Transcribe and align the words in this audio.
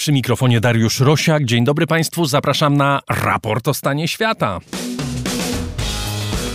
Przy 0.00 0.12
mikrofonie 0.12 0.60
Dariusz 0.60 1.00
Rosiak. 1.00 1.44
Dzień 1.44 1.64
dobry 1.64 1.86
Państwu, 1.86 2.24
zapraszam 2.24 2.76
na 2.76 3.00
raport 3.08 3.68
o 3.68 3.74
stanie 3.74 4.08
świata. 4.08 4.60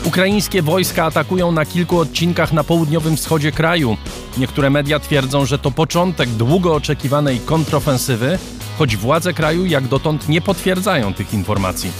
Ukraińskie 0.03 0.61
wojska 0.61 1.05
atakują 1.05 1.51
na 1.51 1.65
kilku 1.65 1.97
odcinkach 1.97 2.53
na 2.53 2.63
południowym 2.63 3.17
wschodzie 3.17 3.51
kraju. 3.51 3.97
Niektóre 4.37 4.69
media 4.69 4.99
twierdzą, 4.99 5.45
że 5.45 5.59
to 5.59 5.71
początek 5.71 6.29
długo 6.29 6.75
oczekiwanej 6.75 7.39
kontrofensywy, 7.39 8.39
choć 8.77 8.97
władze 8.97 9.33
kraju 9.33 9.65
jak 9.65 9.87
dotąd 9.87 10.29
nie 10.29 10.41
potwierdzają 10.41 11.13
tych 11.13 11.33
informacji. 11.33 11.91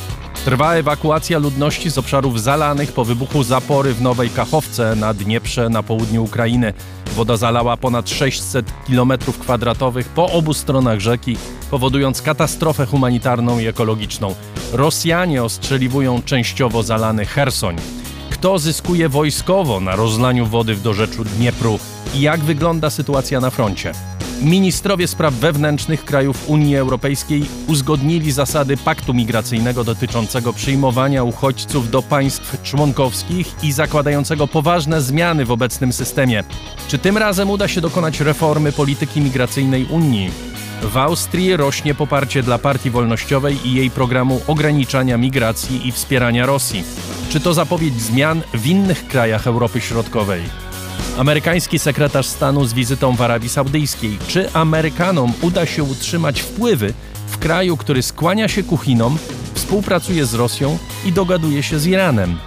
Trwa 0.45 0.73
ewakuacja 0.73 1.39
ludności 1.39 1.89
z 1.89 1.97
obszarów 1.97 2.41
zalanych 2.41 2.91
po 2.91 3.05
wybuchu 3.05 3.43
zapory 3.43 3.93
w 3.93 4.01
Nowej 4.01 4.29
Kachowce 4.29 4.95
na 4.95 5.13
Dnieprze 5.13 5.69
na 5.69 5.83
południu 5.83 6.23
Ukrainy. 6.23 6.73
Woda 7.15 7.37
zalała 7.37 7.77
ponad 7.77 8.09
600 8.09 8.65
km2 8.89 10.03
po 10.15 10.31
obu 10.31 10.53
stronach 10.53 10.99
rzeki, 10.99 11.37
powodując 11.71 12.21
katastrofę 12.21 12.85
humanitarną 12.85 13.59
i 13.59 13.67
ekologiczną. 13.67 14.35
Rosjanie 14.73 15.43
ostrzeliwują 15.43 16.21
częściowo 16.21 16.83
zalany 16.83 17.25
Hersoń. 17.25 17.75
Kto 18.29 18.59
zyskuje 18.59 19.09
wojskowo 19.09 19.79
na 19.79 19.95
rozlaniu 19.95 20.45
wody 20.45 20.75
w 20.75 20.81
dorzeczu 20.81 21.23
Dniepru 21.23 21.79
i 22.13 22.21
jak 22.21 22.39
wygląda 22.39 22.89
sytuacja 22.89 23.39
na 23.39 23.49
froncie? 23.49 23.91
Ministrowie 24.41 25.07
spraw 25.07 25.33
wewnętrznych 25.33 26.05
krajów 26.05 26.49
Unii 26.49 26.77
Europejskiej 26.77 27.45
uzgodnili 27.67 28.31
zasady 28.31 28.77
paktu 28.77 29.13
migracyjnego 29.13 29.83
dotyczącego 29.83 30.53
przyjmowania 30.53 31.23
uchodźców 31.23 31.91
do 31.91 32.01
państw 32.01 32.61
członkowskich 32.63 33.55
i 33.63 33.71
zakładającego 33.71 34.47
poważne 34.47 35.01
zmiany 35.01 35.45
w 35.45 35.51
obecnym 35.51 35.93
systemie. 35.93 36.43
Czy 36.87 36.97
tym 36.97 37.17
razem 37.17 37.49
uda 37.49 37.67
się 37.67 37.81
dokonać 37.81 38.19
reformy 38.19 38.71
polityki 38.71 39.21
migracyjnej 39.21 39.85
Unii? 39.85 40.31
W 40.81 40.97
Austrii 40.97 41.57
rośnie 41.57 41.95
poparcie 41.95 42.43
dla 42.43 42.57
Partii 42.57 42.89
Wolnościowej 42.89 43.67
i 43.67 43.73
jej 43.73 43.91
programu 43.91 44.41
ograniczania 44.47 45.17
migracji 45.17 45.87
i 45.87 45.91
wspierania 45.91 46.45
Rosji. 46.45 46.83
Czy 47.29 47.39
to 47.39 47.53
zapowiedź 47.53 48.01
zmian 48.01 48.41
w 48.53 48.67
innych 48.67 49.07
krajach 49.07 49.47
Europy 49.47 49.81
Środkowej? 49.81 50.64
Amerykański 51.17 51.79
sekretarz 51.79 52.27
stanu 52.27 52.65
z 52.65 52.73
wizytą 52.73 53.15
w 53.15 53.21
Arabii 53.21 53.49
Saudyjskiej. 53.49 54.17
Czy 54.27 54.53
Amerykanom 54.53 55.33
uda 55.41 55.65
się 55.65 55.83
utrzymać 55.83 56.41
wpływy 56.41 56.93
w 57.27 57.37
kraju, 57.37 57.77
który 57.77 58.01
skłania 58.01 58.47
się 58.47 58.63
ku 58.63 58.77
Chinom, 58.77 59.17
współpracuje 59.53 60.25
z 60.25 60.33
Rosją 60.33 60.77
i 61.05 61.11
dogaduje 61.11 61.63
się 61.63 61.79
z 61.79 61.87
Iranem? 61.87 62.37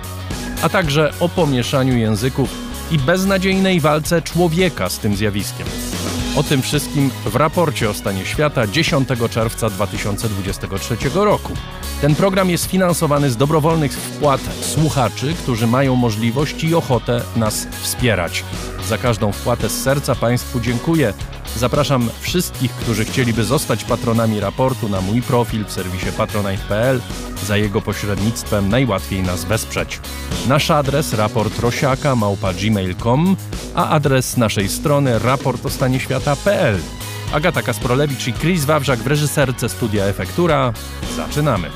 A 0.62 0.68
także 0.68 1.12
o 1.20 1.28
pomieszaniu 1.28 1.96
języków 1.96 2.50
i 2.90 2.98
beznadziejnej 2.98 3.80
walce 3.80 4.22
człowieka 4.22 4.88
z 4.88 4.98
tym 4.98 5.16
zjawiskiem. 5.16 5.66
O 6.38 6.42
tym 6.42 6.62
wszystkim 6.62 7.10
w 7.24 7.36
raporcie 7.36 7.90
o 7.90 7.94
stanie 7.94 8.26
świata 8.26 8.66
10 8.66 9.08
czerwca 9.30 9.70
2023 9.70 10.96
roku. 11.14 11.52
Ten 12.00 12.14
program 12.14 12.50
jest 12.50 12.66
finansowany 12.66 13.30
z 13.30 13.36
dobrowolnych 13.36 13.92
wpłat 13.92 14.40
słuchaczy, 14.60 15.34
którzy 15.42 15.66
mają 15.66 15.96
możliwość 15.96 16.64
i 16.64 16.74
ochotę 16.74 17.22
nas 17.36 17.66
wspierać. 17.80 18.44
Za 18.88 18.98
każdą 18.98 19.32
wpłatę 19.32 19.68
z 19.68 19.82
serca 19.82 20.14
Państwu 20.14 20.60
dziękuję. 20.60 21.12
Zapraszam 21.56 22.10
wszystkich, 22.20 22.72
którzy 22.72 23.04
chcieliby 23.04 23.44
zostać 23.44 23.84
patronami 23.84 24.40
raportu 24.40 24.88
na 24.88 25.00
mój 25.00 25.22
profil 25.22 25.64
w 25.64 25.72
serwisie 25.72 26.06
patronite.pl. 26.16 27.00
Za 27.46 27.56
jego 27.56 27.80
pośrednictwem 27.80 28.68
najłatwiej 28.68 29.22
nas 29.22 29.44
wesprzeć. 29.44 30.00
Nasz 30.48 30.70
adres 30.70 31.14
raportrosiaka 31.14 32.16
małpa 32.16 32.52
gmail.com, 32.52 33.36
a 33.74 33.88
adres 33.88 34.36
naszej 34.36 34.68
strony 34.68 35.18
raportostanieświata.pl. 35.18 36.78
Agata 37.32 37.62
Kasprolewicz 37.62 38.28
i 38.28 38.32
Chris 38.32 38.64
Wawrzak 38.64 38.98
w 38.98 39.06
reżyserce 39.06 39.68
Studia 39.68 40.04
Efektura. 40.04 40.72
Zaczynamy. 41.16 41.70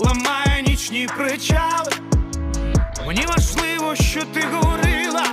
Ламає 0.00 0.62
нічні 0.66 1.08
причали. 1.16 1.92
Мені 3.06 3.26
важливо, 3.26 3.94
що 3.94 4.24
ти 4.24 4.42
говорила, 4.52 5.24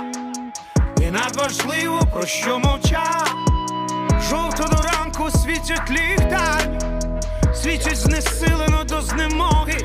і 1.00 1.10
надважливо, 1.10 2.00
про 2.12 2.26
що 2.26 2.58
мовчала. 2.58 3.26
Жовто 4.30 4.64
до 4.64 4.82
ранку 4.82 5.30
світять 5.30 5.90
ліхтарі, 5.90 6.78
світять 7.54 7.96
знесилено 7.96 8.84
до 8.84 9.02
знемоги. 9.02 9.78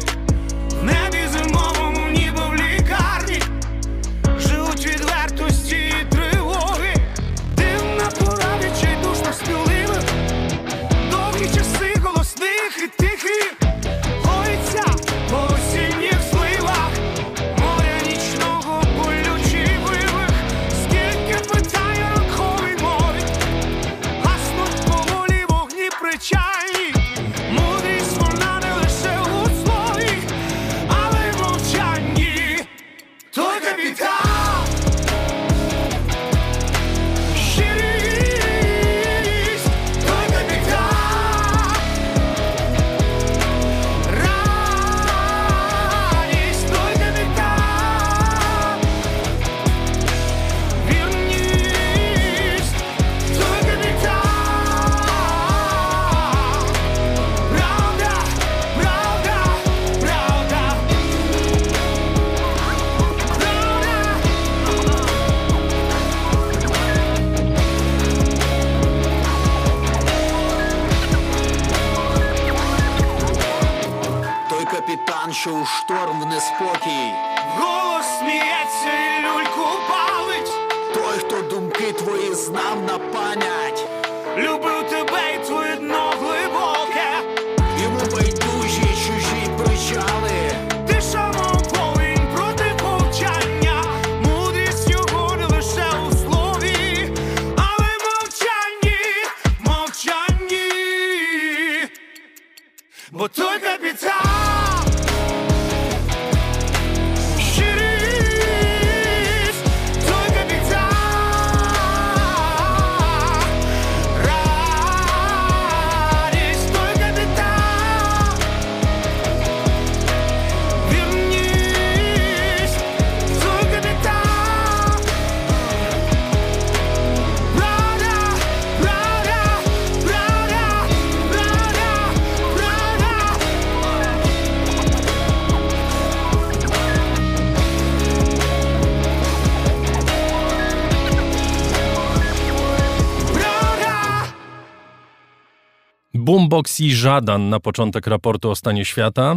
Boombox 146.52 146.80
i 146.80 146.96
Żadan 146.96 147.50
na 147.50 147.60
początek 147.60 148.08
raportu 148.08 148.50
o 148.50 148.56
stanie 148.56 148.86
świata. 148.86 149.36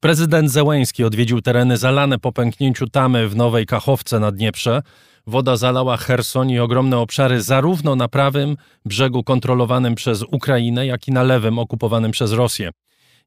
Prezydent 0.00 0.50
Zełęński 0.50 1.04
odwiedził 1.04 1.40
tereny 1.40 1.76
zalane 1.76 2.18
po 2.18 2.32
pęknięciu 2.32 2.86
tamy 2.86 3.28
w 3.28 3.36
Nowej 3.36 3.66
Kachowce 3.66 4.20
na 4.20 4.32
Dnieprze. 4.32 4.82
Woda 5.26 5.56
zalała 5.56 5.96
Cherson 5.96 6.50
i 6.50 6.58
ogromne 6.58 6.98
obszary 6.98 7.42
zarówno 7.42 7.96
na 7.96 8.08
prawym 8.08 8.56
brzegu 8.84 9.24
kontrolowanym 9.24 9.94
przez 9.94 10.22
Ukrainę, 10.22 10.86
jak 10.86 11.08
i 11.08 11.12
na 11.12 11.22
lewym 11.22 11.58
okupowanym 11.58 12.10
przez 12.10 12.32
Rosję. 12.32 12.70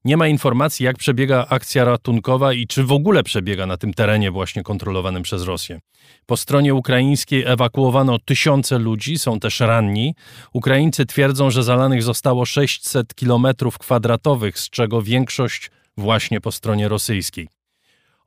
Nie 0.04 0.16
ma 0.16 0.28
informacji, 0.28 0.84
jak 0.84 0.98
przebiega 0.98 1.46
akcja 1.48 1.84
ratunkowa 1.84 2.52
i 2.52 2.66
czy 2.66 2.84
w 2.84 2.92
ogóle 2.92 3.22
przebiega 3.22 3.66
na 3.66 3.76
tym 3.76 3.94
terenie 3.94 4.30
właśnie 4.30 4.62
kontrolowanym 4.62 5.22
przez 5.22 5.42
Rosję. 5.42 5.80
Po 6.26 6.36
stronie 6.36 6.74
ukraińskiej 6.74 7.44
ewakuowano 7.46 8.18
tysiące 8.18 8.78
ludzi, 8.78 9.18
są 9.18 9.40
też 9.40 9.60
ranni. 9.60 10.14
Ukraińcy 10.52 11.06
twierdzą, 11.06 11.50
że 11.50 11.62
zalanych 11.62 12.02
zostało 12.02 12.44
600 12.44 13.14
kilometrów 13.14 13.78
kwadratowych, 13.78 14.58
z 14.58 14.70
czego 14.70 15.02
większość 15.02 15.70
właśnie 15.96 16.40
po 16.40 16.52
stronie 16.52 16.88
rosyjskiej. 16.88 17.48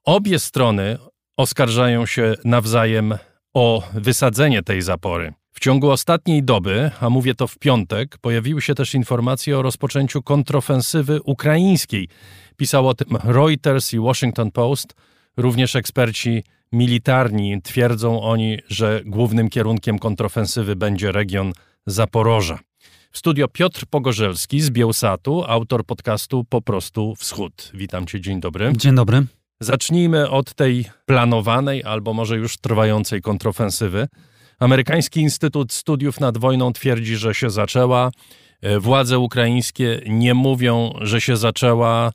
Obie 0.03 0.39
strony 0.39 0.97
oskarżają 1.37 2.05
się 2.05 2.33
nawzajem 2.45 3.13
o 3.53 3.83
wysadzenie 3.93 4.63
tej 4.63 4.81
zapory. 4.81 5.33
W 5.61 5.63
ciągu 5.63 5.89
ostatniej 5.89 6.43
doby, 6.43 6.91
a 6.99 7.09
mówię 7.09 7.35
to 7.35 7.47
w 7.47 7.57
piątek, 7.57 8.17
pojawiły 8.17 8.61
się 8.61 8.75
też 8.75 8.93
informacje 8.93 9.59
o 9.59 9.61
rozpoczęciu 9.61 10.21
kontrofensywy 10.21 11.21
ukraińskiej. 11.21 12.07
Pisał 12.57 12.87
o 12.87 12.93
tym 12.93 13.17
Reuters 13.23 13.93
i 13.93 13.99
Washington 13.99 14.51
Post. 14.51 14.93
Również 15.37 15.75
eksperci 15.75 16.43
militarni 16.71 17.61
twierdzą 17.61 18.21
oni, 18.21 18.57
że 18.67 19.01
głównym 19.05 19.49
kierunkiem 19.49 19.99
kontrofensywy 19.99 20.75
będzie 20.75 21.11
region 21.11 21.53
Zaporoża. 21.85 22.59
W 23.11 23.17
studio 23.17 23.47
Piotr 23.47 23.85
Pogorzelski 23.89 24.61
z 24.61 24.69
Bielsatu, 24.69 25.43
autor 25.47 25.85
podcastu 25.85 26.43
Po 26.49 26.61
prostu 26.61 27.15
Wschód. 27.15 27.71
Witam 27.73 28.05
cię, 28.05 28.21
dzień 28.21 28.39
dobry. 28.39 28.73
Dzień 28.77 28.95
dobry. 28.95 29.25
Zacznijmy 29.59 30.29
od 30.29 30.53
tej 30.53 30.85
planowanej 31.05 31.83
albo 31.83 32.13
może 32.13 32.37
już 32.37 32.57
trwającej 32.57 33.21
kontrofensywy. 33.21 34.07
Amerykański 34.61 35.21
Instytut 35.21 35.73
Studiów 35.73 36.19
nad 36.19 36.37
Wojną 36.37 36.73
twierdzi, 36.73 37.15
że 37.15 37.35
się 37.35 37.49
zaczęła. 37.49 38.11
E, 38.61 38.79
Władze 38.79 39.19
ukraińskie 39.19 40.01
nie 40.07 40.33
mówią, 40.33 40.93
że 41.01 41.21
się 41.21 41.37
zaczęła. 41.37 42.11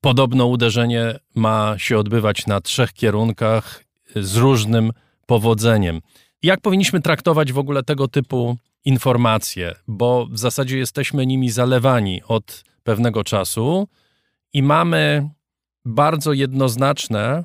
Podobno 0.00 0.46
uderzenie 0.46 1.18
ma 1.34 1.74
się 1.78 1.98
odbywać 1.98 2.46
na 2.46 2.60
trzech 2.60 2.92
kierunkach 2.92 3.84
e, 4.16 4.22
z 4.22 4.36
różnym 4.36 4.92
powodzeniem. 5.26 6.00
Jak 6.42 6.60
powinniśmy 6.60 7.00
traktować 7.00 7.52
w 7.52 7.58
ogóle 7.58 7.82
tego 7.82 8.08
typu 8.08 8.56
informacje? 8.84 9.74
Bo 9.88 10.26
w 10.30 10.38
zasadzie 10.38 10.78
jesteśmy 10.78 11.26
nimi 11.26 11.50
zalewani 11.50 12.22
od 12.28 12.64
pewnego 12.82 13.24
czasu 13.24 13.88
i 14.52 14.62
mamy 14.62 15.30
bardzo 15.84 16.32
jednoznaczne 16.32 17.44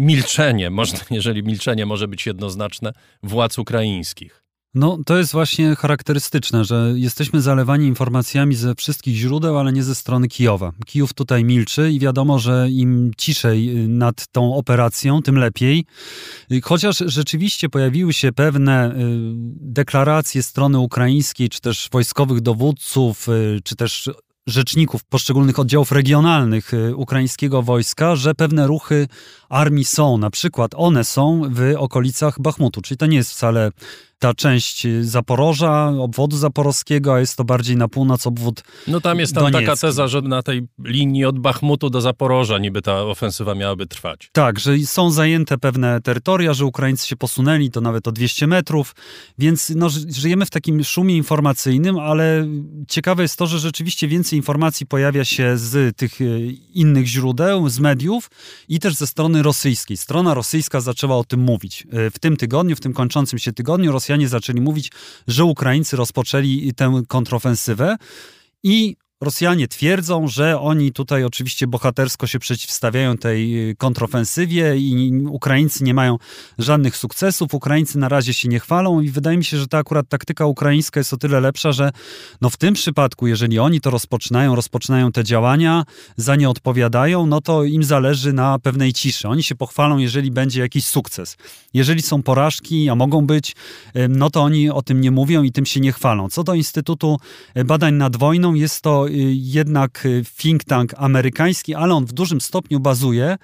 milczenie, 0.00 0.70
można, 0.70 0.98
jeżeli 1.18 1.42
milczenie 1.42 1.86
może 1.86 2.08
być 2.08 2.26
jednoznaczne, 2.26 2.92
władz 3.22 3.58
ukraińskich. 3.58 4.40
No, 4.74 4.98
to 5.06 5.18
jest 5.18 5.32
właśnie 5.32 5.76
charakterystyczne, 5.76 6.64
że 6.64 6.92
jesteśmy 6.96 7.40
zalewani 7.40 7.86
informacjami 7.86 8.54
ze 8.54 8.74
wszystkich 8.74 9.16
źródeł, 9.16 9.58
ale 9.58 9.72
nie 9.72 9.82
ze 9.82 9.94
strony 9.94 10.28
Kijowa. 10.28 10.72
Kijów 10.86 11.14
tutaj 11.14 11.44
milczy 11.44 11.90
i 11.92 11.98
wiadomo, 11.98 12.38
że 12.38 12.66
im 12.70 13.10
ciszej 13.16 13.84
y, 13.84 13.88
nad 13.88 14.26
tą 14.28 14.54
operacją, 14.54 15.22
tym 15.22 15.38
lepiej. 15.38 15.84
Y, 16.52 16.60
Chociaż 16.60 16.98
rzeczywiście 17.06 17.68
pojawiły 17.68 18.12
się 18.12 18.32
pewne 18.32 18.90
y, 18.90 18.94
deklaracje 19.60 20.42
strony 20.42 20.78
ukraińskiej, 20.78 21.48
czy 21.48 21.60
też 21.60 21.88
wojskowych 21.92 22.40
dowódców, 22.40 23.26
czy 23.64 23.76
też 23.76 24.10
rzeczników 24.46 25.04
poszczególnych 25.04 25.58
oddziałów 25.58 25.92
regionalnych 25.92 26.74
y, 26.74 26.96
ukraińskiego 26.96 27.62
wojska, 27.62 28.16
że 28.16 28.34
pewne 28.34 28.66
ruchy 28.66 29.08
armii 29.48 29.84
są. 29.84 30.18
Na 30.18 30.30
przykład 30.30 30.70
one 30.74 31.04
są 31.04 31.42
w 31.50 31.74
okolicach 31.78 32.40
Bachmutu, 32.40 32.82
czyli 32.82 32.98
to 32.98 33.06
nie 33.06 33.16
jest 33.16 33.30
wcale 33.30 33.70
ta 34.20 34.34
część 34.34 34.86
Zaporoża, 35.00 35.88
obwodu 35.98 36.36
zaporowskiego, 36.36 37.14
a 37.14 37.20
jest 37.20 37.36
to 37.36 37.44
bardziej 37.44 37.76
na 37.76 37.88
północ 37.88 38.26
obwód 38.26 38.62
No 38.86 39.00
tam 39.00 39.18
jest 39.18 39.34
tam 39.34 39.52
taka 39.52 39.76
teza, 39.76 40.08
że 40.08 40.20
na 40.22 40.42
tej 40.42 40.66
linii 40.84 41.24
od 41.24 41.38
Bachmutu 41.38 41.90
do 41.90 42.00
Zaporoża 42.00 42.58
niby 42.58 42.82
ta 42.82 43.02
ofensywa 43.02 43.54
miałaby 43.54 43.86
trwać. 43.86 44.30
Tak, 44.32 44.58
że 44.60 44.78
są 44.78 45.10
zajęte 45.10 45.58
pewne 45.58 46.00
terytoria, 46.00 46.54
że 46.54 46.64
Ukraińcy 46.66 47.08
się 47.08 47.16
posunęli, 47.16 47.70
to 47.70 47.80
nawet 47.80 48.08
o 48.08 48.12
200 48.12 48.46
metrów, 48.46 48.94
więc 49.38 49.70
no, 49.76 49.88
ży- 49.88 50.06
żyjemy 50.12 50.46
w 50.46 50.50
takim 50.50 50.84
szumie 50.84 51.16
informacyjnym, 51.16 51.98
ale 51.98 52.46
ciekawe 52.88 53.22
jest 53.22 53.36
to, 53.36 53.46
że 53.46 53.58
rzeczywiście 53.58 54.08
więcej 54.08 54.36
informacji 54.36 54.86
pojawia 54.86 55.24
się 55.24 55.58
z 55.58 55.96
tych 55.96 56.20
e, 56.20 56.24
innych 56.74 57.06
źródeł, 57.06 57.68
z 57.68 57.78
mediów 57.78 58.30
i 58.68 58.78
też 58.80 58.94
ze 58.94 59.06
strony 59.06 59.42
rosyjskiej. 59.42 59.96
Strona 59.96 60.34
rosyjska 60.34 60.80
zaczęła 60.80 61.16
o 61.16 61.24
tym 61.24 61.40
mówić. 61.40 61.86
E, 61.92 62.10
W 62.10 62.18
tym 62.18 62.36
tygodniu, 62.36 62.76
w 62.76 62.80
tym 62.80 62.92
kończącym 62.92 63.38
się 63.38 63.52
tygodniu 63.52 63.92
Rosjanie 63.92 64.09
zaczęli 64.28 64.60
mówić, 64.60 64.92
że 65.28 65.44
Ukraińcy 65.44 65.96
rozpoczęli 65.96 66.72
tę 66.76 67.02
kontrofensywę 67.08 67.96
i 68.62 68.96
Rosjanie 69.22 69.68
twierdzą, 69.68 70.28
że 70.28 70.60
oni 70.60 70.92
tutaj 70.92 71.24
oczywiście 71.24 71.66
bohatersko 71.66 72.26
się 72.26 72.38
przeciwstawiają 72.38 73.16
tej 73.16 73.70
y, 73.70 73.76
kontrofensywie 73.76 74.76
i 74.76 75.12
Ukraińcy 75.28 75.84
nie 75.84 75.94
mają 75.94 76.18
żadnych 76.58 76.96
sukcesów. 76.96 77.54
Ukraińcy 77.54 77.98
na 77.98 78.08
razie 78.08 78.34
się 78.34 78.48
nie 78.48 78.60
chwalą 78.60 79.00
i 79.00 79.10
wydaje 79.10 79.36
mi 79.36 79.44
się, 79.44 79.56
że 79.56 79.66
ta 79.66 79.78
akurat 79.78 80.08
taktyka 80.08 80.46
ukraińska 80.46 81.00
jest 81.00 81.12
o 81.12 81.16
tyle 81.16 81.40
lepsza, 81.40 81.72
że 81.72 81.90
no 82.40 82.50
w 82.50 82.56
tym 82.56 82.74
przypadku, 82.74 83.26
jeżeli 83.26 83.58
oni 83.58 83.80
to 83.80 83.90
rozpoczynają, 83.90 84.54
rozpoczynają 84.54 85.12
te 85.12 85.24
działania, 85.24 85.84
za 86.16 86.36
nie 86.36 86.50
odpowiadają, 86.50 87.26
no 87.26 87.40
to 87.40 87.64
im 87.64 87.84
zależy 87.84 88.32
na 88.32 88.58
pewnej 88.58 88.92
ciszy. 88.92 89.28
Oni 89.28 89.42
się 89.42 89.54
pochwalą, 89.54 89.98
jeżeli 89.98 90.30
będzie 90.30 90.60
jakiś 90.60 90.86
sukces. 90.86 91.36
Jeżeli 91.74 92.02
są 92.02 92.22
porażki, 92.22 92.88
a 92.88 92.94
mogą 92.94 93.26
być, 93.26 93.56
no 94.08 94.30
to 94.30 94.42
oni 94.42 94.70
o 94.70 94.82
tym 94.82 95.00
nie 95.00 95.10
mówią 95.10 95.42
i 95.42 95.52
tym 95.52 95.66
się 95.66 95.80
nie 95.80 95.92
chwalą. 95.92 96.28
Co 96.28 96.44
do 96.44 96.54
Instytutu 96.54 97.16
Badań 97.64 97.94
nad 97.94 98.16
Wojną, 98.16 98.54
jest 98.54 98.80
to 98.80 99.09
jednak 99.32 100.06
y, 100.06 100.24
think 100.38 100.64
tank 100.64 100.94
amerykański, 100.96 101.74
ale 101.74 101.94
on 101.94 102.06
w 102.06 102.12
dużym 102.12 102.40
stopniu 102.40 102.80
bazuje 102.80 103.38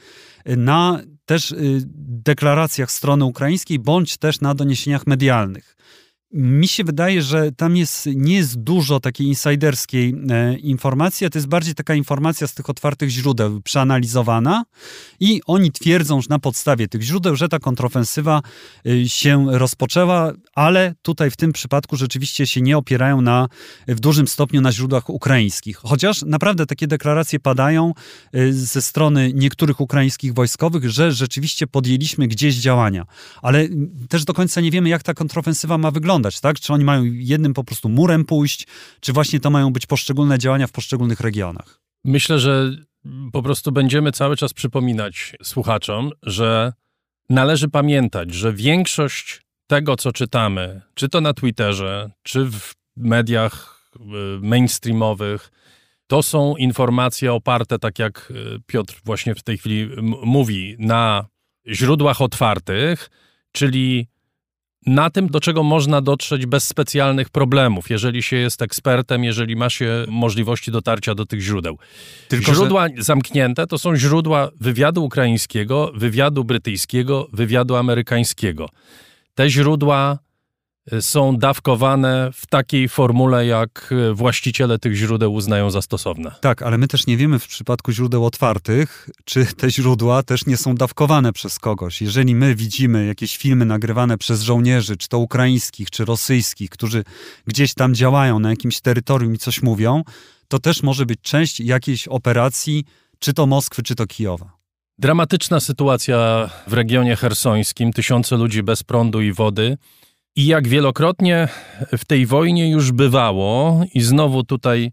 y, 0.48 0.56
na 0.56 1.00
też 1.26 1.52
y, 1.52 1.82
deklaracjach 2.24 2.90
strony 2.90 3.24
ukraińskiej, 3.24 3.78
bądź 3.78 4.16
też 4.16 4.40
na 4.40 4.54
doniesieniach 4.54 5.06
medialnych. 5.06 5.76
Mi 6.38 6.68
się 6.68 6.84
wydaje, 6.84 7.22
że 7.22 7.52
tam 7.52 7.76
jest, 7.76 8.06
nie 8.14 8.34
jest 8.34 8.60
dużo 8.60 9.00
takiej 9.00 9.26
insiderskiej 9.26 10.14
e, 10.30 10.58
informacji, 10.58 11.26
a 11.26 11.30
to 11.30 11.38
jest 11.38 11.48
bardziej 11.48 11.74
taka 11.74 11.94
informacja 11.94 12.46
z 12.46 12.54
tych 12.54 12.70
otwartych 12.70 13.08
źródeł, 13.08 13.60
przeanalizowana 13.60 14.64
i 15.20 15.40
oni 15.46 15.72
twierdzą, 15.72 16.20
że 16.20 16.26
na 16.30 16.38
podstawie 16.38 16.88
tych 16.88 17.02
źródeł, 17.02 17.36
że 17.36 17.48
ta 17.48 17.58
kontrofensywa 17.58 18.42
e, 18.86 19.08
się 19.08 19.46
rozpoczęła, 19.58 20.32
ale 20.54 20.94
tutaj 21.02 21.30
w 21.30 21.36
tym 21.36 21.52
przypadku 21.52 21.96
rzeczywiście 21.96 22.46
się 22.46 22.60
nie 22.60 22.78
opierają 22.78 23.20
na, 23.20 23.48
w 23.88 24.00
dużym 24.00 24.28
stopniu 24.28 24.60
na 24.60 24.72
źródłach 24.72 25.10
ukraińskich. 25.10 25.76
Chociaż 25.76 26.22
naprawdę 26.22 26.66
takie 26.66 26.86
deklaracje 26.86 27.40
padają 27.40 27.92
e, 28.32 28.52
ze 28.52 28.82
strony 28.82 29.32
niektórych 29.34 29.80
ukraińskich 29.80 30.34
wojskowych, 30.34 30.90
że 30.90 31.12
rzeczywiście 31.12 31.66
podjęliśmy 31.66 32.28
gdzieś 32.28 32.54
działania. 32.54 33.06
Ale 33.42 33.68
też 34.08 34.24
do 34.24 34.34
końca 34.34 34.60
nie 34.60 34.70
wiemy, 34.70 34.88
jak 34.88 35.02
ta 35.02 35.14
kontrofensywa 35.14 35.78
ma 35.78 35.90
wyglądać, 35.90 36.25
tak? 36.40 36.60
Czy 36.60 36.72
oni 36.72 36.84
mają 36.84 37.04
jednym 37.04 37.54
po 37.54 37.64
prostu 37.64 37.88
murem 37.88 38.24
pójść, 38.24 38.66
czy 39.00 39.12
właśnie 39.12 39.40
to 39.40 39.50
mają 39.50 39.72
być 39.72 39.86
poszczególne 39.86 40.38
działania 40.38 40.66
w 40.66 40.72
poszczególnych 40.72 41.20
regionach? 41.20 41.80
Myślę, 42.04 42.38
że 42.38 42.70
po 43.32 43.42
prostu 43.42 43.72
będziemy 43.72 44.12
cały 44.12 44.36
czas 44.36 44.52
przypominać 44.52 45.32
słuchaczom, 45.42 46.10
że 46.22 46.72
należy 47.30 47.68
pamiętać, 47.68 48.34
że 48.34 48.52
większość 48.52 49.40
tego, 49.66 49.96
co 49.96 50.12
czytamy, 50.12 50.82
czy 50.94 51.08
to 51.08 51.20
na 51.20 51.34
Twitterze, 51.34 52.10
czy 52.22 52.44
w 52.44 52.74
mediach 52.96 53.82
y, 53.96 53.98
mainstreamowych, 54.40 55.50
to 56.06 56.22
są 56.22 56.56
informacje 56.56 57.32
oparte, 57.32 57.78
tak 57.78 57.98
jak 57.98 58.30
y, 58.30 58.60
Piotr 58.66 59.00
właśnie 59.04 59.34
w 59.34 59.42
tej 59.42 59.58
chwili 59.58 59.90
mówi, 60.22 60.76
na 60.78 61.26
źródłach 61.68 62.20
otwartych, 62.20 63.10
czyli 63.52 64.08
na 64.86 65.10
tym, 65.10 65.26
do 65.28 65.40
czego 65.40 65.62
można 65.62 66.00
dotrzeć 66.00 66.46
bez 66.46 66.68
specjalnych 66.68 67.30
problemów, 67.30 67.90
jeżeli 67.90 68.22
się 68.22 68.36
jest 68.36 68.62
ekspertem, 68.62 69.24
jeżeli 69.24 69.56
ma 69.56 69.70
się 69.70 70.04
możliwości 70.08 70.70
dotarcia 70.70 71.14
do 71.14 71.26
tych 71.26 71.40
źródeł. 71.40 71.78
Tylko, 72.28 72.46
że- 72.46 72.54
źródła 72.54 72.86
zamknięte 72.98 73.66
to 73.66 73.78
są 73.78 73.96
źródła 73.96 74.50
wywiadu 74.60 75.04
ukraińskiego, 75.04 75.92
wywiadu 75.94 76.44
brytyjskiego, 76.44 77.28
wywiadu 77.32 77.76
amerykańskiego. 77.76 78.68
Te 79.34 79.50
źródła 79.50 80.18
są 81.00 81.36
dawkowane 81.36 82.30
w 82.32 82.46
takiej 82.46 82.88
formule, 82.88 83.46
jak 83.46 83.92
y, 84.10 84.14
właściciele 84.14 84.78
tych 84.78 84.94
źródeł 84.94 85.34
uznają 85.34 85.70
za 85.70 85.82
stosowne. 85.82 86.34
Tak, 86.40 86.62
ale 86.62 86.78
my 86.78 86.88
też 86.88 87.06
nie 87.06 87.16
wiemy 87.16 87.38
w 87.38 87.46
przypadku 87.46 87.92
źródeł 87.92 88.24
otwartych, 88.24 89.10
czy 89.24 89.46
te 89.46 89.70
źródła 89.70 90.22
też 90.22 90.46
nie 90.46 90.56
są 90.56 90.74
dawkowane 90.74 91.32
przez 91.32 91.58
kogoś. 91.58 92.02
Jeżeli 92.02 92.34
my 92.34 92.54
widzimy 92.54 93.06
jakieś 93.06 93.36
filmy 93.36 93.64
nagrywane 93.64 94.18
przez 94.18 94.42
żołnierzy, 94.42 94.96
czy 94.96 95.08
to 95.08 95.18
ukraińskich, 95.18 95.90
czy 95.90 96.04
rosyjskich, 96.04 96.70
którzy 96.70 97.04
gdzieś 97.46 97.74
tam 97.74 97.94
działają 97.94 98.38
na 98.38 98.50
jakimś 98.50 98.80
terytorium 98.80 99.34
i 99.34 99.38
coś 99.38 99.62
mówią, 99.62 100.02
to 100.48 100.58
też 100.58 100.82
może 100.82 101.06
być 101.06 101.20
część 101.22 101.60
jakiejś 101.60 102.08
operacji, 102.08 102.84
czy 103.18 103.34
to 103.34 103.46
Moskwy, 103.46 103.82
czy 103.82 103.94
to 103.94 104.06
Kijowa. 104.06 104.56
Dramatyczna 104.98 105.60
sytuacja 105.60 106.50
w 106.66 106.72
regionie 106.72 107.16
hersońskim, 107.16 107.92
tysiące 107.92 108.36
ludzi 108.36 108.62
bez 108.62 108.82
prądu 108.82 109.22
i 109.22 109.32
wody. 109.32 109.78
I 110.36 110.46
jak 110.46 110.68
wielokrotnie 110.68 111.48
w 111.98 112.04
tej 112.04 112.26
wojnie 112.26 112.70
już 112.70 112.92
bywało, 112.92 113.80
i 113.94 114.00
znowu 114.00 114.44
tutaj 114.44 114.92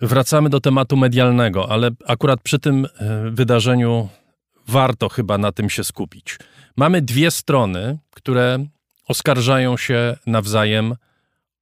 wracamy 0.00 0.50
do 0.50 0.60
tematu 0.60 0.96
medialnego, 0.96 1.70
ale 1.70 1.90
akurat 2.06 2.40
przy 2.42 2.58
tym 2.58 2.84
e, 2.84 3.30
wydarzeniu 3.30 4.08
warto 4.68 5.08
chyba 5.08 5.38
na 5.38 5.52
tym 5.52 5.70
się 5.70 5.84
skupić. 5.84 6.38
Mamy 6.76 7.02
dwie 7.02 7.30
strony, 7.30 7.98
które 8.10 8.66
oskarżają 9.08 9.76
się 9.76 10.16
nawzajem 10.26 10.94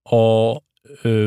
o 0.04 0.56
e, 0.58 0.60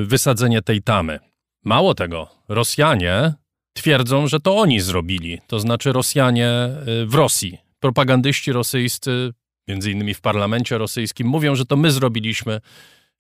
wysadzenie 0.04 0.62
tej 0.62 0.82
tamy. 0.82 1.20
Mało 1.64 1.94
tego, 1.94 2.30
Rosjanie 2.50 3.34
twierdzą, 3.74 4.28
że 4.28 4.40
to 4.40 4.58
oni 4.58 4.80
zrobili, 4.80 5.40
to 5.48 5.60
znaczy 5.60 5.92
Rosjanie 5.92 6.50
y, 6.88 7.06
w 7.06 7.16
Rosji. 7.16 7.58
Propagandyści 7.80 8.52
rosyjscy, 8.52 9.34
między 9.68 9.92
innymi 9.92 10.14
w 10.14 10.22
parlamencie 10.22 10.78
rosyjskim, 10.78 11.28
mówią, 11.28 11.56
że 11.56 11.66
to 11.66 11.78
my 11.78 11.92
zrobiliśmy 11.92 12.62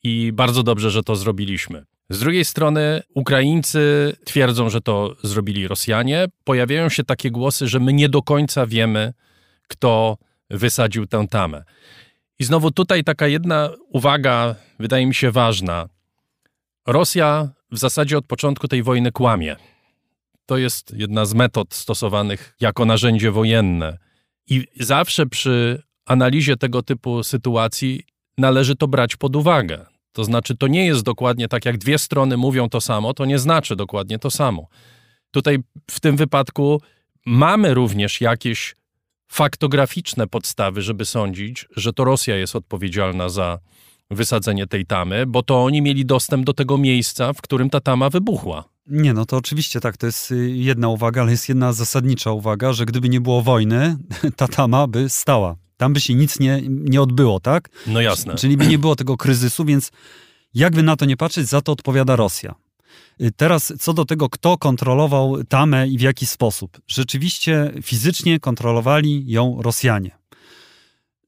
i 0.03 0.31
bardzo 0.33 0.63
dobrze, 0.63 0.91
że 0.91 1.03
to 1.03 1.15
zrobiliśmy. 1.15 1.85
Z 2.09 2.19
drugiej 2.19 2.45
strony 2.45 3.01
Ukraińcy 3.15 4.13
twierdzą, 4.25 4.69
że 4.69 4.81
to 4.81 5.15
zrobili 5.23 5.67
Rosjanie. 5.67 6.25
Pojawiają 6.43 6.89
się 6.89 7.03
takie 7.03 7.31
głosy, 7.31 7.67
że 7.67 7.79
my 7.79 7.93
nie 7.93 8.09
do 8.09 8.21
końca 8.21 8.67
wiemy, 8.67 9.13
kto 9.67 10.17
wysadził 10.49 11.05
tę 11.05 11.27
tamę. 11.29 11.63
I 12.39 12.43
znowu 12.43 12.71
tutaj 12.71 13.03
taka 13.03 13.27
jedna 13.27 13.69
uwaga, 13.89 14.55
wydaje 14.79 15.05
mi 15.05 15.15
się 15.15 15.31
ważna. 15.31 15.89
Rosja 16.87 17.49
w 17.71 17.77
zasadzie 17.77 18.17
od 18.17 18.25
początku 18.25 18.67
tej 18.67 18.83
wojny 18.83 19.11
kłamie. 19.11 19.55
To 20.45 20.57
jest 20.57 20.93
jedna 20.97 21.25
z 21.25 21.33
metod 21.33 21.73
stosowanych 21.73 22.55
jako 22.59 22.85
narzędzie 22.85 23.31
wojenne. 23.31 23.97
I 24.47 24.67
zawsze 24.79 25.25
przy 25.25 25.83
analizie 26.05 26.57
tego 26.57 26.81
typu 26.81 27.23
sytuacji 27.23 28.03
należy 28.37 28.75
to 28.75 28.87
brać 28.87 29.15
pod 29.15 29.35
uwagę. 29.35 29.85
To 30.11 30.23
znaczy, 30.23 30.57
to 30.57 30.67
nie 30.67 30.85
jest 30.85 31.03
dokładnie 31.03 31.47
tak, 31.47 31.65
jak 31.65 31.77
dwie 31.77 31.97
strony 31.97 32.37
mówią 32.37 32.69
to 32.69 32.81
samo, 32.81 33.13
to 33.13 33.25
nie 33.25 33.39
znaczy 33.39 33.75
dokładnie 33.75 34.19
to 34.19 34.31
samo. 34.31 34.67
Tutaj 35.31 35.59
w 35.91 35.99
tym 35.99 36.17
wypadku 36.17 36.81
mamy 37.25 37.73
również 37.73 38.21
jakieś 38.21 38.75
faktograficzne 39.27 40.27
podstawy, 40.27 40.81
żeby 40.81 41.05
sądzić, 41.05 41.67
że 41.75 41.93
to 41.93 42.03
Rosja 42.03 42.35
jest 42.35 42.55
odpowiedzialna 42.55 43.29
za 43.29 43.59
wysadzenie 44.11 44.67
tej 44.67 44.85
tamy, 44.85 45.25
bo 45.25 45.43
to 45.43 45.63
oni 45.63 45.81
mieli 45.81 46.05
dostęp 46.05 46.45
do 46.45 46.53
tego 46.53 46.77
miejsca, 46.77 47.33
w 47.33 47.41
którym 47.41 47.69
ta 47.69 47.79
tama 47.79 48.09
wybuchła. 48.09 48.63
Nie, 48.87 49.13
no 49.13 49.25
to 49.25 49.37
oczywiście 49.37 49.79
tak, 49.79 49.97
to 49.97 50.05
jest 50.05 50.31
y, 50.31 50.49
jedna 50.49 50.89
uwaga, 50.89 51.21
ale 51.21 51.31
jest 51.31 51.49
jedna 51.49 51.73
zasadnicza 51.73 52.31
uwaga, 52.31 52.73
że 52.73 52.85
gdyby 52.85 53.09
nie 53.09 53.21
było 53.21 53.41
wojny, 53.41 53.97
ta 54.37 54.47
tama 54.47 54.87
by 54.87 55.09
stała. 55.09 55.62
Tam 55.83 55.93
by 55.93 56.01
się 56.01 56.13
nic 56.13 56.39
nie, 56.39 56.61
nie 56.69 57.01
odbyło, 57.01 57.39
tak? 57.39 57.69
No 57.87 58.01
jasne. 58.01 58.35
Czyli 58.35 58.57
by 58.57 58.67
nie 58.67 58.77
było 58.77 58.95
tego 58.95 59.17
kryzysu, 59.17 59.65
więc 59.65 59.91
jakby 60.53 60.83
na 60.83 60.95
to 60.95 61.05
nie 61.05 61.17
patrzeć, 61.17 61.47
za 61.47 61.61
to 61.61 61.71
odpowiada 61.71 62.15
Rosja. 62.15 62.55
Y, 63.21 63.31
Teraz 63.31 63.73
co 63.79 63.93
do 63.93 64.05
tego, 64.05 64.29
kto 64.29 64.57
kontrolował 64.57 65.43
tamę 65.43 65.87
i 65.87 65.97
w 65.97 66.01
jaki 66.01 66.25
sposób. 66.25 66.81
Rzeczywiście 66.87 67.73
fizycznie 67.81 68.39
kontrolowali 68.39 69.23
ją 69.27 69.61
Rosjanie. 69.61 70.11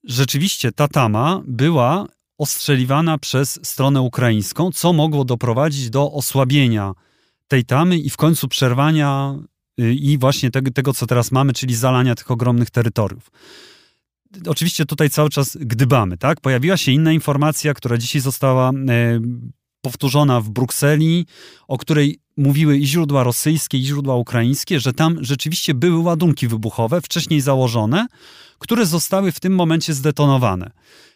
Rzeczywiście 0.03 0.71
ta 0.71 0.87
tama 0.87 1.41
była 1.47 2.07
ostrzeliwana 2.37 3.17
przez 3.17 3.59
stronę 3.63 4.01
ukraińską, 4.01 4.71
co 4.71 4.93
mogło 4.93 5.25
doprowadzić 5.25 5.89
do 5.89 6.11
osłabienia 6.11 6.93
tej 7.47 7.65
tamy 7.65 7.97
i 7.97 8.09
w 8.09 8.17
końcu 8.17 8.47
przerwania 8.47 9.39
y, 9.79 9.93
i 9.93 10.17
właśnie 10.17 10.51
tego, 10.51 10.71
tego, 10.71 10.93
co 10.93 11.07
teraz 11.07 11.31
mamy, 11.31 11.53
czyli 11.53 11.75
zalania 11.75 12.15
tych 12.15 12.31
ogromnych 12.31 12.69
terytoriów. 12.69 13.31
Oczywiście 14.47 14.85
tutaj 14.85 15.09
cały 15.09 15.29
czas 15.29 15.57
gdybamy, 15.61 16.17
tak? 16.17 16.41
Pojawiła 16.41 16.77
się 16.77 16.91
inna 16.91 17.11
informacja, 17.11 17.73
która 17.73 17.97
dzisiaj 17.97 18.21
została 18.21 18.69
e, 18.69 18.73
powtórzona 19.81 20.41
w 20.41 20.49
Brukseli, 20.49 21.25
o 21.67 21.77
której 21.77 22.19
mówiły 22.37 22.77
i 22.77 22.87
źródła 22.87 23.23
rosyjskie, 23.23 23.77
i 23.77 23.85
źródła 23.85 24.15
ukraińskie, 24.15 24.79
że 24.79 24.93
tam 24.93 25.23
rzeczywiście 25.23 25.73
były 25.73 25.99
ładunki 25.99 26.47
wybuchowe, 26.47 27.01
wcześniej 27.01 27.41
założone, 27.41 28.07
które 28.59 28.85
zostały 28.85 29.31
w 29.31 29.39
tym 29.39 29.55
momencie 29.55 29.93
zdetonowane. 29.93 30.71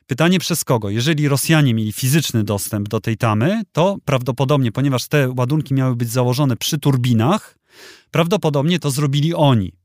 Pytanie 0.08 0.40
przez 0.40 0.64
kogo? 0.64 0.90
Jeżeli 0.90 1.28
Rosjanie 1.28 1.74
mieli 1.74 1.94
fizyczny 1.94 2.44
dostęp 2.44 2.90
do 2.90 3.00
tej 3.00 3.18
tamy, 3.18 3.62
to 3.72 3.98
prawdopodobnie, 4.06 4.72
ponieważ 4.72 5.08
te 5.08 5.30
ładunki 5.38 5.74
miały 5.74 5.96
być 5.96 6.10
założone 6.10 6.58
przy 6.58 6.80
turbinach, 6.80 7.58
prawdopodobnie 8.12 8.80
to 8.80 8.92
zrobili 8.92 9.34
oni. 9.34 9.79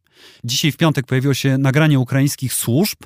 Dzisiaj 0.45 0.73
w 0.73 0.77
piątek 0.77 1.07
pojawiło 1.07 1.35
się 1.35 1.59
nagranie 1.59 1.99
ukraińskich 1.99 2.55
służb 2.55 2.99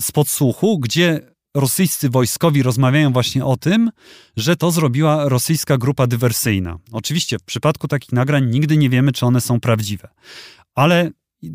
z 0.00 0.12
podsłuchu, 0.12 0.78
gdzie 0.78 1.20
rosyjscy 1.54 2.10
wojskowi 2.10 2.62
rozmawiają 2.62 3.12
właśnie 3.12 3.44
o 3.44 3.56
tym, 3.56 3.90
że 4.36 4.56
to 4.56 4.70
zrobiła 4.70 5.28
rosyjska 5.28 5.78
grupa 5.78 6.06
dywersyjna. 6.06 6.78
Oczywiście 6.92 7.38
w 7.38 7.42
przypadku 7.42 7.88
takich 7.88 8.12
nagrań 8.12 8.50
nigdy 8.50 8.76
nie 8.76 8.90
wiemy, 8.90 9.12
czy 9.12 9.26
one 9.26 9.40
są 9.40 9.60
prawdziwe, 9.60 10.08
ale 10.74 11.10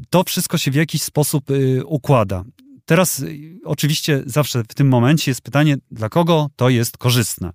to 0.09 0.23
wszystko 0.23 0.57
się 0.57 0.71
w 0.71 0.75
jakiś 0.75 1.01
sposób 1.01 1.49
y, 1.49 1.85
układa. 1.85 2.43
Teraz 2.85 3.19
y, 3.19 3.59
oczywiście 3.65 4.23
zawsze 4.25 4.63
w 4.63 4.73
tym 4.73 4.87
momencie 4.87 5.31
jest 5.31 5.41
pytanie, 5.41 5.77
dla 5.91 6.09
kogo 6.09 6.49
to 6.55 6.69
jest 6.69 6.97
korzystne. 6.97 7.51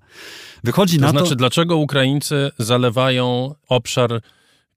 Wychodzi 0.64 0.96
To 0.96 1.02
na 1.02 1.10
znaczy, 1.10 1.28
to... 1.28 1.36
dlaczego 1.36 1.76
Ukraińcy 1.76 2.50
zalewają 2.58 3.54
obszar 3.68 4.20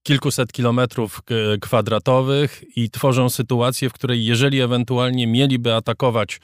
kilkuset 0.04 0.52
kilometrów 0.52 1.22
kwadratowych 1.62 2.64
i 2.76 2.90
tworzą 2.90 3.30
sytuację, 3.30 3.90
w 3.90 3.94
której 3.94 4.26
jeżeli 4.26 4.62
ewentualnie 4.62 5.28
mieliby 5.28 5.74
atakować 5.74 6.40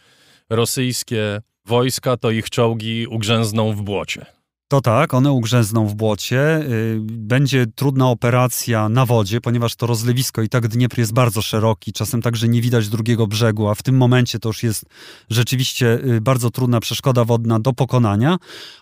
rosyjskie 0.50 1.42
wojska, 1.66 2.18
to 2.18 2.32
ich 2.32 2.50
czołgi 2.50 3.08
ugrzęzną 3.08 3.74
w 3.74 3.82
błocie. 3.82 4.39
To 4.72 4.82
tak, 4.82 5.14
one 5.14 5.32
ugrzęzną 5.32 5.88
w 5.88 5.96
błocie. 5.96 6.58
y, 6.62 7.00
Będzie 7.02 7.66
trudna 7.76 8.10
operacja 8.10 8.90
na 8.90 9.06
wodzie, 9.06 9.42
ponieważ 9.42 9.76
to 9.76 9.88
rozlewisko 9.88 10.42
i 10.42 10.50
tak 10.50 10.68
Dniepr 10.68 11.00
jest 11.00 11.14
bardzo 11.14 11.42
szeroki, 11.42 11.94
czasem 11.94 12.22
także 12.22 12.48
nie 12.48 12.62
widać 12.62 12.90
drugiego 12.90 13.28
brzegu, 13.28 13.68
a 13.68 13.76
w 13.76 13.84
tym 13.84 13.98
momencie 13.98 14.40
to 14.40 14.50
już 14.50 14.64
jest 14.64 14.86
rzeczywiście 15.30 16.00
y, 16.06 16.22
bardzo 16.22 16.50
trudna 16.50 16.80
przeszkoda 16.80 17.26
wodna 17.26 17.60
do 17.60 17.74
pokonania. 17.74 18.38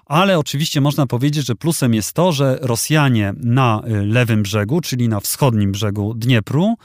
Ale 0.05 0.39
oczywiście 0.39 0.81
można 0.81 1.07
powiedzieć, 1.07 1.45
że 1.45 1.55
plusem 1.55 1.93
jest 1.93 2.13
to, 2.13 2.31
że 2.31 2.57
Rosjanie 2.61 3.33
na 3.37 3.81
y, 3.87 4.05
lewym 4.05 4.43
brzegu, 4.43 4.81
czyli 4.81 5.09
na 5.09 5.19
wschodnim 5.19 5.71
brzegu 5.71 6.13
Dniepru, 6.13 6.75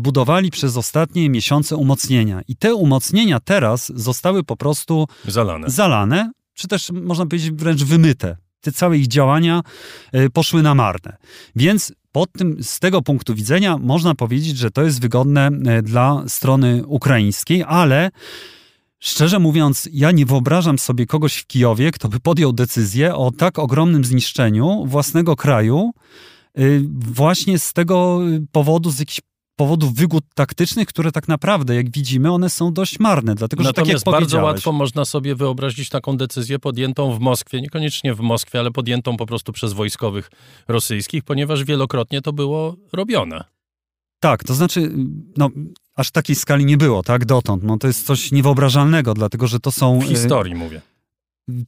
budowali 0.00 0.50
przez 0.50 0.76
ostatnie 0.76 1.30
miesiące 1.30 1.76
umocnienia. 1.76 2.40
I 2.48 2.56
te 2.56 2.74
umocnienia 2.74 3.40
teraz 3.40 3.92
zostały 3.94 4.44
po 4.44 4.56
prostu 4.56 5.06
Zalane. 5.28 5.70
zalane, 5.70 6.32
czy 6.54 6.68
też 6.68 6.90
można 6.90 7.26
powiedzieć 7.26 7.50
wręcz 7.50 7.84
wymyte. 7.84 8.45
Te 8.66 8.72
całe 8.72 8.98
ich 8.98 9.06
działania 9.06 9.62
y, 10.14 10.30
poszły 10.30 10.62
na 10.62 10.74
marne. 10.74 11.16
Więc 11.56 11.92
pod 12.12 12.32
tym, 12.32 12.62
z 12.62 12.80
tego 12.80 13.02
punktu 13.02 13.34
widzenia 13.34 13.78
można 13.78 14.14
powiedzieć, 14.14 14.58
że 14.58 14.70
to 14.70 14.82
jest 14.82 15.00
wygodne 15.00 15.50
y, 15.78 15.82
dla 15.82 16.24
strony 16.28 16.86
ukraińskiej, 16.86 17.64
ale 17.66 18.10
szczerze 18.98 19.38
mówiąc, 19.38 19.88
ja 19.92 20.10
nie 20.10 20.26
wyobrażam 20.26 20.78
sobie 20.78 21.06
kogoś 21.06 21.36
w 21.36 21.46
Kijowie, 21.46 21.90
kto 21.90 22.08
by 22.08 22.20
podjął 22.20 22.52
decyzję 22.52 23.14
o 23.14 23.30
tak 23.30 23.58
ogromnym 23.58 24.04
zniszczeniu 24.04 24.84
własnego 24.86 25.36
kraju, 25.36 25.92
y, 26.58 26.82
właśnie 26.90 27.58
z 27.58 27.72
tego 27.72 28.20
powodu, 28.52 28.90
z 28.90 28.98
jakichś 28.98 29.20
powodów 29.56 29.94
wygód 29.94 30.24
taktycznych, 30.34 30.88
które 30.88 31.12
tak 31.12 31.28
naprawdę, 31.28 31.74
jak 31.74 31.90
widzimy, 31.90 32.32
one 32.32 32.50
są 32.50 32.72
dość 32.72 33.00
marne. 33.00 33.34
Dlatego, 33.34 33.62
że 33.62 33.72
tak 33.72 33.86
jak 33.86 33.96
Natomiast 33.96 34.04
bardzo 34.04 34.42
łatwo 34.42 34.72
można 34.72 35.04
sobie 35.04 35.34
wyobrazić 35.34 35.88
taką 35.88 36.16
decyzję 36.16 36.58
podjętą 36.58 37.14
w 37.14 37.20
Moskwie, 37.20 37.60
niekoniecznie 37.60 38.14
w 38.14 38.20
Moskwie, 38.20 38.60
ale 38.60 38.70
podjętą 38.70 39.16
po 39.16 39.26
prostu 39.26 39.52
przez 39.52 39.72
wojskowych 39.72 40.30
rosyjskich, 40.68 41.24
ponieważ 41.24 41.64
wielokrotnie 41.64 42.22
to 42.22 42.32
było 42.32 42.76
robione. 42.92 43.44
Tak, 44.20 44.44
to 44.44 44.54
znaczy, 44.54 44.90
no, 45.36 45.50
aż 45.94 46.10
takiej 46.10 46.36
skali 46.36 46.64
nie 46.64 46.76
było, 46.76 47.02
tak, 47.02 47.24
dotąd. 47.24 47.62
No, 47.62 47.78
to 47.78 47.86
jest 47.86 48.06
coś 48.06 48.32
niewyobrażalnego, 48.32 49.14
dlatego 49.14 49.46
że 49.46 49.60
to 49.60 49.72
są... 49.72 49.98
W 49.98 50.04
y, 50.04 50.06
historii 50.06 50.54
mówię. 50.54 50.80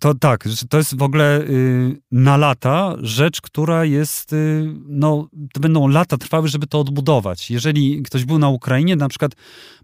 To 0.01 0.15
tak, 0.15 0.45
to 0.71 0.77
jest 0.77 0.97
w 0.97 1.03
ogóle 1.03 1.41
y, 1.41 2.01
na 2.13 2.37
lata 2.37 2.97
rzecz, 3.01 3.41
która 3.41 3.85
jest, 3.85 4.33
y, 4.33 4.75
no, 4.87 5.29
to 5.53 5.61
będą 5.61 5.89
lata 5.89 6.17
trwały, 6.17 6.49
żeby 6.49 6.67
to 6.67 6.81
odbudować. 6.81 7.51
Jeżeli 7.51 8.03
ktoś 8.03 8.25
był 8.25 8.39
na 8.39 8.49
Ukrainie, 8.49 8.97
na 8.97 9.09
przykład 9.09 9.33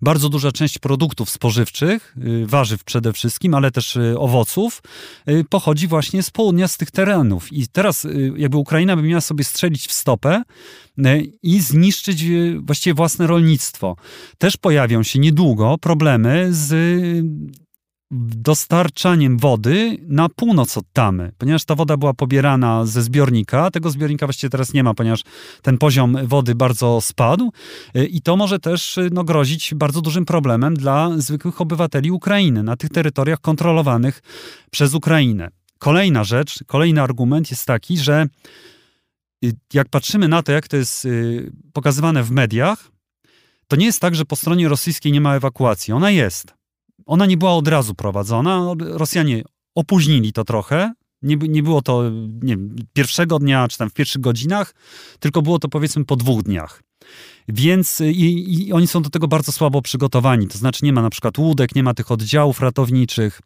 bardzo 0.03 0.29
duża 0.29 0.53
część 0.53 0.79
produktów 0.79 1.31
spożywczych, 1.31 2.17
y, 2.27 2.47
warzyw 2.47 2.85
przede 2.85 3.13
wszystkim, 3.13 3.55
ale 3.55 3.71
też 3.71 3.97
y, 3.97 4.19
owoców, 4.19 4.83
y, 5.29 5.45
pochodzi 5.51 5.87
właśnie 5.87 6.23
z 6.23 6.31
południa, 6.31 6.69
z 6.69 6.77
tych 6.77 6.91
terenów. 6.91 7.53
I 7.53 7.69
teraz 7.69 8.05
y, 8.05 8.33
jakby 8.37 8.57
Ukraina 8.57 8.97
by 8.97 9.03
miała 9.03 9.21
sobie 9.21 9.45
strzelić 9.45 9.87
w 9.87 9.93
stopę 9.93 10.43
i 11.43 11.61
zniszczyć 11.61 12.25
właściwie 12.61 12.95
własne 12.95 13.27
rolnictwo. 13.27 13.97
Też 14.39 14.57
pojawią 14.57 15.03
się 15.03 15.19
niedługo 15.19 15.79
problemy 15.79 16.49
z 16.51 16.75
dostarczaniem 18.11 19.39
wody 19.39 19.99
na 20.07 20.29
północ 20.29 20.79
od 20.79 20.85
Tamy, 20.93 21.33
ponieważ 21.39 21.65
ta 21.65 21.75
woda 21.75 21.97
była 21.97 22.15
pobierana 22.15 22.87
ze 22.87 23.03
zbiornika. 23.03 23.71
Tego 23.71 23.91
zbiornika 23.91 24.27
właściwie 24.27 24.51
teraz 24.51 24.73
nie 24.73 24.85
ma, 24.85 24.95
ponieważ 24.95 25.23
ten 25.63 25.79
poziom 25.79 26.17
wody 26.27 26.55
bardzo 26.55 27.01
spadł 27.01 27.53
y, 27.97 28.07
i 28.07 28.21
to 28.21 28.37
może 28.37 28.59
też 28.59 28.99
y, 28.99 29.09
no, 29.13 29.25
grozić 29.25 29.75
bardzo 29.75 30.01
dużym 30.01 30.25
problemem 30.25 30.77
dla 30.77 31.11
zwykłych 31.17 31.61
obywateli 31.61 32.11
Ukrainy 32.11 32.63
na 32.63 32.77
tych 32.77 32.91
terytoriach 32.91 33.41
kontrolowanych 33.41 34.23
przez 34.71 34.95
Ukrainę. 34.95 35.49
Kolejna 35.79 36.25
rzecz, 36.25 36.65
kolejny 36.67 37.03
argument 37.03 37.51
jest 37.51 37.67
taki, 37.67 37.99
że 37.99 38.27
y, 39.45 39.53
jak 39.73 39.89
patrzymy 39.89 40.29
na 40.29 40.43
to, 40.43 40.53
jak 40.53 40.69
to 40.69 40.77
jest 40.77 41.09
pokazywane 41.73 42.23
w 42.23 42.31
mediach, 42.31 42.91
to 43.69 43.77
nie 43.77 43.87
jest 43.87 44.01
tak, 44.01 44.15
że 44.15 44.25
po 44.25 44.37
stronie 44.37 44.69
rosyjskiej 44.69 45.13
nie 45.13 45.21
ma 45.21 45.37
ewakuacji. 45.37 45.93
Ona 45.93 46.11
jest. 46.11 46.64
Ona 47.07 47.27
nie 47.27 47.37
była 47.37 47.55
od 47.55 47.69
razu 47.69 47.95
prowadzona. 47.95 48.75
Rosjanie 48.81 49.43
opóźnili 49.75 50.33
to 50.33 50.45
trochę. 50.45 50.93
Nie, 51.23 51.37
nie 51.37 51.63
było 51.63 51.83
to 51.83 52.03
nie 52.43 52.57
pierwszego 52.93 53.39
dnia, 53.39 53.69
czy 53.69 53.79
tam 53.79 53.91
w 53.91 53.95
pierwszych 53.95 54.21
godzinach, 54.21 54.75
tylko 55.21 55.43
było 55.43 55.59
to 55.59 55.69
powiedzmy 55.69 56.05
po 56.05 56.17
dwóch 56.17 56.43
dniach. 56.43 56.83
Więc 57.49 58.01
y, 58.01 58.13
i, 58.13 58.67
i 58.69 58.73
oni 58.73 58.87
są 58.87 59.03
do 59.03 59.11
tego 59.11 59.29
bardzo 59.29 59.53
słabo 59.53 59.83
przygotowani. 59.83 60.49
To 60.49 60.59
znaczy 60.59 60.85
nie 60.85 60.93
ma 60.93 61.03
na 61.03 61.11
przykład 61.11 61.39
łódek, 61.39 61.75
nie 61.75 61.83
ma 61.83 61.95
tych 61.95 62.11
oddziałów 62.11 62.61
ratowniczych. 62.61 63.41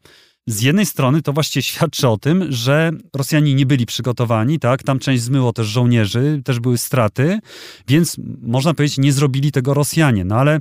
Z 0.47 0.61
jednej 0.61 0.85
strony 0.85 1.21
to 1.21 1.33
właściwie 1.33 1.63
świadczy 1.71 2.07
o 2.07 2.17
tym, 2.17 2.51
że 2.51 2.91
Rosjanie 3.15 3.53
nie 3.53 3.65
byli 3.65 3.85
przygotowani, 3.85 4.59
tak? 4.59 4.83
Tam 4.83 4.99
część 4.99 5.23
zmyło 5.23 5.53
też 5.53 5.67
żołnierzy, 5.67 6.41
też 6.45 6.59
były 6.59 6.77
straty, 6.77 7.39
więc 7.87 8.17
można 8.41 8.73
powiedzieć, 8.73 8.97
nie 8.97 9.13
zrobili 9.13 9.51
tego 9.51 9.73
Rosjanie. 9.73 10.25
No 10.25 10.35
ale 10.35 10.59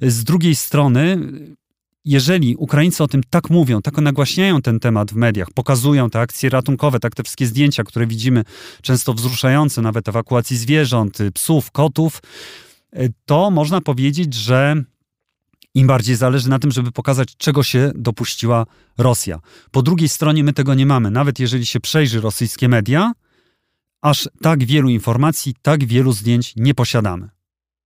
z 0.00 0.24
drugiej 0.24 0.54
strony, 0.54 1.18
jeżeli 2.04 2.56
Ukraińcy 2.56 3.04
o 3.04 3.08
tym 3.08 3.22
tak 3.30 3.50
mówią, 3.50 3.82
tak 3.82 3.98
nagłaśniają 3.98 4.62
ten 4.62 4.80
temat 4.80 5.12
w 5.12 5.14
mediach, 5.14 5.48
pokazują 5.54 6.10
te 6.10 6.20
akcje 6.20 6.50
ratunkowe, 6.50 7.00
tak 7.00 7.14
te 7.14 7.22
wszystkie 7.22 7.46
zdjęcia, 7.46 7.84
które 7.84 8.06
widzimy, 8.06 8.44
często 8.82 9.14
wzruszające, 9.14 9.82
nawet 9.82 10.08
ewakuacji 10.08 10.56
zwierząt, 10.56 11.20
y, 11.20 11.32
psów, 11.32 11.70
kotów, 11.70 12.22
y, 12.98 13.12
to 13.24 13.50
można 13.50 13.80
powiedzieć, 13.80 14.34
że 14.34 14.84
im 15.74 15.86
bardziej 15.86 16.16
zależy 16.16 16.48
na 16.48 16.58
tym, 16.58 16.70
żeby 16.70 16.92
pokazać, 16.92 17.36
czego 17.36 17.62
się 17.62 17.92
dopuściła 17.94 18.66
Rosja. 18.98 19.40
Po 19.70 19.82
drugiej 19.82 20.08
stronie 20.08 20.44
my 20.44 20.52
tego 20.52 20.74
nie 20.74 20.86
mamy. 20.86 21.10
Nawet 21.10 21.38
jeżeli 21.38 21.66
się 21.66 21.80
przejrzy 21.80 22.20
rosyjskie 22.20 22.68
media, 22.68 23.12
aż 24.02 24.28
tak 24.42 24.64
wielu 24.64 24.88
informacji, 24.88 25.54
tak 25.62 25.84
wielu 25.84 26.12
zdjęć 26.12 26.52
nie 26.56 26.74
posiadamy. 26.74 27.28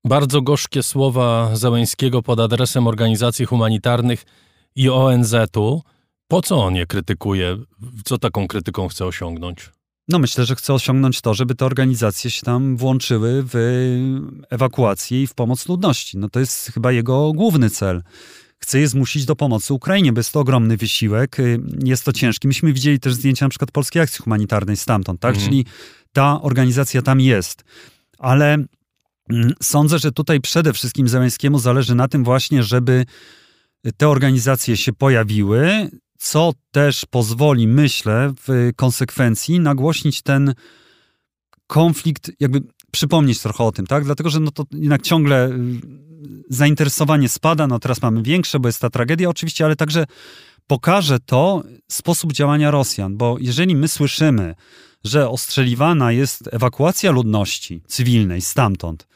Bardzo 0.05 0.43
gorzkie 0.43 0.83
słowa 0.83 1.57
Załęskiego 1.57 2.23
pod 2.23 2.41
adresem 2.41 2.87
organizacji 2.87 3.45
humanitarnych 3.45 4.25
i 4.77 4.91
ONZ-u. 4.91 5.83
Po 6.29 6.43
co 6.43 6.65
on 6.65 6.75
je 6.75 6.87
krytykuje? 6.87 7.57
Co 8.05 8.19
taką 8.19 8.49
krytyką 8.49 8.89
chce 8.89 9.07
osiągnąć? 9.07 9.71
No 10.09 10.19
myślę, 10.19 10.45
że 10.45 10.57
chce 10.57 10.75
osiągnąć 10.75 11.21
to, 11.21 11.35
żeby 11.35 11.55
te 11.55 11.67
organizacje 11.67 12.31
się 12.31 12.43
tam 12.43 12.77
włączyły 12.77 13.45
w 13.47 13.55
ewakuację 14.51 15.23
i 15.23 15.27
w 15.27 15.35
pomoc 15.35 15.69
ludności. 15.69 16.19
No 16.19 16.29
to 16.29 16.41
jest 16.41 16.73
chyba 16.75 16.93
jego 16.93 17.33
główny 17.33 17.71
cel. 17.71 18.03
Chce 18.59 18.79
je 18.79 18.89
zmusić 18.89 19.25
do 19.25 19.37
pomocy 19.37 19.75
Ukrainie, 19.75 20.13
bo 20.13 20.19
jest 20.19 20.33
to 20.33 20.41
ogromny 20.41 20.77
wysiłek, 20.77 21.37
jest 21.85 22.05
to 22.05 22.13
ciężki. 22.13 22.49
Myśmy 22.49 22.73
widzieli 22.73 23.01
też 23.01 23.15
zdjęcia 23.15 23.45
na 23.47 23.51
przykład 23.51 23.71
Polskiej 23.71 24.03
Akcji 24.03 24.23
Humanitarnej 24.23 24.77
stamtąd, 24.77 25.21
tak? 25.21 25.35
Mhm. 25.35 25.51
Czyli 25.51 25.65
ta 26.13 26.43
organizacja 26.43 27.03
tam 27.03 27.21
jest. 27.21 27.65
Ale 28.19 28.65
sądzę, 29.63 29.99
że 29.99 30.13
tutaj 30.13 30.41
przede 30.41 30.73
wszystkim 30.73 31.09
Zeleńskiemu 31.09 31.59
zależy 31.59 31.95
na 31.95 32.09
tym 32.09 32.25
właśnie, 32.25 32.63
żeby 32.63 33.07
te 33.97 34.09
organizacje 34.09 34.77
się 34.77 34.93
pojawiły, 34.93 35.91
co 36.19 36.53
też 36.71 37.07
pozwoli, 37.11 37.69
myślę, 37.69 38.33
w 38.47 38.71
konsekwencji 38.77 39.61
nagłośnić 39.61 40.23
ten 40.23 40.55
konflikt, 41.67 42.31
jakby 42.41 42.63
przypomnieć 42.91 43.41
trochę 43.41 43.65
o 43.65 43.73
tym, 43.73 43.87
tak? 43.87 44.05
Dlatego, 44.05 44.31
że 44.31 44.41
no 44.41 44.51
to 44.51 44.65
jednak 44.73 45.03
ciągle 45.03 45.49
y, 45.49 45.53
zainteresowanie 46.49 47.29
spada, 47.29 47.67
no 47.67 47.79
teraz 47.79 48.03
mamy 48.03 48.23
większe, 48.23 48.61
bo 48.61 48.69
jest 48.69 48.81
ta 48.81 48.91
tragedia 48.91 49.29
oczywiście, 49.29 49.65
ale 49.65 49.77
także 49.77 50.05
pokaże 50.67 51.21
to 51.21 51.63
sposób 51.89 52.33
działania 52.33 52.71
Rosjan, 52.71 53.17
bo 53.17 53.37
jeżeli 53.41 53.77
my 53.77 53.89
słyszymy, 53.89 54.55
że 55.05 55.29
ostrzeliwana 55.29 56.13
jest 56.13 56.49
ewakuacja 56.53 57.11
ludności 57.11 57.83
cywilnej 57.87 58.41
stamtąd, 58.41 59.07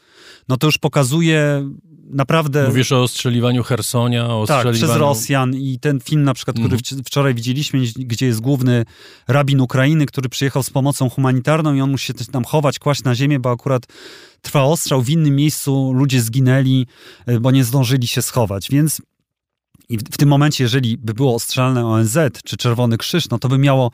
no 0.49 0.57
to 0.57 0.67
już 0.67 0.77
pokazuje 0.77 1.69
naprawdę... 2.11 2.67
Mówisz 2.67 2.91
o 2.91 3.03
ostrzeliwaniu 3.03 3.63
Hersonia, 3.63 4.27
o 4.27 4.45
Tak, 4.47 4.57
ostrzeliwaniu... 4.57 4.87
przez 4.87 5.01
Rosjan 5.01 5.55
i 5.55 5.79
ten 5.79 5.99
film 5.99 6.23
na 6.23 6.33
przykład, 6.33 6.53
który 6.55 6.75
Mhm. 6.75 6.81
wcz- 6.81 7.05
wczoraj 7.05 7.35
widzieliśmy, 7.35 7.79
gdzie 7.97 8.25
jest 8.25 8.39
główny 8.39 8.85
rabin 9.27 9.61
Ukrainy, 9.61 10.05
który 10.05 10.29
przyjechał 10.29 10.63
z 10.63 10.69
pomocą 10.69 11.09
humanitarną 11.09 11.73
i 11.73 11.81
on 11.81 11.91
musi 11.91 12.05
się 12.07 12.13
tam 12.13 12.43
chować, 12.43 12.79
kłaść 12.79 13.03
na 13.03 13.15
ziemię, 13.15 13.39
bo 13.39 13.51
akurat 13.51 13.83
trwa 14.41 14.63
ostrzał, 14.63 15.01
w 15.01 15.09
innym 15.09 15.35
miejscu 15.35 15.93
ludzie 15.93 16.21
zginęli, 16.21 16.87
y, 17.29 17.39
bo 17.39 17.51
nie 17.51 17.63
zdążyli 17.63 18.07
się 18.07 18.21
schować, 18.21 18.67
więc 18.71 19.01
i 19.89 19.97
w, 19.97 20.01
w 20.03 20.17
tym 20.17 20.29
momencie, 20.29 20.63
jeżeli 20.63 20.97
by 20.97 21.13
było 21.13 21.35
ostrzelane 21.35 21.85
ONZ 21.85 22.17
czy 22.45 22.57
Czerwony 22.57 22.97
Krzyż, 22.97 23.29
no 23.29 23.39
to 23.39 23.49
by 23.49 23.57
miało 23.57 23.91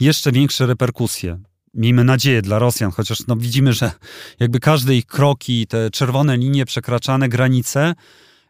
jeszcze 0.00 0.32
większe 0.32 0.66
reperkusje. 0.66 1.38
Miejmy 1.74 2.04
nadzieję 2.04 2.42
dla 2.42 2.58
Rosjan, 2.58 2.90
chociaż 2.90 3.26
no 3.26 3.36
widzimy, 3.36 3.72
że 3.72 3.92
jakby 4.40 4.60
każde 4.60 4.96
ich 4.96 5.06
kroki, 5.06 5.66
te 5.66 5.90
czerwone 5.90 6.36
linie 6.36 6.64
przekraczane, 6.64 7.28
granice, 7.28 7.94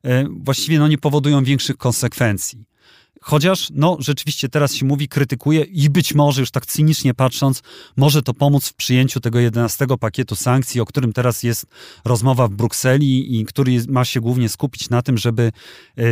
e, 0.04 0.24
właściwie 0.40 0.78
no 0.78 0.88
nie 0.88 0.98
powodują 0.98 1.44
większych 1.44 1.76
konsekwencji. 1.76 2.67
Chociaż, 3.28 3.68
no, 3.74 3.96
rzeczywiście 4.00 4.48
teraz 4.48 4.74
się 4.74 4.86
mówi, 4.86 5.08
krytykuje 5.08 5.62
i 5.62 5.90
być 5.90 6.14
może, 6.14 6.40
już 6.40 6.50
tak 6.50 6.66
cynicznie 6.66 7.14
patrząc, 7.14 7.62
może 7.96 8.22
to 8.22 8.34
pomóc 8.34 8.68
w 8.68 8.74
przyjęciu 8.74 9.20
tego 9.20 9.38
11 9.38 9.86
pakietu 10.00 10.36
sankcji, 10.36 10.80
o 10.80 10.84
którym 10.86 11.12
teraz 11.12 11.42
jest 11.42 11.66
rozmowa 12.04 12.48
w 12.48 12.50
Brukseli 12.50 13.40
i 13.40 13.44
który 13.44 13.82
ma 13.88 14.04
się 14.04 14.20
głównie 14.20 14.48
skupić 14.48 14.90
na 14.90 15.02
tym, 15.02 15.18
żeby 15.18 15.42
e, 15.96 16.02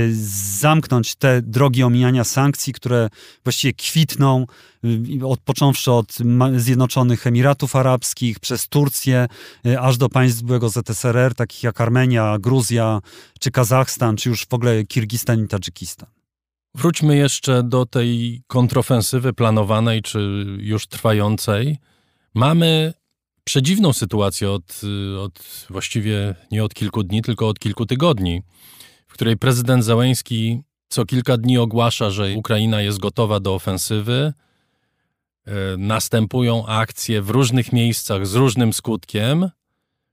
zamknąć 0.60 1.14
te 1.14 1.42
drogi 1.42 1.82
omijania 1.82 2.24
sankcji, 2.24 2.72
które 2.72 3.08
właściwie 3.44 3.74
kwitną, 3.74 4.46
y, 4.84 5.26
od, 5.26 5.40
począwszy 5.40 5.92
od 5.92 6.18
Zjednoczonych 6.56 7.26
Emiratów 7.26 7.76
Arabskich, 7.76 8.40
przez 8.40 8.68
Turcję, 8.68 9.26
y, 9.66 9.80
aż 9.80 9.96
do 9.96 10.08
państw 10.08 10.42
byłego 10.42 10.68
ZSRR, 10.68 11.34
takich 11.34 11.62
jak 11.62 11.80
Armenia, 11.80 12.38
Gruzja, 12.38 13.00
czy 13.40 13.50
Kazachstan, 13.50 14.16
czy 14.16 14.28
już 14.28 14.46
w 14.46 14.54
ogóle 14.54 14.84
Kirgistan 14.84 15.44
i 15.44 15.48
Tadżykistan. 15.48 16.15
Wróćmy 16.76 17.16
jeszcze 17.16 17.62
do 17.62 17.86
tej 17.86 18.42
kontrofensywy 18.46 19.32
planowanej 19.32 20.02
czy 20.02 20.46
już 20.58 20.86
trwającej. 20.86 21.78
Mamy 22.34 22.94
przedziwną 23.44 23.92
sytuację 23.92 24.50
od, 24.50 24.80
od 25.20 25.66
właściwie 25.70 26.34
nie 26.50 26.64
od 26.64 26.74
kilku 26.74 27.02
dni, 27.02 27.22
tylko 27.22 27.48
od 27.48 27.58
kilku 27.58 27.86
tygodni, 27.86 28.42
w 29.06 29.12
której 29.12 29.36
prezydent 29.36 29.84
Załęski 29.84 30.62
co 30.88 31.04
kilka 31.04 31.36
dni 31.36 31.58
ogłasza, 31.58 32.10
że 32.10 32.34
Ukraina 32.36 32.82
jest 32.82 32.98
gotowa 32.98 33.40
do 33.40 33.54
ofensywy. 33.54 34.32
E, 35.46 35.52
Następują 35.78 36.66
akcje 36.66 37.22
w 37.22 37.30
różnych 37.30 37.72
miejscach 37.72 38.26
z 38.26 38.34
różnym 38.34 38.72
skutkiem. 38.72 39.50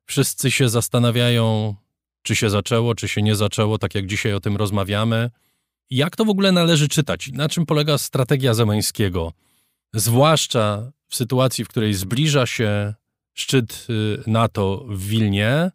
Wszyscy 0.05 0.51
się 0.51 0.69
zastanawiają, 0.69 1.75
czy 2.21 2.35
się 2.35 2.49
zaczęło, 2.49 2.95
czy 2.95 3.07
się 3.07 3.21
nie 3.21 3.35
zaczęło, 3.35 3.77
tak 3.77 3.95
jak 3.95 4.07
dzisiaj 4.07 4.33
o 4.33 4.39
tym 4.39 4.57
rozmawiamy. 4.57 5.29
Jak 5.89 6.15
to 6.15 6.25
w 6.25 6.29
ogóle 6.29 6.51
należy 6.51 6.87
czytać? 6.87 7.31
Na 7.33 7.49
czym 7.49 7.65
polega 7.65 7.97
strategia 7.97 8.53
Zeleńskiego? 8.53 9.33
Zwłaszcza 9.93 10.91
w 11.07 11.15
sytuacji, 11.15 11.65
w 11.65 11.67
której 11.67 11.93
zbliża 11.93 12.45
się 12.45 12.93
szczyt 13.33 13.87
y, 13.89 14.23
NATO 14.27 14.85
w 14.89 15.07
Wilnie, 15.07 15.71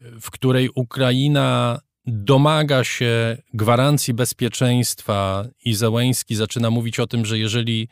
w 0.00 0.30
której 0.30 0.70
Ukraina 0.74 1.80
domaga 2.06 2.84
się 2.84 3.36
gwarancji 3.54 4.14
bezpieczeństwa 4.14 5.44
i 5.64 5.74
Zełęński 5.74 6.34
zaczyna 6.34 6.70
mówić 6.70 7.00
o 7.00 7.06
tym, 7.06 7.24
że 7.24 7.38
jeżeli 7.38 7.88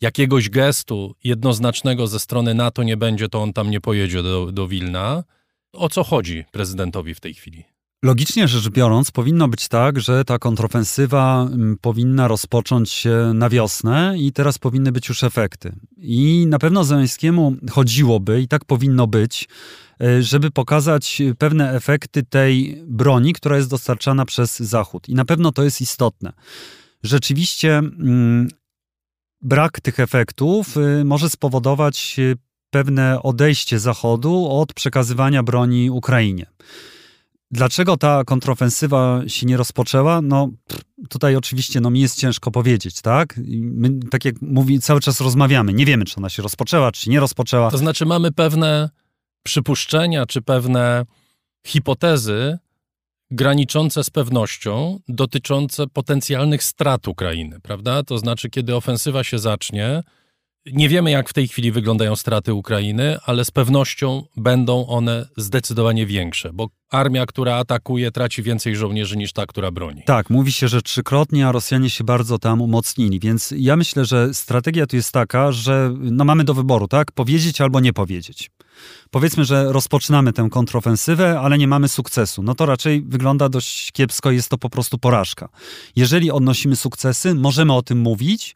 jakiegoś 0.00 0.50
gestu 0.50 1.14
jednoznacznego 1.24 2.06
ze 2.06 2.20
strony 2.20 2.54
NATO 2.54 2.82
nie 2.82 2.96
będzie, 2.96 3.28
to 3.28 3.42
on 3.42 3.52
tam 3.52 3.70
nie 3.70 3.80
pojedzie 3.80 4.22
do, 4.22 4.52
do 4.52 4.68
Wilna. 4.68 5.24
O 5.72 5.88
co 5.88 6.04
chodzi 6.04 6.44
prezydentowi 6.52 7.14
w 7.14 7.20
tej 7.20 7.34
chwili? 7.34 7.64
Logicznie 8.06 8.48
rzecz 8.48 8.68
biorąc, 8.68 9.10
powinno 9.10 9.48
być 9.48 9.68
tak, 9.68 10.00
że 10.00 10.24
ta 10.24 10.38
kontrofensywa 10.38 11.48
mm, 11.52 11.76
powinna 11.80 12.28
rozpocząć 12.28 12.92
się 12.92 13.32
na 13.34 13.48
wiosnę 13.48 14.14
i 14.18 14.32
teraz 14.32 14.58
powinny 14.58 14.92
być 14.92 15.08
już 15.08 15.24
efekty. 15.24 15.72
I 15.96 16.46
na 16.48 16.58
pewno 16.58 16.84
Zeleńskiemu 16.84 17.56
chodziłoby, 17.70 18.42
i 18.42 18.48
tak 18.48 18.64
powinno 18.64 19.06
być, 19.06 19.48
y, 20.02 20.22
żeby 20.22 20.50
pokazać 20.50 21.22
pewne 21.38 21.72
efekty 21.72 22.22
tej 22.22 22.82
broni, 22.86 23.32
która 23.32 23.56
jest 23.56 23.70
dostarczana 23.70 24.24
przez 24.24 24.58
Zachód. 24.58 25.08
I 25.08 25.14
na 25.14 25.24
pewno 25.24 25.52
to 25.52 25.62
jest 25.62 25.80
istotne. 25.80 26.32
Rzeczywiście 27.02 27.78
mm, 27.78 28.48
brak 29.42 29.80
tych 29.80 30.00
efektów 30.00 30.76
y, 30.76 31.04
może 31.04 31.30
spowodować 31.30 32.16
y, 32.18 32.36
pewne 32.70 33.22
odejście 33.22 33.78
Zachodu 33.78 34.48
od 34.50 34.74
przekazywania 34.74 35.42
broni 35.42 35.90
Ukrainie. 35.90 36.46
Dlaczego 37.50 37.96
ta 37.96 38.24
kontrofensywa 38.24 39.22
się 39.26 39.46
nie 39.46 39.56
rozpoczęła? 39.56 40.20
No 40.22 40.48
tutaj 41.08 41.36
oczywiście 41.36 41.80
no, 41.80 41.90
mi 41.90 42.00
jest 42.00 42.20
ciężko 42.20 42.50
powiedzieć, 42.50 43.00
tak? 43.00 43.34
My, 43.60 43.90
tak 44.10 44.24
jak 44.24 44.42
mówi, 44.42 44.80
cały 44.80 45.00
czas 45.00 45.20
rozmawiamy, 45.20 45.72
nie 45.72 45.86
wiemy, 45.86 46.04
czy 46.04 46.16
ona 46.16 46.28
się 46.28 46.42
rozpoczęła, 46.42 46.92
czy 46.92 47.10
nie 47.10 47.20
rozpoczęła. 47.20 47.70
To 47.70 47.78
znaczy, 47.78 48.06
mamy 48.06 48.32
pewne 48.32 48.90
przypuszczenia 49.42 50.26
czy 50.26 50.42
pewne 50.42 51.04
hipotezy 51.66 52.58
graniczące 53.30 54.04
z 54.04 54.10
pewnością 54.10 55.00
dotyczące 55.08 55.86
potencjalnych 55.86 56.62
strat 56.62 57.08
Ukrainy, 57.08 57.60
prawda? 57.60 58.02
To 58.02 58.18
znaczy, 58.18 58.50
kiedy 58.50 58.74
ofensywa 58.74 59.24
się 59.24 59.38
zacznie, 59.38 60.02
nie 60.72 60.88
wiemy, 60.88 61.10
jak 61.10 61.28
w 61.28 61.32
tej 61.32 61.48
chwili 61.48 61.72
wyglądają 61.72 62.16
straty 62.16 62.54
Ukrainy, 62.54 63.18
ale 63.24 63.44
z 63.44 63.50
pewnością 63.50 64.22
będą 64.36 64.86
one 64.86 65.28
zdecydowanie 65.36 66.06
większe, 66.06 66.52
bo 66.52 66.68
armia, 66.90 67.26
która 67.26 67.56
atakuje, 67.56 68.10
traci 68.10 68.42
więcej 68.42 68.76
żołnierzy 68.76 69.16
niż 69.16 69.32
ta, 69.32 69.46
która 69.46 69.70
broni. 69.70 70.02
Tak, 70.06 70.30
mówi 70.30 70.52
się, 70.52 70.68
że 70.68 70.82
trzykrotnie, 70.82 71.48
a 71.48 71.52
Rosjanie 71.52 71.90
się 71.90 72.04
bardzo 72.04 72.38
tam 72.38 72.60
umocnili, 72.60 73.20
więc 73.20 73.54
ja 73.56 73.76
myślę, 73.76 74.04
że 74.04 74.34
strategia 74.34 74.86
tu 74.86 74.96
jest 74.96 75.12
taka, 75.12 75.52
że 75.52 75.94
no 76.00 76.24
mamy 76.24 76.44
do 76.44 76.54
wyboru, 76.54 76.88
tak? 76.88 77.12
Powiedzieć 77.12 77.60
albo 77.60 77.80
nie 77.80 77.92
powiedzieć. 77.92 78.50
Powiedzmy, 79.10 79.44
że 79.44 79.72
rozpoczynamy 79.72 80.32
tę 80.32 80.48
kontrofensywę, 80.50 81.40
ale 81.40 81.58
nie 81.58 81.68
mamy 81.68 81.88
sukcesu. 81.88 82.42
No 82.42 82.54
to 82.54 82.66
raczej 82.66 83.02
wygląda 83.02 83.48
dość 83.48 83.92
kiepsko, 83.92 84.30
jest 84.30 84.48
to 84.48 84.58
po 84.58 84.70
prostu 84.70 84.98
porażka. 84.98 85.48
Jeżeli 85.96 86.30
odnosimy 86.30 86.76
sukcesy, 86.76 87.34
możemy 87.34 87.72
o 87.72 87.82
tym 87.82 87.98
mówić, 87.98 88.54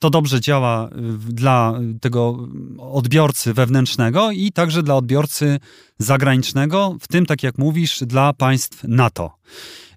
to 0.00 0.10
dobrze 0.10 0.40
działa 0.40 0.88
y, 0.88 1.32
dla 1.32 1.74
tego 2.00 2.48
odbiorcy 2.78 3.54
wewnętrznego 3.54 4.30
i 4.30 4.52
także 4.52 4.82
dla 4.82 4.96
odbiorcy 4.96 5.58
zagranicznego, 5.98 6.96
w 7.00 7.08
tym, 7.08 7.26
tak 7.26 7.42
jak 7.42 7.58
mówisz, 7.58 8.00
dla 8.06 8.32
państw 8.32 8.84
NATO. 8.84 9.30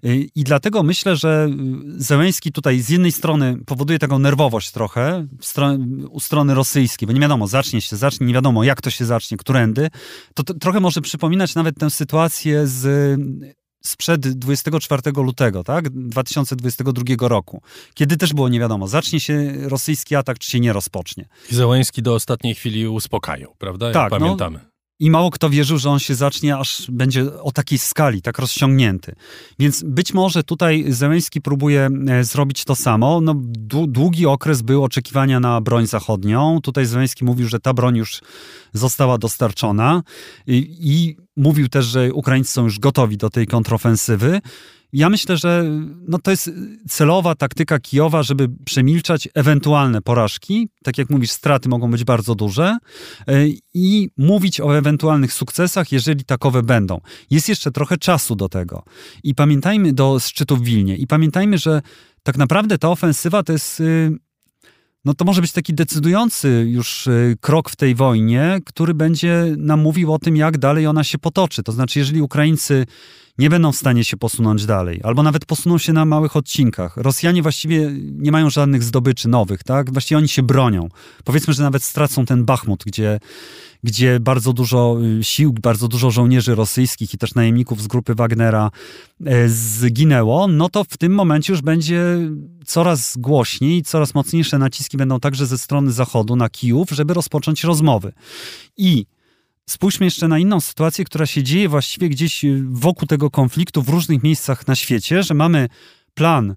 Y, 0.04 0.28
I 0.34 0.44
dlatego 0.44 0.82
myślę, 0.82 1.16
że 1.16 1.48
Zełęński 1.96 2.52
tutaj 2.52 2.80
z 2.80 2.88
jednej 2.88 3.12
strony 3.12 3.58
powoduje 3.66 3.98
taką 3.98 4.18
nerwowość 4.18 4.70
trochę 4.70 5.26
u 6.10 6.20
strony 6.20 6.54
rosyjskiej, 6.54 7.06
bo 7.06 7.12
nie 7.12 7.20
wiadomo, 7.20 7.46
zacznie 7.46 7.80
się, 7.80 7.96
zacznie, 7.96 8.26
nie 8.26 8.34
wiadomo 8.34 8.64
jak 8.64 8.80
to 8.80 8.90
się 8.90 9.04
zacznie, 9.04 9.36
którędy. 9.36 9.90
To, 10.34 10.42
to 10.42 10.54
trochę 10.54 10.80
może 10.80 11.00
przypominać 11.00 11.54
nawet 11.54 11.78
tę 11.78 11.90
sytuację 11.90 12.66
z 12.66 13.16
sprzed 13.86 14.20
24 14.38 15.02
lutego, 15.16 15.64
tak, 15.64 15.88
2022 15.88 17.28
roku, 17.28 17.62
kiedy 17.94 18.16
też 18.16 18.32
było 18.32 18.48
nie 18.48 18.60
wiadomo, 18.60 18.88
zacznie 18.88 19.20
się 19.20 19.52
rosyjski 19.68 20.16
atak, 20.16 20.38
czy 20.38 20.50
się 20.50 20.60
nie 20.60 20.72
rozpocznie. 20.72 21.28
I 21.50 21.54
Zełański 21.54 22.02
do 22.02 22.14
ostatniej 22.14 22.54
chwili 22.54 22.88
uspokajał, 22.88 23.54
prawda? 23.58 23.86
Jak 23.86 23.94
Tak, 23.94 24.12
no. 24.12 24.18
pamiętamy. 24.18 24.60
I 25.00 25.10
mało 25.10 25.30
kto 25.30 25.50
wierzył, 25.50 25.78
że 25.78 25.90
on 25.90 25.98
się 25.98 26.14
zacznie, 26.14 26.56
aż 26.56 26.90
będzie 26.90 27.40
o 27.42 27.52
takiej 27.52 27.78
skali, 27.78 28.22
tak 28.22 28.38
rozciągnięty. 28.38 29.14
Więc 29.58 29.82
być 29.82 30.14
może 30.14 30.44
tutaj 30.44 30.84
Zełenski 30.88 31.40
próbuje 31.40 31.88
e, 32.08 32.24
zrobić 32.24 32.64
to 32.64 32.74
samo. 32.74 33.20
No, 33.20 33.34
dłu- 33.68 33.88
długi 33.88 34.26
okres 34.26 34.62
był 34.62 34.84
oczekiwania 34.84 35.40
na 35.40 35.60
broń 35.60 35.86
zachodnią. 35.86 36.60
Tutaj 36.62 36.86
Zełenski 36.86 37.24
mówił, 37.24 37.48
że 37.48 37.60
ta 37.60 37.74
broń 37.74 37.96
już 37.96 38.20
została 38.72 39.18
dostarczona 39.18 40.02
i, 40.46 40.76
i 40.80 41.16
mówił 41.36 41.68
też, 41.68 41.86
że 41.86 42.12
Ukraińcy 42.12 42.52
są 42.52 42.64
już 42.64 42.78
gotowi 42.78 43.16
do 43.16 43.30
tej 43.30 43.46
kontrofensywy. 43.46 44.40
Ja 44.92 45.08
myślę, 45.08 45.36
że 45.36 45.64
no 46.08 46.18
to 46.18 46.30
jest 46.30 46.50
celowa 46.88 47.34
taktyka 47.34 47.78
Kijowa, 47.78 48.22
żeby 48.22 48.48
przemilczać 48.64 49.28
ewentualne 49.34 50.02
porażki. 50.02 50.68
Tak 50.84 50.98
jak 50.98 51.10
mówisz, 51.10 51.30
straty 51.30 51.68
mogą 51.68 51.90
być 51.90 52.04
bardzo 52.04 52.34
duże 52.34 52.78
e, 53.26 53.46
i 53.74 54.10
mówić 54.16 54.60
o 54.60 54.78
ewentualnych 54.78 55.32
sukcesach, 55.32 55.92
jeżeli 55.92 56.24
takowe 56.24 56.62
będą. 56.62 57.00
Jest 57.30 57.48
jeszcze 57.48 57.70
trochę 57.70 57.98
czasu 57.98 58.36
do 58.36 58.48
tego. 58.48 58.84
I 59.22 59.34
pamiętajmy 59.34 59.92
do 59.92 60.18
szczytu 60.20 60.56
w 60.56 60.62
Wilnie. 60.62 60.96
I 60.96 61.06
pamiętajmy, 61.06 61.58
że 61.58 61.82
tak 62.22 62.38
naprawdę 62.38 62.78
ta 62.78 62.88
ofensywa 62.88 63.42
to 63.42 63.52
jest 63.52 63.80
y, 63.80 64.10
no 65.04 65.14
to 65.14 65.24
może 65.24 65.40
być 65.40 65.52
taki 65.52 65.74
decydujący 65.74 66.66
już 66.68 67.06
y, 67.06 67.36
krok 67.40 67.70
w 67.70 67.76
tej 67.76 67.94
wojnie, 67.94 68.58
który 68.66 68.94
będzie 68.94 69.54
nam 69.56 69.80
mówił 69.80 70.12
o 70.12 70.18
tym, 70.18 70.36
jak 70.36 70.58
dalej 70.58 70.86
ona 70.86 71.04
się 71.04 71.18
potoczy. 71.18 71.62
To 71.62 71.72
znaczy, 71.72 71.98
jeżeli 71.98 72.22
Ukraińcy 72.22 72.86
nie 73.38 73.50
będą 73.50 73.72
w 73.72 73.76
stanie 73.76 74.04
się 74.04 74.16
posunąć 74.16 74.66
dalej, 74.66 75.00
albo 75.04 75.22
nawet 75.22 75.44
posuną 75.44 75.78
się 75.78 75.92
na 75.92 76.04
małych 76.04 76.36
odcinkach. 76.36 76.96
Rosjanie 76.96 77.42
właściwie 77.42 77.90
nie 78.00 78.32
mają 78.32 78.50
żadnych 78.50 78.82
zdobyczy 78.82 79.28
nowych, 79.28 79.64
tak? 79.64 79.92
Właściwie 79.92 80.18
oni 80.18 80.28
się 80.28 80.42
bronią. 80.42 80.88
Powiedzmy, 81.24 81.54
że 81.54 81.62
nawet 81.62 81.84
stracą 81.84 82.26
ten 82.26 82.44
Bachmut, 82.44 82.82
gdzie, 82.86 83.20
gdzie 83.84 84.20
bardzo 84.20 84.52
dużo 84.52 84.96
y, 85.20 85.24
sił, 85.24 85.52
bardzo 85.52 85.88
dużo 85.88 86.10
żołnierzy 86.10 86.54
rosyjskich 86.54 87.14
i 87.14 87.18
też 87.18 87.34
najemników 87.34 87.82
z 87.82 87.86
grupy 87.86 88.14
Wagnera 88.14 88.70
e, 89.26 89.48
zginęło, 89.48 90.48
no 90.48 90.68
to 90.68 90.84
w 90.84 90.96
tym 90.96 91.14
momencie 91.14 91.52
już 91.52 91.62
będzie 91.62 92.04
coraz 92.66 93.16
głośniej, 93.16 93.82
coraz 93.82 94.14
mocniejsze 94.14 94.58
naciski 94.58 94.96
będą 94.96 95.20
także 95.20 95.46
ze 95.46 95.58
strony 95.58 95.92
Zachodu 95.92 96.36
na 96.36 96.48
Kijów, 96.48 96.90
żeby 96.90 97.14
rozpocząć 97.14 97.64
rozmowy. 97.64 98.12
I 98.76 99.06
Spójrzmy 99.66 100.06
jeszcze 100.06 100.28
na 100.28 100.38
inną 100.38 100.60
sytuację, 100.60 101.04
która 101.04 101.26
się 101.26 101.42
dzieje 101.42 101.68
właściwie 101.68 102.08
gdzieś 102.08 102.44
y, 102.44 102.64
wokół 102.70 103.08
tego 103.08 103.30
konfliktu 103.30 103.82
w 103.82 103.88
różnych 103.88 104.22
miejscach 104.22 104.66
na 104.66 104.74
świecie, 104.74 105.22
że 105.22 105.34
mamy 105.34 105.68
plan 106.14 106.54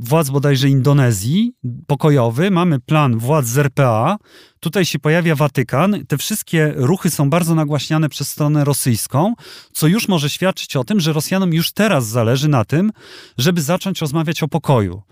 władz 0.00 0.30
bodajże 0.30 0.68
Indonezji, 0.68 1.52
pokojowy, 1.86 2.50
mamy 2.50 2.80
plan 2.80 3.18
władz 3.18 3.46
z 3.46 3.58
RPA, 3.58 4.16
tutaj 4.60 4.84
się 4.86 4.98
pojawia 4.98 5.34
Watykan, 5.34 6.06
te 6.08 6.18
wszystkie 6.18 6.72
ruchy 6.76 7.10
są 7.10 7.30
bardzo 7.30 7.54
nagłaśniane 7.54 8.08
przez 8.08 8.28
stronę 8.28 8.64
rosyjską, 8.64 9.34
co 9.72 9.86
już 9.86 10.08
może 10.08 10.30
świadczyć 10.30 10.76
o 10.76 10.84
tym, 10.84 11.00
że 11.00 11.12
Rosjanom 11.12 11.54
już 11.54 11.72
teraz 11.72 12.06
zależy 12.06 12.48
na 12.48 12.64
tym, 12.64 12.92
żeby 13.38 13.62
zacząć 13.62 14.00
rozmawiać 14.00 14.42
o 14.42 14.48
pokoju. 14.48 15.02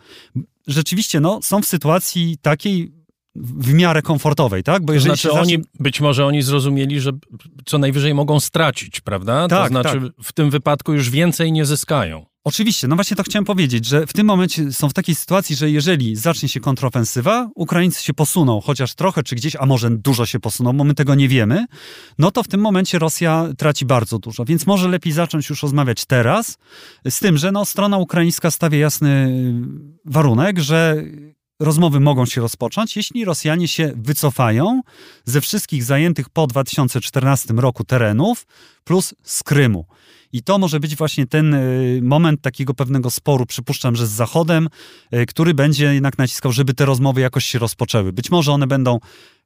Rzeczywiście, 0.67 1.21
no, 1.21 1.41
są 1.43 1.63
w 1.63 1.67
sytuacji 1.67 2.37
takiej 2.43 2.93
w 3.41 3.73
miarę 3.75 4.03
komfortowej, 4.03 4.63
tak? 4.63 4.83
Bo 4.83 4.87
To 4.87 4.93
jeżeli 4.93 5.11
znaczy 5.11 5.23
się 5.23 5.29
zacznie- 5.29 5.57
oni, 5.57 5.65
być 5.81 6.01
może 6.01 6.27
oni 6.27 6.43
zrozumieli, 6.43 7.01
że 7.01 7.11
co 7.67 7.79
najwyżej 7.79 8.15
mogą 8.15 8.41
stracić, 8.41 9.01
prawda? 9.01 9.43
to 9.43 9.57
Tak, 9.57 9.69
znaczy 9.69 10.01
w 10.23 10.33
tym 10.33 10.51
wypadku 10.51 10.93
już 10.93 11.11
więcej 11.11 11.53
nie 11.53 11.65
zyskają. 11.67 12.27
Oczywiście, 12.49 12.89
no 12.89 12.95
właśnie 12.95 13.17
to 13.17 13.23
chciałem 13.23 13.45
powiedzieć, 13.45 13.85
że 13.87 14.07
w 14.07 14.13
tym 14.13 14.27
momencie 14.27 14.73
są 14.73 14.89
w 14.89 14.95
takiej 14.95 15.15
sytuacji, 15.15 15.57
że 15.57 15.71
jeżeli 15.71 16.17
zacznie 16.17 16.49
się 16.49 16.61
kontrofensywa, 16.61 17.49
Ukraińcy 17.55 18.03
się 18.03 18.15
posuną 18.15 18.61
chociaż 18.61 18.95
trochę, 18.95 19.23
czy 19.23 19.37
gdzieś, 19.37 19.57
a 19.57 19.67
może 19.67 19.91
dużo 19.91 20.27
się 20.27 20.41
posuną, 20.41 20.77
bo 20.77 20.85
my 20.85 20.95
tego 20.95 21.15
nie 21.15 21.29
wiemy, 21.29 21.67
no 22.19 22.31
to 22.31 22.43
w 22.43 22.49
tym 22.49 22.61
momencie 22.61 22.99
Rosja 22.99 23.49
traci 23.59 23.87
bardzo 23.87 24.19
dużo. 24.19 24.45
Więc 24.45 24.67
może 24.67 24.89
lepiej 24.89 25.13
zacząć 25.13 25.49
już 25.51 25.63
rozmawiać 25.63 26.05
teraz, 26.07 26.59
z 27.11 27.19
tym, 27.19 27.39
że 27.39 27.53
no, 27.53 27.65
strona 27.65 27.99
ukraińska 27.99 28.51
stawia 28.51 28.79
jasny 28.79 29.43
warunek, 30.05 30.59
że 30.59 31.03
rozmowy 31.61 32.01
mogą 32.01 32.27
się 32.27 32.41
rozpocząć, 32.41 32.97
jeśli 32.97 33.25
Rosjanie 33.25 33.69
się 33.69 33.93
wycofają 33.97 34.81
ze 35.25 35.41
wszystkich 35.41 35.85
zajętych 35.85 36.31
po 36.31 36.47
2014 36.47 37.55
roku 37.55 37.85
terenów, 37.85 38.47
plus 38.85 39.15
z 39.23 39.43
Krymu. 39.43 39.87
I 40.33 40.43
to 40.43 40.59
może 40.59 40.81
być 40.81 40.97
właśnie 40.97 41.27
ten 41.27 41.55
y, 41.55 42.01
moment 42.03 42.41
takiego 42.41 42.75
pewnego 42.75 43.11
sporu, 43.11 43.47
przypuszczam, 43.47 43.97
że 43.97 44.07
z 44.07 44.11
Zachodem, 44.11 44.69
y, 45.15 45.27
który 45.27 45.55
będzie 45.55 45.95
jednak 45.95 46.19
naciskał, 46.19 46.53
żeby 46.53 46.75
te 46.75 46.85
rozmowy 46.85 47.21
jakoś 47.21 47.47
się 47.47 47.59
rozpoczęły. 47.59 48.13
Być 48.13 48.31
może 48.31 48.53
one 48.53 48.67
będą 48.67 48.99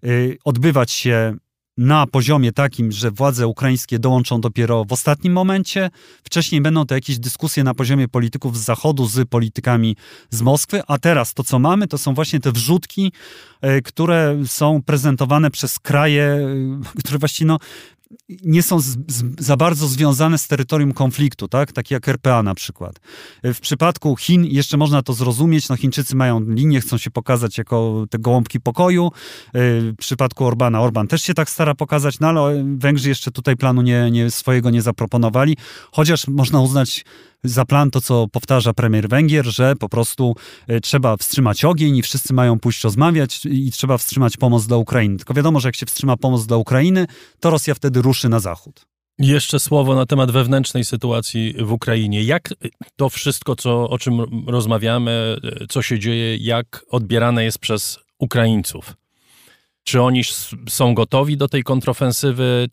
y, 0.05 0.39
odbywać 0.45 0.91
się 0.91 1.37
na 1.77 2.07
poziomie 2.07 2.53
takim, 2.53 2.93
że 2.93 3.11
władze 3.11 3.47
ukraińskie 3.47 3.99
dołączą 3.99 4.41
dopiero 4.41 4.85
w 4.85 4.93
ostatnim 4.93 5.33
momencie. 5.33 5.91
Wcześniej 6.25 6.61
będą 6.61 6.87
to 6.87 6.95
jakieś 6.95 7.19
dyskusje 7.19 7.65
na 7.65 7.75
poziomie 7.75 8.09
polityków 8.09 8.59
z 8.59 8.65
Zachodu 8.65 9.07
z 9.07 9.29
politykami 9.29 9.97
z 10.31 10.43
Moskwy, 10.43 10.83
a 10.87 10.99
teraz 10.99 11.35
to, 11.35 11.45
co 11.45 11.59
mamy, 11.59 11.89
to 11.89 11.99
są 11.99 12.15
właśnie 12.15 12.41
te 12.41 12.53
wrzutki, 12.53 13.13
które 13.85 14.37
są 14.47 14.83
prezentowane 14.83 15.51
przez 15.51 15.79
kraje, 15.79 16.39
które 17.05 17.19
właściwie 17.19 17.49
no, 17.49 17.59
nie 18.29 18.63
są 18.63 18.81
z, 18.81 18.87
z, 18.87 19.45
za 19.45 19.57
bardzo 19.57 19.89
związane 19.89 20.39
z 20.39 20.49
terytorium 20.49 20.93
konfliktu, 20.93 21.49
tak? 21.49 21.73
takie 21.73 21.95
jak 21.95 22.09
RPA 22.09 22.43
na 22.43 22.55
przykład. 22.55 23.01
W 23.45 23.61
przypadku 23.61 24.17
Chin 24.17 24.45
jeszcze 24.45 24.77
można 24.77 25.03
to 25.03 25.13
zrozumieć, 25.13 25.69
no 25.69 25.77
Chińczycy 25.77 26.17
mają 26.17 26.41
linię, 26.41 26.81
chcą 26.81 26.99
się 26.99 27.11
pokazać 27.11 27.59
jako 27.59 28.07
te 28.11 28.19
gołąbki 28.19 28.61
pokoju. 28.61 29.11
W 29.55 29.95
przypadku 29.99 30.47
Orbana, 30.47 30.81
Orban 30.81 31.09
też 31.09 31.23
się 31.23 31.35
tak 31.35 31.51
stara 31.51 31.75
pokazać, 31.75 32.21
no 32.21 32.29
ale 32.29 32.65
Węgrzy 32.77 33.09
jeszcze 33.09 33.31
tutaj 33.31 33.57
planu 33.57 33.83
nie, 33.83 34.11
nie, 34.11 34.31
swojego 34.31 34.71
nie 34.71 34.83
zaproponowali, 34.83 35.57
chociaż 35.93 36.29
można 36.29 36.61
uznać 36.61 37.05
za 37.45 37.65
plan 37.65 37.91
to, 37.91 38.01
co 38.01 38.29
powtarza 38.29 38.73
premier 38.73 39.09
Węgier, 39.09 39.47
że 39.47 39.77
po 39.77 39.89
prostu 39.89 40.35
e, 40.69 40.81
trzeba 40.81 41.17
wstrzymać 41.17 41.65
ogień 41.65 41.97
i 41.97 42.03
wszyscy 42.03 42.35
mają 42.35 42.59
pójść 42.59 42.85
rozmawiać 42.85 43.47
i 43.47 43.73
trzeba 43.73 43.99
wstrzymać 43.99 44.37
pomoc 44.37 44.67
dla 44.67 44.77
Ukrainy. 44.77 45.17
Tylko 45.17 45.35
wiadomo, 45.35 45.61
że 45.61 45.69
jak 45.69 45.77
się 45.77 45.87
wstrzyma 45.87 46.17
pomoc 46.17 46.47
dla 46.47 46.57
Ukrainy, 46.57 47.07
to 47.41 47.51
Rosja 47.51 47.75
wtedy 47.75 48.03
ruszy 48.03 48.29
na 48.29 48.41
zachód. 48.41 48.87
Jeszcze 49.19 49.61
słowo 49.61 49.95
na 49.95 50.07
temat 50.07 50.31
wewnętrznej 50.31 50.85
sytuacji 50.85 51.55
w 51.59 51.73
Ukrainie. 51.73 52.23
Jak 52.23 52.55
to 52.97 53.09
wszystko, 53.09 53.57
co, 53.57 53.89
o 53.89 53.99
czym 53.99 54.47
rozmawiamy, 54.47 55.37
co 55.69 55.83
się 55.83 55.99
dzieje, 55.99 56.37
jak 56.37 56.85
odbierane 56.91 57.45
jest 57.45 57.59
przez 57.59 57.99
Ukraińców? 58.19 58.97
Czy 59.85 60.03
oni 60.03 60.23
są 60.69 60.95
gotowi 60.95 61.37
do 61.37 61.49
tej 61.49 61.63
kontrofensywy? 61.63 62.69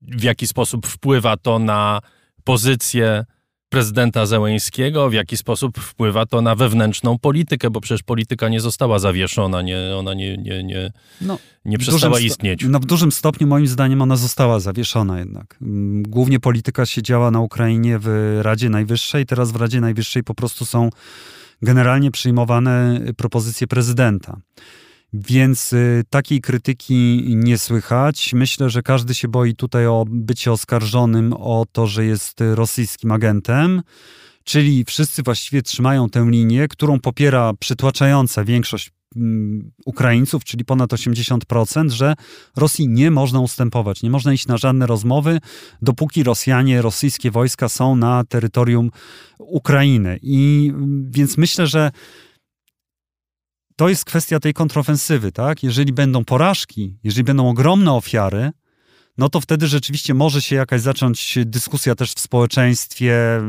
W 0.00 0.22
jaki 0.22 0.46
sposób 0.46 0.86
wpływa 0.86 1.36
to 1.36 1.58
na 1.58 2.00
pozycję 2.44 3.24
prezydenta 3.72 4.26
Zełęńskiego? 4.26 5.10
W 5.10 5.12
jaki 5.12 5.36
sposób 5.36 5.78
wpływa 5.78 6.26
to 6.26 6.40
na 6.40 6.54
wewnętrzną 6.54 7.18
politykę? 7.18 7.70
Bo 7.70 7.80
przecież 7.80 8.02
polityka 8.02 8.48
nie 8.48 8.60
została 8.60 8.98
zawieszona, 8.98 9.62
nie, 9.62 9.78
ona 9.96 10.14
nie, 10.14 10.36
nie, 10.36 10.62
nie, 10.62 10.92
No, 11.20 11.38
nie 11.64 11.78
przestała 11.78 12.20
istnieć. 12.20 12.64
No 12.68 12.80
w 12.80 12.86
dużym 12.86 13.12
stopniu 13.12 13.46
moim 13.46 13.66
zdaniem 13.66 14.02
ona 14.02 14.16
została 14.16 14.60
zawieszona 14.60 15.18
jednak. 15.18 15.58
Mm, 15.62 16.02
Głównie 16.02 16.40
polityka 16.40 16.86
się 16.86 17.02
działa 17.02 17.30
na 17.30 17.40
Ukrainie 17.40 17.98
w 17.98 18.38
Radzie 18.42 18.70
Najwyższej. 18.70 19.26
Teraz 19.26 19.52
w 19.52 19.56
Radzie 19.56 19.80
Najwyższej 19.80 20.24
po 20.24 20.34
prostu 20.34 20.64
są 20.64 20.90
generalnie 21.62 22.10
przyjmowane 22.10 23.00
propozycje 23.16 23.66
prezydenta. 23.66 24.36
Więc 25.12 25.72
y, 25.72 26.04
takiej 26.10 26.40
krytyki 26.40 27.24
nie 27.36 27.58
słychać. 27.58 28.32
Myślę, 28.34 28.70
że 28.70 28.82
każdy 28.82 29.14
się 29.14 29.28
boi 29.28 29.54
tutaj 29.54 29.86
o 29.86 30.04
bycie 30.08 30.52
oskarżonym 30.52 31.32
o 31.32 31.66
to, 31.72 31.86
że 31.86 32.04
jest 32.04 32.40
y, 32.40 32.54
rosyjskim 32.54 33.12
agentem. 33.12 33.82
Czyli 34.44 34.84
wszyscy 34.84 35.22
właściwie 35.22 35.62
trzymają 35.62 36.08
tę 36.08 36.26
linię, 36.30 36.68
którą 36.68 37.00
popiera 37.00 37.52
przytłaczająca 37.58 38.44
większość 38.44 38.90
mm, 39.16 39.70
Ukraińców, 39.86 40.44
czyli 40.44 40.64
ponad 40.64 40.90
80%, 40.90 41.90
że 41.90 42.14
Rosji 42.56 42.88
nie 42.88 43.10
można 43.10 43.40
ustępować, 43.40 44.02
nie 44.02 44.10
można 44.10 44.32
iść 44.32 44.46
na 44.46 44.56
żadne 44.56 44.86
rozmowy, 44.86 45.38
dopóki 45.82 46.22
Rosjanie, 46.22 46.82
rosyjskie 46.82 47.30
wojska 47.30 47.68
są 47.68 47.96
na 47.96 48.24
terytorium 48.24 48.90
Ukrainy. 49.38 50.18
I 50.22 50.70
mm, 50.74 51.10
więc 51.10 51.38
myślę, 51.38 51.66
że 51.66 51.90
to 53.76 53.88
jest 53.88 54.04
kwestia 54.04 54.40
tej 54.40 54.54
kontrofensywy, 54.54 55.32
tak? 55.32 55.62
Jeżeli 55.62 55.92
będą 55.92 56.24
porażki, 56.24 56.96
jeżeli 57.04 57.24
będą 57.24 57.48
ogromne 57.48 57.92
ofiary, 57.92 58.50
no 59.22 59.28
to 59.28 59.40
wtedy 59.40 59.66
rzeczywiście 59.66 60.14
może 60.14 60.42
się 60.42 60.56
jakaś 60.56 60.80
zacząć 60.80 61.38
dyskusja 61.46 61.94
też 61.94 62.12
w 62.12 62.20
społeczeństwie, 62.20 63.40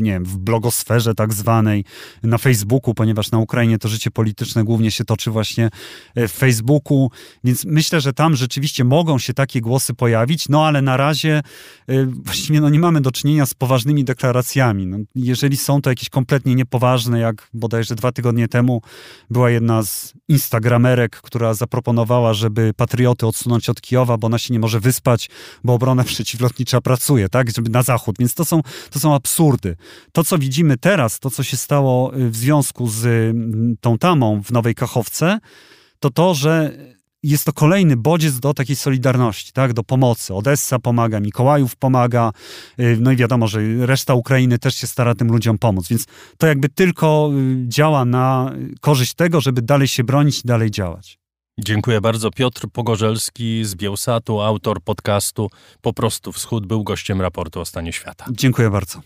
nie 0.00 0.10
wiem, 0.10 0.24
w 0.24 0.38
blogosferze 0.38 1.14
tak 1.14 1.32
zwanej, 1.32 1.84
na 2.22 2.38
Facebooku, 2.38 2.94
ponieważ 2.94 3.30
na 3.30 3.38
Ukrainie 3.38 3.78
to 3.78 3.88
życie 3.88 4.10
polityczne 4.10 4.64
głównie 4.64 4.90
się 4.90 5.04
toczy 5.04 5.30
właśnie 5.30 5.70
e, 6.14 6.28
w 6.28 6.32
Facebooku, 6.32 7.10
więc 7.44 7.64
myślę, 7.64 8.00
że 8.00 8.12
tam 8.12 8.36
rzeczywiście 8.36 8.84
mogą 8.84 9.18
się 9.18 9.34
takie 9.34 9.60
głosy 9.60 9.94
pojawić, 9.94 10.48
no 10.48 10.66
ale 10.66 10.82
na 10.82 10.96
razie 10.96 11.42
e, 11.88 12.06
właściwie 12.06 12.60
no, 12.60 12.68
nie 12.68 12.78
mamy 12.78 13.00
do 13.00 13.10
czynienia 13.10 13.46
z 13.46 13.54
poważnymi 13.54 14.04
deklaracjami. 14.04 14.86
No, 14.86 14.96
jeżeli 15.14 15.56
są 15.56 15.82
to 15.82 15.90
jakieś 15.90 16.08
kompletnie 16.08 16.54
niepoważne, 16.54 17.20
jak 17.20 17.48
bodajże 17.54 17.94
dwa 17.94 18.12
tygodnie 18.12 18.48
temu 18.48 18.82
była 19.30 19.50
jedna 19.50 19.82
z 19.82 20.12
instagramerek, 20.28 21.20
która 21.20 21.54
zaproponowała, 21.54 22.34
żeby 22.34 22.72
patrioty 22.76 23.26
odsunąć 23.26 23.68
od 23.68 23.80
Kijowa, 23.80 24.18
bo 24.18 24.26
ona 24.26 24.38
się 24.38 24.54
nie 24.54 24.60
może 24.60 24.80
wyspać, 24.80 25.21
bo 25.64 25.74
obrona 25.74 26.04
przeciwlotnicza 26.14 26.80
pracuje, 26.80 27.28
tak, 27.28 27.50
żeby 27.50 27.70
na 27.70 27.82
zachód. 27.82 28.16
Więc 28.18 28.34
to 28.34 28.44
są, 28.44 28.60
to 28.90 29.00
są 29.00 29.14
absurdy. 29.14 29.76
To, 30.12 30.24
co 30.24 30.38
widzimy 30.38 30.76
teraz, 30.76 31.20
to, 31.20 31.30
co 31.30 31.42
się 31.42 31.56
stało 31.56 32.16
y, 32.16 32.30
w 32.30 32.36
związku 32.36 32.88
z 32.88 33.06
mm, 33.06 33.76
tą 33.80 33.98
tamą 33.98 34.42
w 34.42 34.50
Nowej 34.50 34.74
Kachowce, 34.74 35.38
to 35.98 36.10
to, 36.10 36.34
że 36.34 36.72
jest 37.22 37.44
to 37.44 37.52
kolejny 37.52 37.96
bodziec 37.96 38.40
do 38.40 38.54
takiej 38.54 38.76
solidarności, 38.76 39.52
tak, 39.52 39.72
do 39.72 39.82
pomocy. 39.82 40.34
Odessa 40.34 40.78
pomaga, 40.78 41.20
Mikołajów 41.20 41.76
pomaga, 41.76 42.32
y, 42.80 42.96
no 43.00 43.12
i 43.12 43.16
wiadomo, 43.16 43.48
że 43.48 43.60
reszta 43.86 44.14
Ukrainy 44.14 44.58
też 44.58 44.74
się 44.74 44.86
stara 44.86 45.14
tym 45.14 45.28
ludziom 45.28 45.58
pomóc, 45.58 45.88
więc 45.88 46.04
to 46.38 46.46
jakby 46.46 46.68
tylko 46.68 47.30
y, 47.34 47.68
działa 47.68 48.04
na 48.04 48.52
korzyść 48.80 49.14
tego, 49.14 49.40
żeby 49.40 49.62
dalej 49.62 49.88
się 49.88 50.04
bronić 50.04 50.38
i 50.38 50.42
dalej 50.44 50.70
działać. 50.70 51.21
Dziękuję 51.58 52.00
bardzo. 52.00 52.30
Piotr 52.30 52.68
Pogorzelski 52.72 53.64
z 53.64 53.74
Bielsatu, 53.74 54.40
autor 54.40 54.80
podcastu 54.82 55.50
Po 55.80 55.92
prostu 55.92 56.32
Wschód, 56.32 56.66
był 56.66 56.84
gościem 56.84 57.20
raportu 57.20 57.60
o 57.60 57.64
stanie 57.64 57.92
świata. 57.92 58.24
Dziękuję 58.30 58.70
bardzo. 58.70 59.00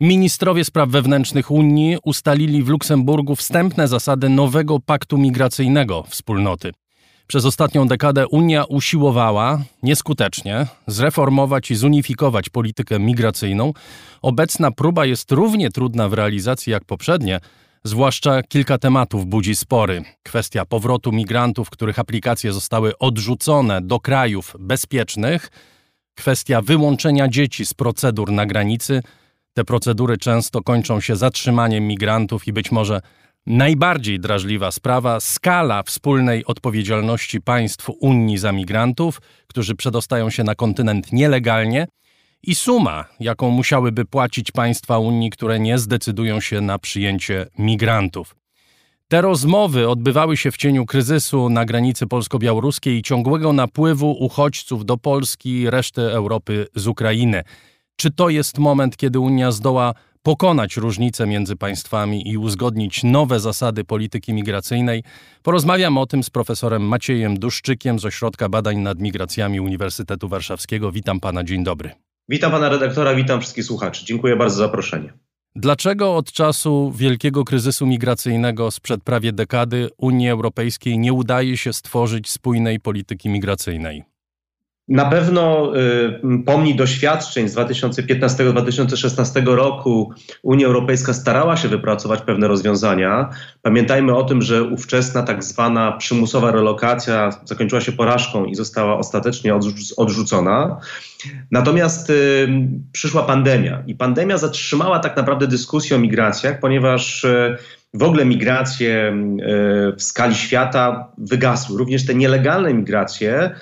Ministrowie 0.00 0.64
spraw 0.64 0.88
wewnętrznych 0.88 1.50
Unii 1.50 1.98
ustalili 2.04 2.62
w 2.62 2.68
Luksemburgu 2.68 3.36
wstępne 3.36 3.88
zasady 3.88 4.28
nowego 4.28 4.80
paktu 4.80 5.18
migracyjnego 5.18 6.02
wspólnoty. 6.02 6.72
Przez 7.26 7.44
ostatnią 7.44 7.88
dekadę 7.88 8.28
Unia 8.28 8.64
usiłowała 8.64 9.62
nieskutecznie 9.82 10.66
zreformować 10.86 11.70
i 11.70 11.74
zunifikować 11.74 12.48
politykę 12.48 12.98
migracyjną. 12.98 13.72
Obecna 14.22 14.70
próba 14.70 15.06
jest 15.06 15.32
równie 15.32 15.70
trudna 15.70 16.08
w 16.08 16.12
realizacji 16.12 16.72
jak 16.72 16.84
poprzednie, 16.84 17.40
zwłaszcza 17.84 18.42
kilka 18.42 18.78
tematów 18.78 19.26
budzi 19.26 19.56
spory. 19.56 20.02
Kwestia 20.22 20.64
powrotu 20.64 21.12
migrantów, 21.12 21.70
których 21.70 21.98
aplikacje 21.98 22.52
zostały 22.52 22.98
odrzucone 22.98 23.82
do 23.82 24.00
krajów 24.00 24.56
bezpiecznych, 24.58 25.48
kwestia 26.14 26.62
wyłączenia 26.62 27.28
dzieci 27.28 27.66
z 27.66 27.74
procedur 27.74 28.32
na 28.32 28.46
granicy. 28.46 29.02
Te 29.54 29.64
procedury 29.64 30.18
często 30.18 30.62
kończą 30.62 31.00
się 31.00 31.16
zatrzymaniem 31.16 31.86
migrantów 31.86 32.46
i 32.46 32.52
być 32.52 32.72
może 32.72 33.00
najbardziej 33.46 34.20
drażliwa 34.20 34.70
sprawa 34.70 35.20
skala 35.20 35.82
wspólnej 35.82 36.44
odpowiedzialności 36.44 37.40
państw 37.40 37.90
Unii 38.00 38.38
za 38.38 38.52
migrantów, 38.52 39.20
którzy 39.46 39.74
przedostają 39.74 40.30
się 40.30 40.44
na 40.44 40.54
kontynent 40.54 41.12
nielegalnie 41.12 41.86
i 42.42 42.54
suma, 42.54 43.04
jaką 43.20 43.50
musiałyby 43.50 44.04
płacić 44.04 44.50
państwa 44.50 44.98
Unii, 44.98 45.30
które 45.30 45.60
nie 45.60 45.78
zdecydują 45.78 46.40
się 46.40 46.60
na 46.60 46.78
przyjęcie 46.78 47.46
migrantów. 47.58 48.36
Te 49.08 49.20
rozmowy 49.20 49.88
odbywały 49.88 50.36
się 50.36 50.50
w 50.50 50.56
cieniu 50.56 50.86
kryzysu 50.86 51.48
na 51.48 51.64
granicy 51.64 52.06
polsko-białoruskiej 52.06 52.98
i 52.98 53.02
ciągłego 53.02 53.52
napływu 53.52 54.24
uchodźców 54.24 54.84
do 54.84 54.96
Polski 54.96 55.60
i 55.60 55.70
reszty 55.70 56.02
Europy 56.02 56.66
z 56.74 56.86
Ukrainy. 56.86 57.42
Czy 57.96 58.10
to 58.10 58.28
jest 58.28 58.58
moment, 58.58 58.96
kiedy 58.96 59.20
Unia 59.20 59.50
zdoła 59.50 59.94
pokonać 60.26 60.76
różnice 60.76 61.26
między 61.26 61.56
państwami 61.56 62.28
i 62.28 62.38
uzgodnić 62.38 63.04
nowe 63.04 63.40
zasady 63.40 63.84
polityki 63.84 64.32
migracyjnej? 64.32 65.02
Porozmawiam 65.42 65.98
o 65.98 66.06
tym 66.06 66.22
z 66.22 66.30
profesorem 66.30 66.82
Maciejem 66.82 67.38
Duszczykiem 67.38 67.98
z 67.98 68.04
Ośrodka 68.04 68.48
Badań 68.48 68.78
nad 68.78 69.00
Migracjami 69.00 69.60
Uniwersytetu 69.60 70.28
Warszawskiego. 70.28 70.92
Witam 70.92 71.20
pana, 71.20 71.44
dzień 71.44 71.64
dobry. 71.64 71.90
Witam 72.28 72.50
pana 72.50 72.68
redaktora, 72.68 73.14
witam 73.14 73.40
wszystkich 73.40 73.64
słuchaczy. 73.64 74.04
Dziękuję 74.04 74.36
bardzo 74.36 74.56
za 74.56 74.64
zaproszenie. 74.64 75.12
Dlaczego 75.56 76.16
od 76.16 76.32
czasu 76.32 76.92
wielkiego 76.96 77.44
kryzysu 77.44 77.86
migracyjnego 77.86 78.70
sprzed 78.70 79.02
prawie 79.02 79.32
dekady 79.32 79.88
Unii 79.98 80.28
Europejskiej 80.28 80.98
nie 80.98 81.12
udaje 81.12 81.56
się 81.56 81.72
stworzyć 81.72 82.30
spójnej 82.30 82.80
polityki 82.80 83.28
migracyjnej? 83.28 84.15
Na 84.88 85.04
pewno 85.04 85.72
y, 85.76 86.42
pomni 86.44 86.74
doświadczeń 86.74 87.48
z 87.48 87.54
2015-2016 87.56 89.54
roku 89.54 90.12
Unia 90.42 90.66
Europejska 90.66 91.12
starała 91.12 91.56
się 91.56 91.68
wypracować 91.68 92.22
pewne 92.22 92.48
rozwiązania. 92.48 93.30
Pamiętajmy 93.62 94.16
o 94.16 94.24
tym, 94.24 94.42
że 94.42 94.62
ówczesna 94.62 95.22
tak 95.22 95.44
zwana 95.44 95.92
przymusowa 95.92 96.50
relokacja 96.50 97.30
zakończyła 97.44 97.80
się 97.80 97.92
porażką 97.92 98.44
i 98.44 98.54
została 98.54 98.98
ostatecznie 98.98 99.54
odrzuc 99.54 99.94
odrzucona. 99.96 100.80
Natomiast 101.50 102.10
y, 102.10 102.48
przyszła 102.92 103.22
pandemia 103.22 103.82
i 103.86 103.94
pandemia 103.94 104.38
zatrzymała 104.38 104.98
tak 104.98 105.16
naprawdę 105.16 105.46
dyskusję 105.46 105.96
o 105.96 106.00
migracjach, 106.00 106.60
ponieważ 106.60 107.24
y, 107.24 107.56
w 107.94 108.02
ogóle 108.02 108.24
migracje 108.24 109.16
w 109.96 110.02
skali 110.02 110.34
świata 110.34 111.12
wygasły. 111.18 111.78
Również 111.78 112.06
te 112.06 112.14
nielegalne 112.14 112.74
migracje 112.74 113.54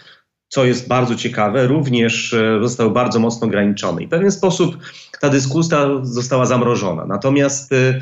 co 0.55 0.65
jest 0.65 0.89
bardzo 0.89 1.15
ciekawe, 1.15 1.67
również 1.67 2.33
e, 2.33 2.59
zostały 2.63 2.91
bardzo 2.91 3.21
mocno 3.21 3.47
ograniczone. 3.47 4.03
I 4.03 4.07
w 4.07 4.11
pewien 4.11 4.31
sposób 4.31 4.79
ta 5.21 5.31
dyskusja 5.31 5.89
została 6.03 6.47
zamrożona. 6.47 7.07
Natomiast 7.07 7.73
e, 7.73 8.01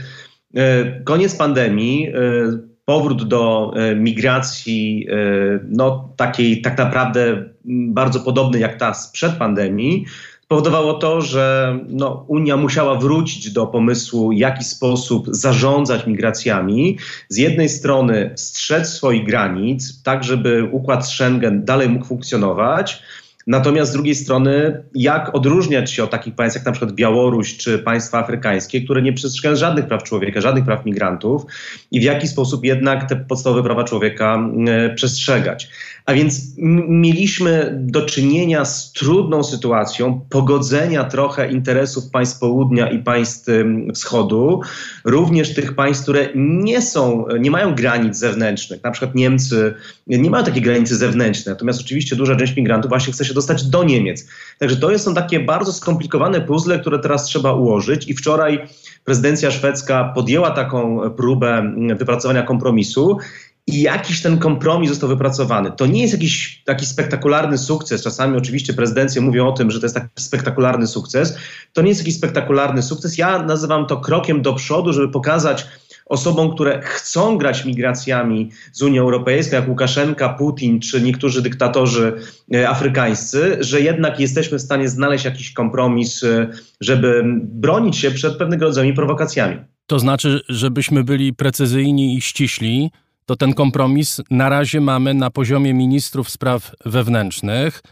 e, 0.54 1.00
koniec 1.04 1.34
pandemii, 1.34 2.12
powrót 2.84 3.28
do 3.28 3.72
migracji, 3.96 5.06
no 5.68 6.14
takiej 6.16 6.62
tak 6.62 6.78
naprawdę 6.78 7.44
bardzo 7.64 8.20
podobnej 8.20 8.60
jak 8.60 8.78
ta 8.78 8.94
sprzed 8.94 9.32
pandemii, 9.32 10.04
spowodowało 10.52 10.94
to, 10.94 11.20
że 11.20 11.78
no, 11.88 12.24
Unia 12.28 12.56
musiała 12.56 12.94
wrócić 12.94 13.52
do 13.52 13.66
pomysłu, 13.66 14.30
w 14.30 14.38
jaki 14.38 14.64
sposób 14.64 15.26
zarządzać 15.30 16.06
migracjami. 16.06 16.98
Z 17.28 17.36
jednej 17.36 17.68
strony 17.68 18.30
strzec 18.36 18.88
swoich 18.88 19.26
granic, 19.26 20.02
tak 20.02 20.24
żeby 20.24 20.68
układ 20.72 21.08
Schengen 21.08 21.64
dalej 21.64 21.88
mógł 21.88 22.04
funkcjonować, 22.04 23.02
Natomiast 23.46 23.90
z 23.90 23.94
drugiej 23.94 24.14
strony, 24.14 24.82
jak 24.94 25.34
odróżniać 25.34 25.90
się 25.90 26.04
od 26.04 26.10
takich 26.10 26.34
państw 26.34 26.56
jak 26.56 26.66
na 26.66 26.72
przykład 26.72 26.92
Białoruś 26.92 27.56
czy 27.56 27.78
państwa 27.78 28.18
afrykańskie, 28.18 28.80
które 28.80 29.02
nie 29.02 29.12
przestrzegają 29.12 29.56
żadnych 29.56 29.86
praw 29.86 30.02
człowieka, 30.02 30.40
żadnych 30.40 30.64
praw 30.64 30.84
migrantów 30.84 31.42
i 31.90 32.00
w 32.00 32.02
jaki 32.02 32.28
sposób 32.28 32.64
jednak 32.64 33.08
te 33.08 33.16
podstawowe 33.16 33.62
prawa 33.62 33.84
człowieka 33.84 34.38
y, 34.90 34.94
przestrzegać. 34.94 35.68
A 36.06 36.14
więc 36.14 36.40
mieliśmy 36.88 37.78
do 37.80 38.06
czynienia 38.06 38.64
z 38.64 38.92
trudną 38.92 39.44
sytuacją 39.44 40.20
pogodzenia 40.30 41.04
trochę 41.04 41.52
interesów 41.52 42.10
państw 42.10 42.40
południa 42.40 42.90
i 42.90 42.98
państw 42.98 43.48
wschodu, 43.94 44.60
również 45.04 45.54
tych 45.54 45.74
państw, 45.74 46.02
które 46.02 46.28
nie 46.34 46.82
są, 46.82 47.24
nie 47.40 47.50
mają 47.50 47.74
granic 47.74 48.16
zewnętrznych. 48.16 48.82
Na 48.82 48.90
przykład 48.90 49.14
Niemcy 49.14 49.74
nie 50.06 50.30
mają 50.30 50.44
takiej 50.44 50.62
granicy 50.62 50.96
zewnętrznej, 50.96 51.54
natomiast 51.54 51.80
oczywiście 51.80 52.16
duża 52.16 52.36
część 52.36 52.56
migrantów 52.56 52.88
właśnie 52.88 53.12
chce 53.12 53.24
się 53.24 53.34
dostać 53.34 53.64
do 53.64 53.84
Niemiec. 53.84 54.26
Także 54.58 54.76
to 54.76 54.98
są 54.98 55.14
takie 55.14 55.40
bardzo 55.40 55.72
skomplikowane 55.72 56.40
puzzle, 56.40 56.78
które 56.78 56.98
teraz 56.98 57.24
trzeba 57.24 57.52
ułożyć 57.52 58.08
i 58.08 58.14
wczoraj 58.14 58.66
prezydencja 59.04 59.50
szwedzka 59.50 60.12
podjęła 60.14 60.50
taką 60.50 61.10
próbę 61.10 61.74
wypracowania 61.96 62.42
kompromisu 62.42 63.18
i 63.66 63.82
jakiś 63.82 64.22
ten 64.22 64.38
kompromis 64.38 64.90
został 64.90 65.08
wypracowany. 65.08 65.72
To 65.76 65.86
nie 65.86 66.02
jest 66.02 66.14
jakiś 66.14 66.62
taki 66.64 66.86
spektakularny 66.86 67.58
sukces. 67.58 68.02
Czasami 68.02 68.36
oczywiście 68.36 68.74
prezydencje 68.74 69.20
mówią 69.20 69.48
o 69.48 69.52
tym, 69.52 69.70
że 69.70 69.80
to 69.80 69.86
jest 69.86 69.94
taki 69.94 70.08
spektakularny 70.18 70.86
sukces. 70.86 71.38
To 71.72 71.82
nie 71.82 71.88
jest 71.88 72.00
jakiś 72.00 72.16
spektakularny 72.16 72.82
sukces. 72.82 73.18
Ja 73.18 73.42
nazywam 73.42 73.86
to 73.86 73.96
krokiem 73.96 74.42
do 74.42 74.54
przodu, 74.54 74.92
żeby 74.92 75.08
pokazać 75.08 75.66
osobom, 76.06 76.54
które 76.54 76.80
chcą 76.82 77.38
grać 77.38 77.64
migracjami 77.64 78.50
z 78.72 78.82
Unii 78.82 78.98
Europejskiej, 78.98 79.56
jak 79.56 79.68
Łukaszenka, 79.68 80.28
Putin 80.28 80.80
czy 80.80 81.02
niektórzy 81.02 81.42
dyktatorzy 81.42 82.12
e, 82.54 82.68
afrykańscy, 82.68 83.56
że 83.60 83.80
jednak 83.80 84.20
jesteśmy 84.20 84.58
w 84.58 84.62
stanie 84.62 84.88
znaleźć 84.88 85.24
jakiś 85.24 85.52
kompromis, 85.52 86.24
e, 86.24 86.48
żeby 86.80 87.24
bronić 87.42 87.96
się 87.98 88.10
przed 88.10 88.36
pewnego 88.36 88.64
rodzaju 88.64 88.94
prowokacjami. 88.94 89.56
To 89.86 89.98
znaczy, 89.98 90.40
żebyśmy 90.48 91.04
byli 91.04 91.32
precyzyjni 91.32 92.16
i 92.16 92.20
ściśli, 92.20 92.90
to 93.32 93.36
ten 93.36 93.54
kompromis 93.54 94.20
na 94.30 94.48
razie 94.48 94.80
mamy 94.80 95.14
na 95.14 95.30
poziomie 95.30 95.74
ministrów 95.74 96.30
spraw 96.30 96.74
wewnętrznych. 96.84 97.82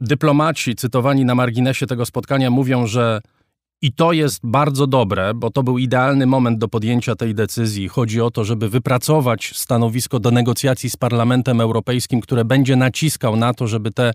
Dyplomaci 0.00 0.74
cytowani 0.74 1.24
na 1.24 1.34
marginesie 1.34 1.86
tego 1.86 2.06
spotkania 2.06 2.50
mówią, 2.50 2.86
że 2.86 3.20
i 3.82 3.92
to 3.92 4.12
jest 4.12 4.40
bardzo 4.42 4.86
dobre, 4.86 5.34
bo 5.34 5.50
to 5.50 5.62
był 5.62 5.78
idealny 5.78 6.26
moment 6.26 6.58
do 6.58 6.68
podjęcia 6.68 7.16
tej 7.16 7.34
decyzji. 7.34 7.88
Chodzi 7.88 8.20
o 8.20 8.30
to, 8.30 8.44
żeby 8.44 8.68
wypracować 8.68 9.52
stanowisko 9.56 10.20
do 10.20 10.30
negocjacji 10.30 10.90
z 10.90 10.96
Parlamentem 10.96 11.60
Europejskim, 11.60 12.20
które 12.20 12.44
będzie 12.44 12.76
naciskał 12.76 13.36
na 13.36 13.54
to, 13.54 13.66
żeby 13.66 13.90
te 13.90 14.12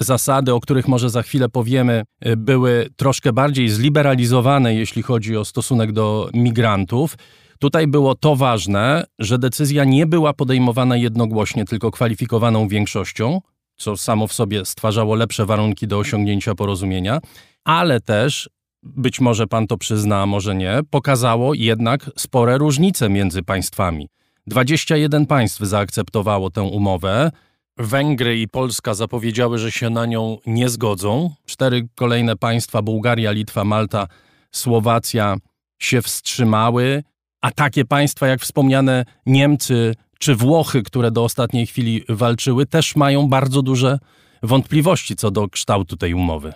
zasady, 0.00 0.54
o 0.54 0.60
których 0.60 0.88
może 0.88 1.10
za 1.10 1.22
chwilę 1.22 1.48
powiemy, 1.48 2.02
były 2.36 2.88
troszkę 2.96 3.32
bardziej 3.32 3.68
zliberalizowane, 3.68 4.74
jeśli 4.74 5.02
chodzi 5.02 5.36
o 5.36 5.44
stosunek 5.44 5.92
do 5.92 6.30
migrantów. 6.34 7.16
Tutaj 7.58 7.86
było 7.86 8.14
to 8.14 8.36
ważne, 8.36 9.04
że 9.18 9.38
decyzja 9.38 9.84
nie 9.84 10.06
była 10.06 10.32
podejmowana 10.32 10.96
jednogłośnie, 10.96 11.64
tylko 11.64 11.90
kwalifikowaną 11.90 12.68
większością, 12.68 13.40
co 13.76 13.96
samo 13.96 14.26
w 14.26 14.32
sobie 14.32 14.64
stwarzało 14.64 15.14
lepsze 15.14 15.46
warunki 15.46 15.86
do 15.86 15.98
osiągnięcia 15.98 16.54
porozumienia, 16.54 17.20
ale 17.64 18.00
też, 18.00 18.50
być 18.82 19.20
może 19.20 19.46
pan 19.46 19.66
to 19.66 19.78
przyzna, 19.78 20.22
a 20.22 20.26
może 20.26 20.54
nie, 20.54 20.80
pokazało 20.90 21.54
jednak 21.54 22.10
spore 22.16 22.58
różnice 22.58 23.08
między 23.08 23.42
państwami. 23.42 24.08
21 24.46 25.26
państw 25.26 25.60
zaakceptowało 25.60 26.50
tę 26.50 26.62
umowę. 26.62 27.30
Węgry 27.78 28.38
i 28.38 28.48
Polska 28.48 28.94
zapowiedziały, 28.94 29.58
że 29.58 29.72
się 29.72 29.90
na 29.90 30.06
nią 30.06 30.38
nie 30.46 30.68
zgodzą. 30.68 31.34
Cztery 31.46 31.88
kolejne 31.94 32.36
państwa 32.36 32.82
Bułgaria, 32.82 33.30
Litwa, 33.30 33.64
Malta, 33.64 34.06
Słowacja 34.50 35.36
się 35.78 36.02
wstrzymały 36.02 37.02
a 37.46 37.50
takie 37.50 37.84
państwa 37.84 38.26
jak 38.26 38.40
wspomniane 38.40 39.04
Niemcy 39.26 39.94
czy 40.18 40.34
Włochy, 40.34 40.82
które 40.82 41.10
do 41.10 41.24
ostatniej 41.24 41.66
chwili 41.66 42.04
walczyły, 42.08 42.66
też 42.66 42.96
mają 42.96 43.28
bardzo 43.28 43.62
duże 43.62 43.98
wątpliwości 44.42 45.16
co 45.16 45.30
do 45.30 45.48
kształtu 45.48 45.96
tej 45.96 46.14
umowy. 46.14 46.52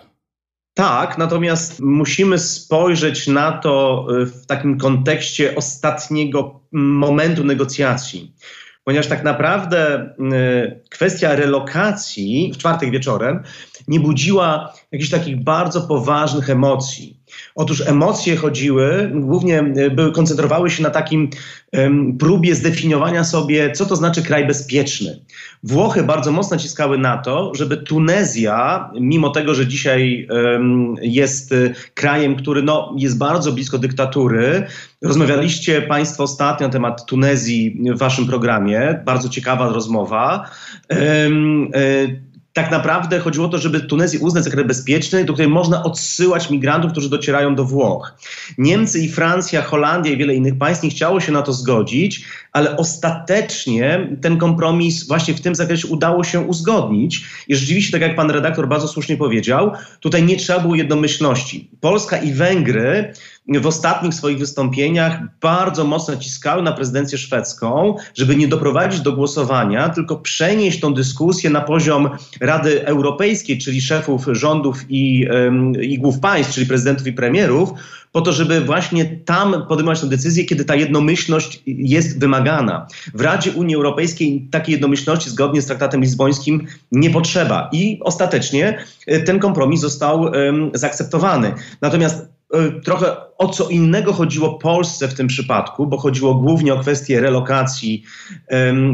Tak, 0.73 1.17
natomiast 1.17 1.79
musimy 1.79 2.39
spojrzeć 2.39 3.27
na 3.27 3.51
to 3.51 4.05
y, 4.21 4.25
w 4.25 4.45
takim 4.45 4.77
kontekście 4.77 5.55
ostatniego 5.55 6.59
momentu 6.71 7.43
negocjacji. 7.43 8.35
Ponieważ 8.83 9.07
tak 9.07 9.23
naprawdę 9.23 9.99
y, 9.99 10.81
kwestia 10.89 11.35
relokacji 11.35 12.51
w 12.53 12.57
czwartek 12.57 12.91
wieczorem 12.91 13.43
nie 13.87 13.99
budziła 13.99 14.73
jakichś 14.91 15.09
takich 15.09 15.43
bardzo 15.43 15.81
poważnych 15.81 16.49
emocji. 16.49 17.20
Otóż 17.55 17.87
emocje 17.87 18.35
chodziły, 18.35 19.11
głównie 19.13 19.59
e, 19.59 19.89
były, 19.89 20.11
koncentrowały 20.11 20.69
się 20.69 20.83
na 20.83 20.89
takim 20.89 21.29
um, 21.73 22.17
próbie 22.17 22.55
zdefiniowania 22.55 23.23
sobie, 23.23 23.71
co 23.71 23.85
to 23.85 23.95
znaczy 23.95 24.23
kraj 24.23 24.47
bezpieczny. 24.47 25.19
Włochy 25.63 26.03
bardzo 26.03 26.31
mocno 26.31 26.55
naciskały 26.55 26.97
na 26.97 27.17
to, 27.17 27.51
żeby 27.55 27.77
Tunezja, 27.77 28.89
mimo 28.99 29.29
tego, 29.29 29.55
że 29.55 29.67
dzisiaj 29.67 30.27
um, 30.29 30.95
jest 31.01 31.51
e, 31.51 31.73
krajem, 31.93 32.35
który 32.35 32.63
no, 32.63 32.95
jest 32.97 33.17
bardzo 33.17 33.51
blisko 33.51 33.77
dyktatury, 33.77 34.67
rozmawialiście 35.01 35.81
Państwo 35.81 36.23
ostatnio 36.23 36.67
na 36.67 36.73
temat 36.73 37.05
Tunezji 37.05 37.81
w 37.95 37.97
Waszym 37.97 38.27
programie, 38.27 39.01
bardzo 39.05 39.29
ciekawa 39.29 39.69
rozmowa. 39.69 40.49
Um, 40.89 41.71
tak 42.53 42.71
naprawdę 42.71 43.19
chodziło 43.19 43.45
o 43.45 43.49
to, 43.49 43.57
żeby 43.57 43.79
Tunezję 43.79 44.19
uznać 44.19 44.43
za 44.43 44.51
kraj 44.51 44.65
bezpieczny, 44.65 45.25
do 45.25 45.33
której 45.33 45.51
można 45.51 45.83
odsyłać 45.83 46.49
migrantów, 46.49 46.91
którzy 46.91 47.09
docierają 47.09 47.55
do 47.55 47.65
Włoch. 47.65 48.13
Niemcy 48.57 48.99
i 48.99 49.09
Francja, 49.09 49.61
Holandia 49.61 50.11
i 50.11 50.17
wiele 50.17 50.35
innych 50.35 50.57
państw 50.57 50.83
nie 50.83 50.89
chciało 50.89 51.19
się 51.19 51.31
na 51.31 51.41
to 51.41 51.53
zgodzić, 51.53 52.25
ale 52.51 52.77
ostatecznie 52.77 54.07
ten 54.21 54.37
kompromis 54.37 55.07
właśnie 55.07 55.33
w 55.33 55.41
tym 55.41 55.55
zakresie 55.55 55.87
udało 55.87 56.23
się 56.23 56.39
uzgodnić 56.39 57.25
i 57.47 57.55
rzeczywiście, 57.55 57.91
tak 57.91 58.01
jak 58.01 58.15
pan 58.15 58.31
redaktor 58.31 58.67
bardzo 58.67 58.87
słusznie 58.87 59.17
powiedział, 59.17 59.71
tutaj 59.99 60.23
nie 60.23 60.37
trzeba 60.37 60.59
było 60.59 60.75
jednomyślności. 60.75 61.69
Polska 61.79 62.17
i 62.17 62.33
Węgry 62.33 63.13
w 63.47 63.67
ostatnich 63.67 64.13
swoich 64.13 64.39
wystąpieniach 64.39 65.19
bardzo 65.41 65.83
mocno 65.83 66.13
naciskały 66.13 66.63
na 66.63 66.71
prezydencję 66.71 67.17
szwedzką, 67.17 67.95
żeby 68.15 68.35
nie 68.35 68.47
doprowadzić 68.47 69.01
do 69.01 69.11
głosowania, 69.11 69.89
tylko 69.89 70.15
przenieść 70.15 70.79
tą 70.79 70.93
dyskusję 70.93 71.49
na 71.49 71.61
poziom 71.61 72.09
Rady 72.41 72.85
Europejskiej, 72.85 73.57
czyli 73.57 73.81
szefów 73.81 74.25
rządów 74.31 74.85
i, 74.89 75.27
i 75.81 75.99
głów 75.99 76.19
państw, 76.19 76.53
czyli 76.53 76.65
prezydentów 76.65 77.07
i 77.07 77.13
premierów, 77.13 77.69
po 78.11 78.21
to, 78.21 78.33
żeby 78.33 78.61
właśnie 78.61 79.05
tam 79.05 79.65
podejmować 79.67 80.01
tę 80.01 80.07
decyzję, 80.07 80.45
kiedy 80.45 80.65
ta 80.65 80.75
jednomyślność 80.75 81.63
jest 81.65 82.19
wymagana. 82.19 82.87
W 83.13 83.21
Radzie 83.21 83.51
Unii 83.51 83.75
Europejskiej 83.75 84.47
takiej 84.51 84.73
jednomyślności 84.73 85.29
zgodnie 85.29 85.61
z 85.61 85.65
traktatem 85.65 86.01
lizbońskim 86.01 86.67
nie 86.91 87.09
potrzeba 87.09 87.69
i 87.71 87.99
ostatecznie 88.03 88.85
y, 89.07 89.21
ten 89.21 89.39
kompromis 89.39 89.81
został 89.81 90.27
ym, 90.27 90.71
zaakceptowany. 90.73 91.53
Natomiast 91.81 92.27
trochę 92.83 93.15
o 93.37 93.47
co 93.49 93.69
innego 93.69 94.13
chodziło 94.13 94.53
Polsce 94.53 95.07
w 95.07 95.13
tym 95.13 95.27
przypadku, 95.27 95.87
bo 95.87 95.97
chodziło 95.97 96.35
głównie 96.35 96.73
o 96.73 96.79
kwestię 96.79 97.21
relokacji, 97.21 98.03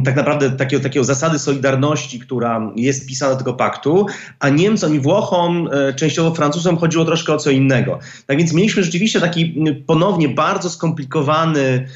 tak 0.05 0.16
naprawdę 0.16 0.51
takiego, 0.51 0.84
takiego 0.84 1.05
zasady 1.05 1.39
solidarności, 1.39 2.20
która 2.20 2.72
jest 2.76 3.08
pisana 3.08 3.32
do 3.32 3.38
tego 3.38 3.53
paktu, 3.53 4.05
a 4.39 4.49
Niemcom 4.49 4.95
i 4.95 4.99
Włochom, 4.99 5.70
e, 5.72 5.93
częściowo 5.93 6.36
Francuzom 6.36 6.78
chodziło 6.78 7.05
troszkę 7.05 7.34
o 7.34 7.38
co 7.38 7.51
innego. 7.51 7.99
Tak 8.26 8.38
więc 8.38 8.53
mieliśmy 8.53 8.84
rzeczywiście 8.84 9.22
taki 9.22 9.55
ponownie 9.88 10.30
bardzo 10.30 10.70
skomplikowany 10.70 11.88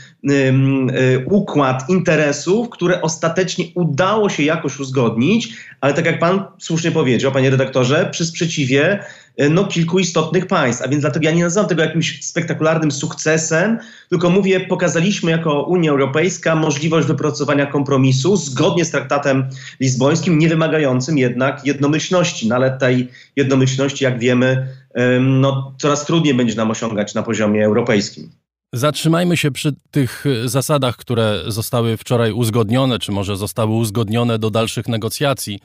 układ 1.25 1.89
interesów, 1.89 2.69
które 2.69 3.01
ostatecznie 3.01 3.65
udało 3.75 4.29
się 4.29 4.43
jakoś 4.43 4.79
uzgodnić, 4.79 5.53
ale 5.81 5.93
tak 5.93 6.05
jak 6.05 6.19
pan 6.19 6.43
słusznie 6.59 6.91
powiedział, 6.91 7.31
panie 7.31 7.49
redaktorze, 7.49 8.09
przy 8.11 8.25
sprzeciwie 8.25 9.03
e, 9.37 9.49
no, 9.49 9.65
kilku 9.65 9.99
istotnych 9.99 10.47
państw. 10.47 10.83
A 10.83 10.87
więc 10.87 11.01
dlatego 11.01 11.25
ja 11.25 11.31
nie 11.31 11.43
nazywam 11.43 11.69
tego 11.69 11.81
jakimś 11.81 12.25
spektakularnym 12.25 12.91
sukcesem, 12.91 13.79
tylko 14.09 14.29
mówię, 14.29 14.59
pokazaliśmy 14.59 15.31
jako 15.31 15.63
Unia 15.63 15.91
Europejska 15.91 16.55
możliwość 16.55 17.07
wypracowania 17.07 17.65
kompromisu 17.65 18.35
zgodnie 18.35 18.85
z 18.85 18.91
traktatem 18.91 19.49
lizbońskim, 19.79 20.39
nie 20.39 20.49
wymagającym 20.49 21.17
jednak 21.17 21.65
jednomyślności. 21.65 22.47
No 22.47 22.55
ale 22.55 22.77
tej 22.77 23.07
jednomyślności, 23.35 24.03
jak 24.03 24.19
wiemy, 24.19 24.67
no, 25.21 25.73
coraz 25.77 26.05
trudniej 26.05 26.33
będzie 26.33 26.55
nam 26.55 26.71
osiągać 26.71 27.13
na 27.13 27.23
poziomie 27.23 27.65
europejskim. 27.65 28.40
Zatrzymajmy 28.73 29.37
się 29.37 29.51
przy 29.51 29.73
tych 29.91 30.25
zasadach, 30.45 30.97
które 30.97 31.43
zostały 31.47 31.97
wczoraj 31.97 32.31
uzgodnione, 32.31 32.99
czy 32.99 33.11
może 33.11 33.35
zostały 33.35 33.71
uzgodnione 33.71 34.39
do 34.39 34.49
dalszych 34.49 34.87
negocjacji. 34.87 35.59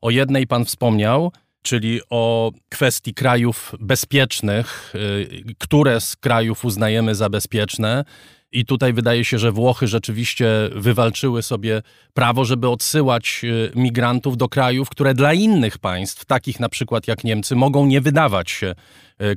O 0.00 0.10
jednej 0.10 0.46
pan 0.46 0.64
wspomniał, 0.64 1.32
czyli 1.62 2.00
o 2.10 2.52
kwestii 2.68 3.14
krajów 3.14 3.74
bezpiecznych, 3.80 4.94
y, 4.94 5.54
które 5.58 6.00
z 6.00 6.16
krajów 6.16 6.64
uznajemy 6.64 7.14
za 7.14 7.28
bezpieczne. 7.28 8.04
I 8.52 8.64
tutaj 8.64 8.92
wydaje 8.92 9.24
się, 9.24 9.38
że 9.38 9.52
Włochy 9.52 9.86
rzeczywiście 9.86 10.48
wywalczyły 10.74 11.42
sobie 11.42 11.82
prawo, 12.14 12.44
żeby 12.44 12.68
odsyłać 12.68 13.40
y, 13.44 13.72
migrantów 13.74 14.36
do 14.36 14.48
krajów, 14.48 14.88
które 14.88 15.14
dla 15.14 15.32
innych 15.32 15.78
państw, 15.78 16.24
takich 16.24 16.60
na 16.60 16.68
przykład 16.68 17.08
jak 17.08 17.24
Niemcy, 17.24 17.56
mogą 17.56 17.86
nie 17.86 18.00
wydawać 18.00 18.50
się 18.50 18.74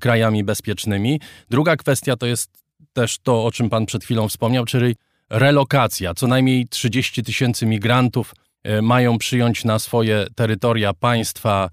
krajami 0.02 0.44
bezpiecznymi. 0.44 1.20
Druga 1.50 1.76
kwestia 1.76 2.16
to 2.18 2.26
jest 2.26 2.65
też 2.96 3.18
to, 3.18 3.46
o 3.46 3.52
czym 3.52 3.70
Pan 3.70 3.86
przed 3.86 4.04
chwilą 4.04 4.28
wspomniał, 4.28 4.66
czyli 4.66 4.96
relokacja. 5.30 6.14
Co 6.14 6.28
najmniej 6.28 6.68
30 6.68 7.24
tysięcy 7.24 7.66
migrantów 7.66 8.34
mają 8.82 9.18
przyjąć 9.18 9.66
na 9.66 9.80
swoje 9.80 10.28
terytoria 10.36 10.94
państwa 10.94 11.70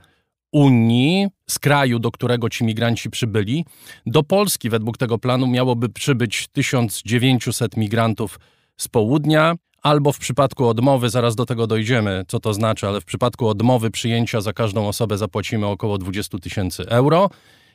Unii, 0.53 1.29
z 1.47 1.59
kraju, 1.59 1.99
do 1.99 2.11
którego 2.11 2.49
ci 2.49 2.65
migranci 2.65 3.11
przybyli. 3.11 3.65
Do 4.07 4.23
Polski 4.23 4.71
według 4.71 4.99
tego 4.99 5.19
planu 5.19 5.47
miałoby 5.47 5.89
przybyć 5.89 6.49
1900 6.49 7.77
migrantów 7.77 8.41
z 8.77 8.89
południa, 8.89 9.55
albo 9.83 10.13
w 10.13 10.19
przypadku 10.19 10.69
odmowy, 10.69 11.11
zaraz 11.11 11.37
do 11.37 11.47
tego 11.47 11.67
dojdziemy, 11.67 12.25
co 12.29 12.41
to 12.41 12.55
znaczy, 12.55 12.89
ale 12.89 13.01
w 13.01 13.05
przypadku 13.05 13.49
odmowy 13.49 13.91
przyjęcia 13.91 14.41
za 14.41 14.53
każdą 14.53 14.89
osobę 14.89 15.19
zapłacimy 15.19 15.67
około 15.67 15.99
20 15.99 16.39
tysięcy 16.39 16.89
euro. 16.89 17.31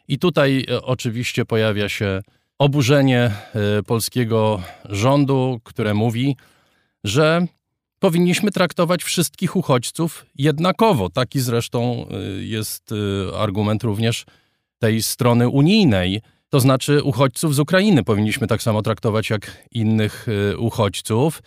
I 0.08 0.20
tutaj 0.20 0.66
e, 0.70 0.82
oczywiście 0.82 1.46
pojawia 1.46 1.90
się 1.90 2.22
oburzenie 2.60 3.32
e, 3.54 3.84
polskiego 3.84 4.62
rządu, 4.90 5.60
które 5.64 5.94
mówi, 5.94 6.36
że 7.04 7.48
powinniśmy 8.00 8.52
traktować 8.52 9.04
wszystkich 9.04 9.56
uchodźców 9.56 10.26
jednakowo. 10.36 11.10
Taki 11.10 11.40
zresztą 11.40 12.06
y, 12.40 12.46
jest 12.46 12.92
y, 12.92 12.96
argument 13.38 13.84
również 13.84 14.26
tej 14.80 15.02
strony 15.02 15.50
unijnej. 15.50 16.22
To 16.50 16.60
znaczy, 16.60 17.04
uchodźców 17.04 17.56
z 17.56 17.60
Ukrainy 17.60 18.04
powinniśmy 18.04 18.48
tak 18.48 18.62
samo 18.62 18.82
traktować 18.82 19.30
jak 19.30 19.68
innych 19.72 20.28
y, 20.28 20.58
uchodźców, 20.58 21.44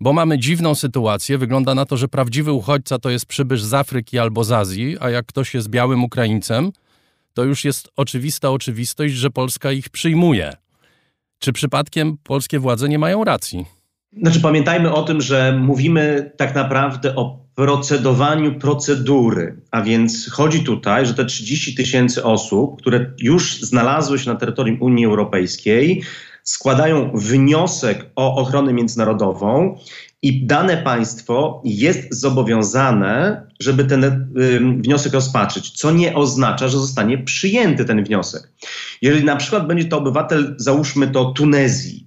bo 0.00 0.12
mamy 0.12 0.38
dziwną 0.38 0.74
sytuację. 0.74 1.38
Wygląda 1.38 1.74
na 1.74 1.86
to, 1.86 1.96
że 1.96 2.08
prawdziwy 2.08 2.52
uchodźca 2.52 2.98
to 2.98 3.10
jest 3.10 3.26
przybysz 3.26 3.62
z 3.62 3.74
Afryki 3.74 4.18
albo 4.18 4.44
z 4.44 4.52
Azji, 4.52 4.96
a 5.00 5.10
jak 5.10 5.26
ktoś 5.26 5.54
jest 5.54 5.68
białym 5.68 6.04
Ukraińcem, 6.04 6.72
to 7.34 7.44
już 7.44 7.64
jest 7.64 7.88
oczywista 7.96 8.50
oczywistość, 8.50 9.14
że 9.14 9.30
Polska 9.30 9.72
ich 9.72 9.88
przyjmuje. 9.88 10.52
Czy 11.38 11.52
przypadkiem 11.52 12.16
polskie 12.22 12.58
władze 12.58 12.88
nie 12.88 12.98
mają 12.98 13.24
racji? 13.24 13.64
Znaczy, 14.12 14.40
pamiętajmy 14.40 14.92
o 14.92 15.02
tym, 15.02 15.20
że 15.20 15.58
mówimy 15.60 16.32
tak 16.36 16.54
naprawdę 16.54 17.16
o 17.16 17.44
procedowaniu 17.54 18.58
procedury, 18.58 19.60
a 19.70 19.82
więc 19.82 20.30
chodzi 20.30 20.64
tutaj, 20.64 21.06
że 21.06 21.14
te 21.14 21.24
30 21.24 21.74
tysięcy 21.74 22.24
osób, 22.24 22.80
które 22.80 23.12
już 23.18 23.60
znalazły 23.60 24.18
się 24.18 24.30
na 24.30 24.36
terytorium 24.36 24.76
Unii 24.80 25.06
Europejskiej, 25.06 26.02
składają 26.42 27.10
wniosek 27.14 28.10
o 28.16 28.36
ochronę 28.36 28.72
międzynarodową 28.72 29.78
i 30.24 30.46
dane 30.46 30.76
państwo 30.76 31.62
jest 31.64 32.14
zobowiązane, 32.14 33.46
żeby 33.60 33.84
ten 33.84 34.04
y, 34.04 34.20
wniosek 34.60 35.12
rozpatrzyć, 35.12 35.70
co 35.70 35.90
nie 35.90 36.14
oznacza, 36.14 36.68
że 36.68 36.78
zostanie 36.78 37.18
przyjęty 37.18 37.84
ten 37.84 38.04
wniosek. 38.04 38.52
Jeżeli 39.02 39.24
na 39.24 39.36
przykład 39.36 39.66
będzie 39.66 39.84
to 39.84 39.98
obywatel, 39.98 40.54
załóżmy 40.58 41.08
to 41.08 41.24
Tunezji, 41.24 42.03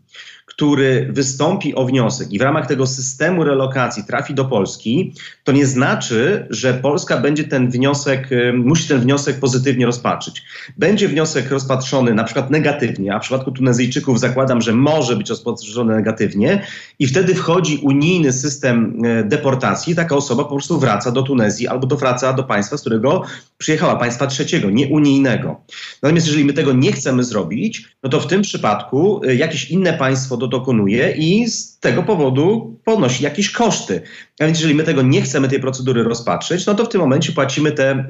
który 0.58 1.08
wystąpi 1.10 1.76
o 1.76 1.86
wniosek 1.86 2.34
i 2.34 2.39
w 2.39 2.41
ramach 2.41 2.68
tego 2.68 2.88
systemu 2.88 3.43
relokacji 3.43 4.03
trafi 4.03 4.34
do 4.34 4.45
Polski, 4.45 5.14
to 5.43 5.51
nie 5.51 5.66
znaczy, 5.66 6.47
że 6.49 6.74
Polska 6.74 7.18
będzie 7.18 7.43
ten 7.43 7.70
wniosek, 7.70 8.32
y, 8.32 8.53
musi 8.53 8.88
ten 8.88 8.99
wniosek 8.99 9.39
pozytywnie 9.39 9.86
rozpatrzyć. 9.86 10.43
Będzie 10.78 11.08
wniosek 11.08 11.51
rozpatrzony 11.51 12.14
na 12.14 12.24
przykład 12.24 12.51
negatywnie, 12.51 13.16
a 13.16 13.20
w 13.20 13.22
przypadku 13.22 13.51
Tunezyjczyków 13.51 14.20
zakładam, 14.20 14.62
że 14.62 14.74
może 14.74 15.16
być 15.16 15.30
rozpatrzony 15.30 15.95
negatywnie 15.95 16.66
i 16.99 17.08
wtedy 17.08 17.36
wchodzi 17.36 17.80
unijny 17.84 18.34
system 18.34 19.05
y, 19.05 19.24
deportacji, 19.24 19.95
taka 19.95 20.16
osoba 20.16 20.43
po 20.43 20.49
prostu 20.49 20.80
wraca 20.80 21.12
do 21.12 21.24
Tunezji 21.24 21.68
albo 21.68 21.88
do 21.88 21.97
wraca 21.97 22.34
do 22.34 22.43
państwa, 22.43 22.78
z 22.78 22.82
którego 22.82 23.24
przyjechała, 23.58 23.95
państwa 23.95 24.28
trzeciego, 24.28 24.70
nie 24.70 24.88
unijnego. 24.88 25.62
Natomiast 26.01 26.28
jeżeli 26.28 26.45
my 26.45 26.53
tego 26.53 26.74
nie 26.74 26.91
chcemy 26.91 27.24
zrobić, 27.24 27.89
no 28.03 28.10
to 28.10 28.20
w 28.20 28.28
tym 28.28 28.41
przypadku 28.41 29.22
y, 29.26 29.36
jakieś 29.36 29.72
inne 29.72 29.93
państwo 29.93 30.38
do 30.38 30.47
dokonuje 30.48 31.12
i 31.12 31.48
z 31.48 31.80
tego 31.80 32.04
powodu 32.04 32.78
ponosi 32.84 33.24
jakieś 33.24 33.52
koszty. 33.52 34.02
A 34.39 34.45
więc 34.45 34.58
jeżeli 34.58 34.76
my 34.76 34.84
tego 34.84 35.02
nie 35.02 35.22
chcemy, 35.22 35.48
tej 35.48 35.60
procedury 35.60 36.04
rozpatrzyć, 36.04 36.66
no 36.66 36.76
to 36.76 36.86
w 36.86 36.89
tym 36.89 37.02
momencie 37.02 37.32
płacimy 37.32 37.72
te 37.72 37.91
e, 37.91 38.06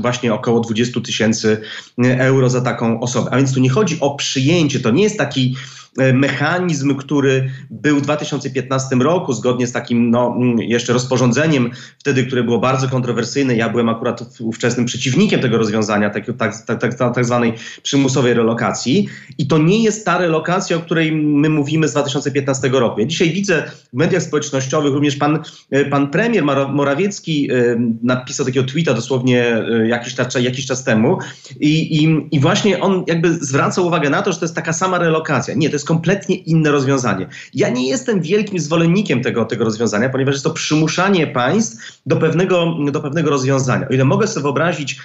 właśnie 0.00 0.34
około 0.34 0.60
20 0.60 1.00
tysięcy 1.00 1.60
e, 2.04 2.18
euro 2.18 2.50
za 2.50 2.60
taką 2.60 3.00
osobę. 3.00 3.30
A 3.30 3.36
więc 3.36 3.54
tu 3.54 3.60
nie 3.60 3.70
chodzi 3.70 4.00
o 4.00 4.14
przyjęcie, 4.14 4.80
to 4.80 4.90
nie 4.90 5.02
jest 5.02 5.18
taki 5.18 5.56
mechanizm, 5.96 6.96
który 6.96 7.50
był 7.70 7.98
w 7.98 8.02
2015 8.02 8.96
roku, 8.96 9.32
zgodnie 9.32 9.66
z 9.66 9.72
takim 9.72 10.10
no, 10.10 10.34
mm, 10.36 10.58
jeszcze 10.58 10.92
rozporządzeniem, 10.92 11.70
wtedy, 11.98 12.26
które 12.26 12.42
było 12.44 12.58
bardzo 12.58 12.88
kontrowersyjne. 12.88 13.56
Ja 13.56 13.68
byłem 13.68 13.88
akurat 13.88 14.40
ówczesnym 14.40 14.86
przeciwnikiem 14.86 15.40
tego 15.40 15.58
rozwiązania, 15.58 16.10
tak, 16.10 16.24
tak, 16.38 16.64
tak, 16.66 16.80
tak, 16.80 17.14
tak 17.14 17.24
zwanej 17.24 17.52
przymusowej 17.82 18.34
relokacji. 18.34 19.08
I 19.38 19.46
to 19.46 19.58
nie 19.58 19.82
jest 19.82 20.06
ta 20.06 20.18
relokacja, 20.18 20.76
o 20.76 20.80
której 20.80 21.12
my 21.12 21.48
mówimy 21.48 21.88
z 21.88 21.92
2015 21.92 22.68
roku. 22.68 23.00
Ja 23.00 23.06
dzisiaj 23.06 23.30
widzę 23.30 23.70
w 23.92 23.96
mediach 23.96 24.22
społecznościowych, 24.22 24.92
również 24.92 25.16
pan, 25.16 25.38
e, 25.70 25.84
pan 25.84 26.10
premier 26.10 26.44
Morawiecki 26.68 27.52
e, 27.52 27.54
napisał 28.02 28.46
takiego 28.46 28.66
tweeta 28.66 28.94
dosłownie 28.94 29.62
jakiś, 29.86 30.14
jakiś 30.40 30.66
czas 30.66 30.84
temu 30.84 31.18
i, 31.60 32.02
i, 32.02 32.28
i 32.30 32.40
właśnie 32.40 32.80
on 32.80 33.04
jakby 33.06 33.34
zwraca 33.34 33.82
uwagę 33.82 34.10
na 34.10 34.22
to, 34.22 34.32
że 34.32 34.38
to 34.38 34.44
jest 34.44 34.54
taka 34.54 34.72
sama 34.72 34.98
relokacja. 34.98 35.54
Nie, 35.54 35.68
to 35.68 35.74
jest 35.74 35.81
jest 35.82 35.88
kompletnie 35.88 36.36
inne 36.36 36.70
rozwiązanie. 36.70 37.26
Ja 37.54 37.68
nie 37.68 37.88
jestem 37.88 38.20
wielkim 38.20 38.58
zwolennikiem 38.58 39.22
tego, 39.22 39.44
tego 39.44 39.64
rozwiązania, 39.64 40.08
ponieważ 40.08 40.34
jest 40.34 40.44
to 40.44 40.50
przymuszanie 40.50 41.26
państw 41.26 42.00
do 42.06 42.16
pewnego, 42.16 42.76
do 42.90 43.00
pewnego 43.00 43.30
rozwiązania. 43.30 43.88
O 43.88 43.92
ile 43.92 44.04
mogę 44.04 44.26
sobie 44.26 44.42
wyobrazić 44.42 45.00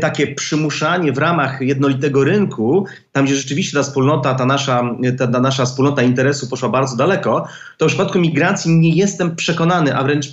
takie 0.00 0.34
przymuszanie 0.34 1.12
w 1.12 1.18
ramach 1.18 1.60
jednolitego 1.60 2.24
rynku, 2.24 2.86
tam 3.12 3.24
gdzie 3.24 3.36
rzeczywiście 3.36 3.76
ta 3.76 3.82
wspólnota, 3.82 4.34
ta 4.34 4.46
nasza, 4.46 4.82
ta, 5.18 5.26
ta 5.26 5.40
nasza 5.40 5.64
wspólnota 5.64 6.02
interesu 6.02 6.48
poszła 6.48 6.68
bardzo 6.68 6.96
daleko, 6.96 7.46
to 7.78 7.84
w 7.84 7.88
przypadku 7.88 8.18
migracji 8.18 8.78
nie 8.78 8.90
jestem 8.90 9.36
przekonany, 9.36 9.96
a 9.96 10.04
wręcz 10.04 10.26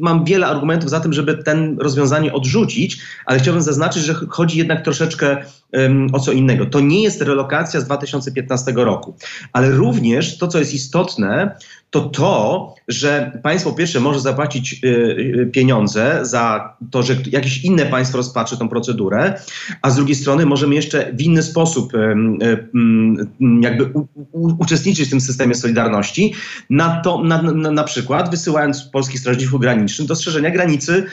mam 0.00 0.24
wiele 0.24 0.46
argumentów 0.46 0.90
za 0.90 1.00
tym, 1.00 1.12
żeby 1.12 1.42
ten 1.42 1.78
rozwiązanie 1.78 2.32
odrzucić, 2.32 3.00
ale 3.26 3.38
chciałbym 3.38 3.62
zaznaczyć, 3.62 4.04
że 4.04 4.14
chodzi 4.14 4.58
jednak 4.58 4.84
troszeczkę 4.84 5.44
um, 5.72 6.06
o 6.12 6.20
co 6.20 6.32
innego. 6.32 6.66
To 6.66 6.80
nie 6.80 7.02
jest 7.02 7.22
relokacja 7.22 7.80
z 7.80 7.84
2015 7.84 8.72
roku, 8.76 9.14
ale 9.52 9.70
również 9.70 10.38
to, 10.38 10.48
co 10.48 10.58
jest 10.58 10.74
istotne, 10.74 11.56
to 11.90 12.00
to, 12.00 12.74
że 12.88 13.40
państwo 13.42 13.72
pierwsze 13.72 14.00
może 14.00 14.20
zapłacić 14.20 14.84
y, 14.84 14.88
y, 14.88 15.50
pieniądze 15.52 16.18
za 16.22 16.76
to, 16.90 17.02
że 17.02 17.16
jakieś 17.26 17.64
inne 17.64 17.86
państwo 17.86 18.16
rozpatrzy 18.16 18.58
tą 18.58 18.68
procedurę, 18.68 19.40
a 19.82 19.90
z 19.90 19.96
drugiej 19.96 20.14
strony 20.14 20.46
możemy 20.46 20.74
jeszcze 20.74 21.12
w 21.12 21.20
inny 21.20 21.42
sposób 21.42 21.94
y, 21.94 21.98
y, 21.98 22.68
jakby 23.60 23.92
uczestniczyć 24.58 25.06
w 25.06 25.10
tym 25.10 25.20
systemie 25.20 25.54
solidarności, 25.54 26.34
na, 26.70 27.00
to, 27.00 27.24
na, 27.24 27.42
na, 27.42 27.70
na 27.70 27.84
przykład 27.84 28.30
wysyłając 28.30 28.82
polskich 28.82 29.20
strażników 29.20 29.60
granicznych 29.60 30.08
do 30.08 30.16
strzeżenia 30.16 30.50
granicy 30.50 31.04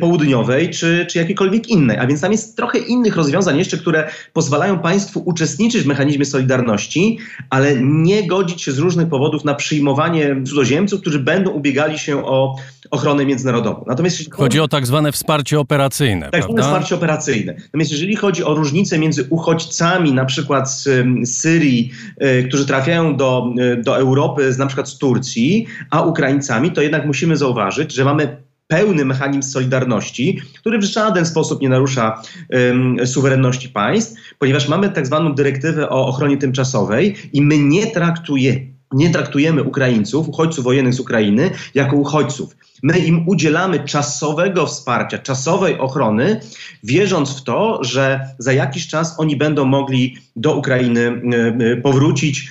południowej 0.00 0.70
czy, 0.70 1.06
czy 1.10 1.18
jakiejkolwiek 1.18 1.68
innej. 1.68 1.96
A 1.98 2.06
więc 2.06 2.20
tam 2.20 2.32
jest 2.32 2.56
trochę 2.56 2.78
innych 2.78 3.16
rozwiązań 3.16 3.58
jeszcze, 3.58 3.78
które 3.78 4.10
pozwalają 4.32 4.78
państwu 4.78 5.22
uczestniczyć 5.24 5.82
w 5.82 5.86
mechanizmie 5.86 6.24
solidarności, 6.24 7.18
ale 7.50 7.76
nie 7.82 8.26
godzić 8.26 8.62
się 8.62 8.72
z 8.72 8.78
różnych 8.78 9.08
powodów 9.08 9.44
na 9.44 9.54
przyjmowanie 9.54 10.03
cudzoziemców, 10.46 11.00
którzy 11.00 11.18
będą 11.18 11.50
ubiegali 11.50 11.98
się 11.98 12.24
o 12.24 12.56
ochronę 12.90 13.26
międzynarodową. 13.26 13.84
Natomiast 13.86 14.34
chodzi 14.34 14.60
o 14.60 14.68
tak 14.68 14.86
zwane 14.86 15.12
wsparcie 15.12 15.60
operacyjne. 15.60 16.30
Tak 16.30 16.42
zwane 16.42 16.62
wsparcie 16.62 16.94
operacyjne. 16.94 17.54
Natomiast 17.64 17.90
jeżeli 17.90 18.16
chodzi 18.16 18.44
o 18.44 18.54
różnicę 18.54 18.98
między 18.98 19.26
uchodźcami, 19.30 20.12
na 20.12 20.24
przykład 20.24 20.70
z, 20.70 20.84
z 21.22 21.36
Syrii, 21.36 21.90
y, 22.22 22.44
którzy 22.48 22.66
trafiają 22.66 23.16
do, 23.16 23.52
y, 23.58 23.82
do 23.82 23.98
Europy, 23.98 24.52
z, 24.52 24.58
na 24.58 24.66
przykład 24.66 24.88
z 24.88 24.98
Turcji, 24.98 25.66
a 25.90 26.02
Ukraińcami, 26.02 26.72
to 26.72 26.82
jednak 26.82 27.06
musimy 27.06 27.36
zauważyć, 27.36 27.92
że 27.92 28.04
mamy 28.04 28.44
pełny 28.66 29.04
mechanizm 29.04 29.50
solidarności, 29.50 30.40
który 30.60 30.78
w 30.78 30.84
żaden 30.84 31.26
sposób 31.26 31.60
nie 31.60 31.68
narusza 31.68 32.22
um, 32.50 33.06
suwerenności 33.06 33.68
państw, 33.68 34.20
ponieważ 34.38 34.68
mamy 34.68 34.90
tak 34.90 35.06
zwaną 35.06 35.34
dyrektywę 35.34 35.88
o 35.88 36.06
ochronie 36.06 36.36
tymczasowej 36.36 37.14
i 37.32 37.42
my 37.42 37.58
nie 37.58 37.86
traktujemy 37.86 38.73
nie 38.92 39.10
traktujemy 39.10 39.62
Ukraińców, 39.62 40.28
uchodźców 40.28 40.64
wojennych 40.64 40.94
z 40.94 41.00
Ukrainy, 41.00 41.50
jako 41.74 41.96
uchodźców. 41.96 42.56
My 42.82 42.98
im 42.98 43.28
udzielamy 43.28 43.84
czasowego 43.84 44.66
wsparcia, 44.66 45.18
czasowej 45.18 45.78
ochrony, 45.78 46.40
wierząc 46.82 47.30
w 47.30 47.44
to, 47.44 47.84
że 47.84 48.20
za 48.38 48.52
jakiś 48.52 48.88
czas 48.88 49.14
oni 49.18 49.36
będą 49.36 49.64
mogli 49.64 50.16
do 50.36 50.54
Ukrainy 50.54 51.00
e, 51.00 51.72
e, 51.72 51.76
powrócić, 51.76 52.48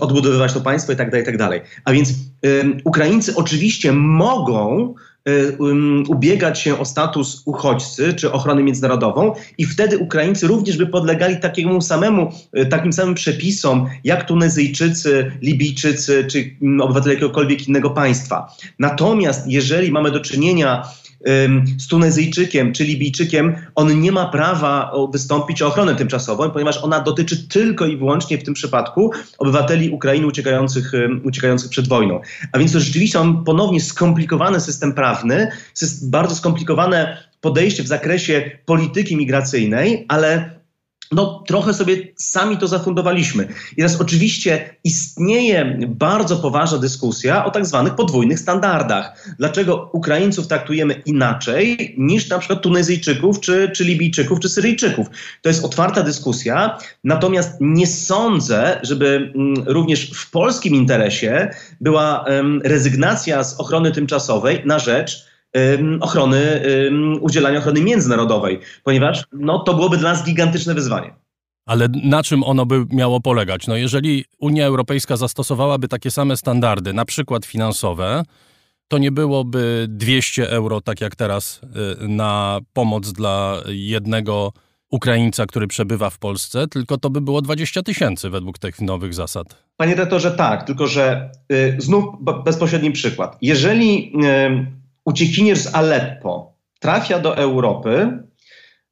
odbudowywać 0.00 0.52
to 0.52 0.60
państwo 0.60 0.92
itd. 0.92 1.10
Tak 1.10 1.34
itd. 1.34 1.48
Tak 1.48 1.82
A 1.84 1.92
więc 1.92 2.14
Ukraińcy 2.84 3.36
oczywiście 3.36 3.92
mogą 3.92 4.94
Y, 5.11 5.11
ubiegać 6.08 6.60
się 6.60 6.78
o 6.78 6.84
status 6.84 7.42
uchodźcy 7.44 8.14
czy 8.14 8.32
ochronę 8.32 8.62
międzynarodową 8.62 9.34
i 9.58 9.66
wtedy 9.66 9.98
Ukraińcy 9.98 10.46
również 10.46 10.76
by 10.76 10.86
podlegali 10.86 11.40
takiemu 11.40 11.80
samemu, 11.80 12.32
y, 12.58 12.66
takim 12.66 12.92
samym 12.92 13.14
przepisom 13.14 13.88
jak 14.04 14.24
Tunezyjczycy, 14.26 15.32
Libijczycy 15.42 16.26
czy 16.30 16.56
mm, 16.62 16.80
obywatele 16.80 17.14
jakiegokolwiek 17.14 17.68
innego 17.68 17.90
państwa. 17.90 18.56
Natomiast 18.78 19.48
jeżeli 19.48 19.92
mamy 19.92 20.10
do 20.10 20.20
czynienia 20.20 20.82
z 21.78 21.86
Tunezyjczykiem 21.88 22.72
czy 22.72 22.84
Libijczykiem, 22.84 23.54
on 23.74 24.00
nie 24.00 24.12
ma 24.12 24.26
prawa 24.26 24.92
wystąpić 25.12 25.62
o 25.62 25.66
ochronę 25.66 25.94
tymczasową, 25.94 26.50
ponieważ 26.50 26.78
ona 26.78 27.00
dotyczy 27.00 27.48
tylko 27.48 27.86
i 27.86 27.96
wyłącznie 27.96 28.38
w 28.38 28.44
tym 28.44 28.54
przypadku 28.54 29.10
obywateli 29.38 29.90
Ukrainy 29.90 30.26
uciekających, 30.26 30.92
uciekających 31.24 31.70
przed 31.70 31.88
wojną. 31.88 32.20
A 32.52 32.58
więc 32.58 32.72
to 32.72 32.80
rzeczywiście 32.80 33.18
mam 33.18 33.44
ponownie 33.44 33.80
skomplikowany 33.80 34.60
system 34.60 34.92
prawny, 34.92 35.48
bardzo 36.02 36.34
skomplikowane 36.34 37.16
podejście 37.40 37.82
w 37.82 37.86
zakresie 37.86 38.50
polityki 38.66 39.16
migracyjnej, 39.16 40.06
ale 40.08 40.61
no 41.12 41.42
trochę 41.46 41.74
sobie 41.74 41.96
sami 42.16 42.58
to 42.58 42.68
zafundowaliśmy. 42.68 43.48
I 43.72 43.76
teraz 43.76 44.00
oczywiście 44.00 44.76
istnieje 44.84 45.78
bardzo 45.88 46.36
poważna 46.36 46.78
dyskusja 46.78 47.44
o 47.44 47.50
tak 47.50 47.66
zwanych 47.66 47.94
podwójnych 47.94 48.38
standardach. 48.38 49.34
Dlaczego 49.38 49.90
Ukraińców 49.92 50.46
traktujemy 50.46 51.02
inaczej 51.06 51.94
niż 51.98 52.28
na 52.28 52.38
przykład 52.38 52.62
Tunezyjczyków, 52.62 53.40
czy, 53.40 53.70
czy 53.74 53.84
Libijczyków, 53.84 54.40
czy 54.40 54.48
Syryjczyków? 54.48 55.06
To 55.42 55.48
jest 55.48 55.64
otwarta 55.64 56.02
dyskusja, 56.02 56.78
natomiast 57.04 57.56
nie 57.60 57.86
sądzę, 57.86 58.80
żeby 58.82 59.32
mm, 59.34 59.54
również 59.66 60.10
w 60.10 60.30
polskim 60.30 60.74
interesie 60.74 61.50
była 61.80 62.24
rezygnacja 62.64 63.44
z 63.44 63.60
ochrony 63.60 63.92
tymczasowej 63.92 64.62
na 64.64 64.78
rzecz 64.78 65.31
ochrony, 66.00 66.62
udzielania 67.20 67.58
ochrony 67.58 67.80
międzynarodowej, 67.80 68.60
ponieważ 68.84 69.24
no, 69.32 69.58
to 69.58 69.74
byłoby 69.74 69.96
dla 69.96 70.12
nas 70.12 70.24
gigantyczne 70.24 70.74
wyzwanie. 70.74 71.14
Ale 71.66 71.88
na 72.04 72.22
czym 72.22 72.44
ono 72.44 72.66
by 72.66 72.86
miało 72.90 73.20
polegać? 73.20 73.66
No 73.66 73.76
jeżeli 73.76 74.24
Unia 74.38 74.66
Europejska 74.66 75.16
zastosowałaby 75.16 75.88
takie 75.88 76.10
same 76.10 76.36
standardy, 76.36 76.92
na 76.92 77.04
przykład 77.04 77.46
finansowe, 77.46 78.22
to 78.88 78.98
nie 78.98 79.12
byłoby 79.12 79.86
200 79.88 80.50
euro, 80.50 80.80
tak 80.80 81.00
jak 81.00 81.16
teraz, 81.16 81.60
y, 82.02 82.08
na 82.08 82.60
pomoc 82.72 83.12
dla 83.12 83.62
jednego 83.68 84.52
Ukraińca, 84.90 85.46
który 85.46 85.66
przebywa 85.66 86.10
w 86.10 86.18
Polsce, 86.18 86.68
tylko 86.68 86.98
to 86.98 87.10
by 87.10 87.20
było 87.20 87.42
20 87.42 87.82
tysięcy 87.82 88.30
według 88.30 88.58
tych 88.58 88.80
nowych 88.80 89.14
zasad. 89.14 89.64
Panie 89.76 89.94
redaktorze, 89.94 90.30
tak, 90.30 90.66
tylko 90.66 90.86
że 90.86 91.30
y, 91.52 91.76
znów 91.78 92.04
bezpośredni 92.44 92.90
przykład. 92.90 93.38
Jeżeli 93.42 94.12
y, 94.24 94.81
uciekinier 95.04 95.58
z 95.58 95.74
Aleppo 95.74 96.52
trafia 96.78 97.18
do 97.18 97.36
Europy, 97.36 98.18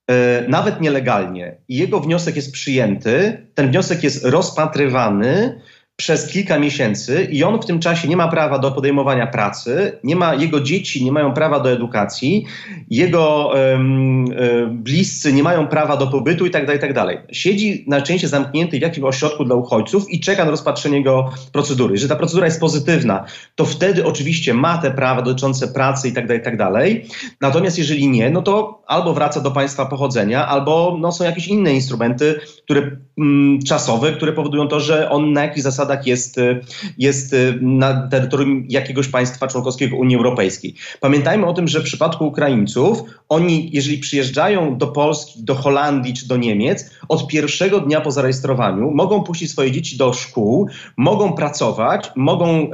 e, 0.06 0.44
nawet 0.48 0.80
nielegalnie, 0.80 1.56
i 1.68 1.76
jego 1.76 2.00
wniosek 2.00 2.36
jest 2.36 2.52
przyjęty, 2.52 3.46
ten 3.54 3.68
wniosek 3.68 4.04
jest 4.04 4.24
rozpatrywany 4.24 5.61
przez 6.01 6.26
kilka 6.26 6.59
miesięcy 6.59 7.28
i 7.30 7.44
on 7.44 7.62
w 7.62 7.66
tym 7.66 7.80
czasie 7.80 8.09
nie 8.09 8.16
ma 8.16 8.28
prawa 8.28 8.59
do 8.59 8.70
podejmowania 8.72 9.26
pracy, 9.26 9.98
nie 10.05 10.16
ma, 10.16 10.34
jego 10.34 10.61
dzieci 10.61 11.05
nie 11.05 11.12
mają 11.12 11.34
prawa 11.34 11.61
do 11.61 11.70
edukacji, 11.70 12.46
jego 12.90 13.53
um, 13.55 14.24
bliscy 14.70 15.32
nie 15.32 15.42
mają 15.42 15.66
prawa 15.66 15.96
do 15.96 16.07
pobytu 16.07 16.46
i 16.46 16.51
tak 16.51 16.66
dalej, 16.66 16.90
i 16.90 16.94
tak. 16.94 17.18
Siedzi 17.32 17.84
najczęściej 17.88 18.30
zamknięty 18.30 18.78
w 18.78 18.82
jakimś 18.82 19.07
ośrodku 19.07 19.44
dla 19.44 19.55
uchodźców 19.55 20.11
i 20.11 20.20
czeka 20.20 20.44
na 20.44 20.51
rozpatrzenie 20.51 20.98
jego 20.98 21.30
procedury. 21.53 21.94
Jeżeli 21.94 22.09
ta 22.09 22.16
procedura 22.16 22.46
jest 22.46 22.61
pozytywna, 22.61 23.24
to 23.55 23.64
wtedy 23.64 24.07
oczywiście 24.07 24.55
ma 24.55 24.78
te 24.78 24.90
prawa 24.90 25.22
dotyczące 25.22 25.68
pracy 25.68 26.09
i 26.09 26.12
tak 26.12 26.26
dalej, 26.26 26.42
i 26.55 26.57
dalej. 26.57 27.07
Natomiast 27.40 27.78
jeżeli 27.78 28.09
nie, 28.09 28.30
no 28.30 28.42
to 28.42 28.82
albo 28.86 29.14
wraca 29.14 29.40
do 29.40 29.51
państwa 29.51 29.86
pochodzenia, 29.86 30.46
albo 30.46 30.96
no, 31.01 31.12
są 31.12 31.24
jakieś 31.24 31.48
inne 31.48 31.74
instrumenty, 31.74 32.40
które 32.64 32.96
mm, 33.18 33.62
czasowe, 33.62 34.12
które 34.12 34.32
powodują 34.32 34.68
to, 34.68 34.80
że 34.80 35.11
on 35.11 35.32
na 35.32 35.42
jakichś 35.42 35.62
zasadach 35.62 35.89
zasadach 35.91 36.07
jest, 36.07 36.38
y, 36.38 36.61
jest 36.99 37.32
y, 37.32 37.59
na 37.61 38.09
terytorium 38.09 38.64
jakiegoś 38.68 39.09
państwa 39.09 39.47
członkowskiego 39.47 39.97
Unii 39.97 40.16
Europejskiej. 40.16 40.74
Pamiętajmy 41.01 41.47
o 41.47 41.53
tym, 41.53 41.68
że 41.68 41.80
w 41.80 41.84
przypadku 41.84 42.26
Ukraińców, 42.26 43.03
oni, 43.28 43.70
jeżeli 43.72 43.99
przyjeżdżają 43.99 44.78
do 44.78 44.86
Polski, 44.86 45.45
do 45.45 45.55
Holandii 45.55 46.14
czy 46.14 46.28
do 46.28 46.36
Niemiec, 46.36 46.91
od 47.09 47.26
pierwszego 47.26 47.80
dnia 47.80 48.01
po 48.01 48.11
zarejestrowaniu 48.11 48.91
mogą 48.91 49.22
puścić 49.22 49.51
swoje 49.51 49.70
dzieci 49.70 49.97
do 49.97 50.12
szkół, 50.12 50.68
mogą 50.97 51.32
pracować, 51.32 52.11
mogą 52.16 52.70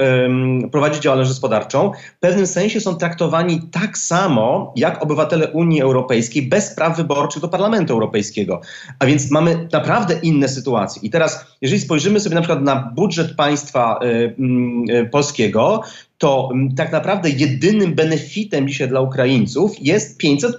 prowadzić 0.72 1.02
działalność 1.02 1.30
gospodarczą. 1.30 1.92
W 2.16 2.20
pewnym 2.20 2.46
sensie 2.46 2.80
są 2.80 2.94
traktowani 2.94 3.60
tak 3.72 3.98
samo 3.98 4.72
jak 4.76 5.02
obywatele 5.02 5.48
Unii 5.48 5.82
Europejskiej 5.82 6.42
bez 6.42 6.74
praw 6.74 6.96
wyborczych 6.96 7.42
do 7.42 7.48
Parlamentu 7.48 7.92
Europejskiego. 7.92 8.60
A 8.98 9.06
więc 9.06 9.30
mamy 9.30 9.68
naprawdę 9.72 10.14
inne 10.22 10.48
sytuacje. 10.48 11.02
I 11.02 11.10
teraz, 11.10 11.46
jeżeli 11.62 11.80
spojrzymy 11.80 12.20
sobie 12.20 12.34
na 12.34 12.40
przykład 12.40 12.62
na 12.62 12.92
budżet 12.94 13.05
budżet 13.06 13.36
państwa 13.36 13.98
y, 14.02 14.34
mm, 14.38 14.84
y, 14.90 15.08
polskiego, 15.10 15.82
to 16.18 16.48
mm, 16.52 16.74
tak 16.74 16.92
naprawdę 16.92 17.30
jedynym 17.30 17.94
benefitem 17.94 18.68
dzisiaj 18.68 18.88
dla 18.88 19.00
Ukraińców 19.00 19.72
jest 19.80 20.18
500. 20.18 20.56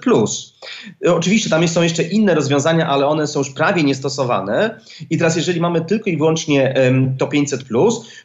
Oczywiście 1.06 1.50
tam 1.50 1.68
są 1.68 1.82
jeszcze 1.82 2.02
inne 2.02 2.34
rozwiązania, 2.34 2.88
ale 2.88 3.06
one 3.06 3.26
są 3.26 3.38
już 3.38 3.50
prawie 3.50 3.82
niestosowane. 3.82 4.80
I 5.10 5.18
teraz, 5.18 5.36
jeżeli 5.36 5.60
mamy 5.60 5.80
tylko 5.80 6.10
i 6.10 6.16
wyłącznie 6.16 6.74
to 7.18 7.26
500, 7.26 7.64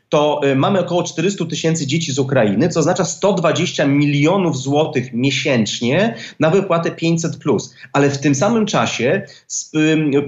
to 0.10 0.42
e, 0.44 0.56
mamy 0.56 0.80
około 0.80 1.04
400 1.04 1.46
tysięcy 1.46 1.88
dzieci 1.88 2.12
z 2.12 2.20
Ukrainy, 2.20 2.70
co 2.70 2.80
oznacza 2.80 3.06
120 3.06 3.86
milionów 3.86 4.58
złotych 4.58 5.14
miesięcznie 5.14 6.16
na 6.40 6.50
wypłatę 6.50 6.92
500. 6.92 7.38
Ale 7.94 8.10
w 8.10 8.18
tym 8.18 8.36
samym 8.36 8.66
czasie 8.66 9.22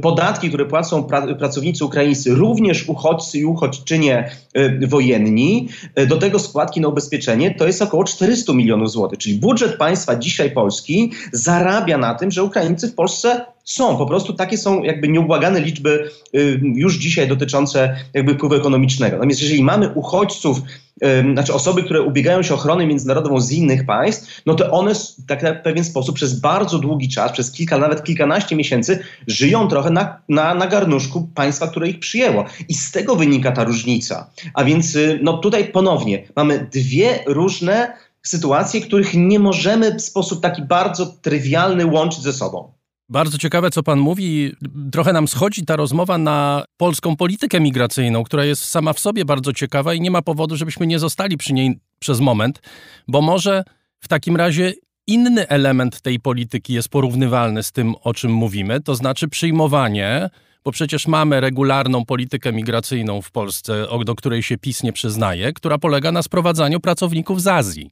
podatki, 0.02 0.48
które 0.48 0.66
płacą 0.66 1.02
pra- 1.02 1.36
pracownicy 1.38 1.86
ukraińscy, 1.86 2.36
również 2.36 2.90
uchodźcy 2.90 3.40
i 3.40 3.46
uchodźczynie 3.46 4.32
y, 4.58 4.88
wojenni, 4.88 5.70
do 6.08 6.18
tego 6.18 6.40
składki 6.40 6.82
na 6.82 6.88
ubezpieczenie, 6.96 7.56
to 7.56 7.68
jest 7.68 7.82
około 7.82 8.04
400 8.04 8.54
milionów 8.54 8.92
złotych. 8.92 9.20
Czyli 9.20 9.36
budżet 9.36 9.78
państwa 9.78 10.16
dzisiaj 10.16 10.52
Polski 10.52 11.12
zarabia 11.32 11.98
na 11.98 12.16
tym, 12.16 12.32
że 12.32 12.44
Ukraińcy 12.44 12.88
w 12.88 12.96
Polsce 12.96 13.46
są. 13.66 13.98
Po 13.98 14.06
prostu 14.06 14.34
takie 14.34 14.58
są 14.58 14.84
jakby 14.84 15.08
nieubłagane 15.08 15.62
liczby 15.62 16.10
y, 16.36 16.60
już 16.64 16.98
dzisiaj 16.98 17.28
dotyczące 17.28 17.96
jakby 18.14 18.34
wpływu 18.34 18.56
ekonomicznego. 18.56 19.16
Natomiast 19.16 19.42
jeżeli 19.42 19.64
mamy 19.64 19.90
uchodźców, 19.90 20.62
y, 21.04 21.34
znaczy 21.34 21.54
osoby, 21.54 21.84
które 21.84 22.02
ubiegają 22.02 22.44
się 22.44 22.54
o 22.54 22.58
ochronę 22.58 22.88
międzynarodową 22.88 23.40
z 23.40 23.52
innych 23.52 23.86
państw, 23.86 24.42
no 24.46 24.54
to 24.54 24.72
one 24.72 24.94
tak 25.28 25.44
na 25.44 25.54
pewien 25.54 25.84
sposób 25.84 26.16
przez 26.16 26.40
bardzo 26.40 26.80
długi 26.80 27.10
czas, 27.10 27.32
przez 27.32 27.52
kilka, 27.52 27.78
nawet 27.78 28.04
kilkanaście 28.04 28.56
miesięcy 28.56 29.00
żyją 29.28 29.68
trochę 29.68 29.90
na, 29.90 30.22
na, 30.30 30.56
na 30.56 30.68
garnuszku 30.68 31.30
państwa, 31.36 31.68
które 31.68 31.90
ich 31.90 32.00
przyjęło. 32.00 32.46
I 32.70 32.74
z 32.74 32.92
tego 32.92 33.16
wynika 33.16 33.52
ta 33.52 33.64
różnica. 33.64 34.30
A 34.54 34.64
więc 34.64 34.96
y, 34.96 35.20
no 35.24 35.38
tutaj 35.38 35.66
ponownie 35.66 36.28
mamy 36.36 36.68
dwie 36.72 37.20
różne 37.28 37.94
sytuacje, 38.24 38.82
których 38.82 39.14
nie 39.14 39.40
możemy 39.40 39.96
w 39.96 40.02
sposób 40.02 40.42
taki 40.42 40.62
bardzo 40.62 41.06
trywialny 41.06 41.86
łączyć 41.86 42.22
ze 42.22 42.34
sobą. 42.34 42.75
Bardzo 43.10 43.38
ciekawe, 43.38 43.72
co 43.72 43.84
pan 43.84 44.00
mówi. 44.00 44.52
Trochę 44.92 45.14
nam 45.14 45.28
schodzi 45.28 45.66
ta 45.66 45.76
rozmowa 45.76 46.18
na 46.18 46.66
polską 46.78 47.16
politykę 47.16 47.60
migracyjną, 47.60 48.24
która 48.24 48.46
jest 48.46 48.66
sama 48.66 48.94
w 48.94 49.00
sobie 49.00 49.26
bardzo 49.26 49.54
ciekawa 49.54 49.94
i 49.94 50.02
nie 50.02 50.12
ma 50.12 50.22
powodu, 50.22 50.56
żebyśmy 50.58 50.88
nie 50.88 51.00
zostali 51.00 51.38
przy 51.38 51.54
niej 51.54 51.80
przez 52.00 52.20
moment, 52.20 52.62
bo 53.08 53.22
może 53.22 53.64
w 54.00 54.08
takim 54.08 54.36
razie 54.36 54.74
inny 55.08 55.48
element 55.48 56.02
tej 56.02 56.20
polityki 56.20 56.74
jest 56.74 56.90
porównywalny 56.90 57.64
z 57.64 57.72
tym, 57.72 57.96
o 58.04 58.14
czym 58.14 58.32
mówimy, 58.34 58.82
to 58.82 58.96
znaczy 58.96 59.28
przyjmowanie, 59.28 60.30
bo 60.64 60.72
przecież 60.72 61.08
mamy 61.08 61.42
regularną 61.42 62.06
politykę 62.06 62.54
migracyjną 62.54 63.22
w 63.22 63.32
Polsce, 63.32 63.88
do 64.06 64.16
której 64.16 64.44
się 64.44 64.58
PiS 64.58 64.84
nie 64.84 64.94
przyznaje, 64.94 65.54
która 65.54 65.78
polega 65.78 66.12
na 66.12 66.24
sprowadzaniu 66.24 66.80
pracowników 66.80 67.42
z 67.42 67.48
Azji, 67.48 67.92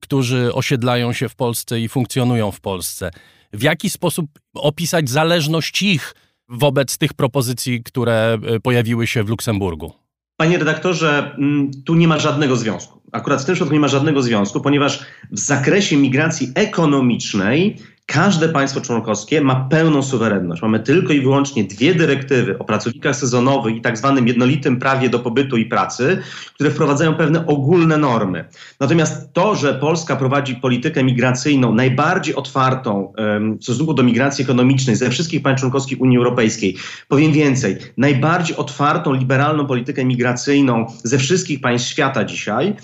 którzy 0.00 0.54
osiedlają 0.54 1.12
się 1.12 1.28
w 1.28 1.34
Polsce 1.34 1.80
i 1.80 1.88
funkcjonują 1.88 2.50
w 2.50 2.60
Polsce. 2.60 3.10
W 3.56 3.62
jaki 3.62 3.90
sposób 3.90 4.26
opisać 4.54 5.10
zależność 5.10 5.82
ich 5.82 6.14
wobec 6.48 6.98
tych 6.98 7.14
propozycji, 7.14 7.82
które 7.82 8.38
e, 8.46 8.60
pojawiły 8.60 9.06
się 9.06 9.22
w 9.24 9.28
Luksemburgu? 9.28 9.92
Panie 10.36 10.58
redaktorze, 10.58 11.34
mm, 11.38 11.70
tu 11.84 11.94
nie 11.94 12.08
ma 12.08 12.18
żadnego 12.18 12.56
związku. 12.56 13.00
Akurat 13.12 13.42
w 13.42 13.44
tym 13.44 13.54
przypadku 13.54 13.74
nie 13.74 13.80
ma 13.80 13.88
żadnego 13.88 14.22
związku, 14.22 14.60
ponieważ 14.60 15.04
w 15.30 15.38
zakresie 15.38 15.96
migracji 15.96 16.52
ekonomicznej 16.54 17.76
każde 18.06 18.48
państwo 18.48 18.80
członkowskie 18.80 19.40
ma 19.40 19.68
pełną 19.70 20.02
suwerenność. 20.02 20.62
Mamy 20.62 20.80
tylko 20.80 21.12
i 21.12 21.20
wyłącznie 21.20 21.64
dwie 21.64 21.94
dyrektywy 21.94 22.58
o 22.58 22.64
pracownikach 22.64 23.16
sezonowych 23.16 23.76
i 23.76 23.80
tak 23.80 23.98
zwanym 23.98 24.28
jednolitym 24.28 24.78
prawie 24.78 25.08
do 25.08 25.18
pobytu 25.18 25.56
i 25.56 25.66
pracy, 25.66 26.22
które 26.54 26.70
wprowadzają 26.70 27.14
pewne 27.14 27.46
ogólne 27.46 27.96
normy. 27.96 28.44
Natomiast 28.80 29.32
to, 29.32 29.54
że 29.54 29.74
Polska 29.74 30.16
prowadzi 30.16 30.54
politykę 30.54 31.04
migracyjną 31.04 31.74
najbardziej 31.74 32.34
otwartą 32.34 33.12
w 33.60 33.64
stosunku 33.64 33.94
do 33.94 34.02
migracji 34.02 34.44
ekonomicznej 34.44 34.96
ze 34.96 35.10
wszystkich 35.10 35.42
państw 35.42 35.60
członkowskich 35.60 36.00
Unii 36.00 36.18
Europejskiej, 36.18 36.76
powiem 37.08 37.32
więcej, 37.32 37.76
najbardziej 37.96 38.56
otwartą, 38.56 39.12
liberalną 39.12 39.66
politykę 39.66 40.04
migracyjną 40.04 40.86
ze 41.04 41.18
wszystkich 41.18 41.60
państw 41.60 41.90
świata 41.90 42.24
dzisiaj, 42.24 42.74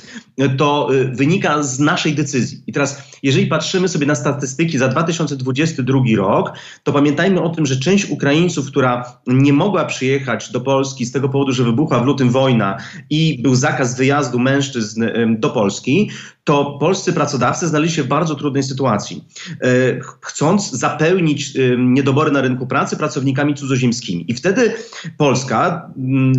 to 0.57 0.89
y, 0.95 1.05
wynika 1.05 1.63
z 1.63 1.81
naszej 1.81 2.15
decyzji. 2.15 2.63
I 2.67 2.73
teraz, 2.73 3.03
jeżeli 3.23 3.47
patrzymy 3.47 3.89
sobie 3.89 4.07
na 4.07 4.15
statystyki 4.15 4.79
za 4.79 4.89
2022 5.19 6.01
rok, 6.17 6.53
to 6.83 6.93
pamiętajmy 6.93 7.43
o 7.43 7.49
tym, 7.49 7.67
że 7.67 7.77
część 7.77 8.11
Ukraińców, 8.11 8.67
która 8.67 9.05
nie 9.27 9.53
mogła 9.53 9.85
przyjechać 9.85 10.53
do 10.53 10.61
Polski 10.61 11.07
z 11.07 11.13
tego 11.13 11.29
powodu, 11.29 11.53
że 11.53 11.65
wybuchła 11.65 12.01
w 12.01 12.07
lutym 12.07 12.31
wojna 12.31 12.79
i 13.11 13.43
był 13.43 13.55
zakaz 13.55 13.97
wyjazdu 13.97 14.39
mężczyzn 14.39 15.05
do 15.39 15.51
Polski, 15.51 16.11
to 16.45 16.77
polscy 16.81 17.13
pracodawcy 17.13 17.69
znaleźli 17.69 17.97
się 17.97 18.03
w 18.03 18.07
bardzo 18.07 18.35
trudnej 18.35 18.63
sytuacji, 18.63 19.25
e, 19.61 20.01
ch- 20.01 20.19
chcąc 20.23 20.71
zapełnić 20.71 21.57
ym, 21.57 21.95
niedobory 21.95 22.31
na 22.31 22.41
rynku 22.41 22.67
pracy 22.67 22.97
pracownikami 22.97 23.55
cudzoziemskimi. 23.55 24.25
I 24.31 24.35
wtedy 24.35 24.75
Polska, 25.17 25.91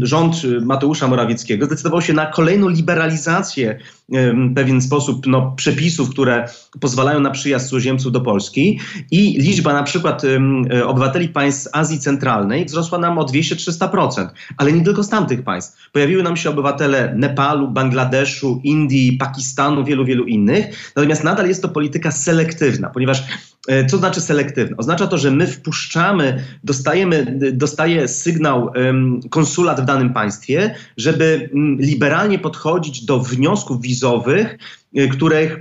rząd 0.01 0.35
Mateusza 0.61 1.07
Morawieckiego 1.07 1.65
zdecydował 1.65 2.01
się 2.01 2.13
na 2.13 2.25
kolejną 2.25 2.69
liberalizację 2.69 3.79
w 4.09 4.53
pewien 4.55 4.81
sposób 4.81 5.27
no, 5.27 5.53
przepisów, 5.55 6.09
które 6.09 6.47
pozwalają 6.79 7.19
na 7.19 7.29
przyjazd 7.29 7.69
cudzoziemców 7.69 8.11
do 8.11 8.21
Polski 8.21 8.79
i 9.11 9.37
liczba 9.41 9.73
na 9.73 9.83
przykład 9.83 10.21
obywateli 10.85 11.29
państw 11.29 11.69
Azji 11.73 11.99
Centralnej 11.99 12.65
wzrosła 12.65 12.97
nam 12.97 13.17
o 13.17 13.23
200-300%, 13.23 14.27
ale 14.57 14.71
nie 14.71 14.83
tylko 14.83 15.03
z 15.03 15.09
tamtych 15.09 15.43
państw. 15.43 15.91
Pojawiły 15.91 16.23
nam 16.23 16.37
się 16.37 16.49
obywatele 16.49 17.13
Nepalu, 17.17 17.67
Bangladeszu, 17.67 18.61
Indii, 18.63 19.17
Pakistanu, 19.17 19.83
wielu, 19.93 20.05
wielu 20.05 20.25
innych. 20.25 20.91
Natomiast 20.95 21.23
nadal 21.23 21.47
jest 21.47 21.61
to 21.61 21.69
polityka 21.69 22.11
selektywna, 22.11 22.89
ponieważ 22.89 23.23
co 23.89 23.97
znaczy 23.97 24.21
selektywna? 24.21 24.77
Oznacza 24.77 25.07
to, 25.07 25.17
że 25.17 25.31
my 25.31 25.47
wpuszczamy, 25.47 26.43
dostajemy, 26.63 27.39
dostaje 27.53 28.07
sygnał 28.07 28.71
konsulat 29.29 29.81
w 29.81 29.85
danym 29.85 30.13
państwie, 30.13 30.75
żeby 30.97 31.49
mm, 31.53 31.77
liberalnie 31.79 32.39
podchodzić 32.39 33.05
do 33.05 33.19
wniosków 33.19 33.81
wizowych, 33.81 34.57
e, 34.95 35.07
które, 35.07 35.37
e, 35.39 35.57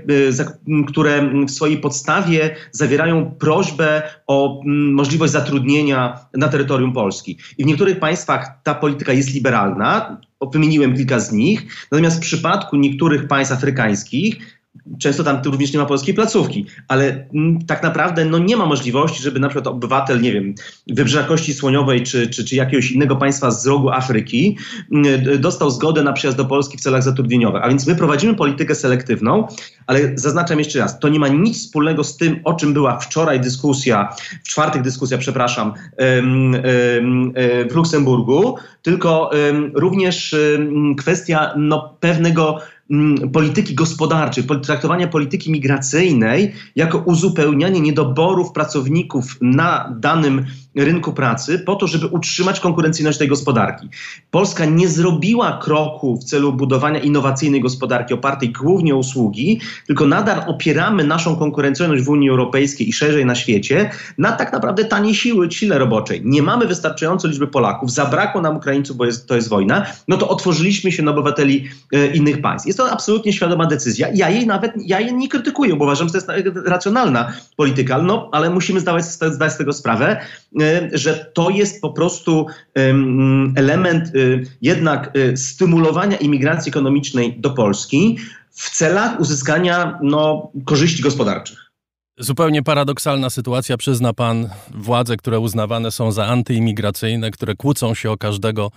które 0.87 1.31
w 1.47 1.51
swojej 1.51 1.79
podstawie 1.79 2.57
zawierają 2.73 3.31
prośbę 3.39 4.03
o 4.27 4.61
możliwość 4.67 5.33
zatrudnienia 5.33 6.19
na 6.35 6.49
terytorium 6.49 6.93
Polski. 6.93 7.39
I 7.59 7.65
w 7.65 7.67
niektórych 7.67 8.01
państwach 8.01 8.51
ta 8.63 8.75
polityka 8.75 9.13
jest 9.13 9.35
liberalna, 9.35 10.21
wymieniłem 10.53 10.97
kilka 10.97 11.21
z 11.21 11.33
nich, 11.33 11.87
natomiast 11.93 12.17
w 12.17 12.21
przypadku 12.21 12.77
niektórych 12.77 13.29
państw 13.29 13.55
afrykańskich 13.55 14.62
Często 14.99 15.25
tam 15.25 15.41
również 15.45 15.73
nie 15.73 15.79
ma 15.79 15.87
polskiej 15.87 16.15
placówki, 16.15 16.67
ale 16.89 17.27
mm, 17.35 17.67
tak 17.67 17.83
naprawdę 17.83 18.25
no, 18.25 18.39
nie 18.39 18.57
ma 18.57 18.67
możliwości, 18.67 19.23
żeby 19.23 19.41
na 19.41 19.49
przykład 19.49 19.67
obywatel, 19.67 20.21
nie 20.21 20.33
wiem, 20.33 20.55
Wybrzeża 20.87 21.27
Kości 21.27 21.55
Słoniowej 21.55 22.03
czy, 22.03 22.29
czy, 22.29 22.45
czy 22.45 22.57
jakiegoś 22.57 22.91
innego 22.91 23.17
państwa 23.17 23.51
z 23.51 23.67
rogu 23.67 23.91
Afryki 23.91 24.59
mm, 24.93 25.25
d- 25.25 25.39
dostał 25.39 25.71
zgodę 25.71 26.03
na 26.03 26.13
przyjazd 26.13 26.39
do 26.39 26.45
Polski 26.45 26.79
w 26.79 26.81
celach 26.81 27.03
zatrudnieniowych. 27.03 27.63
A 27.65 27.69
więc 27.69 27.87
my 27.87 27.95
prowadzimy 27.95 28.35
politykę 28.35 28.75
selektywną, 28.75 29.49
ale 29.87 30.13
zaznaczam 30.15 30.59
jeszcze 30.59 30.79
raz, 30.79 30.99
to 30.99 31.09
nie 31.09 31.21
ma 31.21 31.29
nic 31.29 31.59
wspólnego 31.59 32.05
z 32.05 32.17
tym, 32.17 32.41
o 32.45 32.55
czym 32.55 32.73
była 32.73 32.99
wczoraj 32.99 33.41
dyskusja, 33.41 34.09
w 34.45 34.49
czwartek 34.49 34.83
dyskusja, 34.83 35.19
przepraszam, 35.19 35.73
em, 35.97 36.55
em, 36.55 37.33
e, 37.35 37.69
w 37.69 37.75
Luksemburgu, 37.75 38.57
tylko 38.83 39.33
em, 39.33 39.73
również 39.75 40.35
em, 40.35 40.95
kwestia 40.95 41.55
no, 41.57 41.97
pewnego 42.01 42.49
mm, 42.55 42.63
polityki 43.33 43.75
gospodarczej, 43.75 44.45
traktowania 44.63 45.09
polityki 45.09 45.51
migracyjnej 45.51 46.53
jako 46.77 46.99
uzupełnianie 46.99 47.81
niedoborów 47.81 48.53
pracowników 48.53 49.39
na 49.41 49.97
danym 50.01 50.47
rynku 50.75 51.13
pracy 51.13 51.59
po 51.59 51.77
to, 51.77 51.87
żeby 51.87 52.07
utrzymać 52.07 52.61
konkurencyjność 52.61 53.19
tej 53.19 53.29
gospodarki. 53.29 53.89
Polska 54.31 54.65
nie 54.65 54.89
zrobiła 54.89 55.59
kroku 55.63 56.17
w 56.17 56.25
celu 56.25 56.53
budowania 56.53 57.01
innowacyjnej 57.01 57.61
gospodarki 57.61 58.15
opartej 58.15 58.53
głównie 58.53 58.95
o 58.95 58.99
usługi, 58.99 59.61
tylko 59.87 60.07
nadal 60.07 60.43
opieramy 60.47 61.05
naszą 61.05 61.37
konkurencyjność 61.37 62.03
w 62.03 62.09
Unii 62.09 62.31
Europejskiej 62.31 62.89
i 62.89 62.93
szerzej 62.93 63.27
na 63.27 63.35
świecie 63.35 63.91
na 64.19 64.33
tak 64.33 64.53
naprawdę 64.53 64.85
taniej 64.85 65.15
siły, 65.15 65.53
sile 65.53 65.79
roboczej. 65.79 66.23
Nie 66.25 66.43
mamy 66.43 66.67
wystarczająco 66.67 67.29
liczby 67.29 67.47
Polaków, 67.47 67.91
zabrakło 67.91 68.41
nam 68.41 68.57
Ukraińców, 68.57 68.97
bo 68.97 69.05
jest, 69.05 69.27
to 69.27 69.35
jest 69.35 69.49
wojna, 69.49 69.87
no 70.09 70.17
to 70.17 70.29
otworzyliśmy 70.29 70.93
się 70.93 71.03
na 71.03 71.11
obywateli 71.11 71.69
e, 71.93 72.07
innych 72.07 72.41
państw. 72.41 72.67
Jest 72.67 72.79
to 72.79 72.91
absolutnie 72.91 73.33
świadoma 73.33 73.67
decyzja. 73.67 74.09
Ja 74.15 74.31
jej 74.31 74.47
nawet, 74.47 74.73
ja 74.77 75.01
jej 75.01 75.15
nie 75.15 75.29
krytykuję, 75.29 75.77
bo 75.77 75.85
uważam, 75.85 76.09
że 76.09 76.13
to 76.13 76.19
jest 76.19 76.57
e, 76.57 76.71
racjonalna 76.71 77.33
polityka, 77.57 77.99
no 77.99 78.29
ale 78.33 78.51
musimy 78.51 78.81
zdawać, 78.81 79.05
zdać 79.05 79.53
z 79.53 79.57
tego 79.57 79.73
sprawę, 79.73 80.21
e, 80.61 80.62
że 80.93 81.31
to 81.35 81.51
jest 81.51 81.81
po 81.81 81.93
prostu 81.93 82.47
em, 82.75 83.55
element 83.57 84.09
e, 84.09 84.11
jednak 84.63 85.17
e, 85.17 85.37
stymulowania 85.37 86.17
imigracji 86.17 86.71
ekonomicznej 86.71 87.41
do 87.41 87.51
Polski 87.51 88.19
w 88.51 88.71
celach 88.71 89.21
uzyskania 89.21 89.99
no, 90.03 90.51
korzyści 90.65 91.03
gospodarczych. 91.03 91.73
Zupełnie 92.19 92.63
paradoksalna 92.63 93.31
sytuacja, 93.31 93.77
przyzna 93.77 94.13
pan 94.13 94.49
władze, 94.75 95.17
które 95.17 95.41
uznawane 95.41 95.91
są 95.91 96.13
za 96.13 96.27
antyimigracyjne, 96.27 97.31
które 97.31 97.55
kłócą 97.55 97.95
się 97.95 98.11
o 98.11 98.17
każdego 98.17 98.71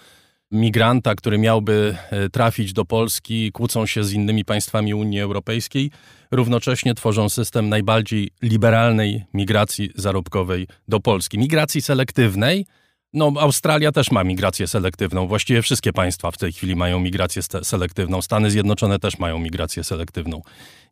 migranta, 0.52 1.16
który 1.16 1.38
miałby 1.38 1.96
e, 2.12 2.30
trafić 2.30 2.74
do 2.74 2.86
Polski, 2.86 3.52
kłócą 3.52 3.86
się 3.86 4.04
z 4.04 4.14
innymi 4.14 4.46
państwami 4.46 4.94
Unii 4.94 5.22
Europejskiej, 5.22 5.92
równocześnie 6.32 6.94
tworzą 6.94 7.30
system 7.30 7.70
najbardziej 7.70 8.30
liberalnej 8.42 9.24
migracji 9.34 9.90
zarobkowej 9.96 10.68
do 10.88 11.00
Polski. 11.00 11.40
Migracji 11.40 11.82
selektywnej. 11.82 12.66
No, 13.14 13.32
Australia 13.40 13.92
też 13.92 14.12
ma 14.12 14.24
migrację 14.24 14.68
selektywną. 14.68 15.28
Właściwie 15.28 15.62
wszystkie 15.62 15.94
państwa 15.94 16.32
w 16.32 16.38
tej 16.38 16.54
chwili 16.54 16.76
mają 16.76 17.00
migrację 17.00 17.42
selektywną. 17.64 18.22
Stany 18.22 18.52
Zjednoczone 18.52 19.00
też 19.00 19.20
mają 19.20 19.40
migrację 19.40 19.84
selektywną. 19.84 20.42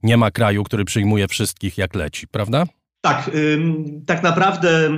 Nie 0.03 0.17
ma 0.17 0.31
kraju, 0.31 0.63
który 0.63 0.85
przyjmuje 0.85 1.27
wszystkich 1.27 1.77
jak 1.77 1.95
leci, 1.95 2.27
prawda? 2.27 2.65
Tak, 3.01 3.31
ym, 3.35 4.01
tak 4.05 4.23
naprawdę 4.23 4.89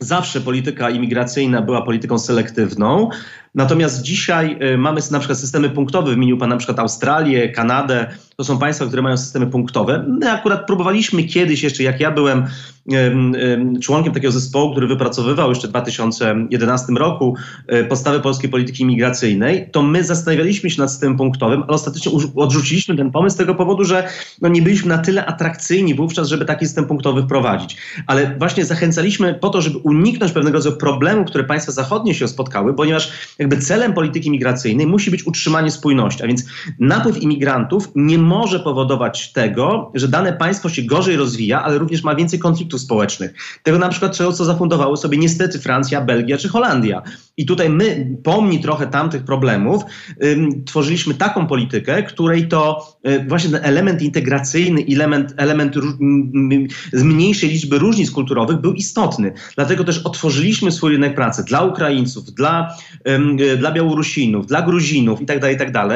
zawsze 0.00 0.40
polityka 0.40 0.90
imigracyjna 0.90 1.62
była 1.62 1.82
polityką 1.82 2.18
selektywną. 2.18 3.08
Natomiast 3.54 4.02
dzisiaj 4.02 4.58
y, 4.74 4.78
mamy 4.78 5.00
na 5.10 5.18
przykład 5.18 5.38
systemy 5.38 5.70
punktowe, 5.70 6.10
wymienił 6.10 6.38
Pan 6.38 6.48
na 6.48 6.56
przykład 6.56 6.78
Australię, 6.78 7.48
Kanadę, 7.48 8.06
to 8.40 8.44
są 8.44 8.58
państwa, 8.58 8.86
które 8.86 9.02
mają 9.02 9.16
systemy 9.16 9.46
punktowe. 9.46 10.04
My 10.08 10.30
akurat 10.30 10.66
próbowaliśmy 10.66 11.24
kiedyś 11.24 11.62
jeszcze, 11.62 11.82
jak 11.82 12.00
ja 12.00 12.10
byłem 12.10 12.44
ym, 12.92 13.34
ym, 13.34 13.80
członkiem 13.80 14.12
takiego 14.12 14.32
zespołu, 14.32 14.72
który 14.72 14.86
wypracowywał 14.86 15.48
jeszcze 15.48 15.68
w 15.68 15.70
2011 15.70 16.92
roku 16.92 17.36
y, 17.72 17.84
podstawy 17.84 18.20
polskiej 18.20 18.50
polityki 18.50 18.82
imigracyjnej, 18.82 19.68
to 19.72 19.82
my 19.82 20.04
zastanawialiśmy 20.04 20.70
się 20.70 20.80
nad 20.80 20.90
systemem 20.90 21.16
punktowym, 21.16 21.62
ale 21.62 21.72
ostatecznie 21.72 22.12
odrzuciliśmy 22.36 22.96
ten 22.96 23.10
pomysł 23.10 23.34
z 23.34 23.38
tego 23.38 23.54
powodu, 23.54 23.84
że 23.84 24.08
no, 24.40 24.48
nie 24.48 24.62
byliśmy 24.62 24.88
na 24.88 24.98
tyle 24.98 25.26
atrakcyjni 25.26 25.94
wówczas, 25.94 26.28
żeby 26.28 26.44
taki 26.44 26.66
system 26.66 26.86
punktowy 26.86 27.22
wprowadzić. 27.22 27.76
Ale 28.06 28.36
właśnie 28.38 28.64
zachęcaliśmy 28.64 29.34
po 29.34 29.48
to, 29.48 29.62
żeby 29.62 29.78
uniknąć 29.78 30.32
pewnego 30.32 30.56
rodzaju 30.56 30.76
problemów, 30.76 31.26
które 31.26 31.44
państwa 31.44 31.72
zachodnie 31.72 32.14
się 32.14 32.28
spotkały, 32.28 32.74
ponieważ 32.74 33.12
jakby 33.40 33.56
celem 33.56 33.92
polityki 33.92 34.30
migracyjnej 34.30 34.86
musi 34.86 35.10
być 35.10 35.26
utrzymanie 35.26 35.70
spójności, 35.70 36.22
a 36.22 36.26
więc 36.26 36.44
napływ 36.78 37.22
imigrantów 37.22 37.88
nie 37.94 38.18
może 38.18 38.60
powodować 38.60 39.32
tego, 39.32 39.92
że 39.94 40.08
dane 40.08 40.32
państwo 40.32 40.68
się 40.68 40.82
gorzej 40.82 41.16
rozwija, 41.16 41.62
ale 41.62 41.78
również 41.78 42.02
ma 42.02 42.14
więcej 42.14 42.38
konfliktów 42.38 42.80
społecznych. 42.80 43.34
Tego 43.62 43.78
na 43.78 43.88
przykład 43.88 44.16
czego, 44.16 44.32
co 44.32 44.44
zafundowały 44.44 44.96
sobie 44.96 45.18
niestety 45.18 45.58
Francja, 45.58 46.00
Belgia 46.00 46.38
czy 46.38 46.48
Holandia. 46.48 47.02
I 47.36 47.46
tutaj 47.46 47.70
my, 47.70 48.16
pomni 48.24 48.60
trochę 48.60 48.86
tamtych 48.86 49.24
problemów, 49.24 49.82
ym, 50.24 50.64
tworzyliśmy 50.64 51.14
taką 51.14 51.46
politykę, 51.46 52.02
której 52.02 52.48
to 52.48 52.86
y, 53.08 53.24
właśnie 53.28 53.50
ten 53.50 53.64
element 53.64 54.02
integracyjny, 54.02 54.84
element, 54.94 55.34
element 55.36 55.76
ró- 55.76 55.96
m- 56.00 56.50
m- 56.52 56.66
zmniejszej 56.92 57.50
liczby 57.50 57.78
różnic 57.78 58.10
kulturowych 58.10 58.56
był 58.60 58.72
istotny. 58.72 59.32
Dlatego 59.56 59.84
też 59.84 59.98
otworzyliśmy 59.98 60.72
swój 60.72 60.92
rynek 60.92 61.14
pracy 61.14 61.44
dla 61.44 61.62
Ukraińców, 61.62 62.24
dla, 62.24 62.76
ym, 63.08 63.29
dla 63.36 63.72
Białorusinów, 63.72 64.46
dla 64.46 64.62
Gruzinów 64.62 65.20
itd., 65.20 65.52
itd., 65.52 65.88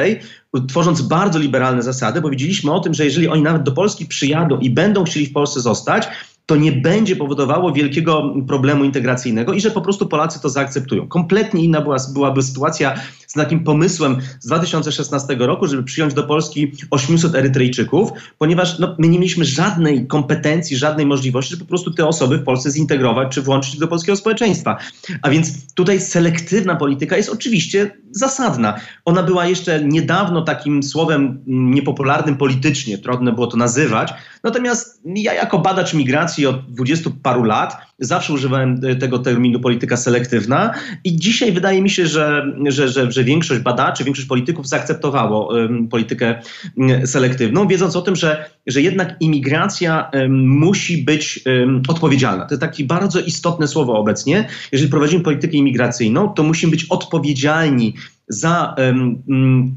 tworząc 0.67 1.01
bardzo 1.01 1.39
liberalne 1.39 1.83
zasady, 1.83 2.21
bo 2.21 2.29
wiedzieliśmy 2.29 2.71
o 2.71 2.79
tym, 2.79 2.93
że 2.93 3.05
jeżeli 3.05 3.27
oni 3.27 3.41
nawet 3.41 3.63
do 3.63 3.71
Polski 3.71 4.05
przyjadą 4.05 4.59
i 4.59 4.69
będą 4.69 5.03
chcieli 5.03 5.25
w 5.25 5.33
Polsce 5.33 5.61
zostać, 5.61 6.07
to 6.45 6.55
nie 6.55 6.71
będzie 6.71 7.15
powodowało 7.15 7.71
wielkiego 7.71 8.33
problemu 8.47 8.83
integracyjnego 8.83 9.53
i 9.53 9.61
że 9.61 9.71
po 9.71 9.81
prostu 9.81 10.07
Polacy 10.07 10.41
to 10.41 10.49
zaakceptują. 10.49 11.07
Kompletnie 11.07 11.63
inna 11.63 11.81
była, 11.81 11.97
byłaby 12.13 12.43
sytuacja 12.43 12.95
takim 13.43 13.63
pomysłem 13.63 14.17
z 14.39 14.45
2016 14.45 15.35
roku, 15.39 15.67
żeby 15.67 15.83
przyjąć 15.83 16.13
do 16.13 16.23
Polski 16.23 16.71
800 16.91 17.35
Erytrejczyków, 17.35 18.09
ponieważ 18.37 18.79
no, 18.79 18.95
my 18.99 19.07
nie 19.07 19.19
mieliśmy 19.19 19.45
żadnej 19.45 20.07
kompetencji, 20.07 20.77
żadnej 20.77 21.05
możliwości, 21.05 21.51
żeby 21.51 21.63
po 21.63 21.69
prostu 21.69 21.91
te 21.91 22.07
osoby 22.07 22.37
w 22.37 22.43
Polsce 22.43 22.71
zintegrować 22.71 23.33
czy 23.33 23.41
włączyć 23.41 23.77
do 23.77 23.87
polskiego 23.87 24.15
społeczeństwa. 24.15 24.77
A 25.21 25.29
więc 25.29 25.73
tutaj 25.73 26.01
selektywna 26.01 26.75
polityka 26.75 27.17
jest 27.17 27.29
oczywiście 27.29 27.91
zasadna. 28.11 28.79
Ona 29.05 29.23
była 29.23 29.45
jeszcze 29.45 29.83
niedawno 29.83 30.41
takim 30.41 30.83
słowem 30.83 31.43
niepopularnym 31.47 32.37
politycznie, 32.37 32.97
trudno 32.97 33.31
było 33.31 33.47
to 33.47 33.57
nazywać. 33.57 34.13
Natomiast 34.43 35.01
ja 35.05 35.33
jako 35.33 35.59
badacz 35.59 35.93
migracji 35.93 36.45
od 36.45 36.71
dwudziestu 36.71 37.11
paru 37.23 37.43
lat 37.43 37.77
zawsze 37.99 38.33
używałem 38.33 38.81
tego 38.99 39.19
terminu 39.19 39.59
polityka 39.59 39.97
selektywna 39.97 40.73
i 41.03 41.15
dzisiaj 41.15 41.51
wydaje 41.51 41.81
mi 41.81 41.89
się, 41.89 42.07
że, 42.07 42.45
że, 42.67 42.89
że, 42.89 43.11
że 43.11 43.23
większość 43.25 43.61
badaczy, 43.61 44.03
większość 44.03 44.27
polityków 44.27 44.67
zaakceptowało 44.67 45.53
politykę 45.89 46.41
mm, 46.77 47.07
selektywną, 47.07 47.67
wiedząc 47.67 47.95
o 47.95 48.01
tym, 48.01 48.15
że, 48.15 48.49
że 48.67 48.81
jednak 48.81 49.15
imigracja 49.19 50.11
musi 50.29 50.97
być 50.97 51.43
odpowiedzialna. 51.87 52.45
To 52.45 52.53
jest 52.53 52.61
takie 52.61 52.83
bardzo 52.83 53.19
istotne 53.19 53.67
słowo 53.67 53.99
obecnie. 53.99 54.47
Jeżeli 54.71 54.91
prowadzimy 54.91 55.23
politykę 55.23 55.57
imigracyjną, 55.57 56.29
to 56.29 56.43
musimy 56.43 56.71
być 56.71 56.85
odpowiedzialni 56.85 57.93
za 58.27 58.75
um, 58.77 59.23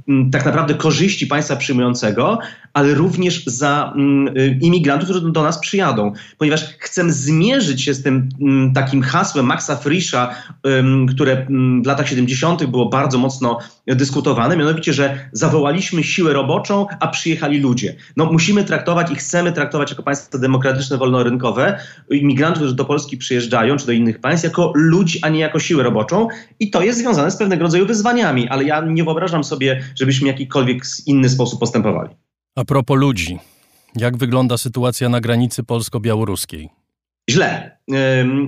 um, 0.08 0.30
tak 0.30 0.44
naprawdę 0.44 0.74
korzyści 0.74 1.26
państwa 1.26 1.56
przyjmującego, 1.56 2.38
ale 2.72 2.94
również 2.94 3.44
za 3.46 3.92
um, 3.96 4.28
imigrantów, 4.60 5.08
którzy 5.08 5.32
do 5.32 5.42
nas 5.42 5.58
przyjadą. 5.58 6.12
Ponieważ 6.38 6.64
chcemy 6.78 7.12
zmierzyć 7.12 7.82
się 7.82 7.94
z 7.94 8.02
tym 8.02 8.28
takim 8.74 9.02
hasłem 9.02 9.46
Maxa 9.46 9.76
Frischa, 9.76 10.34
um, 10.64 11.06
które 11.06 11.46
w 11.82 11.86
latach 11.86 12.08
70. 12.08 12.66
było 12.66 12.88
bardzo 12.88 13.18
mocno 13.18 13.58
dyskutowane, 13.94 14.56
mianowicie, 14.56 14.92
że 14.92 15.28
zawołaliśmy 15.32 16.04
siłę 16.04 16.32
roboczą, 16.32 16.86
a 17.00 17.08
przyjechali 17.08 17.60
ludzie. 17.60 17.94
No 18.16 18.32
musimy 18.32 18.64
traktować 18.64 19.10
i 19.10 19.14
chcemy 19.14 19.52
traktować 19.52 19.90
jako 19.90 20.02
państwo 20.02 20.38
demokratyczne, 20.38 20.98
wolnorynkowe 20.98 21.78
imigrantów, 22.10 22.58
którzy 22.58 22.74
do 22.74 22.84
Polski 22.84 23.16
przyjeżdżają, 23.16 23.76
czy 23.76 23.86
do 23.86 23.92
innych 23.92 24.20
państw, 24.20 24.44
jako 24.44 24.72
ludzi, 24.74 25.18
a 25.22 25.28
nie 25.28 25.40
jako 25.40 25.58
siłę 25.58 25.82
roboczą 25.82 26.28
i 26.60 26.70
to 26.70 26.82
jest 26.82 26.98
związane 26.98 27.30
z 27.30 27.36
pewnego 27.36 27.62
rodzaju 27.62 27.86
wyzwaniami 27.86 28.48
ale 28.48 28.64
ja 28.64 28.80
nie 28.80 29.04
wyobrażam 29.04 29.44
sobie, 29.44 29.82
żebyśmy 29.94 30.24
w 30.24 30.26
jakikolwiek 30.26 30.82
inny 31.06 31.28
sposób 31.28 31.60
postępowali. 31.60 32.10
A 32.56 32.64
propos 32.64 32.98
ludzi, 32.98 33.38
jak 33.96 34.16
wygląda 34.16 34.58
sytuacja 34.58 35.08
na 35.08 35.20
granicy 35.20 35.64
polsko-białoruskiej? 35.64 36.77
Źle. 37.30 37.78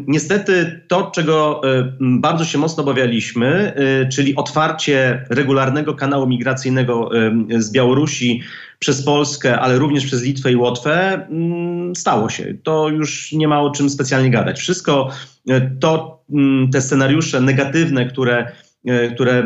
Niestety 0.07 0.81
to, 0.89 1.11
czego 1.15 1.61
bardzo 2.01 2.45
się 2.45 2.59
mocno 2.59 2.83
obawialiśmy, 2.83 3.75
czyli 4.13 4.37
otwarcie 4.37 5.25
regularnego 5.31 5.95
kanału 5.95 6.27
migracyjnego 6.27 7.11
z 7.59 7.73
Białorusi 7.73 8.43
przez 8.79 9.05
Polskę, 9.05 9.61
ale 9.61 9.79
również 9.79 10.07
przez 10.07 10.23
Litwę 10.23 10.53
i 10.53 10.57
Łotwę, 10.57 11.27
stało 11.97 12.29
się. 12.29 12.55
To 12.63 12.89
już 12.89 13.33
nie 13.33 13.49
ma 13.49 13.61
o 13.61 13.71
czym 13.71 13.91
specjalnie 13.91 14.31
gadać. 14.31 14.61
Wszystko 14.61 15.11
to, 15.81 16.23
te 16.73 16.81
scenariusze 16.81 17.41
negatywne, 17.41 18.07
które 18.07 18.53
które 19.15 19.43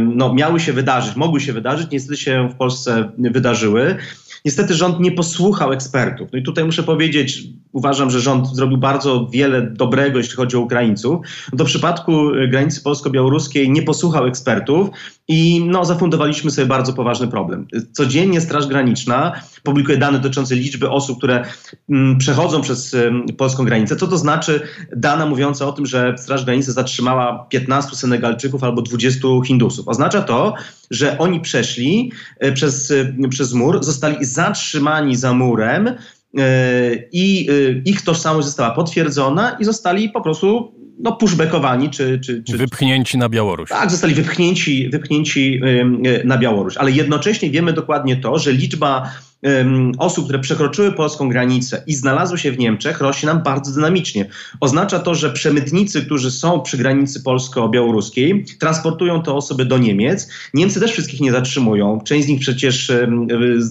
no, 0.00 0.34
miały 0.34 0.60
się 0.60 0.72
wydarzyć, 0.72 1.16
mogły 1.16 1.40
się 1.40 1.52
wydarzyć, 1.52 1.90
niestety 1.90 2.16
się 2.16 2.48
w 2.48 2.54
Polsce 2.54 3.10
wydarzyły. 3.18 3.96
Niestety 4.44 4.74
rząd 4.74 5.00
nie 5.00 5.12
posłuchał 5.12 5.72
ekspertów. 5.72 6.28
No 6.32 6.38
i 6.38 6.42
tutaj 6.42 6.64
muszę 6.64 6.82
powiedzieć, 6.82 7.42
uważam, 7.72 8.10
że 8.10 8.20
rząd 8.20 8.46
zrobił 8.46 8.78
bardzo 8.78 9.26
wiele 9.32 9.62
dobrego, 9.62 10.18
jeśli 10.18 10.36
chodzi 10.36 10.56
o 10.56 10.60
Ukraińców. 10.60 11.26
Do 11.52 11.64
przypadku 11.64 12.12
granicy 12.48 12.82
polsko-białoruskiej 12.82 13.70
nie 13.70 13.82
posłuchał 13.82 14.26
ekspertów 14.26 14.88
i 15.30 15.64
no, 15.66 15.84
zafundowaliśmy 15.84 16.50
sobie 16.50 16.66
bardzo 16.66 16.92
poważny 16.92 17.28
problem. 17.28 17.66
Codziennie 17.92 18.40
Straż 18.40 18.66
Graniczna 18.66 19.32
publikuje 19.62 19.98
dane 19.98 20.18
dotyczące 20.18 20.54
liczby 20.54 20.90
osób, 20.90 21.18
które 21.18 21.44
m, 21.90 22.18
przechodzą 22.18 22.60
przez 22.60 22.94
m, 22.94 23.26
polską 23.38 23.64
granicę. 23.64 23.96
Co 23.96 24.06
to 24.06 24.18
znaczy 24.18 24.60
dana 24.96 25.26
mówiąca 25.26 25.66
o 25.66 25.72
tym, 25.72 25.86
że 25.86 26.14
Straż 26.18 26.44
Granicy 26.44 26.72
zatrzymała 26.72 27.46
15 27.48 27.96
Senegalczyków 27.96 28.64
albo 28.64 28.82
20 28.82 29.28
Hindusów? 29.46 29.88
Oznacza 29.88 30.22
to, 30.22 30.54
że 30.90 31.18
oni 31.18 31.40
przeszli 31.40 32.12
e, 32.38 32.52
przez, 32.52 32.90
e, 32.90 33.28
przez 33.28 33.52
mur, 33.52 33.84
zostali 33.84 34.24
zatrzymani 34.24 35.16
za 35.16 35.32
murem 35.32 35.88
e, 35.88 35.94
i 37.12 37.48
ich 37.84 38.02
tożsamość 38.02 38.46
została 38.46 38.70
potwierdzona 38.70 39.56
i 39.60 39.64
zostali 39.64 40.08
po 40.08 40.20
prostu 40.20 40.79
no, 41.02 41.12
pushbackowani 41.12 41.90
czy, 41.90 42.20
czy, 42.24 42.42
czy... 42.42 42.58
Wypchnięci 42.58 43.18
na 43.18 43.28
Białoruś. 43.28 43.68
Tak, 43.68 43.90
zostali 43.90 44.14
wypchnięci, 44.14 44.88
wypchnięci 44.88 45.60
na 46.24 46.38
Białoruś. 46.38 46.76
Ale 46.76 46.90
jednocześnie 46.90 47.50
wiemy 47.50 47.72
dokładnie 47.72 48.16
to, 48.16 48.38
że 48.38 48.52
liczba 48.52 49.10
um, 49.42 49.92
osób, 49.98 50.24
które 50.24 50.38
przekroczyły 50.38 50.92
polską 50.92 51.28
granicę 51.28 51.82
i 51.86 51.94
znalazły 51.94 52.38
się 52.38 52.52
w 52.52 52.58
Niemczech, 52.58 53.00
rośnie 53.00 53.26
nam 53.26 53.42
bardzo 53.42 53.72
dynamicznie. 53.72 54.26
Oznacza 54.60 54.98
to, 54.98 55.14
że 55.14 55.32
przemytnicy, 55.32 56.02
którzy 56.02 56.30
są 56.30 56.60
przy 56.60 56.76
granicy 56.76 57.22
polsko-białoruskiej, 57.22 58.44
transportują 58.60 59.22
te 59.22 59.32
osoby 59.32 59.64
do 59.64 59.78
Niemiec. 59.78 60.28
Niemcy 60.54 60.80
też 60.80 60.92
wszystkich 60.92 61.20
nie 61.20 61.32
zatrzymują. 61.32 62.00
Część 62.04 62.26
z 62.26 62.28
nich 62.28 62.40
przecież 62.40 62.92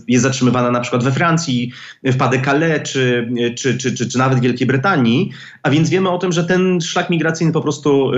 jest 0.08 0.24
zatrzymywana 0.24 0.72
na 0.72 0.80
przykład 0.80 1.04
we 1.04 1.12
Francji, 1.12 1.72
w 2.04 2.18
Pas-de-Calais, 2.18 2.84
czy, 2.84 3.30
czy, 3.58 3.78
czy, 3.78 3.94
czy, 3.94 4.10
czy 4.10 4.18
nawet 4.18 4.40
w 4.40 4.42
Wielkiej 4.42 4.68
Brytanii. 4.68 5.32
A 5.64 5.70
więc 5.70 5.90
wiemy 5.90 6.10
o 6.10 6.18
tym, 6.18 6.32
że 6.32 6.44
ten 6.44 6.82
szlak 6.82 7.10
migracyjny 7.10 7.54
po 7.54 7.62
prostu 7.62 8.12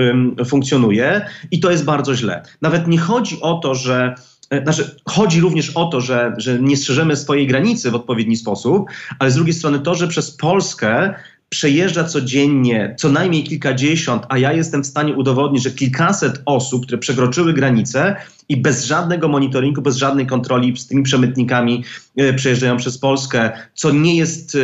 funkcjonuje 0.46 1.26
i 1.50 1.60
to 1.60 1.70
jest 1.70 1.84
bardzo 1.84 2.14
źle. 2.14 2.42
Nawet 2.62 2.88
nie 2.88 2.98
chodzi 2.98 3.40
o 3.40 3.54
to, 3.54 3.74
że 3.74 4.14
znaczy, 4.62 4.96
chodzi 5.08 5.40
również 5.40 5.70
o 5.70 5.84
to, 5.84 6.00
że, 6.00 6.34
że 6.36 6.60
nie 6.60 6.76
strzeżemy 6.76 7.16
swojej 7.16 7.46
granicy 7.46 7.90
w 7.90 7.94
odpowiedni 7.94 8.36
sposób, 8.36 8.90
ale 9.18 9.30
z 9.30 9.34
drugiej 9.34 9.54
strony 9.54 9.80
to, 9.80 9.94
że 9.94 10.08
przez 10.08 10.30
Polskę 10.30 11.14
przejeżdża 11.52 12.04
codziennie 12.04 12.94
co 12.98 13.08
najmniej 13.08 13.44
kilkadziesiąt, 13.44 14.26
a 14.28 14.38
ja 14.38 14.52
jestem 14.52 14.82
w 14.82 14.86
stanie 14.86 15.14
udowodnić, 15.14 15.62
że 15.62 15.70
kilkaset 15.70 16.42
osób, 16.46 16.86
które 16.86 16.98
przekroczyły 16.98 17.52
granicę 17.52 18.16
i 18.48 18.56
bez 18.56 18.84
żadnego 18.84 19.28
monitoringu, 19.28 19.82
bez 19.82 19.96
żadnej 19.96 20.26
kontroli 20.26 20.76
z 20.76 20.86
tymi 20.86 21.02
przemytnikami 21.02 21.84
e, 22.16 22.32
przejeżdżają 22.32 22.76
przez 22.76 22.98
Polskę, 22.98 23.50
co 23.74 23.90
nie 23.90 24.16
jest 24.16 24.54
e, 24.54 24.58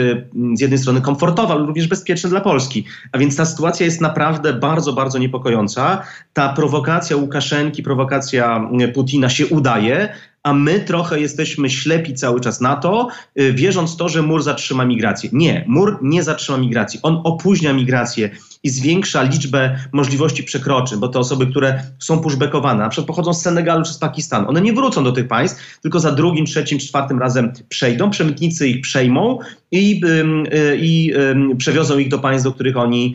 z 0.56 0.60
jednej 0.60 0.78
strony 0.78 1.00
komfortowe, 1.00 1.54
ale 1.54 1.66
również 1.66 1.88
bezpieczne 1.88 2.30
dla 2.30 2.40
Polski. 2.40 2.84
A 3.12 3.18
więc 3.18 3.36
ta 3.36 3.44
sytuacja 3.44 3.86
jest 3.86 4.00
naprawdę 4.00 4.52
bardzo, 4.52 4.92
bardzo 4.92 5.18
niepokojąca. 5.18 6.02
Ta 6.32 6.48
prowokacja 6.48 7.16
Łukaszenki, 7.16 7.82
prowokacja 7.82 8.70
Putina 8.94 9.28
się 9.28 9.46
udaje, 9.46 10.14
a 10.48 10.52
my 10.52 10.80
trochę 10.80 11.20
jesteśmy 11.20 11.70
ślepi 11.70 12.14
cały 12.14 12.40
czas 12.40 12.60
na 12.60 12.76
to, 12.76 13.08
y, 13.40 13.52
wierząc 13.52 13.96
to, 13.96 14.08
że 14.08 14.22
mur 14.22 14.42
zatrzyma 14.42 14.84
migrację. 14.84 15.30
Nie, 15.32 15.64
mur 15.66 15.98
nie 16.02 16.22
zatrzyma 16.22 16.58
migracji. 16.58 17.00
On 17.02 17.20
opóźnia 17.24 17.72
migrację 17.72 18.30
i 18.62 18.70
zwiększa 18.70 19.22
liczbę 19.22 19.78
możliwości 19.92 20.42
przekroczeń, 20.44 20.98
bo 20.98 21.08
te 21.08 21.18
osoby, 21.18 21.46
które 21.46 21.82
są 21.98 22.20
pushbackowane, 22.20 22.82
na 22.82 22.88
przykład 22.88 23.06
pochodzą 23.06 23.34
z 23.34 23.42
Senegalu 23.42 23.84
czy 23.84 23.92
z 23.92 23.98
Pakistanu, 23.98 24.48
one 24.48 24.60
nie 24.60 24.72
wrócą 24.72 25.04
do 25.04 25.12
tych 25.12 25.28
państw, 25.28 25.80
tylko 25.80 26.00
za 26.00 26.12
drugim, 26.12 26.46
trzecim, 26.46 26.78
czwartym 26.78 27.18
razem 27.18 27.52
przejdą, 27.68 28.10
przemytnicy 28.10 28.68
ich 28.68 28.80
przejmą 28.80 29.38
i, 29.70 30.00
y, 30.04 30.76
i 30.80 31.12
przewiozą 31.58 31.98
ich 31.98 32.08
do 32.08 32.18
państw, 32.18 32.44
do 32.44 32.52
których 32.52 32.76
oni 32.76 33.14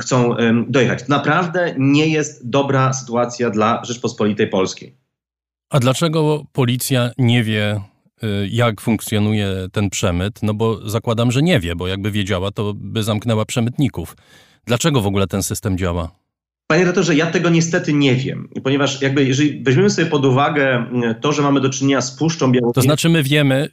chcą 0.00 0.36
dojechać. 0.68 1.08
Naprawdę 1.08 1.74
nie 1.78 2.08
jest 2.08 2.50
dobra 2.50 2.92
sytuacja 2.92 3.50
dla 3.50 3.84
Rzeczpospolitej 3.84 4.48
Polskiej. 4.48 5.01
A 5.72 5.80
dlaczego 5.80 6.44
policja 6.52 7.10
nie 7.18 7.44
wie, 7.44 7.80
y, 8.24 8.48
jak 8.50 8.80
funkcjonuje 8.80 9.48
ten 9.72 9.90
przemyt? 9.90 10.42
No 10.42 10.54
bo 10.54 10.90
zakładam, 10.90 11.32
że 11.32 11.42
nie 11.42 11.60
wie, 11.60 11.76
bo 11.76 11.88
jakby 11.88 12.10
wiedziała, 12.10 12.50
to 12.50 12.74
by 12.76 13.02
zamknęła 13.02 13.44
przemytników. 13.44 14.16
Dlaczego 14.66 15.02
w 15.02 15.06
ogóle 15.06 15.26
ten 15.26 15.42
system 15.42 15.78
działa? 15.78 16.10
Panie 16.66 16.80
redaktorze, 16.80 17.14
ja 17.14 17.26
tego 17.26 17.50
niestety 17.50 17.92
nie 17.92 18.14
wiem, 18.14 18.48
ponieważ 18.64 19.02
jakby 19.02 19.24
jeżeli 19.24 19.62
weźmiemy 19.62 19.90
sobie 19.90 20.08
pod 20.08 20.24
uwagę 20.24 20.86
y, 21.10 21.14
to, 21.20 21.32
że 21.32 21.42
mamy 21.42 21.60
do 21.60 21.70
czynienia 21.70 22.00
z 22.00 22.16
Puszczą 22.16 22.52
Białowieżą... 22.52 22.72
To 22.72 22.82
znaczy 22.82 23.08
my 23.08 23.22
wiemy, 23.22 23.68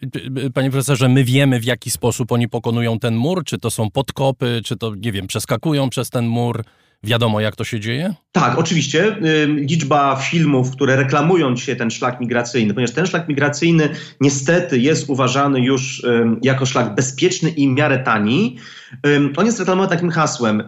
y, 0.45 0.51
panie 0.51 0.71
profesorze, 0.71 1.09
my 1.09 1.23
wiemy 1.23 1.59
w 1.59 1.65
jaki 1.65 1.91
sposób 1.91 2.31
oni 2.31 2.49
pokonują 2.49 2.99
ten 2.99 3.15
mur, 3.15 3.43
czy 3.43 3.57
to 3.57 3.71
są 3.71 3.91
podkopy, 3.91 4.61
czy 4.65 4.77
to, 4.77 4.95
nie 4.95 5.11
wiem, 5.11 5.27
przeskakują 5.27 5.89
przez 5.89 6.09
ten 6.09 6.27
mur, 6.27 6.63
Wiadomo, 7.03 7.39
jak 7.39 7.55
to 7.55 7.63
się 7.63 7.79
dzieje? 7.79 8.13
Tak, 8.31 8.59
oczywiście. 8.59 9.17
Liczba 9.47 10.15
filmów, 10.15 10.71
które 10.71 10.95
reklamują 10.95 11.55
dzisiaj 11.55 11.77
ten 11.77 11.91
szlak 11.91 12.19
migracyjny, 12.19 12.73
ponieważ 12.73 12.95
ten 12.95 13.05
szlak 13.05 13.27
migracyjny 13.27 13.89
niestety 14.21 14.79
jest 14.79 15.09
uważany 15.09 15.61
już 15.61 16.05
jako 16.41 16.65
szlak 16.65 16.95
bezpieczny 16.95 17.49
i 17.49 17.67
w 17.67 17.71
miarę 17.71 17.99
tani. 17.99 18.57
On 19.37 19.45
jest 19.45 19.59
reklamowany 19.59 19.89
takim 19.89 20.09
hasłem: 20.09 20.63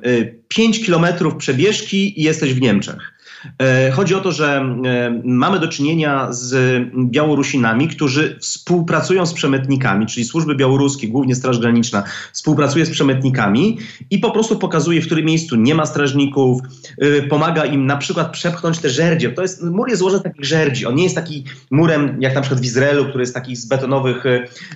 5 0.48 0.78
y, 0.78 0.82
kilometrów 0.82 1.36
przebieżki 1.36 2.20
i 2.20 2.24
jesteś 2.24 2.54
w 2.54 2.62
Niemczech. 2.62 3.21
E, 3.60 3.92
chodzi 3.92 4.16
o 4.16 4.20
to, 4.20 4.32
że 4.32 4.76
e, 4.86 5.22
mamy 5.24 5.60
do 5.60 5.68
czynienia 5.68 6.28
z 6.30 6.82
Białorusinami, 6.96 7.88
którzy 7.88 8.38
współpracują 8.42 9.26
z 9.26 9.34
przemytnikami, 9.34 10.06
czyli 10.06 10.26
służby 10.26 10.56
białoruskie, 10.56 11.08
głównie 11.08 11.36
Straż 11.36 11.60
Graniczna, 11.60 12.04
współpracuje 12.34 12.86
z 12.86 12.90
przemytnikami 12.90 13.78
i 14.10 14.20
po 14.20 14.32
prostu 14.32 14.60
pokazuje, 14.60 15.02
w 15.02 15.06
którym 15.06 15.26
miejscu 15.26 15.56
nie 15.56 15.76
ma 15.76 15.86
strażników, 15.86 16.62
e, 16.98 17.22
pomaga 17.22 17.66
im 17.66 17.86
na 17.86 17.98
przykład 17.98 18.32
przepchnąć 18.32 18.80
te 18.80 18.90
żerdzie. 18.90 19.30
To 19.30 19.42
jest, 19.42 19.64
mur 19.64 19.90
jest 19.90 20.00
złożony 20.00 20.20
z 20.20 20.24
takich 20.24 20.46
żerdzi. 20.46 20.86
On 20.86 20.96
nie 20.96 21.04
jest 21.04 21.16
taki 21.16 21.46
murem, 21.72 22.18
jak 22.20 22.36
na 22.36 22.42
przykład 22.42 22.62
w 22.62 22.66
Izraelu, 22.66 23.06
który 23.06 23.22
jest 23.22 23.34
taki 23.34 23.56
z 23.56 23.66
betonowych, 23.66 24.24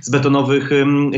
z 0.01 0.09
betonowych 0.09 0.69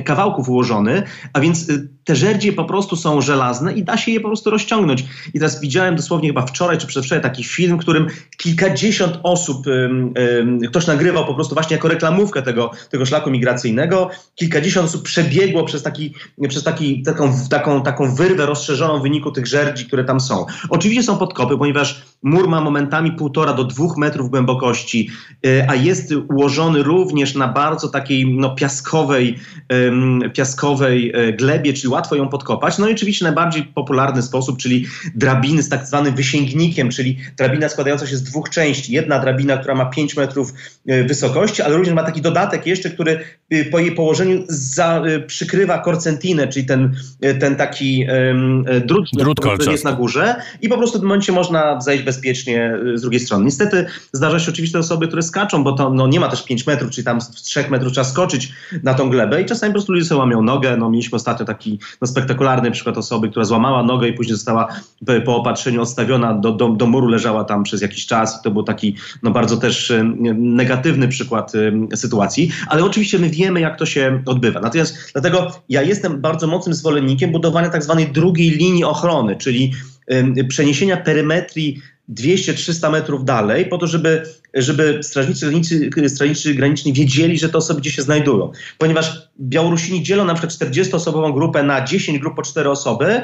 kawałków 0.06 0.50
ułożony, 0.50 1.04
a 1.34 1.40
więc 1.40 1.68
te 2.04 2.16
żerdzie 2.16 2.54
po 2.54 2.66
prostu 2.66 2.96
są 2.96 3.22
żelazne 3.22 3.74
i 3.74 3.84
da 3.84 3.98
się 3.98 4.12
je 4.12 4.20
po 4.20 4.28
prostu 4.28 4.50
rozciągnąć. 4.50 5.06
I 5.34 5.40
teraz 5.40 5.62
widziałem 5.62 5.96
dosłownie 5.96 6.30
chyba 6.30 6.46
wczoraj 6.46 6.78
czy 6.78 6.88
przedwczoraj 6.88 7.24
taki 7.24 7.37
film, 7.44 7.78
w 7.78 7.82
którym 7.82 8.08
kilkadziesiąt 8.38 9.20
osób, 9.24 9.66
ktoś 10.70 10.88
nagrywał 10.88 11.26
po 11.26 11.34
prostu 11.34 11.56
właśnie 11.56 11.76
jako 11.76 11.88
reklamówkę 11.88 12.42
tego, 12.42 12.72
tego 12.90 13.06
szlaku 13.06 13.30
migracyjnego, 13.30 14.10
kilkadziesiąt 14.36 14.88
osób 14.88 15.04
przebiegło 15.04 15.64
przez, 15.64 15.84
taki, 15.84 16.14
przez 16.50 16.64
taki, 16.64 17.04
taką, 17.04 17.34
taką, 17.50 17.84
taką 17.84 18.16
wyrwę 18.16 18.46
rozszerzoną 18.46 19.00
w 19.00 19.02
wyniku 19.02 19.32
tych 19.32 19.48
żerdzi, 19.48 19.86
które 19.86 20.04
tam 20.04 20.20
są. 20.20 20.46
Oczywiście 20.70 21.04
są 21.04 21.18
podkopy, 21.18 21.58
ponieważ 21.58 22.02
mur 22.24 22.48
ma 22.48 22.62
momentami 22.62 23.12
półtora 23.12 23.54
do 23.54 23.64
dwóch 23.64 23.98
metrów 23.98 24.30
głębokości, 24.30 25.10
e, 25.46 25.70
a 25.70 25.76
jest 25.76 26.14
ułożony 26.30 26.84
również 26.84 27.36
na 27.36 27.48
bardzo 27.48 27.88
takiej 27.88 28.36
no, 28.36 28.56
piaskowej, 28.56 29.40
piaskowej 30.34 31.12
e, 31.16 31.34
glebie, 31.34 31.74
czyli 31.74 31.88
łatwo 31.88 32.16
ją 32.16 32.30
podkopać. 32.30 32.78
No 32.78 32.90
i 32.90 32.94
oczywiście 32.94 33.26
najbardziej 33.26 33.64
popularny 33.64 34.22
sposób, 34.22 34.58
czyli 34.58 34.86
drabiny 35.16 35.64
z 35.64 35.70
tak 35.70 35.88
zwanym 35.88 36.16
wysięgnikiem, 36.16 36.90
czyli 36.90 37.18
drabina 37.38 37.70
składająca 37.70 38.08
się 38.08 38.18
z 38.18 38.24
dwóch 38.24 38.50
części. 38.50 38.94
Jedna 38.94 39.20
drabina, 39.20 39.58
która 39.58 39.76
ma 39.76 39.86
5 39.86 40.18
metrów 40.18 40.54
e, 40.88 41.04
wysokości, 41.04 41.62
ale 41.62 41.76
również 41.76 41.96
ma 41.96 42.04
taki 42.04 42.22
dodatek 42.22 42.68
jeszcze, 42.68 42.90
który 42.90 43.20
po 43.72 43.80
jej 43.80 43.92
położeniu 43.92 44.44
za, 44.48 45.04
przykrywa 45.28 45.80
korcentinę, 45.80 46.48
czyli 46.48 46.66
ten, 46.66 46.96
ten 47.40 47.56
taki 47.56 48.06
drut, 48.86 49.10
drut 49.14 49.40
który 49.40 49.72
jest 49.72 49.84
na 49.84 49.94
górze 49.94 50.36
i 50.62 50.70
po 50.70 50.78
prostu 50.78 50.98
w 50.98 51.02
tym 51.02 51.08
momencie 51.08 51.32
można 51.32 51.82
zejść 51.82 52.04
bezpiecznie 52.08 52.80
z 52.96 53.02
drugiej 53.02 53.20
strony. 53.20 53.46
Niestety 53.46 53.86
zdarza 54.12 54.40
się 54.40 54.52
oczywiście 54.52 54.80
osoby, 54.80 55.08
które 55.08 55.22
skaczą, 55.22 55.64
bo 55.64 55.72
to 55.72 55.90
no, 55.90 56.08
nie 56.08 56.20
ma 56.20 56.28
też 56.28 56.44
5 56.44 56.68
metrów, 56.68 56.92
czyli 56.92 57.06
tam 57.06 57.22
z 57.22 57.32
3 57.32 57.66
metrów 57.70 57.94
trzeba 57.94 58.06
skoczyć 58.06 58.54
na 58.84 58.94
tą 58.94 59.10
glebę 59.10 59.42
i 59.42 59.46
czasami 59.46 59.72
po 59.72 59.74
prostu 59.74 59.94
ludzie 59.94 60.06
sobie 60.06 60.20
łamią 60.20 60.42
nogę. 60.42 60.78
No, 60.78 60.90
mieliśmy 60.90 61.16
ostatnio 61.16 61.46
taki 61.46 61.80
no, 62.02 62.08
spektakularny 62.08 62.72
przykład 62.72 62.98
osoby, 62.98 63.30
która 63.30 63.46
złamała 63.46 63.84
nogę 63.84 64.08
i 64.08 64.14
później 64.14 64.36
została 64.36 64.68
po 65.26 65.36
opatrzeniu 65.36 65.82
odstawiona 65.82 66.34
do, 66.34 66.52
do, 66.52 66.70
do 66.70 66.86
muru 66.88 67.08
leżała 67.08 67.44
tam 67.44 67.64
przez 67.64 67.82
jakiś 67.82 68.06
czas 68.06 68.40
i 68.40 68.44
to 68.44 68.52
był 68.52 68.64
taki 68.64 68.96
no, 69.24 69.32
bardzo 69.32 69.58
też 69.58 69.92
e, 69.92 70.04
negatywny 70.38 71.08
przykład 71.08 71.54
e, 71.56 71.98
sytuacji, 71.98 72.52
ale 72.68 72.84
oczywiście 72.84 73.20
my 73.20 73.30
wiemy, 73.30 73.60
jak 73.60 73.80
to 73.80 73.86
się 73.86 74.24
odbywa. 74.26 74.60
Natomiast 74.60 74.98
dlatego 75.14 75.52
ja 75.70 75.82
jestem 75.82 76.22
bardzo 76.22 76.48
mocnym 76.48 76.74
zwolennikiem 76.74 77.32
budowania 77.32 77.70
tak 77.70 77.84
zwanej 77.84 78.08
drugiej 78.08 78.50
linii 78.50 78.84
ochrony, 78.84 79.36
czyli 79.36 79.74
przeniesienia 80.50 80.98
perymetrii 80.98 81.82
200-300 82.10 82.92
metrów 82.92 83.26
dalej, 83.26 83.66
po 83.66 83.78
to, 83.78 83.88
żeby, 83.88 84.24
żeby 84.54 85.00
strażnicy, 85.02 85.38
strażnicy, 85.40 86.10
strażnicy 86.10 86.54
graniczni 86.54 86.94
wiedzieli, 86.94 87.40
że 87.40 87.50
te 87.50 87.58
osoby 87.58 87.82
gdzie 87.82 87.92
się 87.92 88.02
znajdują. 88.02 88.52
Ponieważ 88.78 89.30
Białorusini 89.40 90.04
dzielą 90.04 90.26
na 90.26 90.34
przykład 90.34 90.54
40-osobową 90.54 91.34
grupę 91.34 91.64
na 91.64 91.86
10 91.86 92.20
grup 92.20 92.36
po 92.36 92.42
4 92.42 92.70
osoby, 92.70 93.22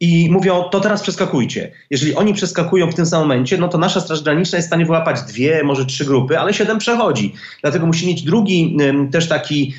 i 0.00 0.30
mówią, 0.30 0.64
to 0.72 0.80
teraz 0.80 1.02
przeskakujcie. 1.02 1.72
Jeżeli 1.90 2.14
oni 2.14 2.34
przeskakują 2.34 2.90
w 2.90 2.94
tym 2.94 3.06
samym 3.06 3.28
momencie, 3.28 3.58
no 3.58 3.68
to 3.68 3.78
nasza 3.78 4.00
Straż 4.00 4.22
Graniczna 4.22 4.58
jest 4.58 4.68
w 4.68 4.70
stanie 4.70 4.86
wyłapać 4.86 5.22
dwie, 5.22 5.64
może 5.64 5.86
trzy 5.86 6.04
grupy, 6.04 6.38
ale 6.38 6.54
siedem 6.54 6.78
przechodzi. 6.78 7.34
Dlatego 7.62 7.86
musi 7.86 8.06
mieć 8.06 8.22
drugi, 8.22 8.76
też 9.12 9.28
taki, 9.28 9.74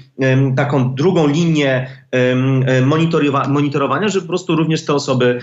taką 0.56 0.96
drugą 0.96 1.28
linię 1.28 1.88
monitorowania, 3.48 4.08
żeby 4.08 4.22
po 4.22 4.28
prostu 4.28 4.56
również 4.56 4.86
te 4.86 4.94
osoby 4.94 5.40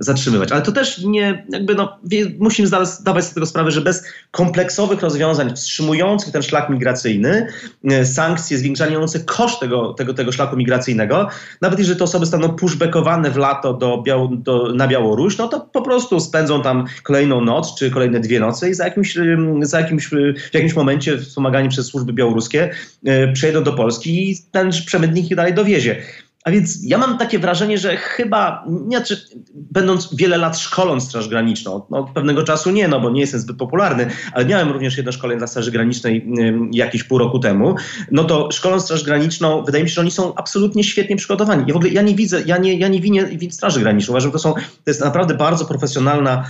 zatrzymywać. 0.00 0.52
Ale 0.52 0.62
to 0.62 0.72
też 0.72 1.04
nie, 1.04 1.46
jakby 1.52 1.74
no, 1.74 1.98
musimy 2.38 2.68
zdawać 2.68 3.24
sobie 3.24 3.34
tego 3.34 3.46
sprawę, 3.46 3.70
że 3.70 3.80
bez 3.80 4.04
kompleksowych 4.30 5.00
rozwiązań 5.00 5.56
wstrzymujących 5.56 6.32
ten 6.32 6.42
szlak 6.42 6.70
migracyjny, 6.70 7.46
e, 7.90 8.04
sankcje 8.06 8.58
zwiększające 8.58 9.20
koszt 9.20 9.60
tego, 9.60 9.94
tego, 9.94 10.14
tego 10.14 10.32
szlaku 10.32 10.56
migracyjnego, 10.56 11.28
nawet 11.60 11.78
jeżeli 11.78 11.98
te 11.98 12.04
osoby 12.04 12.26
staną 12.26 12.48
pushbackowane 12.48 13.30
w 13.30 13.36
lato 13.36 13.74
do, 13.74 14.02
do, 14.30 14.72
na 14.74 14.88
Białoruś, 14.88 15.38
no 15.38 15.48
to 15.48 15.60
po 15.60 15.82
prostu 15.82 16.20
spędzą 16.20 16.62
tam 16.62 16.84
kolejną 17.02 17.40
noc, 17.40 17.74
czy 17.78 17.90
kolejne 17.90 18.20
dwie 18.20 18.40
noce 18.40 18.70
i 18.70 18.74
za 18.74 18.84
jakimś, 18.84 19.18
za 19.62 19.80
jakimś, 19.80 20.08
w 20.50 20.54
jakimś 20.54 20.74
momencie 20.74 21.18
wspomagani 21.18 21.68
przez 21.68 21.86
służby 21.86 22.12
białoruskie 22.12 22.70
e, 23.06 23.32
przejdą 23.32 23.62
do 23.62 23.72
Polski 23.72 23.91
i 24.06 24.36
ten 24.50 24.70
przemytnik 24.70 25.30
ich 25.30 25.36
dalej 25.36 25.54
dowiezie. 25.54 26.02
A 26.44 26.50
więc 26.50 26.78
ja 26.82 26.98
mam 26.98 27.18
takie 27.18 27.38
wrażenie, 27.38 27.78
że 27.78 27.96
chyba, 27.96 28.64
nie, 28.68 29.00
czy, 29.00 29.16
będąc 29.54 30.16
wiele 30.16 30.38
lat 30.38 30.58
szkoląc 30.58 31.04
Straż 31.04 31.28
Graniczną, 31.28 31.82
no, 31.90 32.04
pewnego 32.14 32.42
czasu 32.42 32.70
nie, 32.70 32.88
no 32.88 33.00
bo 33.00 33.10
nie 33.10 33.20
jestem 33.20 33.40
zbyt 33.40 33.56
popularny, 33.56 34.06
ale 34.32 34.44
miałem 34.44 34.70
również 34.70 34.96
jedno 34.96 35.12
szkolenie 35.12 35.38
dla 35.38 35.46
Straży 35.46 35.70
Granicznej 35.70 36.16
y, 36.38 36.54
jakieś 36.72 37.04
pół 37.04 37.18
roku 37.18 37.38
temu, 37.38 37.74
no 38.10 38.24
to 38.24 38.48
szkoląc 38.52 38.84
Straż 38.84 39.04
Graniczną, 39.04 39.64
wydaje 39.64 39.84
mi 39.84 39.90
się, 39.90 39.94
że 39.94 40.00
oni 40.00 40.10
są 40.10 40.34
absolutnie 40.34 40.84
świetnie 40.84 41.16
przygotowani. 41.16 41.64
Ja 41.66 41.74
w 41.74 41.76
ogóle 41.76 41.92
ja 41.92 42.02
nie 42.02 42.14
widzę, 42.14 42.42
ja 42.46 42.58
nie, 42.58 42.74
ja 42.78 42.88
nie 42.88 43.00
winię, 43.00 43.26
winię 43.26 43.52
Straży 43.52 43.80
Granicznej. 43.80 44.12
Uważam, 44.12 44.28
że 44.28 44.32
to, 44.32 44.38
są, 44.38 44.54
to 44.54 44.60
jest 44.86 45.00
naprawdę 45.00 45.34
bardzo 45.34 45.64
profesjonalna 45.64 46.44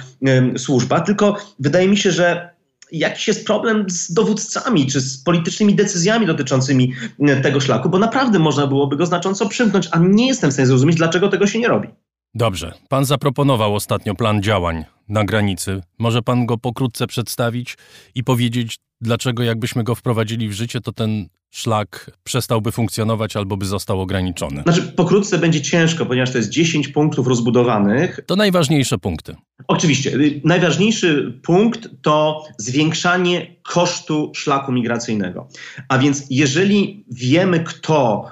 służba, 0.57 1.01
tylko 1.01 1.37
wydaje 1.59 1.89
mi 1.89 1.97
się, 1.97 2.11
że 2.11 2.52
jakiś 2.93 3.29
jest 3.29 3.47
problem 3.47 3.91
z 3.91 4.13
dowódcami 4.13 4.87
czy 4.87 5.01
z 5.01 5.23
politycznymi 5.23 5.75
decyzjami 5.75 6.27
dotyczącymi 6.27 6.93
e, 7.21 7.41
tego 7.41 7.61
szlaku, 7.61 7.89
bo 7.89 7.99
naprawdę 7.99 8.39
można 8.39 8.67
byłoby 8.67 8.97
go 8.97 9.07
znacząco 9.07 9.49
przymknąć, 9.49 9.89
a 9.91 9.99
nie 9.99 10.27
jestem 10.27 10.51
w 10.51 10.53
stanie 10.53 10.67
zrozumieć, 10.67 10.97
dlaczego 10.97 11.29
tego 11.29 11.47
się 11.47 11.59
nie 11.59 11.69
robi. 11.69 11.89
Dobrze. 12.35 12.73
Pan 12.89 13.05
zaproponował 13.05 13.75
ostatnio 13.75 14.15
plan 14.15 14.43
działań 14.43 14.85
na 15.09 15.25
granicy. 15.25 15.81
Może 15.99 16.23
pan 16.23 16.47
go 16.47 16.59
pokrótce 16.59 17.07
przedstawić 17.07 17.79
i 18.15 18.25
powiedzieć, 18.25 18.77
dlaczego 19.03 19.43
jakbyśmy 19.43 19.85
go 19.85 19.95
wprowadzili 19.95 20.49
w 20.49 20.53
życie, 20.53 20.81
to 20.81 20.93
ten 20.93 21.29
szlak 21.51 22.11
przestałby 22.25 22.73
funkcjonować 22.73 23.37
albo 23.37 23.57
by 23.57 23.67
został 23.67 24.01
ograniczony. 24.01 24.63
Znaczy, 24.63 24.83
pokrótce 24.83 25.39
będzie 25.39 25.61
ciężko, 25.63 26.07
ponieważ 26.07 26.31
to 26.31 26.39
jest 26.39 26.51
10 26.51 26.89
punktów 26.89 27.27
rozbudowanych. 27.27 28.21
To 28.27 28.37
najważniejsze 28.37 28.99
punkty. 28.99 29.37
Oczywiście. 29.69 30.11
y, 30.11 30.41
Najważniejszy 30.45 31.41
punkt 31.43 31.89
to 32.03 32.45
zwiększanie 32.59 33.57
kosztu 33.63 34.33
szlaku 34.35 34.73
migracyjnego. 34.73 35.49
A 35.89 35.99
więc 35.99 36.27
jeżeli 36.31 37.05
wiemy, 37.11 37.61
kto 37.61 38.25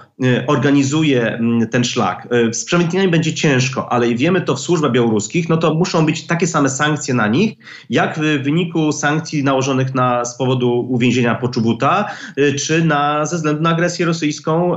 organizuje 0.46 1.34
mm, 1.34 1.68
ten 1.68 1.84
szlak, 1.84 2.28
y, 2.50 2.54
z 2.54 2.64
przemytnieniami 2.64 3.10
będzie 3.10 3.34
ciężko, 3.34 3.92
ale 3.92 4.14
wiemy 4.14 4.40
to 4.40 4.54
w 4.54 4.60
służbach 4.60 4.92
białoruskich, 4.92 5.48
no 5.48 5.56
to 5.56 5.74
muszą 5.74 6.06
być 6.06 6.26
takie 6.26 6.46
same 6.46 6.68
sankcje 6.68 7.14
na 7.14 7.28
nich, 7.28 7.56
jak 7.90 8.18
w 8.18 8.42
wyniku 8.42 8.92
sankcji 8.92 9.44
nałożonych 9.44 9.94
na, 9.94 10.24
z 10.24 10.38
powodu 10.38 10.86
uwięzienia 10.88 11.34
Poczubuta, 11.34 12.08
y, 12.38 12.54
czy 12.54 12.84
na, 12.84 13.26
ze 13.26 13.36
względu 13.36 13.62
na 13.62 13.70
agresję 13.70 14.06
rosyjską 14.06 14.76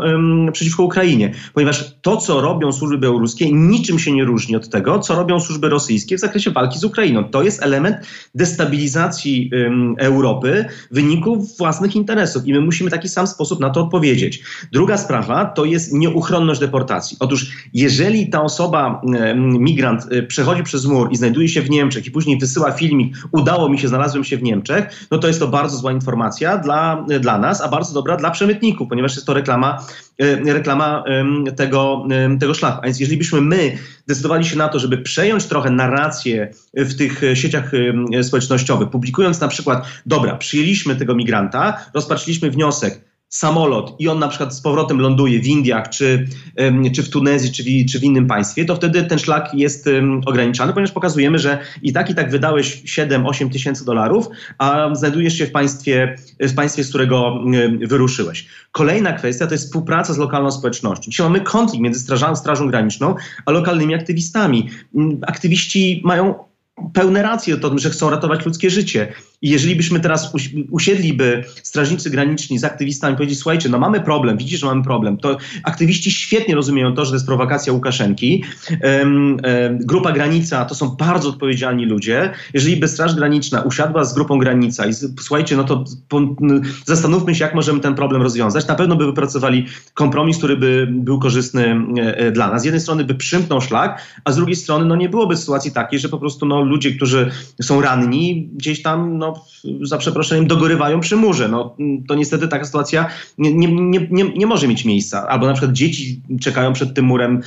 przeciwko 0.51 0.83
Ukrainie. 0.83 1.33
Ponieważ 1.53 1.95
to, 2.01 2.17
co 2.17 2.41
robią 2.41 2.71
służby 2.71 2.97
białoruskie, 2.97 3.51
niczym 3.51 3.99
się 3.99 4.11
nie 4.11 4.23
różni 4.23 4.55
od 4.55 4.69
tego, 4.69 4.99
co 4.99 5.15
robią 5.15 5.39
służby 5.39 5.69
rosyjskie 5.69 6.17
w 6.17 6.19
zakresie 6.19 6.51
walki 6.51 6.79
z 6.79 6.83
Ukrainą. 6.83 7.23
To 7.23 7.43
jest 7.43 7.63
element 7.63 7.97
destabilizacji 8.35 9.51
Europy 9.97 10.65
w 10.91 10.95
wyniku 10.95 11.47
własnych 11.57 11.95
interesów 11.95 12.47
i 12.47 12.53
my 12.53 12.61
musimy 12.61 12.89
w 12.89 12.93
taki 12.93 13.09
sam 13.09 13.27
sposób 13.27 13.59
na 13.59 13.69
to 13.69 13.81
odpowiedzieć. 13.81 14.43
Druga 14.71 14.97
sprawa 14.97 15.32
to 15.55 15.65
jest 15.65 15.93
nieuchronność 15.93 16.59
deportacji. 16.59 17.17
Otóż 17.19 17.51
jeżeli 17.73 18.29
ta 18.29 18.41
osoba, 18.41 19.01
ym, 19.31 19.49
migrant, 19.63 20.11
y, 20.11 20.23
przechodzi 20.23 20.63
przez 20.63 20.85
mur 20.85 21.11
i 21.11 21.15
znajduje 21.15 21.47
się 21.47 21.61
w 21.61 21.69
Niemczech 21.69 22.05
i 22.05 22.11
później 22.11 22.39
wysyła 22.39 22.71
filmik, 22.71 23.15
udało 23.31 23.69
mi 23.69 23.79
się, 23.79 23.87
znalazłem 23.87 24.23
się 24.23 24.37
w 24.37 24.43
Niemczech, 24.43 25.07
no 25.11 25.17
to 25.17 25.27
jest 25.27 25.39
to 25.39 25.47
bardzo 25.47 25.77
zła 25.77 25.91
informacja 25.91 26.57
dla, 26.57 27.05
dla 27.19 27.37
nas, 27.37 27.61
a 27.61 27.67
bardzo 27.67 27.93
dobra 27.93 28.17
dla 28.17 28.31
przemytników, 28.31 28.89
ponieważ 28.89 29.15
jest 29.15 29.27
to 29.27 29.33
reklama 29.33 29.85
e, 30.19 30.53
reklama 30.53 31.03
tego, 31.55 32.05
tego 32.39 32.53
szlaku. 32.53 32.79
A 32.81 32.85
więc 32.85 32.99
jeżeli 32.99 33.17
byśmy 33.17 33.41
my 33.41 33.77
decydowali 34.07 34.45
się 34.45 34.57
na 34.57 34.69
to, 34.69 34.79
żeby 34.79 34.97
przejąć 34.97 35.45
trochę 35.45 35.71
narrację 35.71 36.51
w 36.73 36.95
tych 36.95 37.21
sieciach 37.33 37.71
społecznościowych, 38.21 38.89
publikując 38.89 39.41
na 39.41 39.47
przykład, 39.47 39.85
dobra, 40.05 40.35
przyjęliśmy 40.35 40.95
tego 40.95 41.15
migranta, 41.15 41.77
rozpatrzyliśmy 41.93 42.51
wniosek, 42.51 43.12
samolot 43.33 43.95
i 43.99 44.07
on 44.07 44.19
na 44.19 44.27
przykład 44.27 44.55
z 44.55 44.61
powrotem 44.61 44.99
ląduje 44.99 45.39
w 45.39 45.47
Indiach, 45.47 45.89
czy, 45.89 46.27
czy 46.95 47.03
w 47.03 47.09
Tunezji, 47.09 47.51
czy 47.51 47.63
w, 47.63 47.91
czy 47.91 47.99
w 47.99 48.03
innym 48.03 48.27
państwie, 48.27 48.65
to 48.65 48.75
wtedy 48.75 49.03
ten 49.03 49.19
szlak 49.19 49.53
jest 49.53 49.89
ograniczany, 50.25 50.73
ponieważ 50.73 50.91
pokazujemy, 50.91 51.39
że 51.39 51.59
i 51.81 51.93
tak 51.93 52.09
i 52.09 52.15
tak 52.15 52.31
wydałeś 52.31 52.83
7-8 52.83 53.51
tysięcy 53.51 53.85
dolarów, 53.85 54.27
a 54.57 54.95
znajdujesz 54.95 55.37
się 55.37 55.45
w 55.45 55.51
państwie, 55.51 56.15
w 56.39 56.55
państwie, 56.55 56.83
z 56.83 56.89
którego 56.89 57.39
wyruszyłeś. 57.87 58.47
Kolejna 58.71 59.13
kwestia 59.13 59.47
to 59.47 59.53
jest 59.53 59.65
współpraca 59.65 60.13
z 60.13 60.17
lokalną 60.17 60.51
społecznością. 60.51 61.11
Dzisiaj 61.11 61.27
mamy 61.27 61.41
konflikt 61.41 61.83
między 61.83 61.99
strażą, 61.99 62.35
Strażą 62.35 62.67
Graniczną 62.67 63.15
a 63.45 63.51
lokalnymi 63.51 63.95
aktywistami. 63.95 64.69
Aktywiści 65.27 66.01
mają 66.05 66.35
pełne 66.93 67.21
racje 67.21 67.55
o 67.55 67.69
tym, 67.69 67.79
że 67.79 67.89
chcą 67.89 68.09
ratować 68.09 68.45
ludzkie 68.45 68.69
życie. 68.69 69.13
I 69.43 69.49
jeżeli 69.49 69.75
byśmy 69.75 69.99
teraz 69.99 70.33
usi- 70.35 70.67
usiedliby 70.71 71.43
strażnicy 71.63 72.09
graniczni 72.09 72.59
z 72.59 72.63
aktywistami 72.63 73.13
i 73.13 73.17
powiedzieli, 73.17 73.35
słuchajcie, 73.35 73.69
no 73.69 73.79
mamy 73.79 74.01
problem, 74.01 74.37
widzisz, 74.37 74.59
że 74.59 74.65
mamy 74.65 74.83
problem, 74.83 75.17
to 75.17 75.37
aktywiści 75.63 76.11
świetnie 76.11 76.55
rozumieją 76.55 76.93
to, 76.93 77.05
że 77.05 77.11
to 77.11 77.15
jest 77.15 77.25
prowokacja 77.25 77.73
Łukaszenki. 77.73 78.43
Grupa 79.79 80.11
Granica 80.11 80.65
to 80.65 80.75
są 80.75 80.89
bardzo 80.89 81.29
odpowiedzialni 81.29 81.85
ludzie. 81.85 82.31
Jeżeli 82.53 82.77
by 82.77 82.87
Straż 82.87 83.15
Graniczna 83.15 83.61
usiadła 83.61 84.03
z 84.03 84.13
grupą 84.13 84.37
Granica 84.37 84.85
i 84.85 84.93
słuchajcie, 84.93 85.57
no 85.57 85.63
to 85.63 85.83
zastanówmy 86.85 87.35
się, 87.35 87.45
jak 87.45 87.55
możemy 87.55 87.79
ten 87.79 87.95
problem 87.95 88.21
rozwiązać, 88.21 88.67
na 88.67 88.75
pewno 88.75 88.95
by 88.95 89.05
wypracowali 89.05 89.65
kompromis, 89.93 90.37
który 90.37 90.57
by 90.57 90.87
był 90.91 91.19
korzystny 91.19 91.85
e, 91.97 92.17
e, 92.17 92.31
dla 92.31 92.49
nas. 92.49 92.61
Z 92.61 92.65
jednej 92.65 92.81
strony 92.81 93.03
by 93.03 93.15
przymknął 93.15 93.61
szlak, 93.61 94.01
a 94.25 94.31
z 94.31 94.35
drugiej 94.35 94.55
strony 94.55 94.85
no 94.85 94.95
nie 94.95 95.09
byłoby 95.09 95.37
sytuacji 95.37 95.71
takiej, 95.71 95.99
że 95.99 96.09
po 96.09 96.17
prostu 96.17 96.45
no, 96.45 96.61
ludzie, 96.61 96.91
którzy 96.91 97.31
są 97.61 97.81
ranni, 97.81 98.49
gdzieś 98.53 98.81
tam, 98.81 99.17
no, 99.17 99.32
za 99.81 99.97
przeproszeniem, 99.97 100.47
dogorywają 100.47 100.99
przy 100.99 101.15
murze. 101.15 101.47
No, 101.47 101.75
to 102.07 102.15
niestety 102.15 102.47
taka 102.47 102.65
sytuacja 102.65 103.05
nie, 103.37 103.53
nie, 103.53 103.67
nie, 104.11 104.23
nie, 104.35 104.47
może 104.47 104.67
mieć 104.67 104.85
miejsca. 104.85 105.27
Albo 105.27 105.45
na 105.45 105.53
przykład 105.53 105.73
dzieci 105.73 106.21
czekają 106.41 106.73
przed 106.73 106.93
tym 106.93 107.05
murem 107.05 107.41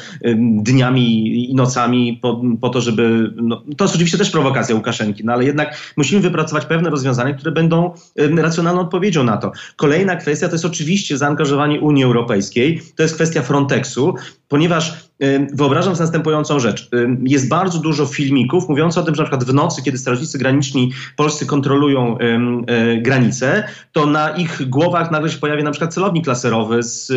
dniami 0.62 1.50
i 1.50 1.54
nocami 1.54 2.18
po, 2.22 2.42
po 2.60 2.68
to, 2.68 2.80
żeby... 2.80 3.32
No, 3.36 3.62
to 3.76 3.84
jest 3.84 3.94
oczywiście 3.94 4.18
też 4.18 4.30
prowokacja 4.30 4.74
Łukaszenki, 4.74 5.24
no 5.24 5.32
ale 5.32 5.44
jednak 5.44 5.92
musimy 5.96 6.20
wypracować 6.22 6.66
pewne 6.66 6.90
rozwiązania, 6.90 7.34
które 7.34 7.52
będą 7.52 7.94
racjonalną 8.36 8.80
odpowiedzią 8.80 9.24
na 9.24 9.36
to. 9.36 9.52
Kolejna 9.76 10.16
kwestia 10.16 10.48
to 10.48 10.54
jest 10.54 10.64
oczywiście 10.64 11.18
zaangażowanie 11.18 11.80
Unii 11.80 12.04
Europejskiej. 12.04 12.80
To 12.96 13.02
jest 13.02 13.14
kwestia 13.14 13.42
Frontexu, 13.42 14.14
ponieważ 14.48 15.06
Wyobrażam 15.52 15.94
sobie 15.96 16.04
następującą 16.04 16.58
rzecz. 16.58 16.90
Jest 17.22 17.48
bardzo 17.48 17.78
dużo 17.78 18.06
filmików 18.06 18.68
mówiących 18.68 19.02
o 19.02 19.06
tym, 19.06 19.14
że 19.14 19.22
na 19.22 19.28
przykład 19.28 19.44
w 19.44 19.54
nocy, 19.54 19.82
kiedy 19.82 19.98
strażnicy 19.98 20.38
graniczni 20.38 20.92
polscy 21.16 21.46
kontrolują 21.46 22.18
y, 22.18 23.00
granice, 23.02 23.68
to 23.92 24.06
na 24.06 24.30
ich 24.30 24.68
głowach 24.68 25.10
nagle 25.10 25.30
się 25.30 25.38
pojawia 25.38 25.62
na 25.64 25.70
przykład 25.70 25.94
celownik 25.94 26.26
laserowy 26.26 26.82
z 26.82 27.12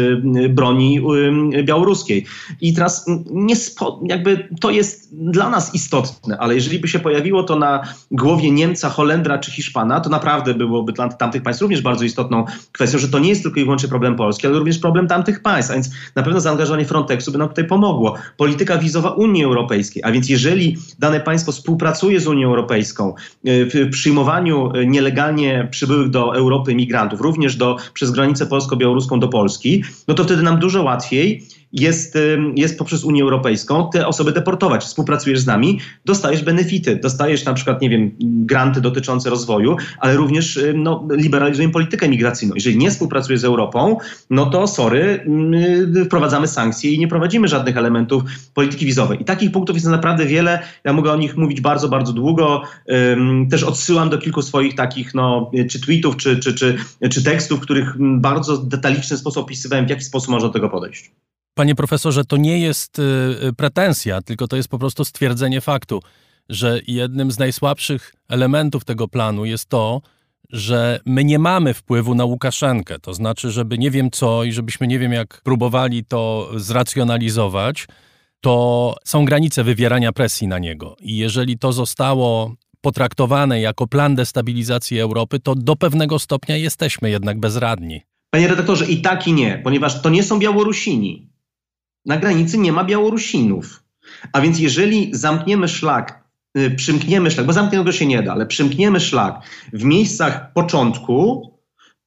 broni 0.49 1.01
białoruskiej. 1.63 2.25
I 2.61 2.73
teraz 2.73 3.05
nie 3.31 3.55
spo, 3.55 4.01
jakby 4.03 4.47
to 4.61 4.69
jest 4.69 5.15
dla 5.15 5.49
nas 5.49 5.75
istotne, 5.75 6.37
ale 6.37 6.55
jeżeli 6.55 6.79
by 6.79 6.87
się 6.87 6.99
pojawiło 6.99 7.43
to 7.43 7.55
na 7.55 7.83
głowie 8.11 8.51
Niemca, 8.51 8.89
Holendra 8.89 9.37
czy 9.37 9.51
Hiszpana, 9.51 9.99
to 9.99 10.09
naprawdę 10.09 10.53
byłoby 10.53 10.93
dla 10.93 11.09
tamtych 11.09 11.43
państw 11.43 11.61
również 11.61 11.81
bardzo 11.81 12.05
istotną 12.05 12.45
kwestią, 12.71 12.97
że 12.97 13.09
to 13.09 13.19
nie 13.19 13.29
jest 13.29 13.43
tylko 13.43 13.59
i 13.59 13.63
wyłącznie 13.63 13.89
problem 13.89 14.15
Polski, 14.15 14.47
ale 14.47 14.59
również 14.59 14.79
problem 14.79 15.07
tamtych 15.07 15.41
państw. 15.41 15.71
A 15.71 15.73
więc 15.73 15.89
na 16.15 16.23
pewno 16.23 16.41
zaangażowanie 16.41 16.85
Frontexu 16.85 17.31
by 17.31 17.37
nam 17.37 17.49
tutaj 17.49 17.67
pomogło. 17.67 17.88
Polityka 18.37 18.77
wizowa 18.77 19.09
Unii 19.09 19.43
Europejskiej, 19.43 20.03
a 20.03 20.11
więc 20.11 20.29
jeżeli 20.29 20.77
dane 20.99 21.19
państwo 21.19 21.51
współpracuje 21.51 22.19
z 22.19 22.27
Unią 22.27 22.47
Europejską 22.47 23.13
y, 23.47 23.65
w 23.65 23.89
przyjmowaniu 23.91 24.75
y, 24.75 24.85
nielegalnie 24.85 25.67
przybyłych 25.71 26.09
do 26.09 26.35
Europy 26.35 26.75
migrantów, 26.75 27.21
również 27.21 27.55
do, 27.55 27.77
przez 27.93 28.11
granicę 28.11 28.45
polsko-białoruską 28.45 29.19
do 29.19 29.27
Polski, 29.27 29.83
no 30.07 30.13
to 30.13 30.23
wtedy 30.23 30.43
nam 30.43 30.59
dużo 30.59 30.83
łatwiej 30.83 31.43
jest, 31.74 32.17
jest 32.55 32.78
poprzez 32.78 33.03
Unię 33.03 33.24
Europejską 33.24 33.89
te 33.93 34.07
osoby 34.07 34.32
deportować. 34.32 34.84
Współpracujesz 34.84 35.39
z 35.39 35.45
nami, 35.45 35.80
dostajesz 36.05 36.43
benefity, 36.43 36.95
dostajesz 36.95 37.45
na 37.45 37.53
przykład, 37.53 37.82
nie 37.82 37.89
wiem, 37.89 38.11
granty 38.20 38.82
dotyczące 38.82 39.30
rozwoju, 39.30 39.76
ale 39.99 40.15
również 40.15 40.59
no, 40.74 41.07
liberalizujemy 41.11 41.74
politykę 41.74 42.09
migracyjną. 42.09 42.55
Jeżeli 42.55 42.78
nie 42.78 42.91
współpracujesz 42.91 43.41
z 43.41 43.45
Europą, 43.45 43.97
no 44.30 44.45
to 44.45 44.67
sorry, 44.67 45.26
yy, 45.93 46.05
wprowadzamy 46.05 46.47
sankcje 46.47 46.91
i 46.91 46.99
nie 46.99 47.07
prowadzimy 47.07 47.47
żadnych 47.47 47.78
elementów 47.78 48.24
polityki 48.53 48.86
wizowej. 48.86 49.22
I 49.22 49.26
takich 49.26 49.51
punktów 49.51 49.76
jest 49.76 49.88
naprawdę 49.88 50.26
wiele. 50.26 50.59
Ja 50.84 50.93
mogę 50.93 51.11
o 51.11 51.17
nich 51.17 51.38
mówić 51.38 51.61
bardzo, 51.61 51.89
bardzo 51.89 52.13
długo. 52.13 52.63
Też 53.51 53.63
odsyłam 53.63 54.09
do 54.09 54.17
kilku 54.17 54.41
swoich 54.41 54.76
takich, 54.76 55.13
no, 55.13 55.51
czy 55.70 55.82
tweetów, 55.82 56.17
czy, 56.17 56.39
czy, 56.39 56.53
czy, 56.53 56.78
czy 57.09 57.24
tekstów, 57.24 57.59
w 57.59 57.61
których 57.61 57.95
bardzo 57.99 58.57
detaliczny 58.57 59.17
sposób 59.17 59.43
opisywałem, 59.43 59.86
w 59.86 59.89
jaki 59.89 60.03
sposób 60.03 60.30
można 60.30 60.47
do 60.47 60.53
tego 60.53 60.70
podejść. 60.70 61.11
Panie 61.60 61.76
profesorze, 61.76 62.26
to 62.26 62.38
nie 62.38 62.60
jest 62.60 62.99
y, 62.99 63.03
y, 63.47 63.53
pretensja, 63.53 64.22
tylko 64.22 64.47
to 64.47 64.55
jest 64.55 64.70
po 64.70 64.80
prostu 64.80 65.05
stwierdzenie 65.05 65.62
faktu, 65.62 66.01
że 66.49 66.80
jednym 66.88 67.32
z 67.32 67.39
najsłabszych 67.39 68.16
elementów 68.30 68.86
tego 68.86 69.07
planu 69.07 69.45
jest 69.45 69.70
to, 69.70 70.01
że 70.49 70.99
my 71.05 71.24
nie 71.24 71.39
mamy 71.39 71.74
wpływu 71.74 72.16
na 72.16 72.26
Łukaszenkę. 72.26 72.99
To 72.99 73.14
znaczy, 73.14 73.51
żeby 73.51 73.78
nie 73.78 73.91
wiem 73.91 74.12
co 74.12 74.43
i 74.43 74.51
żebyśmy 74.51 74.88
nie 74.88 74.99
wiem 74.99 75.14
jak 75.14 75.41
próbowali 75.43 76.05
to 76.05 76.49
zracjonalizować, 76.55 77.88
to 78.41 78.95
są 79.05 79.26
granice 79.26 79.64
wywierania 79.64 80.12
presji 80.12 80.47
na 80.47 80.60
niego. 80.60 80.95
I 81.01 81.18
jeżeli 81.18 81.57
to 81.57 81.74
zostało 81.74 82.55
potraktowane 82.82 83.62
jako 83.62 83.88
plan 83.88 84.16
destabilizacji 84.16 84.99
Europy, 84.99 85.39
to 85.39 85.55
do 85.55 85.76
pewnego 85.76 86.20
stopnia 86.20 86.57
jesteśmy 86.57 87.10
jednak 87.10 87.39
bezradni. 87.39 88.01
Panie 88.30 88.47
redaktorze, 88.47 88.86
i 88.86 89.01
tak 89.01 89.28
i 89.28 89.34
nie, 89.34 89.62
ponieważ 89.64 90.01
to 90.01 90.10
nie 90.10 90.24
są 90.24 90.39
Białorusini. 90.39 91.28
Na 92.05 92.17
granicy 92.17 92.57
nie 92.57 92.71
ma 92.71 92.83
Białorusinów. 92.83 93.83
A 94.33 94.41
więc 94.41 94.59
jeżeli 94.59 95.09
zamkniemy 95.13 95.67
szlak, 95.67 96.23
y, 96.57 96.71
przymkniemy 96.71 97.31
szlak, 97.31 97.45
bo 97.45 97.53
zamkniętego 97.53 97.91
się 97.91 98.05
nie 98.05 98.23
da, 98.23 98.31
ale 98.31 98.45
przymkniemy 98.45 98.99
szlak 98.99 99.41
w 99.73 99.83
miejscach 99.83 100.53
początku, 100.53 101.49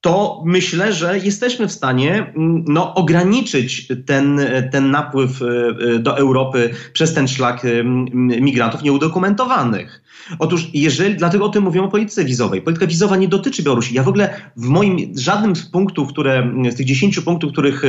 to 0.03 0.43
myślę, 0.45 0.93
że 0.93 1.19
jesteśmy 1.19 1.69
w 1.69 1.73
stanie 1.73 2.33
mm, 2.37 2.65
no, 2.69 2.95
ograniczyć 2.95 3.89
ten, 4.07 4.41
ten 4.73 4.91
napływ 4.91 5.43
y, 5.43 5.45
y, 5.95 5.99
do 5.99 6.19
Europy 6.19 6.71
przez 6.93 7.15
ten 7.15 7.29
szlak 7.29 7.65
m, 7.65 8.07
migrantów 8.21 8.83
nieudokumentowanych. 8.83 10.03
Otóż 10.39 10.71
jeżeli, 10.75 11.17
dlatego 11.17 11.45
o 11.45 11.49
tym 11.49 11.65
mówię 11.65 11.83
o 11.83 11.89
polityce 11.89 12.25
wizowej. 12.25 12.63
Polityka 12.63 12.87
wizowa 12.87 13.17
nie 13.17 13.29
dotyczy 13.29 13.63
Białorusi. 13.63 13.95
Ja 13.95 14.03
w 14.03 14.09
ogóle 14.09 14.35
w 14.57 14.69
moim, 14.69 14.99
żadnym 15.17 15.57
z 15.57 15.63
punktów, 15.63 16.09
które, 16.09 16.53
z 16.71 16.77
tych 16.77 16.87
10 16.87 17.21
punktów, 17.21 17.53
których, 17.53 17.83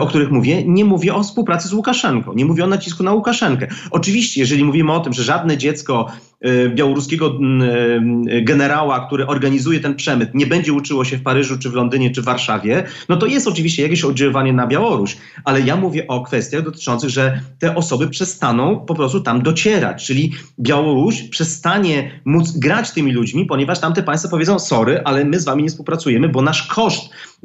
o 0.00 0.06
których 0.06 0.30
mówię, 0.30 0.64
nie 0.66 0.84
mówię 0.84 1.14
o 1.14 1.22
współpracy 1.22 1.68
z 1.68 1.72
Łukaszenką. 1.72 2.32
Nie 2.34 2.44
mówię 2.44 2.64
o 2.64 2.66
nacisku 2.66 3.02
na 3.02 3.12
Łukaszenkę. 3.12 3.68
Oczywiście, 3.90 4.40
jeżeli 4.40 4.64
mówimy 4.64 4.92
o 4.92 5.00
tym, 5.00 5.12
że 5.12 5.24
żadne 5.24 5.56
dziecko 5.56 6.06
e, 6.08 6.35
białoruskiego 6.74 7.26
e, 7.26 8.42
generała, 8.42 9.06
który 9.06 9.26
organizuje 9.26 9.80
ten 9.80 9.94
przemyt, 9.94 10.34
nie 10.34 10.46
będzie 10.46 10.72
uczyło 10.72 11.04
się 11.04 11.16
w 11.16 11.22
Paryżu, 11.22 11.58
czy 11.58 11.70
w 11.70 11.74
Londynie, 11.74 12.10
czy 12.10 12.22
w 12.22 12.24
Warszawie, 12.24 12.84
no 13.08 13.16
to 13.16 13.26
jest 13.26 13.48
oczywiście 13.48 13.82
jakieś 13.82 14.04
oddziaływanie 14.04 14.52
na 14.52 14.66
Białoruś. 14.66 15.16
Ale 15.44 15.60
ja 15.60 15.76
mówię 15.76 16.06
o 16.06 16.22
kwestiach 16.22 16.62
dotyczących, 16.62 17.10
że 17.10 17.40
te 17.58 17.74
osoby 17.74 18.08
przestaną 18.08 18.80
po 18.86 18.94
prostu 18.94 19.20
tam 19.20 19.42
docierać, 19.42 20.06
czyli 20.06 20.32
Białoruś 20.60 21.22
przestanie 21.22 22.20
móc 22.24 22.58
grać 22.58 22.90
tymi 22.90 23.12
ludźmi, 23.12 23.46
ponieważ 23.46 23.80
tamte 23.80 24.02
państwa 24.02 24.28
powiedzą, 24.28 24.58
sorry, 24.58 25.00
ale 25.04 25.24
my 25.24 25.40
z 25.40 25.44
wami 25.44 25.62
nie 25.62 25.68
współpracujemy, 25.68 26.28
bo 26.28 26.42
nasz 26.42 26.62
koszt 26.66 27.04
y, 27.04 27.08
y, 27.08 27.35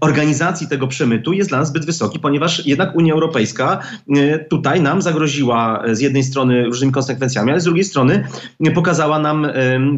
organizacji 0.00 0.68
tego 0.68 0.88
przemytu 0.88 1.32
jest 1.32 1.50
dla 1.50 1.58
nas 1.58 1.68
zbyt 1.68 1.86
wysoki, 1.86 2.18
ponieważ 2.18 2.66
jednak 2.66 2.96
Unia 2.96 3.14
Europejska 3.14 3.80
y, 4.16 4.46
tutaj 4.50 4.80
nam 4.80 5.02
zagroziła 5.02 5.82
z 5.92 6.00
jednej 6.00 6.22
strony 6.22 6.64
różnymi 6.64 6.92
konsekwencjami, 6.92 7.50
ale 7.50 7.60
z 7.60 7.64
drugiej 7.64 7.84
strony 7.84 8.24
pokazała 8.74 9.18
nam 9.18 9.46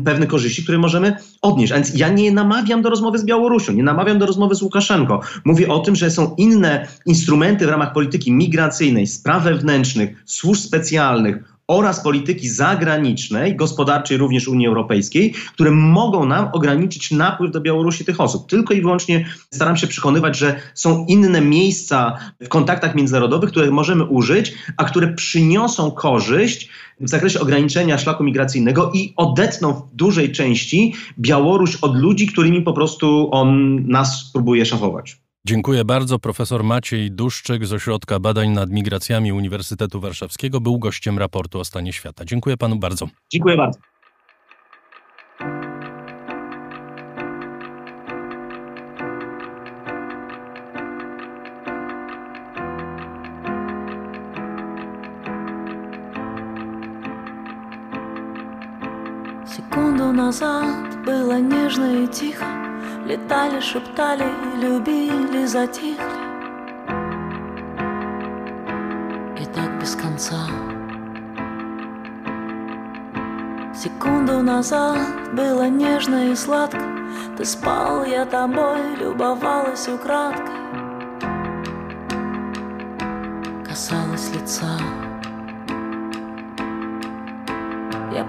pewne 0.05 0.27
korzyści, 0.27 0.63
które 0.63 0.79
możemy 0.79 1.17
odnieść. 1.43 1.73
A 1.73 1.75
więc 1.75 1.95
ja 1.95 2.09
nie 2.09 2.33
namawiam 2.33 2.83
do 2.83 2.91
rozmowy 2.91 3.19
z 3.19 3.25
Białorusią, 3.25 3.73
nie 3.73 3.83
namawiam 3.83 4.19
do 4.19 4.27
rozmowy 4.27 4.55
z 4.55 4.63
Łukaszenką. 4.63 5.21
Mówię 5.45 5.69
o 5.69 5.79
tym, 5.79 5.97
że 5.97 6.11
są 6.11 6.35
inne 6.39 6.87
instrumenty 7.07 7.67
w 7.67 7.69
ramach 7.69 7.93
polityki 7.93 8.33
migracyjnej, 8.33 9.07
spraw 9.07 9.45
wewnętrznych, 9.45 10.23
służb 10.25 10.63
specjalnych, 10.63 11.56
oraz 11.69 12.01
polityki 12.01 12.49
zagranicznej, 12.49 13.57
gospodarczej 13.57 14.17
również 14.17 14.49
Unii 14.49 14.67
Europejskiej, 14.67 15.35
które 15.53 15.71
mogą 15.71 16.27
nam 16.27 16.49
ograniczyć 16.53 17.11
napływ 17.11 17.53
do 17.53 17.61
Białorusi 17.61 18.05
tych 18.05 18.21
osób. 18.21 18.49
Tylko 18.49 18.75
i 18.75 18.81
wyłącznie 18.81 19.27
staram 19.51 19.77
się 19.77 19.87
przekonywać, 19.87 20.39
że 20.39 20.61
są 20.75 21.07
inne 21.09 21.41
miejsca 21.41 22.19
w 22.41 22.49
kontaktach 22.49 22.95
międzynarodowych, 22.95 23.51
które 23.51 23.71
możemy 23.71 24.05
użyć, 24.05 24.55
a 24.77 24.85
które 24.85 25.15
przyniosą 25.15 25.91
korzyść 25.91 26.69
w 27.01 27.09
zakresie 27.09 27.41
ograniczenia 27.41 27.99
szlaku 27.99 28.25
migracyjnego 28.25 28.91
i 28.95 29.13
odetną 29.17 29.73
w 29.73 29.95
dużej 29.95 30.33
części 30.33 30.95
Białoruś 31.19 31.77
od 31.77 31.97
ludzi, 31.97 32.27
którymi 32.27 32.63
po 32.63 32.73
prostu 32.73 33.29
on 33.33 33.79
nas 33.87 34.31
próbuje 34.33 34.67
szafować. 34.67 35.26
Dziękuję 35.46 35.86
bardzo. 35.86 36.20
Profesor 36.20 36.64
Maciej 36.64 37.12
Duszczyk 37.12 37.66
z 37.66 37.74
Ośrodka 37.74 38.20
Badań 38.20 38.50
nad 38.50 38.70
Migracjami 38.70 39.34
Uniwersytetu 39.34 40.00
Warszawskiego 40.00 40.62
był 40.62 40.80
gościem 40.80 41.20
raportu 41.20 41.60
o 41.60 41.66
stanie 41.66 41.94
świata. 41.94 42.26
Dziękuję 42.26 42.58
panu 42.58 42.76
bardzo. 42.76 43.08
Dziękuję 43.32 43.58
bardzo. 43.58 43.80
Секунду 59.46 60.12
назад 60.14 61.06
было 61.06 61.40
нежно 61.40 62.04
и 62.04 62.08
тихо 62.08 62.65
Летали, 63.07 63.61
шептали, 63.61 64.25
любили, 64.57 65.47
затихли 65.47 65.97
И 69.41 69.45
так 69.55 69.81
без 69.81 69.95
конца. 69.95 70.49
Секунду 73.73 74.43
назад 74.43 74.99
было 75.35 75.69
нежно 75.69 76.33
и 76.33 76.35
сладко. 76.35 76.83
Ты 77.37 77.45
спал, 77.45 78.05
я 78.05 78.25
тобой 78.25 78.97
любовалась 78.99 79.87
украдкой. 79.87 80.57
Касалась 83.65 84.35
лица 84.35 85.06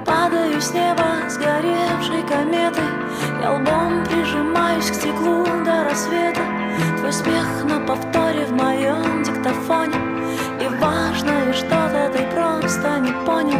падаю 0.08 0.62
с 0.62 0.74
неба 0.74 1.30
сгоревшей 1.30 2.24
кометой 2.24 2.90
Я 3.42 3.52
лбом 3.52 4.06
прижимаюсь 4.06 4.90
к 4.90 4.94
стеклу 4.96 5.46
до 5.66 5.84
рассвета. 5.84 6.42
Твой 6.98 7.14
смех 7.14 7.48
на 7.66 7.80
повторе 7.86 8.46
в 8.46 8.54
моем 8.54 9.24
диктофоне. 9.24 10.00
И 10.62 10.68
важное 10.80 11.54
что-то 11.54 12.12
ты 12.14 12.24
просто 12.34 13.00
не 13.00 13.12
понял? 13.26 13.60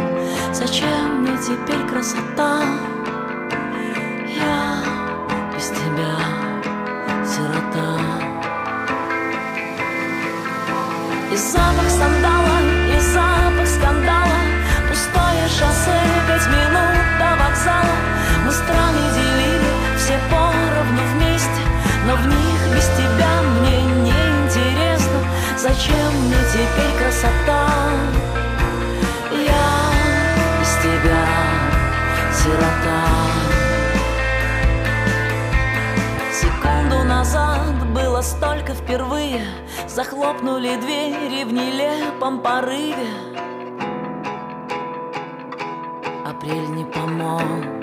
Зачем 0.52 1.20
мне 1.20 1.36
теперь 1.38 1.86
красота? 1.88 2.62
Я 4.26 4.82
без 5.54 5.68
тебя 5.68 6.16
сирота. 7.24 8.00
И 11.30 11.36
запах 11.36 11.88
сандала, 11.90 12.17
и 12.17 12.17
Зачем 25.68 26.12
мне 26.24 26.36
теперь 26.50 26.98
красота? 26.98 27.68
Я 29.32 29.92
без 30.58 30.72
тебя 30.82 31.26
сирота. 32.32 33.04
Секунду 36.32 37.04
назад 37.04 37.86
было 37.92 38.22
столько 38.22 38.72
впервые. 38.72 39.44
Захлопнули 39.86 40.76
двери 40.76 41.44
в 41.44 41.52
нелепом 41.52 42.40
порыве. 42.40 43.10
Апрель 46.24 46.70
не 46.70 46.86
помог 46.86 47.77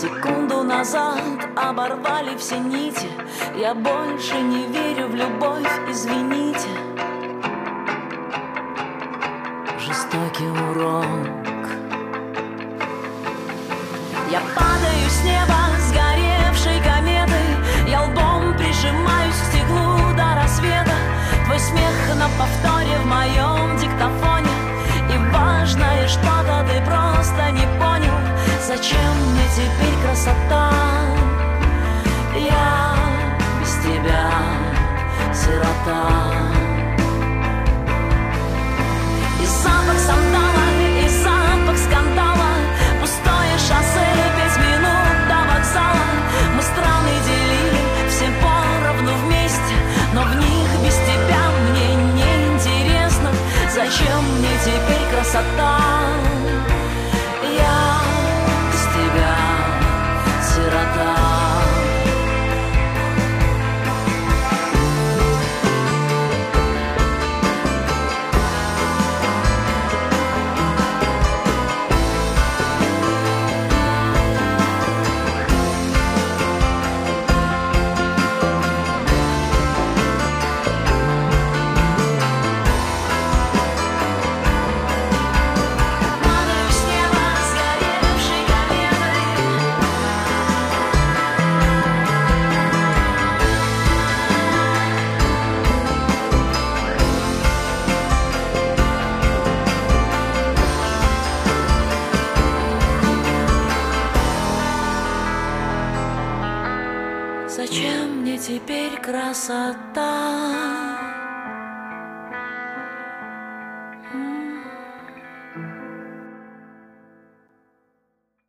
Секунду 0.00 0.62
назад 0.62 1.18
оборвали 1.56 2.36
все 2.36 2.56
нити. 2.56 3.08
Я 3.56 3.74
больше 3.74 4.40
не 4.40 4.66
верю 4.68 5.08
в 5.08 5.14
любовь, 5.16 5.90
извините. 5.90 6.68
Жестокий 9.80 10.46
урок. 10.70 11.66
Я 14.30 14.40
падаю 14.54 15.08
с 15.10 15.24
неба 15.24 15.58
сгоревшей 15.88 16.80
кометой 16.80 17.48
Я 17.88 18.02
лбом 18.02 18.56
прижимаюсь 18.56 19.34
к 19.34 19.46
стеклу 19.50 20.14
до 20.16 20.40
рассвета. 20.40 20.94
Твой 21.46 21.58
смех 21.58 22.16
на 22.16 22.28
повторе 22.38 22.98
в 23.02 23.06
моем 23.06 23.76
диктофоне. 23.76 24.58
И 25.12 25.18
важное 25.34 26.06
что-то 26.06 26.64
ты 26.68 26.80
просто 26.86 27.50
не 27.50 27.66
понял 27.80 27.87
Зачем 28.68 29.14
мне 29.30 29.44
теперь 29.56 29.96
красота? 30.04 30.70
Я 32.36 32.94
без 33.58 33.72
тебя 33.82 34.30
сирота. 35.32 36.10
И 39.40 39.46
запах 39.46 39.98
сандала, 39.98 40.66
и 41.02 41.08
запах 41.08 41.78
скандала. 41.78 42.52
Пустое 43.00 43.56
шоссе, 43.56 44.06
пять 44.36 44.58
минут 44.58 45.16
до 45.30 45.38
вокзала. 45.50 46.10
Мы 46.54 46.60
страны 46.60 47.14
делили, 47.24 48.10
все 48.10 48.26
поровну 48.42 49.14
вместе. 49.24 49.76
Но 50.12 50.24
в 50.24 50.36
них 50.36 50.68
без 50.84 50.94
тебя 50.94 51.42
мне 51.70 51.94
не 52.12 52.52
интересно 52.52 53.30
Зачем 53.72 54.22
мне 54.36 54.50
теперь 54.62 55.08
красота? 55.10 55.87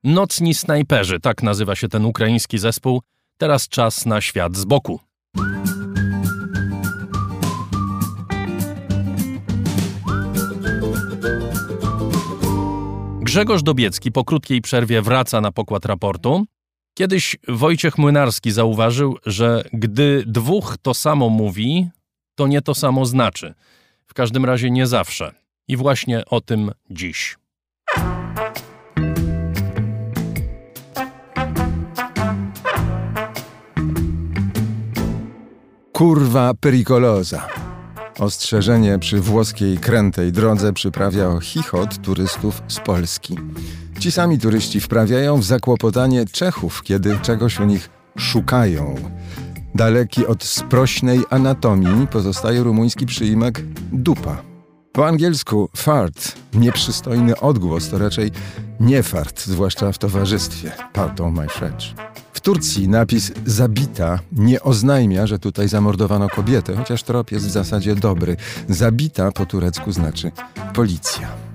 Nocni 0.10 0.54
snajperzy, 0.54 1.20
tak 1.20 1.44
nazywa 1.44 1.76
się 1.76 1.88
ten 1.88 2.06
ukraiński 2.06 2.58
zespół. 2.58 3.02
Teraz 3.38 3.68
czas 3.68 4.06
na 4.06 4.22
świat 4.22 4.58
z 4.58 4.66
boku. 4.66 5.00
Grzegorz 13.22 13.64
Dobiecki 13.64 14.12
po 14.12 14.24
krótkiej 14.26 14.62
przerwie 14.62 15.02
wraca 15.02 15.42
na 15.42 15.52
pokład 15.52 15.86
raportu. 15.86 16.46
Kiedyś 16.98 17.38
Wojciech 17.48 17.98
Młynarski 17.98 18.52
zauważył, 18.52 19.18
że 19.26 19.64
gdy 19.74 20.24
dwóch 20.28 20.78
to 20.82 20.94
samo 20.94 21.30
mówi, 21.30 21.90
to 22.36 22.48
nie 22.48 22.62
to 22.62 22.76
samo 22.76 23.06
znaczy. 23.06 23.54
W 24.08 24.14
każdym 24.14 24.46
razie 24.46 24.72
nie 24.72 24.88
zawsze. 24.88 25.34
I 25.68 25.78
właśnie 25.78 26.26
o 26.26 26.42
tym 26.42 26.72
dziś. 26.90 27.38
Kurwa 36.00 36.54
pericolosa. 36.54 37.48
Ostrzeżenie 38.20 39.00
przy 39.00 39.20
włoskiej 39.22 39.78
krętej 39.78 40.32
drodze 40.32 40.74
przyprawia 40.74 41.28
o 41.30 41.40
chichot 41.40 42.02
turystów 42.02 42.62
z 42.68 42.80
Polski. 42.80 43.36
Ci 44.00 44.12
sami 44.12 44.40
turyści 44.40 44.80
wprawiają 44.80 45.38
w 45.38 45.44
zakłopotanie 45.44 46.26
Czechów, 46.26 46.84
kiedy 46.84 47.18
czegoś 47.22 47.60
u 47.60 47.66
nich 47.66 47.90
szukają. 48.18 48.96
Daleki 49.76 50.26
od 50.26 50.44
sprośnej 50.44 51.20
anatomii 51.30 52.08
pozostaje 52.08 52.64
rumuński 52.64 53.06
przyimek 53.06 53.62
dupa. 53.92 54.49
Po 54.92 55.08
angielsku 55.08 55.70
fart, 55.76 56.36
nieprzystojny 56.54 57.40
odgłos, 57.40 57.90
to 57.90 57.98
raczej 57.98 58.32
nie 58.80 59.04
fart, 59.04 59.46
zwłaszcza 59.46 59.92
w 59.92 59.98
towarzystwie. 59.98 60.72
Pardon 60.94 61.34
my 61.34 61.48
French. 61.48 61.82
W 62.34 62.40
Turcji 62.40 62.88
napis 62.88 63.32
zabita 63.46 64.20
nie 64.32 64.62
oznajmia, 64.62 65.28
że 65.28 65.40
tutaj 65.40 65.68
zamordowano 65.68 66.30
kobietę, 66.30 66.76
chociaż 66.76 67.04
trop 67.04 67.32
jest 67.32 67.48
w 67.48 67.52
zasadzie 67.52 67.96
dobry. 67.96 68.38
Zabita 68.70 69.32
po 69.32 69.46
turecku 69.46 69.92
znaczy 69.92 70.32
policja. 70.74 71.49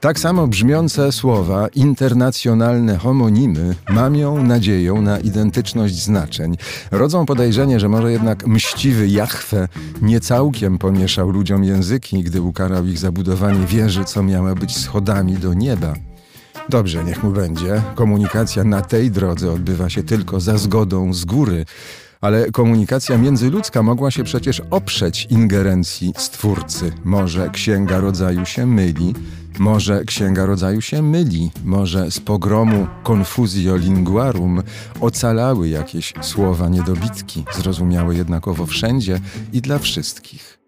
Tak 0.00 0.18
samo 0.18 0.46
brzmiące 0.46 1.12
słowa, 1.12 1.68
internacjonalne 1.68 2.96
homonimy, 2.98 3.74
mamią 3.88 4.42
nadzieją 4.42 5.02
na 5.02 5.18
identyczność 5.18 6.02
znaczeń. 6.02 6.56
Rodzą 6.90 7.26
podejrzenie, 7.26 7.80
że 7.80 7.88
może 7.88 8.12
jednak 8.12 8.46
mściwy 8.46 9.08
Jachwę 9.08 9.68
nie 10.02 10.20
całkiem 10.20 10.78
pomieszał 10.78 11.30
ludziom 11.30 11.64
języki, 11.64 12.22
gdy 12.22 12.42
ukarał 12.42 12.86
ich 12.86 12.98
za 12.98 13.12
budowanie 13.12 13.66
wieży, 13.66 14.04
co 14.04 14.22
miała 14.22 14.54
być 14.54 14.76
schodami 14.76 15.34
do 15.34 15.54
nieba. 15.54 15.94
Dobrze, 16.68 17.04
niech 17.04 17.22
mu 17.22 17.30
będzie. 17.30 17.82
Komunikacja 17.94 18.64
na 18.64 18.82
tej 18.82 19.10
drodze 19.10 19.52
odbywa 19.52 19.90
się 19.90 20.02
tylko 20.02 20.40
za 20.40 20.58
zgodą 20.58 21.14
z 21.14 21.24
góry. 21.24 21.64
Ale 22.20 22.50
komunikacja 22.50 23.18
międzyludzka 23.18 23.82
mogła 23.82 24.10
się 24.10 24.24
przecież 24.24 24.62
oprzeć 24.70 25.26
ingerencji 25.30 26.14
stwórcy. 26.16 26.92
Może 27.04 27.50
księga 27.50 28.00
rodzaju 28.00 28.46
się 28.46 28.66
myli, 28.66 29.14
może 29.58 30.04
księga 30.04 30.46
rodzaju 30.46 30.80
się 30.80 31.02
myli, 31.02 31.50
może 31.64 32.10
z 32.10 32.20
pogromu 32.20 32.86
confusio 33.04 33.76
linguarum 33.76 34.62
ocalały 35.00 35.68
jakieś 35.68 36.14
słowa 36.20 36.68
niedobitki, 36.68 37.44
zrozumiałe 37.56 38.14
jednakowo 38.14 38.66
wszędzie 38.66 39.20
i 39.52 39.60
dla 39.60 39.78
wszystkich. 39.78 40.58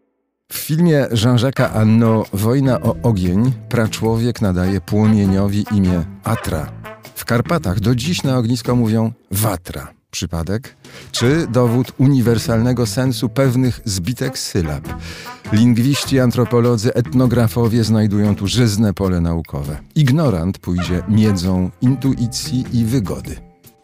W 0.52 0.56
filmie 0.56 1.06
Jean-Jacques 1.12 1.70
Anno 1.74 2.24
Wojna 2.32 2.81
o 2.81 2.97
ogień 3.02 3.52
praczłowiek 3.68 4.40
nadaje 4.40 4.81
płomieniowi 4.81 5.64
imię 5.72 6.05
Atra. 6.24 6.72
W 7.14 7.24
Karpatach 7.24 7.81
do 7.81 7.94
dziś 7.94 8.22
na 8.22 8.39
ognisko 8.39 8.77
mówią 8.77 9.12
Watra. 9.31 9.99
Przypadek? 10.11 10.77
Czy 11.12 11.47
dowód 11.47 11.93
uniwersalnego 11.99 12.87
sensu 12.87 13.28
pewnych 13.28 13.81
zbitek 13.85 14.39
sylab? 14.39 14.89
Lingwiści, 15.53 16.20
antropolodzy, 16.20 16.95
etnografowie 16.95 17.85
znajdują 17.85 18.37
tu 18.37 18.47
żyzne 18.47 18.95
pole 18.95 19.20
naukowe. 19.20 19.78
Ignorant 19.95 20.59
pójdzie 20.59 21.03
miedzą 21.09 21.70
intuicji 21.81 22.65
i 22.73 22.85
wygody. 22.85 23.37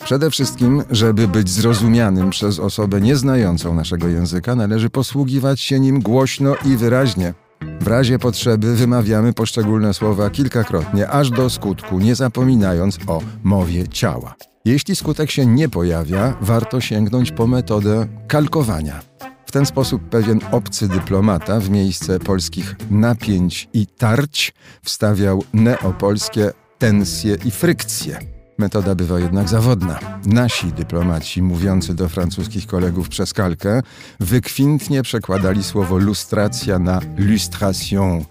Przede 0.04 0.30
wszystkim, 0.30 0.82
żeby 0.90 1.28
być 1.28 1.48
zrozumianym 1.50 2.30
przez 2.30 2.58
osobę 2.58 3.00
nieznającą 3.00 3.74
naszego 3.74 4.08
języka, 4.08 4.54
należy 4.54 4.90
posługiwać 4.90 5.60
się 5.60 5.80
nim 5.80 6.00
głośno 6.00 6.54
i 6.64 6.76
wyraźnie. 6.76 7.34
W 7.80 7.86
razie 7.86 8.18
potrzeby 8.18 8.76
wymawiamy 8.76 9.32
poszczególne 9.32 9.94
słowa 9.94 10.30
kilkakrotnie, 10.30 11.08
aż 11.08 11.30
do 11.30 11.50
skutku, 11.50 11.98
nie 11.98 12.14
zapominając 12.14 12.98
o 13.06 13.20
mowie 13.42 13.88
ciała. 13.88 14.34
Jeśli 14.66 14.96
skutek 14.96 15.30
się 15.30 15.46
nie 15.46 15.68
pojawia, 15.68 16.36
warto 16.40 16.80
sięgnąć 16.80 17.32
po 17.32 17.46
metodę 17.46 18.06
kalkowania. 18.28 19.00
W 19.46 19.52
ten 19.52 19.66
sposób 19.66 20.08
pewien 20.08 20.40
obcy 20.52 20.88
dyplomata 20.88 21.60
w 21.60 21.70
miejsce 21.70 22.18
polskich 22.18 22.76
napięć 22.90 23.68
i 23.72 23.86
tarć 23.86 24.54
wstawiał 24.82 25.44
neopolskie 25.52 26.50
tensje 26.78 27.36
i 27.44 27.50
frykcje. 27.50 28.18
Metoda 28.58 28.94
bywa 28.94 29.20
jednak 29.20 29.48
zawodna. 29.48 29.98
Nasi 30.24 30.72
dyplomaci, 30.72 31.42
mówiący 31.42 31.94
do 31.94 32.08
francuskich 32.08 32.66
kolegów 32.66 33.08
przez 33.08 33.32
kalkę, 33.32 33.82
wykwintnie 34.20 35.02
przekładali 35.02 35.64
słowo 35.64 35.98
lustracja 35.98 36.78
na 36.78 37.00
lustration. 37.16 38.24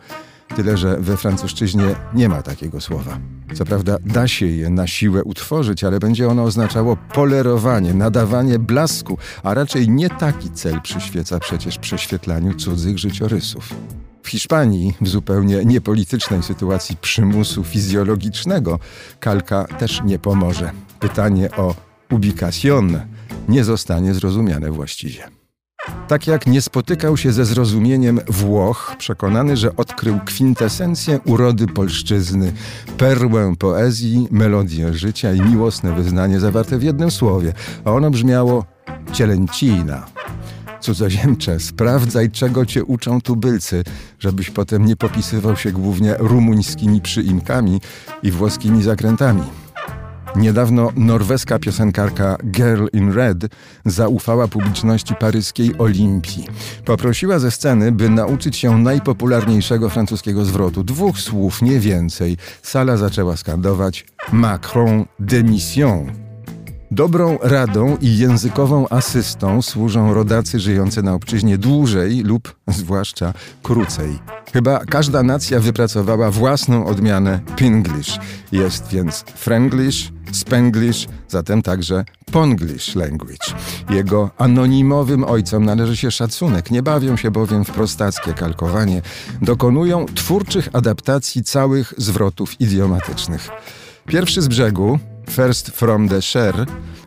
Tyle, 0.55 0.77
że 0.77 0.97
we 0.99 1.17
francuszczyźnie 1.17 1.84
nie 2.13 2.30
ma 2.30 2.41
takiego 2.41 2.81
słowa. 2.81 3.19
Co 3.53 3.65
prawda 3.65 3.97
da 4.05 4.27
się 4.27 4.45
je 4.45 4.69
na 4.69 4.88
siłę 4.88 5.23
utworzyć, 5.23 5.84
ale 5.84 5.99
będzie 5.99 6.27
ono 6.27 6.43
oznaczało 6.43 6.97
polerowanie, 7.13 7.93
nadawanie 7.93 8.59
blasku, 8.59 9.17
a 9.43 9.53
raczej 9.53 9.89
nie 9.89 10.09
taki 10.09 10.49
cel 10.49 10.81
przyświeca 10.81 11.39
przecież 11.39 11.77
prześwietlaniu 11.77 12.53
cudzych 12.53 12.97
życiorysów. 12.97 13.73
W 14.23 14.30
Hiszpanii, 14.30 14.93
w 15.01 15.07
zupełnie 15.07 15.65
niepolitycznej 15.65 16.43
sytuacji 16.43 16.97
przymusu 16.97 17.63
fizjologicznego, 17.63 18.80
kalka 19.19 19.63
też 19.63 20.01
nie 20.05 20.19
pomoże. 20.19 20.72
Pytanie 20.99 21.51
o 21.51 21.76
ubicación 22.09 22.99
nie 23.49 23.63
zostanie 23.63 24.13
zrozumiane 24.13 24.72
właściwie. 24.72 25.44
Tak 26.07 26.27
jak 26.27 26.47
nie 26.47 26.61
spotykał 26.61 27.17
się 27.17 27.31
ze 27.31 27.45
zrozumieniem 27.45 28.19
Włoch, 28.27 28.95
przekonany, 28.97 29.57
że 29.57 29.75
odkrył 29.75 30.19
kwintesencję 30.25 31.19
urody 31.25 31.67
polszczyzny, 31.67 32.53
perłę 32.97 33.53
poezji, 33.59 34.27
melodię 34.31 34.93
życia 34.93 35.33
i 35.33 35.41
miłosne 35.41 35.95
wyznanie 35.95 36.39
zawarte 36.39 36.77
w 36.77 36.83
jednym 36.83 37.11
słowie, 37.11 37.53
a 37.85 37.91
ono 37.91 38.11
brzmiało 38.11 38.65
cielęcina. 39.13 40.05
Cudzoziemcze, 40.79 41.59
sprawdzaj, 41.59 42.31
czego 42.31 42.65
cię 42.65 42.83
uczą 42.83 43.21
tubylcy, 43.21 43.83
żebyś 44.19 44.49
potem 44.49 44.85
nie 44.85 44.95
popisywał 44.95 45.57
się 45.57 45.71
głównie 45.71 46.15
rumuńskimi 46.19 47.01
przyimkami 47.01 47.81
i 48.23 48.31
włoskimi 48.31 48.83
zakrętami. 48.83 49.43
Niedawno 50.35 50.91
norweska 50.95 51.59
piosenkarka 51.59 52.37
Girl 52.43 52.87
in 52.93 53.13
Red 53.13 53.47
zaufała 53.85 54.47
publiczności 54.47 55.15
paryskiej 55.15 55.71
Olimpii. 55.77 56.45
Poprosiła 56.85 57.39
ze 57.39 57.51
sceny, 57.51 57.91
by 57.91 58.09
nauczyć 58.09 58.57
się 58.57 58.77
najpopularniejszego 58.77 59.89
francuskiego 59.89 60.45
zwrotu. 60.45 60.83
Dwóch 60.83 61.19
słów, 61.19 61.61
nie 61.61 61.79
więcej. 61.79 62.37
Sala 62.61 62.97
zaczęła 62.97 63.37
skandować 63.37 64.05
Macron 64.31 65.05
démission. 65.19 66.24
Dobrą 66.95 67.38
radą 67.41 67.97
i 68.01 68.17
językową 68.17 68.89
asystą 68.89 69.61
służą 69.61 70.13
rodacy 70.13 70.59
żyjący 70.59 71.03
na 71.03 71.13
obczyźnie 71.13 71.57
dłużej 71.57 72.22
lub 72.23 72.55
zwłaszcza 72.67 73.34
krócej. 73.63 74.19
Chyba 74.53 74.80
każda 74.80 75.23
nacja 75.23 75.59
wypracowała 75.59 76.31
własną 76.31 76.85
odmianę 76.85 77.39
Pinglish. 77.55 78.19
Jest 78.51 78.88
więc 78.88 79.23
Franglish, 79.35 80.11
Spanglish, 80.31 81.07
zatem 81.27 81.61
także 81.61 82.05
Ponglish 82.31 82.95
language. 82.95 83.53
Jego 83.89 84.30
anonimowym 84.38 85.23
ojcom 85.23 85.65
należy 85.65 85.97
się 85.97 86.11
szacunek, 86.11 86.72
nie 86.72 86.84
bawią 86.84 87.17
się 87.17 87.31
bowiem 87.31 87.65
w 87.65 87.72
prostackie 87.72 88.34
kalkowanie, 88.34 89.01
dokonują 89.41 90.05
twórczych 90.05 90.69
adaptacji 90.73 91.43
całych 91.43 91.93
zwrotów 91.97 92.61
idiomatycznych. 92.61 93.49
Pierwszy 94.05 94.41
z 94.41 94.47
brzegu, 94.47 94.99
First 95.30 95.69
from 95.69 96.10
the 96.10 96.22
share, 96.22 96.65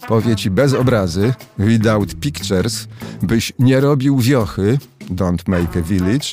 powie 0.09 0.36
ci 0.36 0.51
bez 0.51 0.74
obrazy, 0.74 1.35
without 1.59 2.15
pictures, 2.15 2.89
byś 3.23 3.53
nie 3.59 3.81
robił 3.81 4.19
wiochy, 4.19 4.78
don't 5.11 5.49
make 5.49 5.77
a 5.77 5.82
village, 5.82 6.28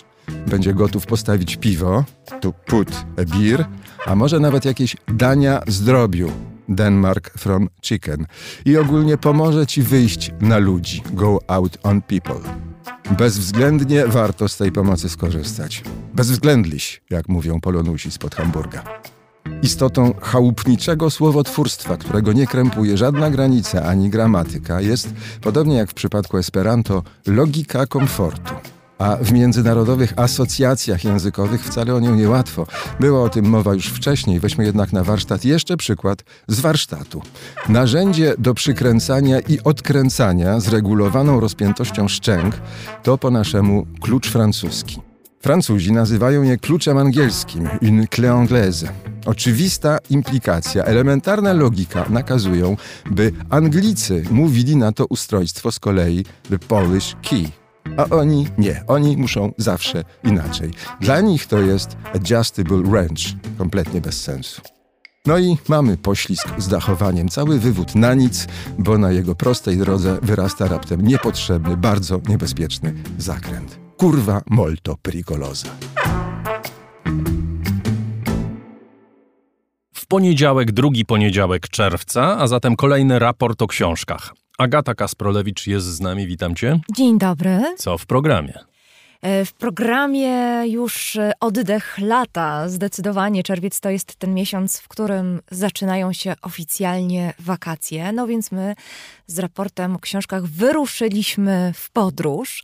będzie 0.48 0.74
gotów 0.74 1.06
postawić 1.06 1.56
piwo, 1.58 2.04
to 2.42 2.54
put 2.54 2.92
a 2.92 3.38
beer, 3.38 3.66
a 4.06 4.16
może 4.16 4.40
nawet 4.40 4.66
jakieś 4.66 4.96
dania 5.08 5.62
z 5.68 5.82
drobiu, 5.82 6.32
Denmark 6.70 7.32
from 7.38 7.70
chicken. 7.82 8.26
I 8.66 8.78
ogólnie 8.78 9.18
pomoże 9.18 9.68
ci 9.68 9.82
wyjść 9.82 10.32
na 10.42 10.58
ludzi, 10.58 11.04
go 11.14 11.40
out 11.48 11.78
on 11.84 12.02
people. 12.02 12.40
Bezwzględnie 13.18 14.08
warto 14.08 14.50
z 14.50 14.58
tej 14.58 14.72
pomocy 14.72 15.10
skorzystać. 15.10 15.84
Bezwzględliś, 16.14 17.02
jak 17.10 17.30
mówią 17.30 17.62
polonusi 17.62 18.12
spod 18.12 18.36
Hamburga. 18.36 18.84
Istotą 19.66 20.14
chałupniczego 20.22 21.10
słowotwórstwa, 21.10 21.98
którego 21.98 22.34
nie 22.34 22.48
krępuje 22.48 22.98
żadna 22.98 23.30
granica 23.30 23.84
ani 23.84 24.10
gramatyka, 24.10 24.82
jest, 24.82 25.14
podobnie 25.42 25.76
jak 25.76 25.92
w 25.92 25.94
przypadku 25.94 26.38
Esperanto, 26.38 27.04
logika 27.28 27.88
komfortu. 27.88 28.54
A 28.98 29.16
w 29.16 29.32
międzynarodowych 29.32 30.14
asocjacjach 30.20 31.04
językowych 31.04 31.64
wcale 31.64 31.96
o 31.96 32.00
nią 32.00 32.16
niełatwo. 32.16 32.68
Była 33.00 33.24
o 33.24 33.30
tym 33.30 33.46
mowa 33.46 33.74
już 33.74 33.88
wcześniej, 33.88 34.40
weźmy 34.40 34.66
jednak 34.66 34.94
na 34.94 35.04
warsztat 35.04 35.46
jeszcze 35.46 35.78
przykład 35.78 36.24
z 36.48 36.60
warsztatu. 36.60 37.22
Narzędzie 37.70 38.36
do 38.38 38.54
przykręcania 38.54 39.40
i 39.40 39.60
odkręcania 39.64 40.60
z 40.60 40.68
regulowaną 40.68 41.40
rozpiętością 41.40 42.08
szczęk 42.08 42.56
to 43.04 43.18
po 43.18 43.32
naszemu 43.32 43.86
klucz 44.02 44.30
francuski. 44.30 45.15
Francuzi 45.46 45.92
nazywają 45.92 46.44
je 46.44 46.58
kluczem 46.58 46.98
angielskim, 46.98 47.70
une 47.82 48.08
clé 48.08 48.32
anglaise. 48.32 48.92
Oczywista 49.26 49.98
implikacja, 50.10 50.84
elementarna 50.84 51.54
logika 51.54 52.06
nakazują, 52.10 52.78
by 53.12 53.32
Anglicy 53.50 54.24
mówili 54.32 54.76
na 54.76 54.92
to 54.92 55.06
ustrojstwo 55.06 55.72
z 55.72 55.80
kolei 55.80 56.26
the 56.50 56.60
Polish 56.60 57.16
key. 57.30 57.52
A 57.98 58.10
oni 58.10 58.48
nie, 58.58 58.84
oni 58.88 59.18
muszą 59.18 59.52
zawsze 59.58 60.04
inaczej. 60.24 60.72
Dla 61.02 61.22
nich 61.22 61.46
to 61.48 61.60
jest 61.60 61.98
adjustable 62.14 62.84
wrench, 62.84 63.22
kompletnie 63.58 64.02
bez 64.02 64.22
sensu. 64.22 64.62
No 65.26 65.38
i 65.38 65.58
mamy 65.68 65.98
poślizg 65.98 66.48
z 66.58 66.68
dachowaniem, 66.68 67.30
cały 67.30 67.60
wywód 67.60 67.96
na 67.96 68.14
nic, 68.14 68.48
bo 68.80 68.98
na 68.98 69.12
jego 69.12 69.36
prostej 69.36 69.78
drodze 69.78 70.18
wyrasta 70.22 70.68
raptem 70.68 71.02
niepotrzebny, 71.02 71.78
bardzo 71.78 72.22
niebezpieczny 72.28 72.94
zakręt. 73.18 73.85
Kurwa 73.98 74.42
molto 74.50 74.96
pericolosa. 75.02 75.68
W 79.94 80.06
poniedziałek, 80.08 80.72
drugi 80.72 81.06
poniedziałek 81.06 81.70
czerwca, 81.70 82.38
a 82.40 82.48
zatem 82.48 82.76
kolejny 82.76 83.20
raport 83.20 83.62
o 83.62 83.68
książkach. 83.68 84.34
Agata 84.58 84.96
Kasprolewicz 84.96 85.68
jest 85.68 85.86
z 85.86 86.00
nami, 86.02 86.28
witam 86.28 86.56
cię. 86.56 86.80
Dzień 86.96 87.18
dobry. 87.20 87.60
Co 87.78 87.98
w 87.98 88.06
programie? 88.06 88.54
E, 89.22 89.46
W 89.46 89.54
programie 89.54 90.64
już 90.68 91.16
e, 91.16 91.32
oddech 91.40 91.98
lata. 92.02 92.70
Zdecydowanie 92.70 93.44
czerwiec 93.44 93.80
to 93.80 93.90
jest 93.90 94.16
ten 94.16 94.34
miesiąc, 94.34 94.80
w 94.80 94.88
którym 94.88 95.42
zaczynają 95.52 96.14
się 96.14 96.34
oficjalnie 96.42 97.34
wakacje. 97.40 98.12
No 98.12 98.28
więc 98.28 98.52
my 98.52 98.76
z 99.28 99.40
raportem 99.40 99.96
o 99.96 100.00
książkach 100.00 100.46
wyruszyliśmy 100.46 101.72
w 101.76 101.92
podróż. 101.92 102.64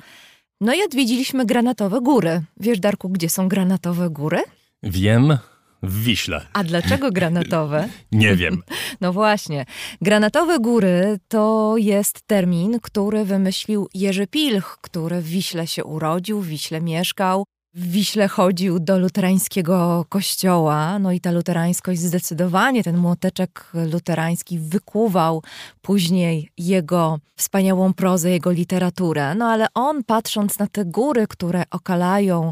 No 0.62 0.74
i 0.74 0.84
odwiedziliśmy 0.84 1.46
Granatowe 1.46 2.02
Góry. 2.02 2.42
Wiesz, 2.60 2.80
Darku, 2.80 3.10
gdzie 3.10 3.30
są 3.30 3.48
Granatowe 3.48 4.10
Góry? 4.10 4.38
Wiem, 4.84 5.38
w 5.84 6.04
Wiśle. 6.04 6.46
A 6.54 6.64
dlaczego 6.64 7.12
granatowe? 7.12 7.90
Nie 8.12 8.36
wiem. 8.36 8.64
No 9.02 9.14
właśnie. 9.14 9.66
Granatowe 10.02 10.60
Góry 10.60 11.20
to 11.28 11.74
jest 11.78 12.22
termin, 12.28 12.80
który 12.80 13.26
wymyślił 13.26 13.88
Jerzy 13.94 14.28
Pilch, 14.28 14.78
który 14.82 15.22
w 15.22 15.28
Wiśle 15.28 15.68
się 15.68 15.84
urodził, 15.84 16.42
w 16.42 16.48
Wiśle 16.48 16.82
mieszkał. 16.82 17.46
W 17.74 17.92
Wiśle 17.92 18.28
chodził 18.28 18.80
do 18.80 19.00
luterańskiego 19.00 20.06
kościoła, 20.10 21.00
no 21.00 21.12
i 21.12 21.20
ta 21.20 21.32
luterańskość 21.32 22.02
zdecydowanie, 22.02 22.84
ten 22.84 22.98
młoteczek 22.98 23.72
luterański 23.92 24.60
wykuwał 24.60 25.44
później 25.82 26.52
jego 26.58 27.20
wspaniałą 27.36 27.94
prozę, 27.94 28.30
jego 28.30 28.52
literaturę. 28.52 29.36
No 29.36 29.46
ale 29.46 29.68
on 29.74 30.04
patrząc 30.04 30.60
na 30.60 30.68
te 30.68 30.86
góry, 30.86 31.28
które 31.28 31.64
okalają 31.72 32.52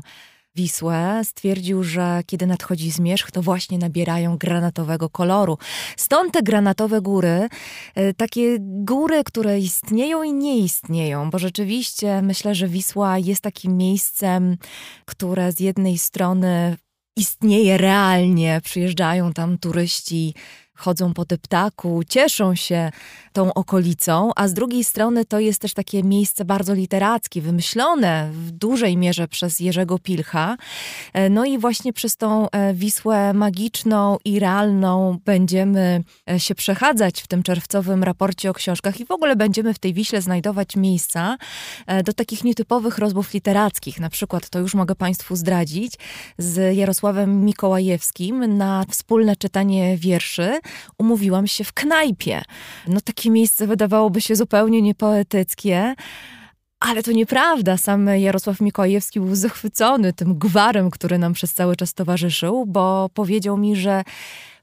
Wisłę, 0.59 1.21
stwierdził, 1.23 1.83
że 1.83 2.21
kiedy 2.25 2.47
nadchodzi 2.47 2.91
zmierzch, 2.91 3.31
to 3.31 3.41
właśnie 3.41 3.77
nabierają 3.77 4.37
granatowego 4.37 5.09
koloru. 5.09 5.57
Stąd 5.97 6.33
te 6.33 6.43
granatowe 6.43 7.01
góry, 7.01 7.49
e, 7.95 8.13
takie 8.13 8.57
góry, 8.61 9.23
które 9.23 9.59
istnieją 9.59 10.23
i 10.23 10.33
nie 10.33 10.57
istnieją, 10.57 11.29
bo 11.29 11.39
rzeczywiście 11.39 12.21
myślę, 12.21 12.55
że 12.55 12.67
Wisła 12.67 13.17
jest 13.17 13.41
takim 13.41 13.77
miejscem, 13.77 14.57
które 15.05 15.51
z 15.51 15.59
jednej 15.59 15.97
strony 15.97 16.77
istnieje 17.17 17.77
realnie, 17.77 18.61
przyjeżdżają 18.63 19.33
tam 19.33 19.57
turyści, 19.57 20.33
chodzą 20.79 21.13
po 21.13 21.25
deptaku, 21.25 22.01
cieszą 22.09 22.55
się 22.55 22.91
tą 23.33 23.53
okolicą, 23.53 24.31
a 24.35 24.47
z 24.47 24.53
drugiej 24.53 24.83
strony 24.83 25.25
to 25.25 25.39
jest 25.39 25.61
też 25.61 25.73
takie 25.73 26.03
miejsce 26.03 26.45
bardzo 26.45 26.73
literackie, 26.73 27.41
wymyślone 27.41 28.29
w 28.33 28.51
dużej 28.51 28.97
mierze 28.97 29.27
przez 29.27 29.59
Jerzego 29.59 29.99
Pilcha. 29.99 30.57
E, 31.13 31.29
No 31.29 31.45
i 31.45 31.57
właśnie 31.57 31.93
przez 31.93 32.17
tą 32.17 32.49
e, 32.49 32.73
Wisłę 32.73 33.33
magiczną 33.33 34.17
i 34.25 34.39
realną 34.39 35.17
będziemy 35.25 36.03
e, 36.29 36.39
się 36.39 36.55
przechadzać 36.55 37.21
w 37.21 37.27
tym 37.27 37.43
czerwcowym 37.43 38.03
raporcie 38.03 38.49
o 38.49 38.53
książkach 38.53 38.99
i 38.99 39.05
w 39.05 39.11
ogóle 39.11 39.35
będziemy 39.35 39.73
w 39.73 39.79
tej 39.79 39.93
Wiśle 39.93 40.21
znajdować 40.21 40.75
miejsca 40.75 41.37
do 42.05 42.13
takich 42.13 42.43
nietypowych 42.43 42.97
rozmów 42.97 43.33
literackich. 43.33 43.99
Na 43.99 44.09
przykład, 44.09 44.49
to 44.49 44.59
już 44.59 44.75
mogę 44.75 44.95
Państwu 44.95 45.35
zdradzić, 45.35 45.93
z 46.37 46.77
Jarosławem 46.77 47.45
Mikołajewskim 47.45 48.57
na 48.57 48.85
wspólne 48.89 49.35
czytanie 49.35 49.97
wierszy 49.97 50.59
umówiłam 50.97 51.47
się 51.47 51.63
w 51.63 51.73
knajpie. 51.73 52.41
No 52.87 53.01
takie 53.01 53.29
miejsce 53.29 53.67
wydawałoby 53.67 54.21
się 54.21 54.35
zupełnie 54.35 54.81
niepoetyckie, 54.81 55.95
ale 56.79 57.03
to 57.03 57.11
nieprawda. 57.11 57.77
Sam 57.77 58.07
Jarosław 58.07 58.61
Mikołajewski 58.61 59.19
był 59.19 59.35
zachwycony 59.35 60.13
tym 60.13 60.37
gwarem, 60.39 60.91
który 60.91 61.17
nam 61.17 61.33
przez 61.33 61.53
cały 61.53 61.75
czas 61.75 61.93
towarzyszył, 61.93 62.65
bo 62.65 63.09
powiedział 63.13 63.57
mi, 63.57 63.75
że 63.75 64.03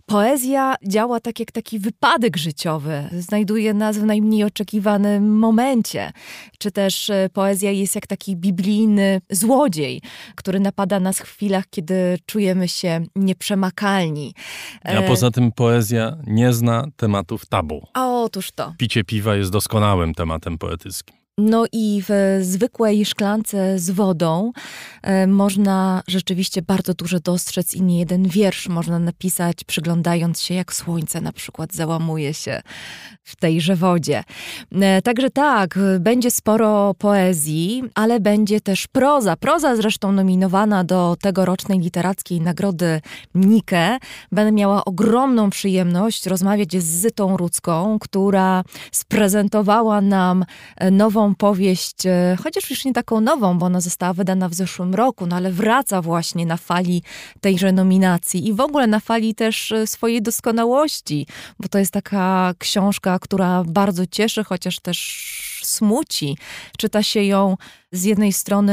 Poezja 0.06 0.74
działa 0.88 1.20
tak 1.20 1.40
jak 1.40 1.52
taki 1.52 1.78
wypadek 1.78 2.36
życiowy, 2.36 3.08
znajduje 3.12 3.74
nas 3.74 3.98
w 3.98 4.04
najmniej 4.04 4.44
oczekiwanym 4.44 5.38
momencie. 5.38 6.12
Czy 6.58 6.70
też 6.70 7.10
e, 7.10 7.28
poezja 7.32 7.70
jest 7.70 7.94
jak 7.94 8.06
taki 8.06 8.36
biblijny 8.36 9.20
złodziej, 9.30 10.02
który 10.34 10.60
napada 10.60 11.00
nas 11.00 11.18
w 11.18 11.22
chwilach, 11.22 11.64
kiedy 11.70 12.18
czujemy 12.26 12.68
się 12.68 13.04
nieprzemakalni. 13.16 14.34
A 14.84 14.88
E, 14.88 15.08
poza 15.08 15.30
tym 15.30 15.52
poezja 15.52 16.16
nie 16.26 16.52
zna 16.52 16.84
tematów 16.96 17.46
tabu. 17.46 17.86
A 17.94 18.08
otóż 18.08 18.52
to. 18.52 18.74
Picie 18.78 19.04
piwa 19.04 19.36
jest 19.36 19.52
doskonałym 19.52 20.14
tematem 20.14 20.58
poetyckim. 20.58 21.16
No 21.38 21.64
i 21.72 22.02
w 22.08 22.38
zwykłej 22.42 23.04
szklance 23.04 23.78
z 23.78 23.90
wodą 23.90 24.52
można 25.26 26.02
rzeczywiście 26.08 26.62
bardzo 26.62 26.94
dużo 26.94 27.20
dostrzec 27.20 27.74
i 27.74 27.82
nie 27.82 27.98
jeden 27.98 28.28
wiersz 28.28 28.68
można 28.68 28.98
napisać, 28.98 29.64
przyglądając 29.64 30.40
się, 30.40 30.54
jak 30.54 30.74
słońce 30.74 31.20
na 31.20 31.32
przykład 31.32 31.72
załamuje 31.72 32.34
się 32.34 32.62
w 33.26 33.36
tejże 33.36 33.76
wodzie. 33.76 34.24
E, 34.72 35.02
Także 35.02 35.30
tak, 35.30 35.78
będzie 36.00 36.30
sporo 36.30 36.94
poezji, 36.94 37.82
ale 37.94 38.20
będzie 38.20 38.60
też 38.60 38.86
proza. 38.86 39.36
Proza 39.36 39.76
zresztą 39.76 40.12
nominowana 40.12 40.84
do 40.84 41.16
tegorocznej 41.20 41.78
literackiej 41.78 42.40
nagrody 42.40 43.00
Nike. 43.34 43.98
Będę 44.32 44.52
miała 44.52 44.84
ogromną 44.84 45.50
przyjemność 45.50 46.26
rozmawiać 46.26 46.72
z 46.72 46.84
Zytą 46.84 47.36
Rudzką, 47.36 47.98
która 47.98 48.64
sprezentowała 48.92 50.00
nam 50.00 50.44
e, 50.76 50.90
nową 50.90 51.34
powieść, 51.34 52.06
e, 52.06 52.36
chociaż 52.42 52.70
już 52.70 52.84
nie 52.84 52.92
taką 52.92 53.20
nową, 53.20 53.58
bo 53.58 53.66
ona 53.66 53.80
została 53.80 54.12
wydana 54.12 54.48
w 54.48 54.54
zeszłym 54.54 54.94
roku, 54.96 55.26
no 55.26 55.36
ale 55.36 55.52
wraca 55.52 56.02
właśnie 56.02 56.46
na 56.46 56.56
fali 56.56 57.02
tejże 57.40 57.72
nominacji 57.72 58.48
i 58.48 58.52
w 58.52 58.60
ogóle 58.60 58.86
na 58.86 59.00
fali 59.00 59.34
też 59.34 59.72
e, 59.72 59.86
swojej 59.86 60.22
doskonałości, 60.22 61.26
bo 61.60 61.68
to 61.68 61.78
jest 61.78 61.92
taka 61.92 62.54
książka, 62.58 63.18
która 63.18 63.64
bardzo 63.64 64.06
cieszy, 64.06 64.44
chociaż 64.44 64.80
też 64.80 65.36
smuci. 65.66 66.38
Czyta 66.78 67.02
się 67.02 67.22
ją 67.22 67.56
z 67.92 68.04
jednej 68.04 68.32
strony 68.32 68.72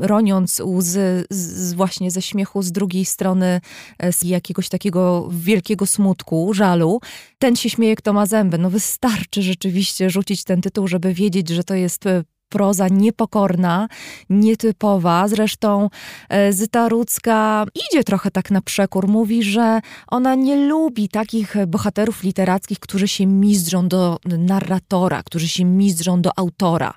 roniąc 0.00 0.60
łzy 0.60 1.24
z, 1.30 1.74
właśnie 1.74 2.10
ze 2.10 2.22
śmiechu, 2.22 2.62
z 2.62 2.72
drugiej 2.72 3.04
strony 3.04 3.60
e, 3.98 4.12
z 4.12 4.22
jakiegoś 4.22 4.68
takiego 4.68 5.28
wielkiego 5.30 5.86
smutku, 5.86 6.54
żalu. 6.54 7.00
Ten 7.38 7.56
się 7.56 7.70
śmieje, 7.70 7.96
kto 7.96 8.12
ma 8.12 8.26
zęby. 8.26 8.58
No 8.58 8.70
wystarczy 8.70 9.42
rzeczywiście 9.42 10.10
rzucić 10.10 10.44
ten 10.44 10.60
tytuł, 10.60 10.88
żeby 10.88 11.14
wiedzieć, 11.14 11.48
że 11.48 11.64
to 11.64 11.74
jest 11.74 12.06
e, 12.06 12.24
proza 12.52 12.88
niepokorna, 12.88 13.88
nietypowa. 14.30 15.28
Zresztą 15.28 15.90
e, 16.28 16.52
Zyta 16.52 16.88
Rudzka 16.88 17.64
idzie 17.74 18.04
trochę 18.04 18.30
tak 18.30 18.50
na 18.50 18.62
przekór. 18.62 19.08
Mówi, 19.08 19.42
że 19.42 19.80
ona 20.08 20.34
nie 20.34 20.56
lubi 20.56 21.08
takich 21.08 21.56
bohaterów 21.66 22.22
literackich, 22.22 22.78
którzy 22.78 23.08
się 23.08 23.26
mizdrzą 23.26 23.88
do 23.88 24.18
narratora, 24.24 25.22
którzy 25.22 25.48
się 25.48 25.64
mizdrzą 25.64 26.22
do 26.22 26.30
autora. 26.36 26.94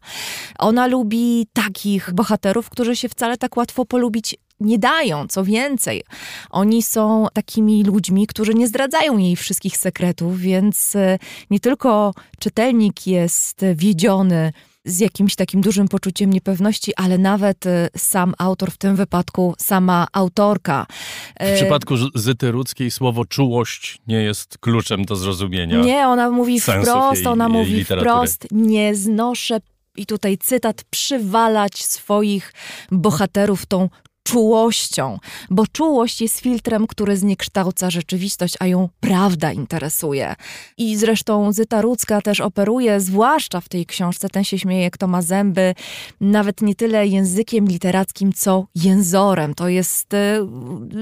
Ona 0.59 0.87
lubi 0.87 1.47
takich 1.53 2.13
bohaterów, 2.13 2.69
którzy 2.69 2.95
się 2.95 3.09
wcale 3.09 3.37
tak 3.37 3.57
łatwo 3.57 3.85
polubić 3.85 4.35
nie 4.59 4.79
dają. 4.79 5.27
Co 5.27 5.43
więcej, 5.43 6.03
oni 6.49 6.83
są 6.83 7.27
takimi 7.33 7.83
ludźmi, 7.83 8.27
którzy 8.27 8.53
nie 8.53 8.67
zdradzają 8.67 9.17
jej 9.17 9.35
wszystkich 9.35 9.77
sekretów, 9.77 10.39
więc 10.39 10.95
e, 10.95 11.19
nie 11.49 11.59
tylko 11.59 12.13
czytelnik 12.39 13.07
jest 13.07 13.65
wiedziony, 13.75 14.51
z 14.85 14.99
jakimś 14.99 15.35
takim 15.35 15.61
dużym 15.61 15.87
poczuciem 15.87 16.33
niepewności, 16.33 16.95
ale 16.95 17.17
nawet 17.17 17.65
e, 17.65 17.89
sam 17.97 18.33
autor, 18.37 18.71
w 18.71 18.77
tym 18.77 18.95
wypadku 18.95 19.55
sama 19.57 20.07
autorka. 20.13 20.85
W 20.89 21.41
E, 21.41 21.55
przypadku 21.55 21.95
Zyty 22.15 22.51
Rudzkiej 22.51 22.91
słowo 22.91 23.25
czułość 23.25 23.97
nie 24.07 24.23
jest 24.23 24.57
kluczem 24.57 25.05
do 25.05 25.15
zrozumienia. 25.15 25.81
Nie, 25.81 26.07
ona 26.07 26.29
mówi 26.29 26.59
wprost, 26.59 27.21
jej- 27.21 27.27
ona 27.27 27.45
jej 27.47 27.53
mówi 27.53 27.73
literatury. 27.73 28.11
wprost, 28.11 28.47
nie 28.51 28.95
znoszę, 28.95 29.57
i 29.97 30.05
tutaj 30.05 30.37
cytat, 30.37 30.83
przywalać 30.89 31.83
swoich 31.85 32.53
bohaterów 32.91 33.65
tą 33.65 33.89
czułością, 34.25 35.17
bo 35.49 35.67
czułość 35.67 36.21
jest 36.21 36.39
filtrem, 36.39 36.87
który 36.87 37.17
zniekształca 37.17 37.89
rzeczywistość, 37.89 38.55
a 38.59 38.67
ją 38.67 38.89
prawda 38.99 39.51
interesuje. 39.51 40.35
I 40.77 40.97
zresztą 40.97 41.51
Zyta 41.51 41.81
Rudzka 41.81 42.21
też 42.21 42.41
operuje, 42.41 42.99
zwłaszcza 42.99 43.61
w 43.61 43.69
tej 43.69 43.85
książce, 43.85 44.29
ten 44.29 44.43
się 44.43 44.59
śmieje, 44.59 44.91
kto 44.91 45.07
ma 45.07 45.21
zęby, 45.21 45.75
nawet 46.21 46.61
nie 46.61 46.75
tyle 46.75 47.07
językiem 47.07 47.65
literackim, 47.65 48.33
co 48.33 48.67
jęzorem. 48.75 49.53
To 49.53 49.69
jest 49.69 50.13
e, 50.13 50.47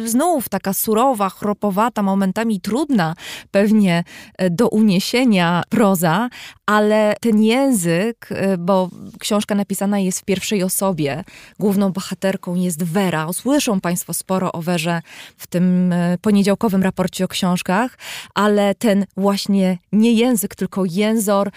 znów 0.05 0.49
taka 0.49 0.73
surowa, 0.73 1.29
chropowata, 1.29 2.01
momentami 2.01 2.61
trudna 2.61 3.15
pewnie 3.51 4.03
e, 4.37 4.49
do 4.49 4.69
uniesienia 4.69 5.63
proza, 5.69 6.29
ale 6.65 7.15
ten 7.21 7.43
język, 7.43 8.29
e, 8.31 8.57
bo 8.57 8.89
książka 9.19 9.55
napisana 9.55 9.99
jest 9.99 10.19
w 10.19 10.25
pierwszej 10.25 10.63
osobie, 10.63 11.23
główną 11.59 11.91
bohaterką 11.91 12.55
jest 12.55 12.83
Wera. 12.83 13.12
Usłyszą 13.13 13.81
Państwo 13.81 14.13
sporo 14.13 14.51
o 14.51 14.61
Werze 14.61 15.01
w 15.37 15.47
tym 15.47 15.93
e, 15.93 16.17
poniedziałkowym 16.21 16.83
raporcie 16.83 17.25
o 17.25 17.27
książkach, 17.27 17.97
ale 18.33 18.75
ten 18.75 19.05
właśnie 19.17 19.77
nie 19.91 20.13
język, 20.13 20.55
tylko 20.55 20.83
jęzor 20.85 21.47
e, 21.47 21.51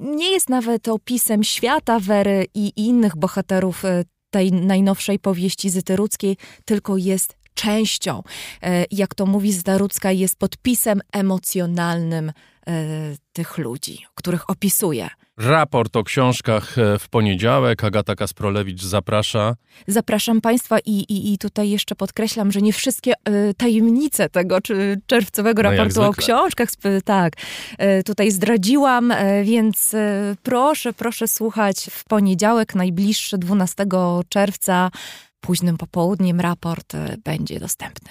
nie 0.00 0.32
jest 0.32 0.48
nawet 0.48 0.88
opisem 0.88 1.44
świata 1.44 2.00
Wery 2.00 2.46
i 2.54 2.72
innych 2.76 3.16
bohaterów 3.16 3.84
e, 3.84 4.04
tej 4.30 4.52
najnowszej 4.52 5.18
powieści 5.18 5.70
Zyty 5.70 5.96
Rudzkiej, 5.96 6.36
tylko 6.64 6.96
jest 6.96 7.38
częścią. 7.54 8.22
Jak 8.90 9.14
to 9.14 9.26
mówi 9.26 9.52
Zdarucka, 9.52 10.12
jest 10.12 10.38
podpisem 10.38 11.00
emocjonalnym 11.12 12.32
tych 13.32 13.58
ludzi, 13.58 13.98
których 14.14 14.50
opisuje. 14.50 15.08
Raport 15.38 15.96
o 15.96 16.04
książkach 16.04 16.78
e, 16.78 16.98
w 16.98 17.08
poniedziałek. 17.08 17.84
Agata 17.84 18.14
Kasprolewicz 18.14 18.82
zaprasza. 18.82 19.54
Zapraszam 19.86 20.40
Państwa 20.40 20.78
i, 20.78 20.90
i, 20.90 21.32
i 21.32 21.38
tutaj 21.38 21.70
jeszcze 21.70 21.94
podkreślam, 21.94 22.52
że 22.52 22.60
nie 22.60 22.72
wszystkie 22.72 23.12
e, 23.24 23.54
tajemnice 23.54 24.28
tego 24.28 24.60
czy 24.60 25.00
czerwcowego 25.06 25.62
No 25.62 25.70
raportu 25.70 26.00
o 26.02 26.04
zwykle. 26.04 26.24
książkach, 26.24 26.68
tak, 27.04 27.32
e, 27.78 28.02
tutaj 28.02 28.30
zdradziłam, 28.30 29.10
e, 29.10 29.44
więc 29.44 29.96
proszę, 30.42 30.92
proszę 30.92 31.28
słuchać 31.28 31.86
w 31.90 32.04
poniedziałek, 32.04 32.74
najbliższy 32.74 33.38
12 33.38 33.86
czerwca, 34.28 34.90
późnym 35.40 35.76
popołudniem 35.76 36.40
raport 36.40 36.92
będzie 37.24 37.60
dostępny. 37.60 38.08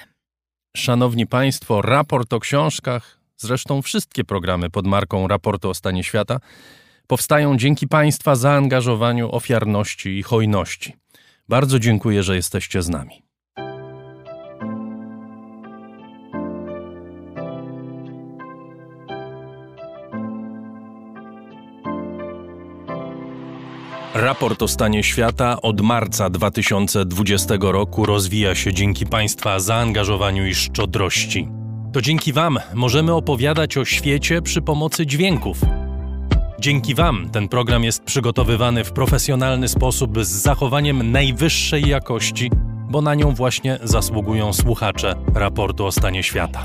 Szanowni 0.77 1.27
Państwo, 1.27 1.81
raport 1.81 2.33
o 2.33 2.39
książkach, 2.39 3.19
zresztą 3.37 3.81
wszystkie 3.81 4.23
programy 4.23 4.69
pod 4.69 4.87
marką 4.87 5.27
Raportu 5.27 5.69
o 5.69 5.73
stanie 5.73 6.03
świata, 6.03 6.39
powstają 7.07 7.57
dzięki 7.57 7.87
Państwa 7.87 8.35
zaangażowaniu, 8.35 9.31
ofiarności 9.31 10.17
i 10.17 10.23
hojności. 10.23 10.95
Bardzo 11.49 11.79
dziękuję, 11.79 12.23
że 12.23 12.35
jesteście 12.35 12.81
z 12.81 12.89
nami. 12.89 13.27
Raport 24.13 24.63
o 24.63 24.67
stanie 24.67 25.03
świata 25.03 25.61
od 25.61 25.81
marca 25.81 26.29
2020 26.29 27.55
roku 27.61 28.05
rozwija 28.05 28.55
się 28.55 28.73
dzięki 28.73 29.05
Państwa 29.05 29.59
zaangażowaniu 29.59 30.47
i 30.47 30.55
szczodrości. 30.55 31.47
To 31.93 32.01
dzięki 32.01 32.33
Wam 32.33 32.59
możemy 32.73 33.13
opowiadać 33.13 33.77
o 33.77 33.85
świecie 33.85 34.41
przy 34.41 34.61
pomocy 34.61 35.05
dźwięków. 35.05 35.57
Dzięki 36.59 36.95
Wam 36.95 37.29
ten 37.29 37.47
program 37.47 37.83
jest 37.83 38.03
przygotowywany 38.03 38.83
w 38.83 38.91
profesjonalny 38.91 39.67
sposób 39.67 40.25
z 40.25 40.27
zachowaniem 40.27 41.11
najwyższej 41.11 41.87
jakości, 41.87 42.51
bo 42.89 43.01
na 43.01 43.15
nią 43.15 43.35
właśnie 43.35 43.79
zasługują 43.83 44.53
słuchacze 44.53 45.15
raportu 45.35 45.85
o 45.85 45.91
stanie 45.91 46.23
świata. 46.23 46.63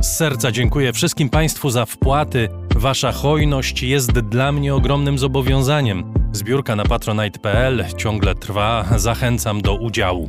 Z 0.00 0.16
serca 0.16 0.52
dziękuję 0.52 0.92
wszystkim 0.92 1.28
Państwu 1.28 1.70
za 1.70 1.86
wpłaty. 1.86 2.48
Wasza 2.76 3.12
hojność 3.12 3.82
jest 3.82 4.12
dla 4.12 4.52
mnie 4.52 4.74
ogromnym 4.74 5.18
zobowiązaniem. 5.18 6.12
Zbiórka 6.32 6.76
na 6.76 6.84
patronite.pl 6.84 7.84
ciągle 7.96 8.34
trwa, 8.34 8.84
zachęcam 8.96 9.62
do 9.62 9.74
udziału. 9.74 10.28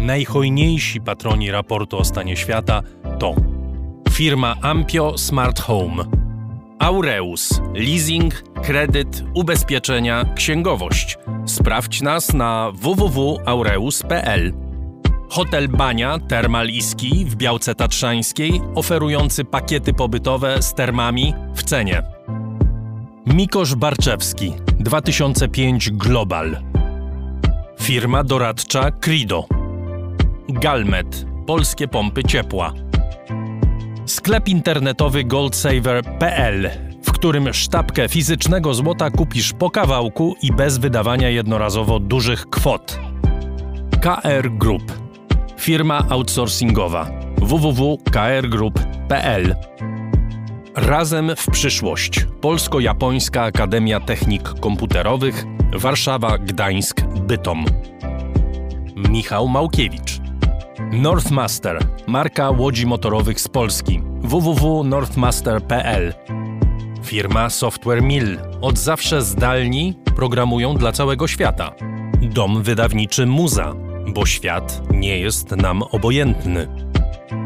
Najhojniejsi 0.00 1.00
patroni 1.00 1.50
raportu 1.50 1.98
o 1.98 2.04
stanie 2.04 2.36
świata 2.36 2.82
to 3.18 3.34
firma 4.10 4.56
Ampio 4.62 5.18
Smart 5.18 5.60
Home, 5.60 6.04
Aureus, 6.80 7.60
leasing, 7.74 8.42
kredyt, 8.62 9.24
ubezpieczenia, 9.34 10.24
księgowość. 10.34 11.18
Sprawdź 11.46 12.02
nas 12.02 12.34
na 12.34 12.72
www.aureus.pl. 12.74 14.52
Hotel 15.30 15.68
Bania 15.68 16.18
Termal 16.18 16.68
Iski 16.68 17.24
w 17.24 17.36
Białce 17.36 17.74
Tatrzańskiej, 17.74 18.60
oferujący 18.74 19.44
pakiety 19.44 19.92
pobytowe 19.92 20.62
z 20.62 20.74
termami 20.74 21.34
w 21.54 21.62
cenie. 21.62 22.02
Mikosz 23.26 23.74
Barczewski 23.74 24.52
2005 24.78 25.90
Global. 25.90 26.62
Firma 27.80 28.24
doradcza 28.24 28.90
Crido. 28.90 29.44
Galmet 30.48 31.26
Polskie 31.46 31.88
pompy 31.88 32.24
ciepła. 32.24 32.72
Sklep 34.10 34.48
internetowy 34.48 35.24
goldsaver.pl, 35.24 36.70
w 37.02 37.12
którym 37.12 37.52
sztabkę 37.52 38.08
fizycznego 38.08 38.74
złota 38.74 39.10
kupisz 39.10 39.52
po 39.52 39.70
kawałku 39.70 40.34
i 40.42 40.52
bez 40.52 40.78
wydawania 40.78 41.28
jednorazowo 41.28 41.98
dużych 41.98 42.46
kwot. 42.46 42.98
KR 44.00 44.50
Group. 44.50 44.92
Firma 45.58 46.06
outsourcingowa 46.08 47.10
www.krgroup.pl 47.36 49.56
Razem 50.74 51.32
w 51.36 51.46
przyszłość. 51.50 52.26
Polsko-Japońska 52.40 53.42
Akademia 53.42 54.00
Technik 54.00 54.60
Komputerowych 54.60 55.44
Warszawa, 55.72 56.38
Gdańsk, 56.38 57.00
Bytom. 57.00 57.64
Michał 58.96 59.48
Małkiewicz. 59.48 60.19
Northmaster, 60.92 61.78
marka 62.06 62.50
łodzi 62.50 62.86
motorowych 62.86 63.40
z 63.40 63.48
Polski. 63.48 64.00
www.northmaster.pl 64.20 66.14
Firma 67.02 67.50
Software 67.50 68.02
Mill. 68.02 68.38
Od 68.60 68.78
zawsze 68.78 69.22
zdalni 69.22 69.94
programują 70.16 70.74
dla 70.74 70.92
całego 70.92 71.28
świata. 71.28 71.74
Dom 72.22 72.62
wydawniczy 72.62 73.26
Muza, 73.26 73.74
bo 74.08 74.26
świat 74.26 74.82
nie 74.90 75.18
jest 75.18 75.50
nam 75.50 75.82
obojętny. 75.82 76.68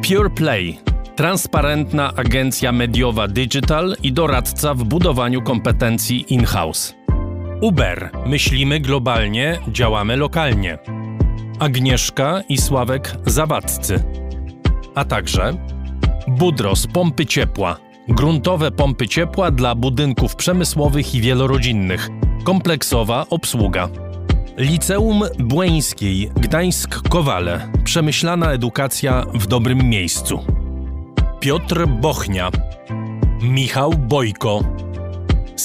Pure 0.08 0.30
Play. 0.30 0.78
Transparentna 1.16 2.12
agencja 2.16 2.72
mediowa 2.72 3.28
digital 3.28 3.96
i 4.02 4.12
doradca 4.12 4.74
w 4.74 4.84
budowaniu 4.84 5.42
kompetencji 5.42 6.34
in-house. 6.34 6.94
Uber. 7.60 8.10
Myślimy 8.26 8.80
globalnie, 8.80 9.58
działamy 9.68 10.16
lokalnie. 10.16 10.78
Agnieszka 11.58 12.42
i 12.48 12.58
Sławek 12.58 13.16
Zawadzcy. 13.26 14.02
A 14.94 15.04
także 15.04 15.52
Budros 16.28 16.86
Pompy 16.86 17.26
Ciepła. 17.26 17.76
Gruntowe 18.08 18.70
pompy 18.70 19.08
ciepła 19.08 19.50
dla 19.50 19.74
budynków 19.74 20.36
przemysłowych 20.36 21.14
i 21.14 21.20
wielorodzinnych. 21.20 22.08
Kompleksowa 22.44 23.26
obsługa. 23.30 23.88
Liceum 24.56 25.22
Błeńskiej 25.38 26.30
Gdańsk-Kowale. 26.30 27.60
Przemyślana 27.84 28.52
edukacja 28.52 29.26
w 29.34 29.46
dobrym 29.46 29.88
miejscu. 29.88 30.44
Piotr 31.40 31.86
Bochnia. 31.86 32.50
Michał 33.42 33.90
Bojko. 33.90 34.60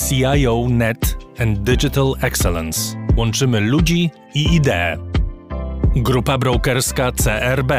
CIO 0.10 0.66
Net 0.70 1.18
and 1.40 1.60
Digital 1.60 2.14
Excellence. 2.22 2.96
Łączymy 3.18 3.60
ludzi 3.62 4.12
i 4.34 4.56
idee. 4.56 5.09
Grupa 5.96 6.38
brokerska 6.38 7.12
CRB. 7.12 7.72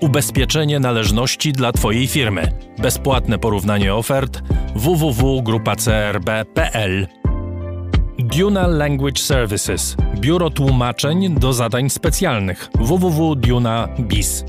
Ubezpieczenie 0.00 0.80
należności 0.80 1.52
dla 1.52 1.72
Twojej 1.72 2.06
firmy. 2.06 2.52
Bezpłatne 2.78 3.38
porównanie 3.38 3.94
ofert 3.94 4.42
www.grupacrb.pl 4.74 7.06
Duna 8.18 8.66
Language 8.66 9.22
Services. 9.22 9.96
Biuro 10.16 10.50
tłumaczeń 10.50 11.34
do 11.34 11.52
zadań 11.52 11.90
specjalnych 11.90 12.70
www.duna.biz. 12.74 14.44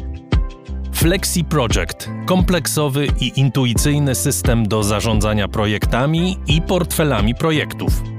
Flexi 0.93 1.45
Project. 1.45 2.09
Kompleksowy 2.25 3.07
i 3.19 3.39
intuicyjny 3.39 4.15
system 4.15 4.67
do 4.67 4.83
zarządzania 4.83 5.47
projektami 5.47 6.37
i 6.47 6.61
portfelami 6.61 7.35
projektów. 7.35 8.18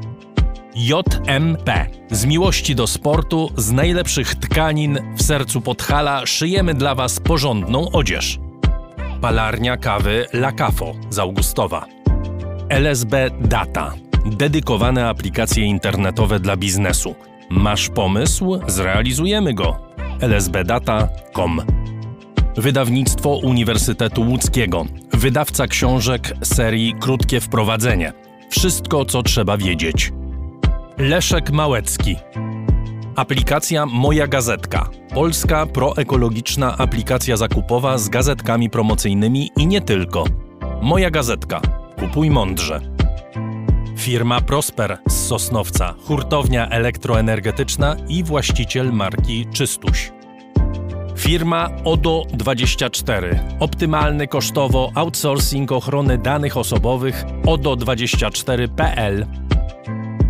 JMP. 0.74 1.86
Z 2.10 2.24
miłości 2.24 2.74
do 2.74 2.86
sportu, 2.86 3.50
z 3.56 3.72
najlepszych 3.72 4.34
tkanin 4.34 4.98
w 5.16 5.22
sercu 5.22 5.60
Podhala 5.60 6.26
szyjemy 6.26 6.74
dla 6.74 6.94
Was 6.94 7.20
porządną 7.20 7.90
odzież. 7.90 8.38
Palarnia 9.20 9.76
kawy 9.76 10.26
La 10.32 10.52
Cafo 10.52 10.92
z 11.10 11.18
Augustowa. 11.18 11.86
LSB 12.68 13.30
Data. 13.40 13.92
Dedykowane 14.26 15.08
aplikacje 15.08 15.64
internetowe 15.64 16.40
dla 16.40 16.56
biznesu. 16.56 17.14
Masz 17.50 17.88
pomysł? 17.88 18.60
Zrealizujemy 18.66 19.54
go. 19.54 19.76
lsbdata.com 20.20 21.60
Wydawnictwo 22.56 23.36
Uniwersytetu 23.36 24.22
Łódzkiego. 24.22 24.86
Wydawca 25.12 25.66
książek 25.66 26.32
serii 26.42 26.94
Krótkie 27.00 27.40
Wprowadzenie. 27.40 28.12
Wszystko, 28.50 29.04
co 29.04 29.22
trzeba 29.22 29.56
wiedzieć. 29.56 30.12
Leszek 31.00 31.50
Małecki. 31.50 32.16
Aplikacja 33.16 33.86
Moja 33.86 34.26
Gazetka. 34.26 34.88
Polska 35.14 35.66
proekologiczna 35.66 36.78
aplikacja 36.78 37.36
zakupowa 37.36 37.98
z 37.98 38.08
gazetkami 38.08 38.70
promocyjnymi 38.70 39.50
i 39.56 39.66
nie 39.66 39.80
tylko. 39.80 40.24
Moja 40.82 41.10
Gazetka. 41.10 41.60
Kupuj 41.98 42.30
mądrze. 42.30 42.80
Firma 43.96 44.40
Prosper 44.40 44.98
z 45.08 45.26
Sosnowca, 45.26 45.94
hurtownia 46.04 46.68
elektroenergetyczna 46.68 47.96
i 48.08 48.24
właściciel 48.24 48.92
marki 48.92 49.46
Czystuś. 49.52 50.12
Firma 51.16 51.68
ODO24. 51.84 53.38
Optymalny 53.60 54.26
kosztowo 54.26 54.92
outsourcing 54.94 55.72
ochrony 55.72 56.18
danych 56.18 56.56
osobowych 56.56 57.24
ODO24.pl. 57.46 59.26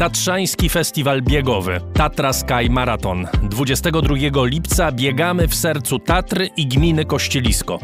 Tatrzański 0.00 0.68
Festiwal 0.68 1.22
Biegowy 1.22 1.80
Tatra 1.94 2.32
Sky 2.32 2.70
Marathon. 2.70 3.26
22 3.42 4.44
lipca 4.44 4.92
biegamy 4.92 5.48
w 5.48 5.54
sercu 5.54 5.98
Tatry 5.98 6.46
i 6.56 6.66
gminy 6.66 7.04
Kościelisko. 7.04 7.78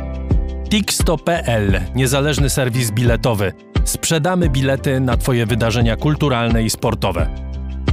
Tixto.pl 0.71 1.81
Niezależny 1.95 2.51
serwis 2.51 2.91
biletowy. 2.91 3.53
Sprzedamy 3.85 4.49
bilety 4.49 5.01
na 5.01 5.17
Twoje 5.17 5.47
wydarzenia 5.47 5.97
kulturalne 5.97 6.63
i 6.63 6.71
sportowe. 6.71 7.35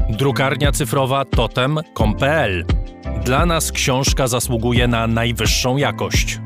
Drukarnia 0.10 0.72
cyfrowa 0.72 1.26
totem.com.pl 1.26 2.66
Dla 3.26 3.46
nas 3.46 3.72
książka 3.72 4.28
zasługuje 4.28 4.88
na 4.88 5.08
najwyższą 5.08 5.78
jakość. 5.78 6.40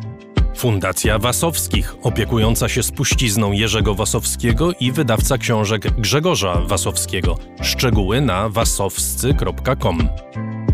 Fundacja 0.58 1.20
Wasowskich, 1.20 1.96
opiekująca 2.04 2.70
się 2.70 2.84
spuścizną 2.84 3.52
Jerzego 3.52 3.96
Wasowskiego 3.96 4.72
i 4.80 4.92
wydawca 4.92 5.38
książek 5.38 5.92
Grzegorza 5.98 6.62
Wasowskiego. 6.68 7.38
Szczegóły 7.62 8.22
na 8.22 8.50
wasowscy.com. 8.50 10.10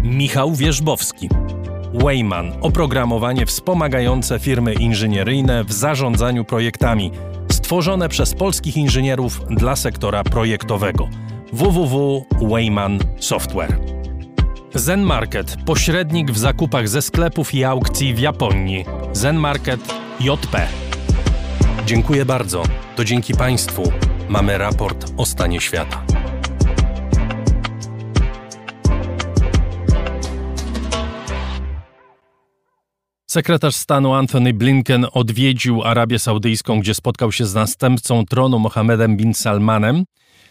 Michał 0.03 0.53
Wierzbowski. 0.53 1.29
Wayman 1.93 2.51
oprogramowanie 2.61 3.45
wspomagające 3.45 4.39
firmy 4.39 4.73
inżynieryjne 4.73 5.63
w 5.63 5.73
zarządzaniu 5.73 6.45
projektami, 6.45 7.11
stworzone 7.51 8.09
przez 8.09 8.33
polskich 8.33 8.77
inżynierów 8.77 9.41
dla 9.49 9.75
sektora 9.75 10.23
projektowego. 10.23 11.09
www.wayman 11.53 12.99
Software. 13.19 14.02
Zen 14.75 15.01
Market, 15.01 15.57
pośrednik 15.65 16.31
w 16.31 16.37
zakupach 16.37 16.87
ze 16.87 17.01
sklepów 17.01 17.53
i 17.53 17.63
aukcji 17.63 18.13
w 18.13 18.19
Japonii. 18.19 18.85
Zen 19.11 19.35
Market 19.35 19.93
JP. 20.19 20.67
Dziękuję 21.85 22.25
bardzo. 22.25 22.63
To 22.95 23.05
dzięki 23.05 23.33
Państwu 23.33 23.91
mamy 24.29 24.57
raport 24.57 25.13
o 25.17 25.25
stanie 25.25 25.61
świata. 25.61 26.03
Sekretarz 33.29 33.75
stanu 33.75 34.13
Anthony 34.13 34.53
Blinken 34.53 35.05
odwiedził 35.11 35.83
Arabię 35.83 36.19
Saudyjską, 36.19 36.79
gdzie 36.79 36.93
spotkał 36.93 37.31
się 37.31 37.45
z 37.45 37.53
następcą 37.53 38.25
tronu 38.25 38.59
Mohammedem 38.59 39.17
bin 39.17 39.33
Salmanem. 39.33 40.03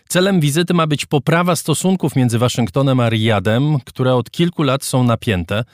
Celem 0.09 0.41
wizyty 0.41 0.75
ma 0.75 0.87
być 0.87 1.07
poprawa 1.07 1.57
stosunków 1.57 2.17
między 2.17 2.39
Waszyngtonem 2.39 3.01
a 3.01 3.09
Riyadem, 3.09 3.79
które 3.85 4.15
od 4.15 4.31
kilku 4.31 4.63
lat 4.63 4.85
są 4.85 5.05
napięte. 5.05 5.65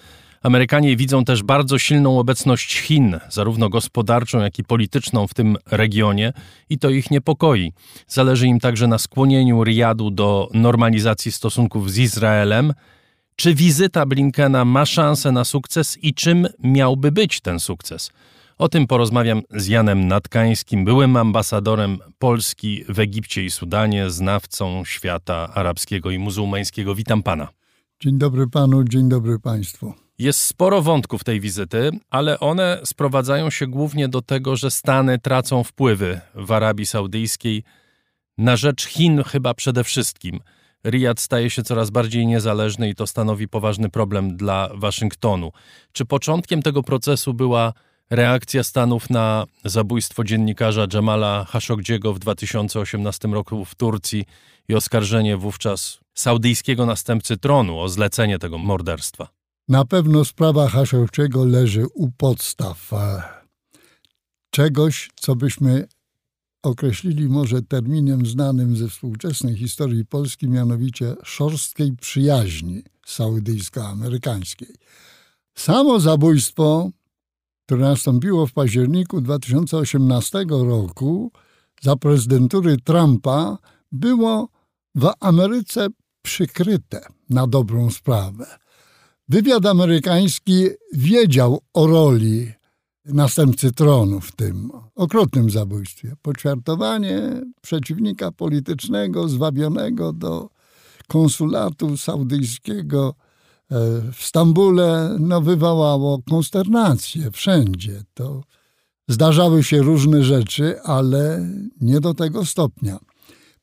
Amerykanie 0.42 0.96
widzą 0.96 1.24
też 1.24 1.42
bardzo 1.42 1.78
silną 1.78 2.18
obecność 2.18 2.78
Chin, 2.78 3.18
zarówno 3.30 3.68
gospodarczą, 3.68 4.40
jak 4.40 4.58
i 4.58 4.64
polityczną 4.64 5.26
w 5.26 5.34
tym 5.34 5.56
regionie, 5.70 6.32
i 6.70 6.78
to 6.78 6.90
ich 6.90 7.10
niepokoi. 7.10 7.72
Zależy 8.08 8.46
im 8.46 8.60
także 8.60 8.86
na 8.86 8.98
skłonieniu 8.98 9.64
Riyadu 9.64 10.10
do 10.10 10.48
normalizacji 10.54 11.32
stosunków 11.32 11.92
z 11.92 11.98
Izraelem. 11.98 12.72
Czy 13.36 13.54
wizyta 13.54 14.06
Blinkena 14.06 14.64
ma 14.64 14.86
szansę 14.86 15.32
na 15.32 15.44
sukces 15.44 15.98
i 16.02 16.14
czym 16.14 16.46
miałby 16.58 17.12
być 17.12 17.40
ten 17.40 17.60
sukces? 17.60 18.10
O 18.58 18.68
tym 18.68 18.86
porozmawiam 18.86 19.42
z 19.50 19.66
Janem 19.66 20.08
Natkańskim, 20.08 20.84
byłym 20.84 21.16
ambasadorem 21.16 21.98
Polski 22.18 22.84
w 22.88 22.98
Egipcie 22.98 23.44
i 23.44 23.50
Sudanie, 23.50 24.10
znawcą 24.10 24.84
świata 24.84 25.54
arabskiego 25.54 26.10
i 26.10 26.18
muzułmańskiego. 26.18 26.94
Witam 26.94 27.22
pana. 27.22 27.48
Dzień 28.00 28.18
dobry 28.18 28.48
panu, 28.48 28.84
dzień 28.84 29.08
dobry 29.08 29.38
państwu. 29.38 29.94
Jest 30.18 30.42
sporo 30.42 30.82
wątków 30.82 31.24
tej 31.24 31.40
wizyty, 31.40 31.90
ale 32.10 32.40
one 32.40 32.80
sprowadzają 32.84 33.50
się 33.50 33.66
głównie 33.66 34.08
do 34.08 34.22
tego, 34.22 34.56
że 34.56 34.70
Stany 34.70 35.18
tracą 35.18 35.64
wpływy 35.64 36.20
w 36.34 36.52
Arabii 36.52 36.86
Saudyjskiej 36.86 37.62
na 38.38 38.56
rzecz 38.56 38.86
Chin 38.86 39.22
chyba 39.22 39.54
przede 39.54 39.84
wszystkim. 39.84 40.40
Riyad 40.84 41.20
staje 41.20 41.50
się 41.50 41.62
coraz 41.62 41.90
bardziej 41.90 42.26
niezależny 42.26 42.88
i 42.88 42.94
to 42.94 43.06
stanowi 43.06 43.48
poważny 43.48 43.88
problem 43.88 44.36
dla 44.36 44.68
Waszyngtonu. 44.74 45.52
Czy 45.92 46.04
początkiem 46.04 46.62
tego 46.62 46.82
procesu 46.82 47.34
była 47.34 47.72
reakcja 48.10 48.62
Stanów 48.62 49.10
na 49.10 49.46
zabójstwo 49.64 50.24
dziennikarza 50.24 50.86
Jamala 50.94 51.46
Khashoggiego 51.50 52.14
w 52.14 52.18
2018 52.18 53.28
roku 53.28 53.64
w 53.64 53.74
Turcji 53.74 54.24
i 54.68 54.74
oskarżenie 54.74 55.36
wówczas 55.36 55.98
saudyjskiego 56.14 56.86
następcy 56.86 57.36
tronu 57.36 57.78
o 57.78 57.88
zlecenie 57.88 58.38
tego 58.38 58.58
morderstwa? 58.58 59.28
Na 59.68 59.84
pewno 59.84 60.24
sprawa 60.24 60.68
Khashoggiego 60.68 61.44
leży 61.44 61.86
u 61.94 62.10
podstaw 62.10 62.92
e, 62.92 63.22
czegoś, 64.50 65.10
co 65.20 65.36
byśmy 65.36 65.86
określili 66.62 67.28
może 67.28 67.62
terminem 67.62 68.26
znanym 68.26 68.76
ze 68.76 68.88
współczesnej 68.88 69.56
historii 69.56 70.04
Polski, 70.04 70.48
mianowicie 70.48 71.14
szorstkiej 71.24 71.92
przyjaźni 71.92 72.82
saudyjsko-amerykańskiej. 73.06 74.74
Samo 75.54 76.00
zabójstwo, 76.00 76.90
które 77.68 77.80
nastąpiło 77.80 78.46
w 78.46 78.52
październiku 78.52 79.20
2018 79.20 80.44
roku 80.48 81.32
za 81.82 81.96
prezydentury 81.96 82.76
Trumpa, 82.84 83.58
było 83.92 84.48
w 84.94 85.12
Ameryce 85.20 85.86
przykryte 86.22 87.06
na 87.30 87.46
dobrą 87.46 87.90
sprawę. 87.90 88.46
Wywiad 89.28 89.66
amerykański 89.66 90.66
wiedział 90.92 91.60
o 91.74 91.86
roli 91.86 92.52
następcy 93.04 93.72
tronu 93.72 94.20
w 94.20 94.32
tym 94.32 94.70
okrutnym 94.94 95.50
zabójstwie. 95.50 96.14
Poćwiartowanie 96.22 97.20
przeciwnika 97.62 98.32
politycznego 98.32 99.28
zwabionego 99.28 100.12
do 100.12 100.48
konsulatu 101.08 101.96
saudyjskiego 101.96 103.14
w 104.12 104.24
Stambule 104.24 105.16
no, 105.20 105.40
wywołało 105.40 106.22
konsternację 106.30 107.30
wszędzie. 107.30 108.02
To 108.14 108.42
zdarzały 109.08 109.62
się 109.62 109.82
różne 109.82 110.24
rzeczy, 110.24 110.80
ale 110.82 111.48
nie 111.80 112.00
do 112.00 112.14
tego 112.14 112.44
stopnia. 112.44 112.98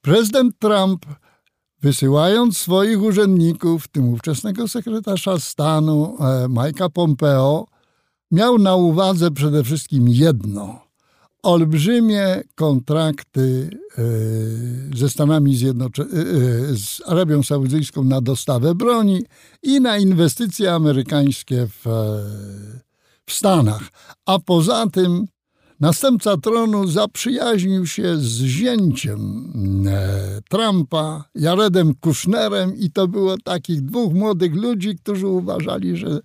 Prezydent 0.01 0.59
Trump 0.59 1.05
wysyłając 1.81 2.57
swoich 2.57 3.01
urzędników, 3.01 3.83
w 3.83 3.87
tym 3.87 4.13
ówczesnego 4.13 4.67
sekretarza 4.67 5.39
stanu 5.39 6.17
e, 6.19 6.23
Mike'a 6.47 6.89
Pompeo, 6.89 7.67
miał 8.31 8.57
na 8.57 8.75
uwadze 8.75 9.31
przede 9.31 9.63
wszystkim 9.63 10.09
jedno: 10.09 10.84
olbrzymie 11.45 12.43
kontrakty 12.55 13.69
e, 13.97 14.01
ze 14.97 15.09
Stanami 15.09 15.55
Zjednoczonymi, 15.55 16.19
e, 16.19 16.23
z 16.75 17.01
Arabią 17.05 17.43
Saudyjską 17.43 18.03
na 18.03 18.21
dostawę 18.21 18.75
broni 18.75 19.23
i 19.63 19.81
na 19.81 19.97
inwestycje 19.97 20.73
amerykańskie 20.73 21.67
w, 21.67 21.85
w 23.25 23.33
Stanach. 23.33 23.83
A 24.25 24.39
poza 24.39 24.87
tym 24.87 25.27
Następca 25.79 26.37
tronu 26.37 26.87
zaprzyjaźnił 26.87 27.87
się 27.87 28.17
z 28.17 28.37
zięciem 28.37 29.53
e, 29.87 30.41
Trumpa, 30.49 31.23
Jaredem 31.35 31.95
Kushnerem 31.95 32.75
i 32.77 32.91
to 32.91 33.07
było 33.07 33.37
takich 33.37 33.81
dwóch 33.81 34.13
młodych 34.13 34.55
ludzi, 34.55 34.95
którzy 34.95 35.27
uważali, 35.27 35.97
że 35.97 36.19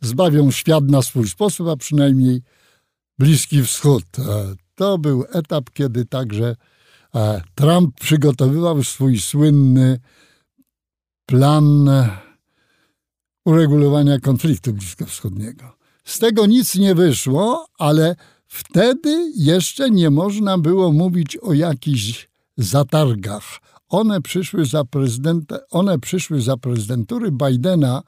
zbawią 0.00 0.50
świat 0.50 0.84
na 0.84 1.02
swój 1.02 1.28
sposób, 1.28 1.68
a 1.68 1.76
przynajmniej 1.76 2.42
Bliski 3.20 3.62
Wschód. 3.62 4.04
E, 4.18 4.54
to 4.74 4.98
był 4.98 5.24
etap, 5.32 5.70
kiedy 5.72 6.06
także 6.06 6.56
e, 7.14 7.42
Trump 7.54 8.00
przygotowywał 8.00 8.84
swój 8.84 9.18
słynny 9.18 10.00
plan 11.26 11.90
uregulowania 13.44 14.20
konfliktu 14.20 14.72
bliskowschodniego. 14.72 15.64
Z 16.04 16.18
tego 16.18 16.46
nic 16.46 16.74
nie 16.74 16.94
wyszło, 16.94 17.66
ale 17.78 18.16
wtedy 18.46 19.32
jeszcze 19.36 19.90
nie 19.90 20.10
można 20.10 20.58
było 20.58 20.92
mówić 20.92 21.36
o 21.36 21.52
jakichś 21.52 22.28
zatargach. 22.56 23.44
One 23.88 24.20
przyszły 24.20 24.64
za, 24.64 24.84
prezydenta, 24.84 25.58
one 25.70 25.98
przyszły 25.98 26.40
za 26.40 26.56
prezydentury 26.56 27.32
Bidena, 27.32 28.02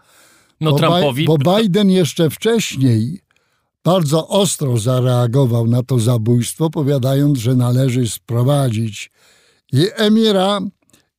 No 0.61 0.71
bo, 0.71 0.79
Trumpowi... 0.79 1.25
Bo 1.25 1.39
Biden 1.39 1.91
jeszcze 1.91 2.31
wcześniej 2.31 3.21
bardzo 3.85 4.29
ostro 4.29 4.79
zareagował 4.79 5.67
na 5.67 5.83
to 5.83 5.99
zabójstwo, 5.99 6.71
powiadając, 6.71 7.39
że 7.39 7.55
należy 7.55 8.09
sprowadzić 8.09 9.11
i 9.73 9.87
emira, 9.97 10.61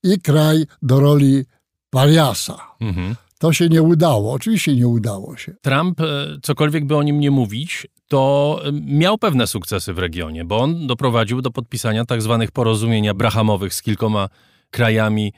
i 0.04 0.22
kraj 0.22 0.66
do 0.82 1.00
roli 1.00 1.44
pariasa. 1.90 2.58
Mhm. 2.80 3.16
To 3.40 3.54
się 3.54 3.70
nie 3.70 3.82
udało. 3.82 4.34
Oczywiście 4.34 4.76
nie 4.76 4.88
udało 4.88 5.38
się. 5.38 5.56
Trump, 5.62 6.02
e, 6.02 6.06
cokolwiek 6.42 6.86
by 6.86 6.96
o 6.96 7.04
nim 7.04 7.20
nie 7.20 7.32
mówić, 7.32 7.88
to 8.08 8.62
e, 8.66 8.72
miał 8.72 9.18
pewne 9.18 9.48
sukcesy 9.48 9.94
w 9.94 10.00
regionie, 10.00 10.46
bo 10.46 10.58
on 10.58 10.88
doprowadził 10.88 11.42
do 11.42 11.52
podpisania 11.52 12.06
tak 12.06 12.22
zwanych 12.22 12.52
porozumień 12.52 13.08
abrahamowych 13.08 13.74
z 13.74 13.82
kilkoma 13.82 14.30
krajami 14.70 15.34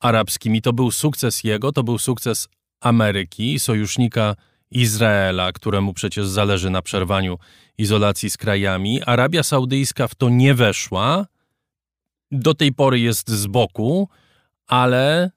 arabskimi. 0.00 0.62
To 0.62 0.72
był 0.72 0.90
sukces 0.90 1.44
jego, 1.44 1.72
to 1.72 1.82
był 1.82 1.98
sukces 1.98 2.48
Ameryki, 2.80 3.58
sojusznika 3.58 4.34
Izraela, 4.70 5.52
któremu 5.52 5.94
przecież 5.94 6.26
zależy 6.26 6.70
na 6.70 6.82
przerwaniu 6.82 7.38
izolacji 7.78 8.30
z 8.30 8.36
krajami. 8.36 9.02
Arabia 9.02 9.42
Saudyjska 9.42 10.08
w 10.08 10.14
to 10.14 10.28
nie 10.28 10.54
weszła. 10.54 11.26
Do 12.30 12.54
tej 12.54 12.72
pory 12.72 13.00
jest 13.00 13.30
z 13.30 13.46
boku, 13.46 14.08
ale 14.66 15.30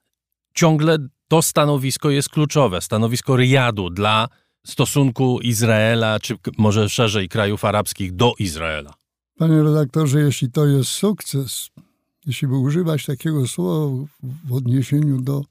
ciągle 0.54 0.98
to 1.28 1.42
stanowisko 1.42 2.10
jest 2.10 2.28
kluczowe. 2.28 2.80
Stanowisko 2.80 3.36
Riyadu 3.36 3.90
dla 3.90 4.28
stosunku 4.66 5.40
Izraela, 5.40 6.20
czy 6.20 6.36
może 6.58 6.88
szerzej 6.88 7.28
krajów 7.28 7.64
arabskich 7.64 8.12
do 8.12 8.34
Izraela. 8.38 8.94
Panie 9.38 9.62
redaktorze, 9.62 10.20
jeśli 10.20 10.50
to 10.50 10.66
jest 10.66 10.90
sukces, 10.90 11.70
jeśli 12.26 12.48
by 12.48 12.56
używać 12.56 13.06
takiego 13.06 13.48
słowa 13.48 14.06
w 14.44 14.52
odniesieniu 14.52 15.20
do 15.20 15.44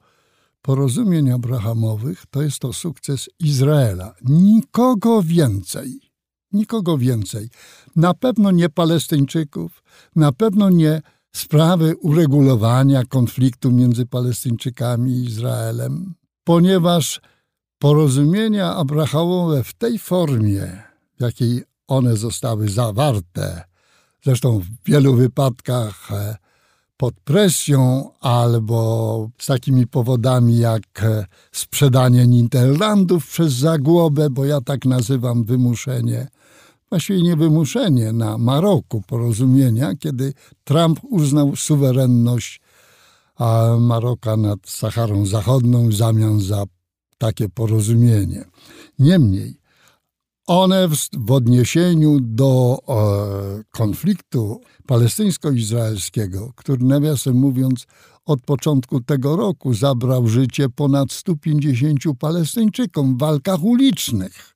porozumień 0.61 1.31
abrahamowych, 1.31 2.25
to 2.29 2.41
jest 2.41 2.59
to 2.59 2.73
sukces 2.73 3.29
Izraela. 3.39 4.15
Nikogo 4.21 5.23
więcej. 5.23 5.99
Nikogo 6.53 6.97
więcej. 6.97 7.49
Na 7.95 8.13
pewno 8.13 8.51
nie 8.51 8.69
Palestyńczyków, 8.69 9.83
na 10.15 10.31
pewno 10.31 10.69
nie 10.69 11.01
sprawy 11.35 11.95
uregulowania 11.97 13.05
konfliktu 13.05 13.71
między 13.71 14.05
Palestyńczykami 14.05 15.11
i 15.11 15.25
Izraelem, 15.25 16.13
ponieważ 16.43 17.21
porozumienia 17.79 18.75
abrahamowe 18.75 19.63
w 19.63 19.73
tej 19.73 19.99
formie, 19.99 20.83
w 21.17 21.21
jakiej 21.21 21.63
one 21.87 22.17
zostały 22.17 22.69
zawarte, 22.69 23.63
zresztą 24.23 24.59
w 24.59 24.65
wielu 24.85 25.15
wypadkach 25.15 26.11
e, 26.11 26.35
pod 27.01 27.15
presją 27.23 28.09
albo 28.19 29.29
z 29.37 29.45
takimi 29.45 29.87
powodami 29.87 30.57
jak 30.57 31.03
e, 31.03 31.25
sprzedanie 31.51 32.27
Niderlandów 32.27 33.27
przez 33.27 33.53
zagłobę, 33.53 34.29
bo 34.29 34.45
ja 34.45 34.61
tak 34.61 34.85
nazywam 34.85 35.43
wymuszenie, 35.43 36.27
właściwie 36.89 37.21
nie 37.21 37.35
wymuszenie 37.35 38.13
na 38.13 38.37
Maroku 38.37 39.01
porozumienia, 39.07 39.95
kiedy 39.99 40.33
Trump 40.63 40.99
uznał 41.03 41.55
suwerenność 41.55 42.61
Maroka 43.79 44.37
nad 44.37 44.59
Saharą 44.65 45.25
Zachodnią 45.25 45.89
w 45.89 45.93
zamian 45.93 46.39
za 46.39 46.63
takie 47.17 47.49
porozumienie. 47.49 48.45
Niemniej, 48.99 49.60
one 50.51 50.87
w, 50.87 50.95
w 51.17 51.31
odniesieniu 51.31 52.17
do 52.21 52.79
e, 52.87 53.63
konfliktu 53.71 54.61
palestyńsko-izraelskiego, 54.87 56.51
który 56.55 56.85
nawiasem 56.85 57.35
mówiąc 57.35 57.87
od 58.25 58.41
początku 58.41 59.01
tego 59.01 59.35
roku 59.35 59.73
zabrał 59.73 60.27
życie 60.27 60.69
ponad 60.69 61.11
150 61.11 61.99
Palestyńczykom 62.19 63.15
w 63.15 63.19
walkach 63.19 63.63
ulicznych, 63.63 64.55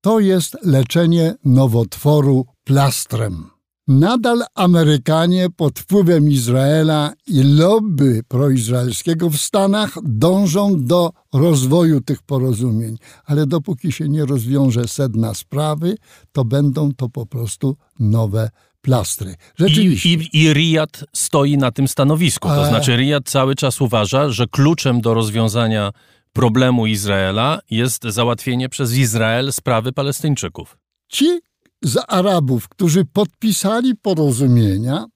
to 0.00 0.20
jest 0.20 0.56
leczenie 0.62 1.34
nowotworu 1.44 2.46
plastrem. 2.64 3.50
Nadal 3.88 4.42
Amerykanie 4.54 5.50
pod 5.56 5.80
wpływem 5.80 6.30
Izraela 6.30 7.12
i 7.26 7.42
lobby 7.42 8.22
proizraelskiego 8.28 9.30
w 9.30 9.36
Stanach 9.36 9.98
dążą 10.02 10.84
do 10.84 11.10
rozwoju 11.32 12.00
tych 12.00 12.22
porozumień, 12.22 12.96
ale 13.24 13.46
dopóki 13.46 13.92
się 13.92 14.08
nie 14.08 14.24
rozwiąże 14.24 14.88
sedna 14.88 15.34
sprawy, 15.34 15.96
to 16.32 16.44
będą 16.44 16.92
to 16.94 17.08
po 17.08 17.26
prostu 17.26 17.76
nowe 17.98 18.50
plastry. 18.82 19.34
Rzeczywiście. 19.56 20.08
I, 20.08 20.12
i, 20.12 20.42
I 20.42 20.52
Riyad 20.52 21.04
stoi 21.12 21.56
na 21.56 21.72
tym 21.72 21.88
stanowisku. 21.88 22.48
To 22.48 22.66
znaczy 22.66 22.96
Riyad 22.96 23.28
cały 23.28 23.54
czas 23.54 23.80
uważa, 23.80 24.30
że 24.30 24.46
kluczem 24.46 25.00
do 25.00 25.14
rozwiązania 25.14 25.92
problemu 26.32 26.86
Izraela 26.86 27.60
jest 27.70 28.04
załatwienie 28.04 28.68
przez 28.68 28.92
Izrael 28.96 29.52
sprawy 29.52 29.92
Palestyńczyków. 29.92 30.76
Ci 31.08 31.40
z 31.82 32.04
Arabów, 32.08 32.68
którzy 32.68 33.04
podpisali 33.04 33.96
porozumienia, 33.96 35.06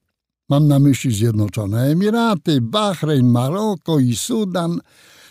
mam 0.49 0.67
na 0.67 0.79
myśli 0.79 1.15
Zjednoczone 1.15 1.83
Emiraty, 1.83 2.61
Bahrein, 2.61 3.31
Maroko 3.31 3.99
i 3.99 4.15
Sudan, 4.15 4.79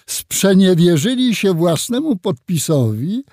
sprzeniewierzyli 0.07 1.35
się 1.35 1.55
własnemu 1.55 2.17
podpisowi 2.17 3.25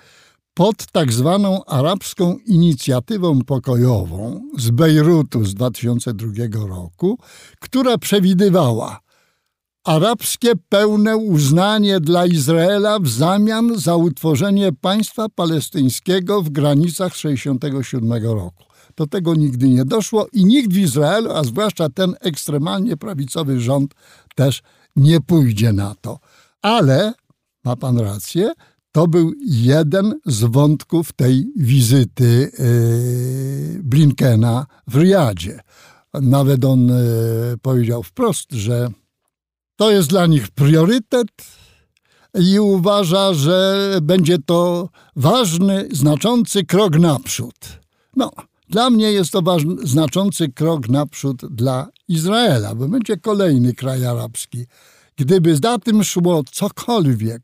pod 0.54 0.86
tak 0.92 1.12
zwaną 1.12 1.64
arabską 1.64 2.36
inicjatywą 2.46 3.42
pokojową 3.42 4.40
z 4.58 4.70
Bejrutu 4.70 5.44
z 5.44 5.54
2002 5.54 6.66
roku, 6.66 7.18
która 7.60 7.98
przewidywała 7.98 9.03
arabskie 9.84 10.52
pełne 10.68 11.16
uznanie 11.16 12.00
dla 12.00 12.26
Izraela 12.26 12.98
w 12.98 13.08
zamian 13.08 13.78
za 13.78 13.96
utworzenie 13.96 14.72
państwa 14.72 15.28
palestyńskiego 15.28 16.42
w 16.42 16.50
granicach 16.50 17.12
1967 17.12 18.24
roku. 18.24 18.64
Do 18.96 19.06
tego 19.06 19.34
nigdy 19.34 19.68
nie 19.68 19.84
doszło 19.84 20.26
i 20.32 20.44
nikt 20.44 20.72
w 20.72 20.78
Izraelu, 20.78 21.30
a 21.32 21.44
zwłaszcza 21.44 21.88
ten 21.88 22.14
ekstremalnie 22.20 22.96
prawicowy 22.96 23.60
rząd, 23.60 23.94
też 24.34 24.62
nie 24.96 25.20
pójdzie 25.20 25.72
na 25.72 25.94
to. 26.00 26.18
Ale, 26.62 27.12
ma 27.64 27.76
pan 27.76 27.98
rację, 27.98 28.52
to 28.92 29.08
był 29.08 29.32
jeden 29.40 30.20
z 30.26 30.44
wątków 30.44 31.12
tej 31.12 31.46
wizyty 31.56 32.50
yy, 32.58 33.82
Blinkena 33.82 34.66
w 34.86 34.96
Riyadzie. 34.96 35.60
Nawet 36.14 36.64
on 36.64 36.88
yy, 36.88 36.94
powiedział 37.62 38.02
wprost, 38.02 38.52
że 38.52 38.88
to 39.76 39.90
jest 39.90 40.08
dla 40.08 40.26
nich 40.26 40.50
priorytet 40.50 41.28
i 42.40 42.60
uważa, 42.60 43.34
że 43.34 43.98
będzie 44.02 44.38
to 44.38 44.88
ważny, 45.16 45.88
znaczący 45.92 46.64
krok 46.64 46.98
naprzód. 46.98 47.54
No, 48.16 48.30
dla 48.68 48.90
mnie 48.90 49.12
jest 49.12 49.30
to 49.30 49.42
ważny, 49.42 49.74
znaczący 49.82 50.48
krok 50.48 50.88
naprzód 50.88 51.46
dla 51.50 51.88
Izraela, 52.08 52.74
bo 52.74 52.88
będzie 52.88 53.16
kolejny 53.16 53.74
kraj 53.74 54.06
arabski. 54.06 54.66
Gdyby 55.16 55.56
za 55.56 55.78
tym 55.78 56.04
szło 56.04 56.42
cokolwiek 56.52 57.42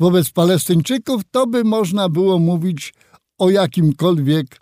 wobec 0.00 0.30
Palestyńczyków, 0.30 1.22
to 1.30 1.46
by 1.46 1.64
można 1.64 2.08
było 2.08 2.38
mówić 2.38 2.94
o 3.38 3.50
jakimkolwiek, 3.50 4.60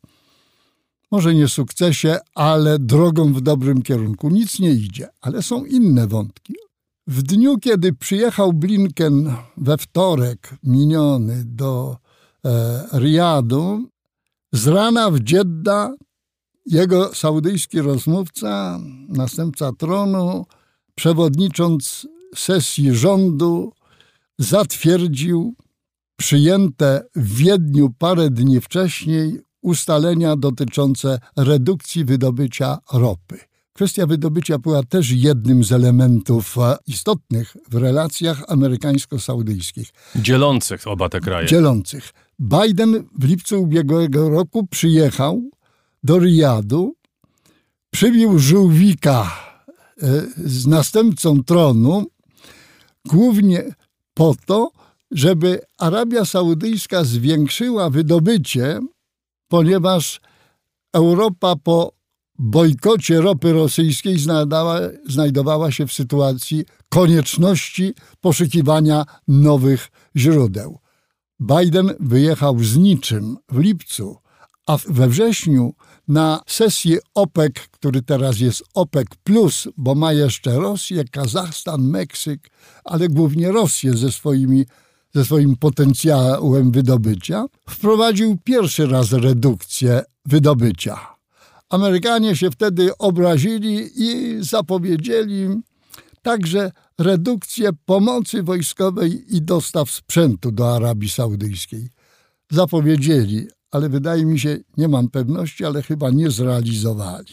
może 1.11 1.35
nie 1.35 1.49
sukcesie, 1.49 2.19
ale 2.35 2.79
drogą 2.79 3.33
w 3.33 3.41
dobrym 3.41 3.83
kierunku. 3.83 4.31
Nic 4.31 4.59
nie 4.59 4.71
idzie, 4.71 5.09
ale 5.21 5.43
są 5.43 5.65
inne 5.65 6.07
wątki. 6.07 6.55
W 7.09 7.23
dniu, 7.23 7.59
kiedy 7.59 7.93
przyjechał 7.93 8.53
Blinken 8.53 9.35
we 9.57 9.79
wtorek 9.79 10.55
miniony 10.63 11.43
do 11.47 11.97
e, 12.45 12.85
Riyadu, 12.99 13.89
z 14.53 14.67
rana 14.67 15.11
w 15.11 15.21
Dżedda 15.21 15.95
jego 16.67 17.15
saudyjski 17.15 17.81
rozmówca, 17.81 18.81
następca 19.09 19.73
tronu, 19.73 20.47
przewodnicząc 20.95 22.07
sesji 22.35 22.95
rządu, 22.95 23.73
zatwierdził 24.39 25.55
przyjęte 26.17 27.03
w 27.17 27.35
Wiedniu 27.37 27.95
parę 27.99 28.31
dni 28.31 28.61
wcześniej 28.61 29.41
ustalenia 29.63 30.37
dotyczące 30.37 31.19
redukcji 31.37 32.05
wydobycia 32.05 32.79
ropy. 32.93 33.48
Kwestia 33.79 34.07
wydobycia 34.07 34.59
była 34.59 34.83
też 34.83 35.11
jednym 35.11 35.65
z 35.65 35.73
elementów 35.73 36.57
istotnych 36.87 37.57
w 37.71 37.75
relacjach 37.75 38.43
amerykańsko-saudyjskich, 38.49 39.93
Dzielących 40.17 40.87
oba 40.87 41.09
te 41.09 41.21
kraje. 41.21 41.47
dzielących. 41.47 42.13
Biden 42.41 43.05
w 43.19 43.25
lipcu 43.25 43.63
ubiegłego 43.63 44.31
roku 44.31 44.67
przyjechał 44.67 45.43
do 46.03 46.19
Riyadu, 46.19 46.95
przybił 47.91 48.39
żółwika 48.39 49.33
e, 50.03 50.23
z 50.37 50.67
następcą 50.67 51.45
tronu, 51.45 52.07
głównie 53.05 53.65
po 54.15 54.35
to, 54.47 54.71
żeby 55.11 55.61
Arabia 55.79 56.25
Saudyjska 56.25 57.05
zwiększyła 57.05 57.91
wydobycie, 57.91 58.81
ponieważ 59.49 60.21
Europa 60.93 61.57
po 61.57 61.98
bojkocie 62.39 63.21
ropy 63.21 63.53
rosyjskiej 63.53 64.19
znajdowała, 65.07 65.71
się 65.71 65.87
w 65.87 65.93
sytuacji 65.93 66.65
konieczności 66.89 67.95
poszukiwania 68.21 69.05
nowych 69.29 69.89
źródeł. 70.17 70.79
Biden 71.41 71.95
wyjechał 72.01 72.59
z 72.59 72.77
niczym 72.77 73.37
w 73.49 73.59
lipcu, 73.59 74.17
a 74.67 74.77
we 74.89 75.09
wrześniu 75.09 75.75
na 76.09 76.41
sesji 76.47 76.99
OPEC, 77.15 77.53
który 77.71 78.03
teraz 78.03 78.41
jest 78.41 78.63
OPEC, 78.75 79.09
bo 79.77 79.95
ma 79.95 80.13
jeszcze 80.13 80.59
Rosję, 80.59 81.05
Kazachstan, 81.05 81.89
Meksyk, 81.89 82.51
ale 82.85 83.09
głównie 83.09 83.53
Rosję 83.53 83.97
ze, 83.97 84.13
swoimi, 84.13 84.65
ze 85.15 85.25
swoim 85.25 85.57
potencjałem 85.57 86.71
wydobycia, 86.71 87.45
wprowadził 87.69 88.39
pierwszy 88.45 88.87
raz 88.87 89.13
redukcję 89.13 90.03
wydobycia. 90.27 91.18
Amerykanie 91.71 92.37
się 92.37 92.51
wtedy 92.51 92.99
obrazili 92.99 93.91
i 93.97 94.37
zapowiedzieli 94.41 95.49
także 96.23 96.73
redukcję 96.99 97.71
pomocy 97.85 98.43
wojskowej 98.43 99.37
i 99.37 99.43
dostaw 99.43 99.91
sprzętu 99.91 100.53
do 100.53 100.75
Arabii 100.77 101.09
Saudyjskiej. 101.09 101.89
Zapowiedzieli, 102.51 103.47
ale 103.71 103.89
wydaje 103.89 104.25
mi 104.25 104.41
się, 104.41 104.59
nie 104.77 104.89
mam 104.89 105.09
pewności, 105.09 105.65
ale 105.65 105.83
chyba 105.83 106.11
nie 106.11 106.31
zrealizowali. 106.31 107.33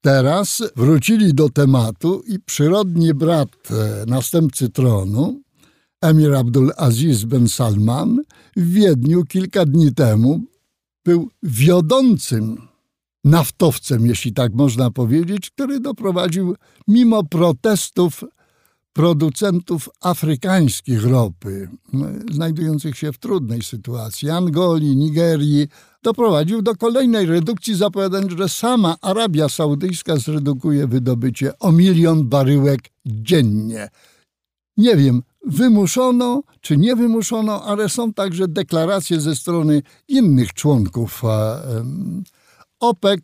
Teraz 0.00 0.62
wrócili 0.76 1.34
do 1.34 1.48
tematu 1.48 2.22
i 2.26 2.38
przyrodni 2.40 3.14
brat 3.14 3.48
e, 3.70 4.04
następcy 4.06 4.68
tronu, 4.68 5.40
emir 6.02 6.34
Abdul 6.34 6.72
Aziz 6.76 7.24
Ben 7.24 7.48
Salman, 7.48 8.22
w 8.56 8.72
Wiedniu 8.72 9.24
kilka 9.24 9.64
dni 9.64 9.94
temu 9.94 10.40
był 11.04 11.30
wiodącym 11.42 12.68
naftowcem, 13.26 14.06
jeśli 14.06 14.32
tak 14.32 14.54
można 14.54 14.90
powiedzieć, 14.90 15.50
który 15.50 15.80
doprowadził 15.80 16.56
mimo 16.88 17.24
protestów 17.24 18.24
producentów 18.92 19.88
afrykańskich 20.00 21.04
ropy, 21.04 21.68
znajdujących 22.32 22.98
się 22.98 23.12
w 23.12 23.18
trudnej 23.18 23.62
sytuacji, 23.62 24.30
Angolii, 24.30 24.96
Nigerii, 24.96 25.68
doprowadził 26.02 26.62
do 26.62 26.74
kolejnej 26.76 27.26
redukcji, 27.26 27.74
zapowiadając, 27.74 28.32
że 28.32 28.48
sama 28.48 28.96
Arabia 29.02 29.48
Saudyjska 29.48 30.16
zredukuje 30.16 30.86
wydobycie 30.86 31.58
o 31.58 31.72
milion 31.72 32.28
baryłek 32.28 32.80
dziennie. 33.06 33.88
Nie 34.76 34.96
wiem, 34.96 35.22
wymuszono 35.46 36.42
czy 36.60 36.76
nie 36.76 36.96
wymuszono, 36.96 37.64
ale 37.64 37.88
są 37.88 38.12
także 38.12 38.48
deklaracje 38.48 39.20
ze 39.20 39.36
strony 39.36 39.82
innych 40.08 40.52
członków 40.54 41.22
OPEC 42.88 43.20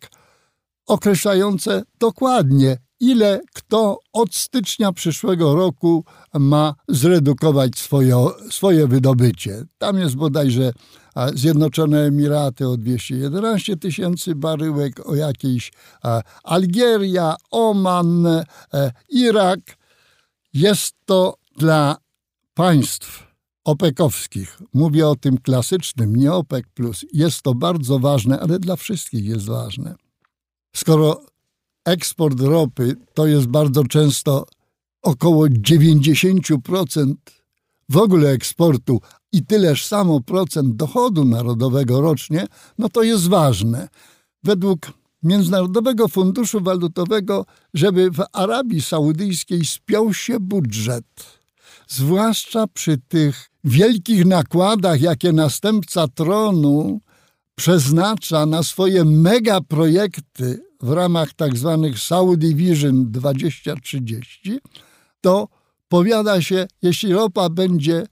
określające 0.87 1.83
dokładnie, 1.99 2.77
ile 3.01 3.41
kto 3.55 3.99
od 4.13 4.35
stycznia 4.35 4.93
przyszłego 4.93 5.55
roku 5.55 6.05
ma 6.35 6.75
zredukować 6.89 7.79
swoje, 7.79 8.17
swoje 8.51 8.87
wydobycie. 8.87 9.65
Tam 9.79 9.99
jest 9.99 10.17
bodajże 10.17 10.73
Zjednoczone 11.35 12.01
Emiraty 12.01 12.69
o 12.69 12.77
211 12.77 13.77
tysięcy 13.77 14.35
baryłek, 14.35 15.09
o 15.09 15.15
jakiejś 15.15 15.73
Algieria, 16.43 17.37
Oman, 17.51 18.27
e, 18.27 18.45
Irak. 19.09 19.61
Jest 20.55 20.95
to 21.05 21.35
dla 21.57 21.97
państw 22.55 23.32
opekowskich, 23.65 24.59
mówię 24.75 25.09
o 25.09 25.17
tym 25.17 25.39
klasycznym, 25.39 26.17
nie 26.17 26.33
OPEC+, 26.33 26.65
jest 27.13 27.43
to 27.43 27.55
bardzo 27.55 27.99
ważne, 27.99 28.41
ale 28.41 28.59
dla 28.59 28.77
wszystkich 28.77 29.25
jest 29.25 29.47
ważne. 29.47 29.95
Skoro 30.77 31.27
eksport 31.85 32.41
ropy 32.41 32.97
to 33.15 33.27
jest 33.27 33.47
bardzo 33.47 33.85
często 33.85 34.47
około 35.03 35.47
90% 35.47 37.15
w 37.89 37.97
ogóle 37.97 38.31
eksportu 38.31 39.01
i 39.33 39.47
tyleż 39.47 39.87
samo 39.87 40.21
procent 40.21 40.77
dochodu 40.77 41.25
narodowego 41.25 42.01
rocznie, 42.01 42.47
no 42.79 42.89
to 42.89 43.03
jest 43.03 43.29
ważne. 43.29 43.89
Według 44.45 44.93
Międzynarodowego 45.23 46.09
Funduszu 46.09 46.61
Walutowego, 46.61 47.47
żeby 47.75 48.11
w 48.11 48.23
Arabii 48.33 48.83
Saudyjskiej 48.83 49.65
spiął 49.65 50.15
się 50.15 50.41
budżet, 50.41 51.05
zwłaszcza 51.93 52.67
przy 52.67 52.99
tych 53.09 53.51
wielkich 53.65 54.27
nakładach, 54.27 55.01
jakie 55.01 55.33
następca 55.33 56.09
tronu 56.09 57.01
przeznacza 57.55 58.47
na 58.47 58.63
swoje 58.63 59.05
megaprojekty 59.05 60.61
w 60.81 60.91
ramach 60.93 61.33
tak 61.33 61.57
zwanych 61.57 61.99
Saudi 61.99 62.55
Vision 62.55 63.11
2030, 63.11 64.59
to 65.21 65.49
powiada 65.89 66.43
się, 66.43 66.67
jeśli 66.83 67.13
ropa 67.13 67.49
będzie 67.49 68.07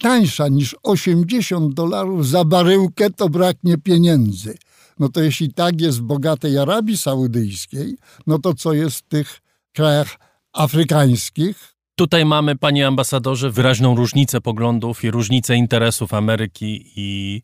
tańsza 0.00 0.48
niż 0.48 0.76
80 0.82 1.74
dolarów 1.74 2.28
za 2.28 2.44
baryłkę, 2.44 3.10
to 3.10 3.28
braknie 3.28 3.78
pieniędzy. 3.78 4.54
No 4.98 5.08
to 5.08 5.22
jeśli 5.22 5.54
tak 5.54 5.80
jest 5.80 5.98
w 5.98 6.02
bogatej 6.02 6.58
Arabii 6.58 6.98
Saudyjskiej, 6.98 7.96
no 8.26 8.38
to 8.38 8.54
co 8.54 8.72
jest 8.72 8.96
w 8.96 9.08
tych 9.08 9.40
krajach 9.72 10.16
afrykańskich? 10.52 11.71
Tutaj 11.94 12.24
mamy, 12.24 12.56
panie 12.56 12.86
ambasadorze, 12.86 13.50
wyraźną 13.50 13.96
różnicę 13.96 14.40
poglądów 14.40 15.04
i 15.04 15.10
różnicę 15.10 15.56
interesów 15.56 16.14
Ameryki 16.14 16.92
i 16.96 17.42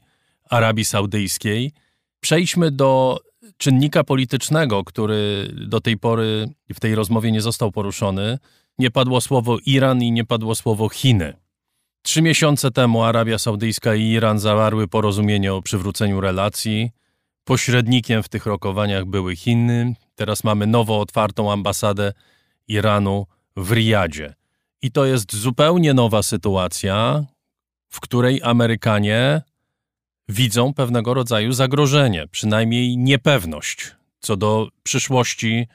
Arabii 0.50 0.84
Saudyjskiej. 0.84 1.72
Przejdźmy 2.20 2.70
do 2.70 3.20
czynnika 3.56 4.04
politycznego, 4.04 4.84
który 4.84 5.50
do 5.66 5.80
tej 5.80 5.96
pory 5.96 6.48
w 6.74 6.80
tej 6.80 6.94
rozmowie 6.94 7.32
nie 7.32 7.40
został 7.40 7.72
poruszony. 7.72 8.38
Nie 8.78 8.90
padło 8.90 9.20
słowo 9.20 9.58
Iran 9.66 10.02
i 10.02 10.12
nie 10.12 10.24
padło 10.24 10.54
słowo 10.54 10.88
Chiny. 10.88 11.36
Trzy 12.02 12.22
miesiące 12.22 12.70
temu 12.70 13.02
Arabia 13.02 13.38
Saudyjska 13.38 13.94
i 13.94 14.08
Iran 14.08 14.38
zawarły 14.38 14.88
porozumienie 14.88 15.54
o 15.54 15.62
przywróceniu 15.62 16.20
relacji. 16.20 16.90
Pośrednikiem 17.44 18.22
w 18.22 18.28
tych 18.28 18.46
rokowaniach 18.46 19.04
były 19.04 19.36
Chiny. 19.36 19.94
Teraz 20.14 20.44
mamy 20.44 20.66
nowo 20.66 21.00
otwartą 21.00 21.52
ambasadę 21.52 22.12
Iranu 22.68 23.26
w 23.56 23.72
Riyadzie. 23.72 24.37
I 24.82 24.90
to 24.92 25.04
jest 25.04 25.36
zupełnie 25.36 25.94
nowa 25.94 26.22
sytuacja, 26.22 27.24
w 27.88 28.00
której 28.00 28.42
Amerykanie 28.42 29.42
widzą 30.28 30.74
pewnego 30.74 31.14
rodzaju 31.14 31.52
zagrożenie, 31.52 32.26
przynajmniej 32.30 32.96
niepewność 32.96 33.98
co 34.20 34.36
do 34.36 34.68
przyszłości 34.82 35.66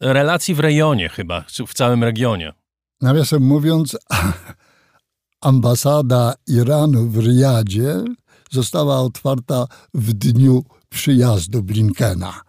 relacji 0.00 0.54
w 0.54 0.60
rejonie, 0.60 1.08
chyba 1.08 1.44
w 1.66 1.74
całym 1.74 2.04
regionie. 2.04 2.52
Nawiasem 3.00 3.42
mówiąc, 3.42 3.96
ambasada 5.40 6.34
Iranu 6.46 7.08
w 7.08 7.18
Riyadzie 7.18 8.04
została 8.50 9.00
otwarta 9.00 9.66
w 9.94 10.12
dniu 10.12 10.64
przyjazdu 10.88 11.62
Blinkena. 11.62 12.40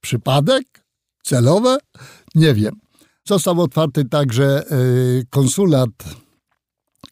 Przypadek? 0.00 0.84
Celowe? 1.22 1.78
Nie 2.34 2.54
wiem. 2.54 2.80
Został 3.30 3.60
otwarty 3.60 4.04
także 4.04 4.64
e, 4.70 4.74
konsulat 5.30 5.90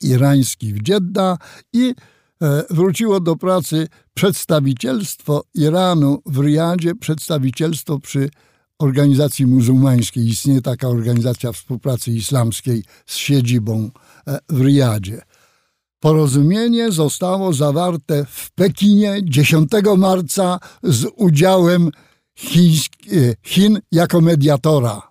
irański 0.00 0.74
w 0.74 0.82
Dżedda 0.82 1.38
i 1.72 1.94
e, 2.42 2.64
wróciło 2.70 3.20
do 3.20 3.36
pracy 3.36 3.88
przedstawicielstwo 4.14 5.42
Iranu 5.54 6.22
w 6.26 6.38
Riyadzie, 6.40 6.94
przedstawicielstwo 6.94 7.98
przy 7.98 8.30
organizacji 8.78 9.46
muzułmańskiej. 9.46 10.28
Istnieje 10.28 10.62
taka 10.62 10.88
organizacja 10.88 11.52
współpracy 11.52 12.10
islamskiej 12.10 12.84
z 13.06 13.16
siedzibą 13.16 13.90
e, 14.26 14.38
w 14.48 14.60
Riyadzie. 14.60 15.22
Porozumienie 16.00 16.92
zostało 16.92 17.52
zawarte 17.52 18.24
w 18.24 18.50
Pekinie 18.50 19.20
10 19.22 19.70
marca 19.96 20.58
z 20.82 21.06
udziałem 21.16 21.90
Chin 23.42 23.78
jako 23.92 24.20
mediatora. 24.20 25.07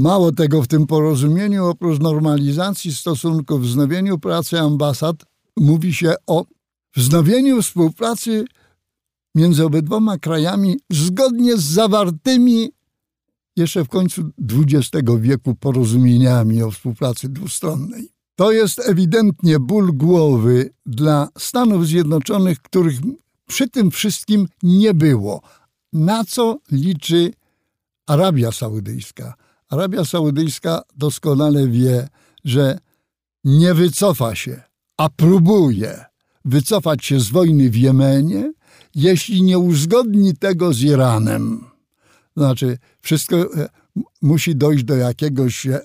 Mało 0.00 0.32
tego, 0.32 0.62
w 0.62 0.68
tym 0.68 0.86
porozumieniu, 0.86 1.66
oprócz 1.66 2.00
normalizacji 2.00 2.94
stosunków, 2.94 3.62
wznowieniu 3.62 4.18
pracy 4.18 4.60
ambasad, 4.60 5.16
mówi 5.56 5.94
się 5.94 6.14
o 6.26 6.44
wznowieniu 6.96 7.62
współpracy 7.62 8.44
między 9.34 9.64
obydwoma 9.64 10.18
krajami 10.18 10.76
zgodnie 10.90 11.56
z 11.56 11.64
zawartymi 11.64 12.70
jeszcze 13.56 13.84
w 13.84 13.88
końcu 13.88 14.22
XX 14.52 14.90
wieku 15.18 15.54
porozumieniami 15.54 16.62
o 16.62 16.70
współpracy 16.70 17.28
dwustronnej. 17.28 18.08
To 18.36 18.52
jest 18.52 18.78
ewidentnie 18.78 19.58
ból 19.58 19.92
głowy 19.92 20.70
dla 20.86 21.28
Stanów 21.38 21.86
Zjednoczonych, 21.86 22.62
których 22.62 22.94
przy 23.46 23.68
tym 23.68 23.90
wszystkim 23.90 24.48
nie 24.62 24.94
było. 24.94 25.42
Na 25.92 26.24
co 26.24 26.58
liczy 26.72 27.32
Arabia 28.06 28.52
Saudyjska? 28.52 29.39
Arabia 29.70 30.04
Saudyjska 30.04 30.82
doskonale 30.96 31.68
wie, 31.68 32.08
że 32.44 32.78
nie 33.44 33.74
wycofa 33.74 34.34
się, 34.34 34.62
a 34.96 35.08
próbuje 35.08 36.04
wycofać 36.44 37.04
się 37.04 37.20
z 37.20 37.30
wojny 37.30 37.70
w 37.70 37.76
Jemenie, 37.76 38.52
jeśli 38.94 39.42
nie 39.42 39.58
uzgodni 39.58 40.36
tego 40.36 40.72
z 40.72 40.80
Iranem. 40.82 41.64
Znaczy, 42.36 42.78
wszystko 43.00 43.36
e, 43.36 43.68
musi 44.22 44.56
dojść 44.56 44.84
do 44.84 44.96
jakiegoś 44.96 45.66
e, 45.66 45.80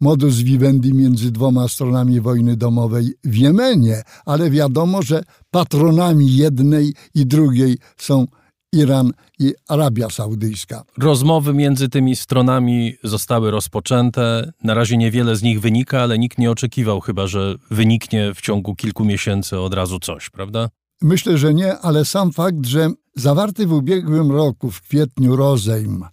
modus 0.00 0.36
vivendi 0.36 0.94
między 0.94 1.30
dwoma 1.30 1.68
stronami 1.68 2.20
wojny 2.20 2.56
domowej 2.56 3.14
w 3.24 3.36
Jemenie, 3.36 4.02
ale 4.24 4.50
wiadomo, 4.50 5.02
że 5.02 5.22
patronami 5.50 6.36
jednej 6.36 6.94
i 7.14 7.26
drugiej 7.26 7.78
są 7.96 8.26
Iran 8.72 9.12
i 9.38 9.54
Arabia 9.68 10.10
Saudyjska. 10.10 10.84
Rozmowy 10.98 11.54
między 11.54 11.88
tymi 11.88 12.16
stronami 12.16 12.94
zostały 13.04 13.50
rozpoczęte. 13.50 14.52
Na 14.64 14.74
razie 14.74 14.96
niewiele 14.96 15.36
z 15.36 15.42
nich 15.42 15.60
wynika, 15.60 16.00
ale 16.00 16.18
nikt 16.18 16.38
nie 16.38 16.50
oczekiwał 16.50 17.00
chyba, 17.00 17.26
że 17.26 17.54
wyniknie 17.70 18.34
w 18.34 18.40
ciągu 18.40 18.74
kilku 18.74 19.04
miesięcy 19.04 19.58
od 19.58 19.74
razu 19.74 19.98
coś, 19.98 20.30
prawda? 20.30 20.68
Myślę, 21.02 21.38
że 21.38 21.54
nie, 21.54 21.78
ale 21.78 22.04
sam 22.04 22.32
fakt, 22.32 22.66
że 22.66 22.90
zawarty 23.16 23.66
w 23.66 23.72
ubiegłym 23.72 24.32
roku, 24.32 24.70
w 24.70 24.80
kwietniu, 24.80 25.36
rozejm 25.36 26.04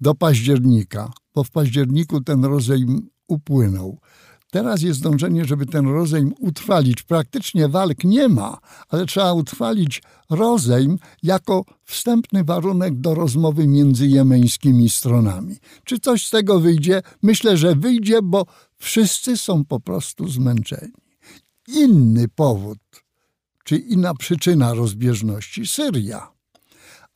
do 0.00 0.14
października, 0.14 1.10
bo 1.34 1.44
w 1.44 1.50
październiku 1.50 2.20
ten 2.20 2.44
rozejm 2.44 3.08
upłynął. 3.28 3.98
Teraz 4.54 4.82
jest 4.82 5.02
dążenie, 5.02 5.44
żeby 5.44 5.66
ten 5.66 5.88
rozejm 5.88 6.34
utrwalić. 6.38 7.02
Praktycznie 7.02 7.68
walk 7.68 8.04
nie 8.04 8.28
ma, 8.28 8.58
ale 8.88 9.06
trzeba 9.06 9.32
utrwalić 9.32 10.02
rozejm 10.30 10.98
jako 11.22 11.64
wstępny 11.84 12.44
warunek 12.44 12.94
do 13.00 13.14
rozmowy 13.14 13.66
między 13.66 14.06
jemeńskimi 14.06 14.90
stronami. 14.90 15.56
Czy 15.84 15.98
coś 15.98 16.26
z 16.26 16.30
tego 16.30 16.60
wyjdzie? 16.60 17.02
Myślę, 17.22 17.56
że 17.56 17.74
wyjdzie, 17.74 18.22
bo 18.22 18.46
wszyscy 18.76 19.36
są 19.36 19.64
po 19.64 19.80
prostu 19.80 20.28
zmęczeni. 20.28 20.92
Inny 21.68 22.28
powód, 22.28 22.78
czy 23.64 23.76
inna 23.76 24.14
przyczyna 24.14 24.74
rozbieżności 24.74 25.66
Syria. 25.66 26.28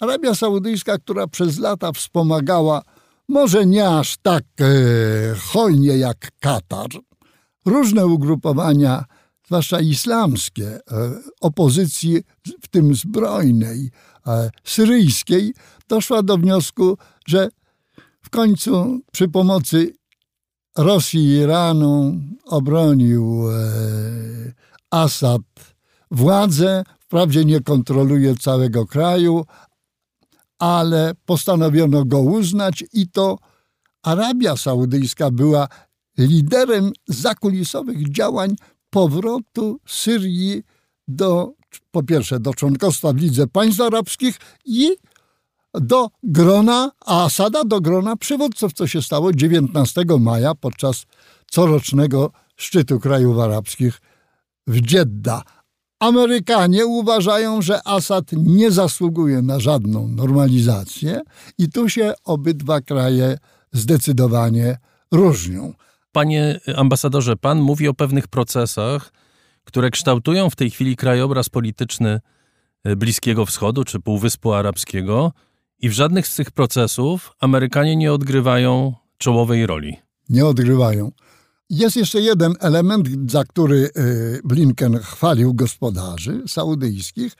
Arabia 0.00 0.34
Saudyjska, 0.34 0.98
która 0.98 1.26
przez 1.26 1.58
lata 1.58 1.92
wspomagała, 1.92 2.82
może 3.28 3.66
nie 3.66 3.88
aż 3.88 4.16
tak 4.16 4.44
e, 4.60 4.64
hojnie 5.34 5.98
jak 5.98 6.30
Katar, 6.40 6.88
różne 7.68 8.06
ugrupowania, 8.06 9.04
zwłaszcza 9.46 9.80
islamskie, 9.80 10.68
e, 10.68 10.80
opozycji, 11.40 12.22
w 12.62 12.68
tym 12.68 12.94
zbrojnej, 12.94 13.90
e, 14.26 14.50
syryjskiej, 14.64 15.54
doszła 15.88 16.22
do 16.22 16.38
wniosku, 16.38 16.98
że 17.26 17.48
w 18.22 18.30
końcu 18.30 19.00
przy 19.12 19.28
pomocy 19.28 19.92
Rosji 20.78 21.20
i 21.20 21.36
Iranu 21.36 22.20
obronił 22.44 23.50
e, 23.50 23.54
Assad 24.90 25.42
władzę. 26.10 26.84
Wprawdzie 26.98 27.44
nie 27.44 27.60
kontroluje 27.60 28.36
całego 28.36 28.86
kraju, 28.86 29.44
ale 30.58 31.12
postanowiono 31.24 32.04
go 32.04 32.20
uznać 32.20 32.84
i 32.92 33.08
to 33.08 33.38
Arabia 34.02 34.56
Saudyjska 34.56 35.30
była 35.30 35.68
liderem 36.18 36.92
zakulisowych 37.08 38.12
działań 38.12 38.56
powrotu 38.90 39.80
Syrii 39.86 40.62
do, 41.08 41.52
po 41.90 42.02
pierwsze, 42.02 42.40
do 42.40 42.54
członkostwa 42.54 43.12
w 43.12 43.16
Lidze 43.16 43.46
Państw 43.46 43.80
Arabskich 43.80 44.36
i 44.64 44.96
do 45.74 46.08
grona 46.22 46.90
Asada, 47.06 47.64
do 47.64 47.80
grona 47.80 48.16
przywódców, 48.16 48.72
co 48.72 48.86
się 48.86 49.02
stało 49.02 49.32
19 49.32 50.04
maja 50.20 50.54
podczas 50.54 51.06
corocznego 51.50 52.30
szczytu 52.56 53.00
krajów 53.00 53.38
arabskich 53.38 54.00
w 54.66 54.92
Jeddah. 54.92 55.42
Amerykanie 56.00 56.86
uważają, 56.86 57.62
że 57.62 57.88
Asad 57.88 58.24
nie 58.32 58.70
zasługuje 58.70 59.42
na 59.42 59.60
żadną 59.60 60.08
normalizację 60.08 61.20
i 61.58 61.68
tu 61.68 61.88
się 61.88 62.14
obydwa 62.24 62.80
kraje 62.80 63.38
zdecydowanie 63.72 64.78
różnią. 65.12 65.74
Panie 66.12 66.60
ambasadorze, 66.76 67.36
pan 67.36 67.60
mówi 67.60 67.88
o 67.88 67.94
pewnych 67.94 68.28
procesach, 68.28 69.12
które 69.64 69.90
kształtują 69.90 70.50
w 70.50 70.56
tej 70.56 70.70
chwili 70.70 70.96
krajobraz 70.96 71.48
polityczny 71.48 72.20
e, 72.84 72.96
Bliskiego 72.96 73.46
Wschodu 73.46 73.84
czy 73.84 74.00
Półwyspu 74.00 74.52
Arabskiego 74.52 75.32
i 75.78 75.88
w 75.88 75.92
żadnych 75.92 76.26
z 76.26 76.36
tych 76.36 76.50
procesów 76.50 77.32
Amerykanie 77.40 77.96
nie 77.96 78.12
odgrywają 78.12 78.94
czołowej 79.18 79.66
roli. 79.66 79.96
Nie 80.28 80.46
odgrywają. 80.46 81.12
Jest 81.70 81.96
jeszcze 81.96 82.20
jeden 82.20 82.54
element, 82.60 83.08
za 83.30 83.44
który 83.44 83.84
e, 83.84 83.90
Blinken 84.44 84.98
chwalił 84.98 85.54
gospodarzy 85.54 86.42
saudyjskich, 86.46 87.32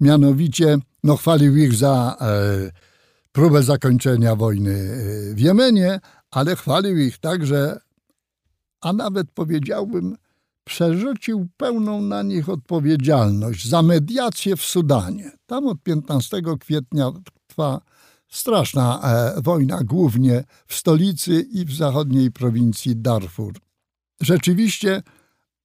mianowicie 0.00 0.78
no, 1.04 1.16
chwalił 1.16 1.56
ich 1.56 1.74
za 1.74 2.16
e, 2.20 2.26
próbę 3.32 3.62
zakończenia 3.62 4.36
wojny 4.36 4.74
w 5.34 5.40
Jemenie, 5.40 6.00
ale 6.30 6.56
chwalił 6.56 6.98
ich 6.98 7.18
także 7.18 7.80
a 8.80 8.92
nawet 8.92 9.30
powiedziałbym, 9.30 10.16
przerzucił 10.64 11.48
pełną 11.56 12.02
na 12.02 12.22
nich 12.22 12.48
odpowiedzialność 12.48 13.68
za 13.68 13.82
mediację 13.82 14.56
w 14.56 14.62
Sudanie. 14.62 15.32
Tam 15.46 15.66
od 15.66 15.82
15 15.82 16.42
kwietnia 16.60 17.12
trwa 17.46 17.80
straszna 18.28 19.00
e, 19.02 19.42
wojna, 19.42 19.80
głównie 19.84 20.44
w 20.66 20.74
stolicy 20.74 21.40
i 21.40 21.64
w 21.64 21.72
zachodniej 21.72 22.32
prowincji 22.32 22.96
Darfur. 22.96 23.54
Rzeczywiście 24.20 25.02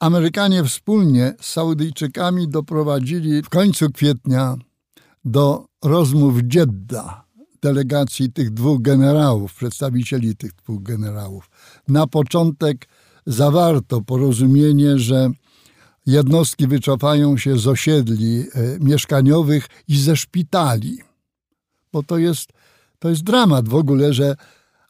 Amerykanie 0.01 0.63
wspólnie 0.63 1.35
z 1.41 1.45
Saudyjczykami 1.45 2.47
doprowadzili 2.47 3.41
w 3.41 3.49
końcu 3.49 3.91
kwietnia 3.91 4.55
do 5.25 5.65
rozmów 5.83 6.35
Jeddah, 6.53 7.25
delegacji 7.61 8.31
tych 8.31 8.51
dwóch 8.53 8.81
generałów, 8.81 9.53
przedstawicieli 9.53 10.35
tych 10.35 10.55
dwóch 10.55 10.83
generałów. 10.83 11.49
Na 11.88 12.07
początek 12.07 12.88
zawarto 13.32 14.02
porozumienie, 14.02 14.99
że 14.99 15.30
jednostki 16.06 16.68
wycofają 16.68 17.38
się 17.38 17.58
z 17.58 17.68
osiedli 17.68 18.40
e, 18.40 18.45
mieszkaniowych 18.80 19.68
i 19.88 19.98
ze 19.98 20.16
szpitali. 20.16 20.98
Bo 21.94 22.03
to 22.03 22.18
jest, 22.18 22.49
to 22.99 23.10
jest 23.10 23.24
dramat 23.24 23.70
w 23.70 23.76
ogóle, 23.76 24.14
że 24.14 24.36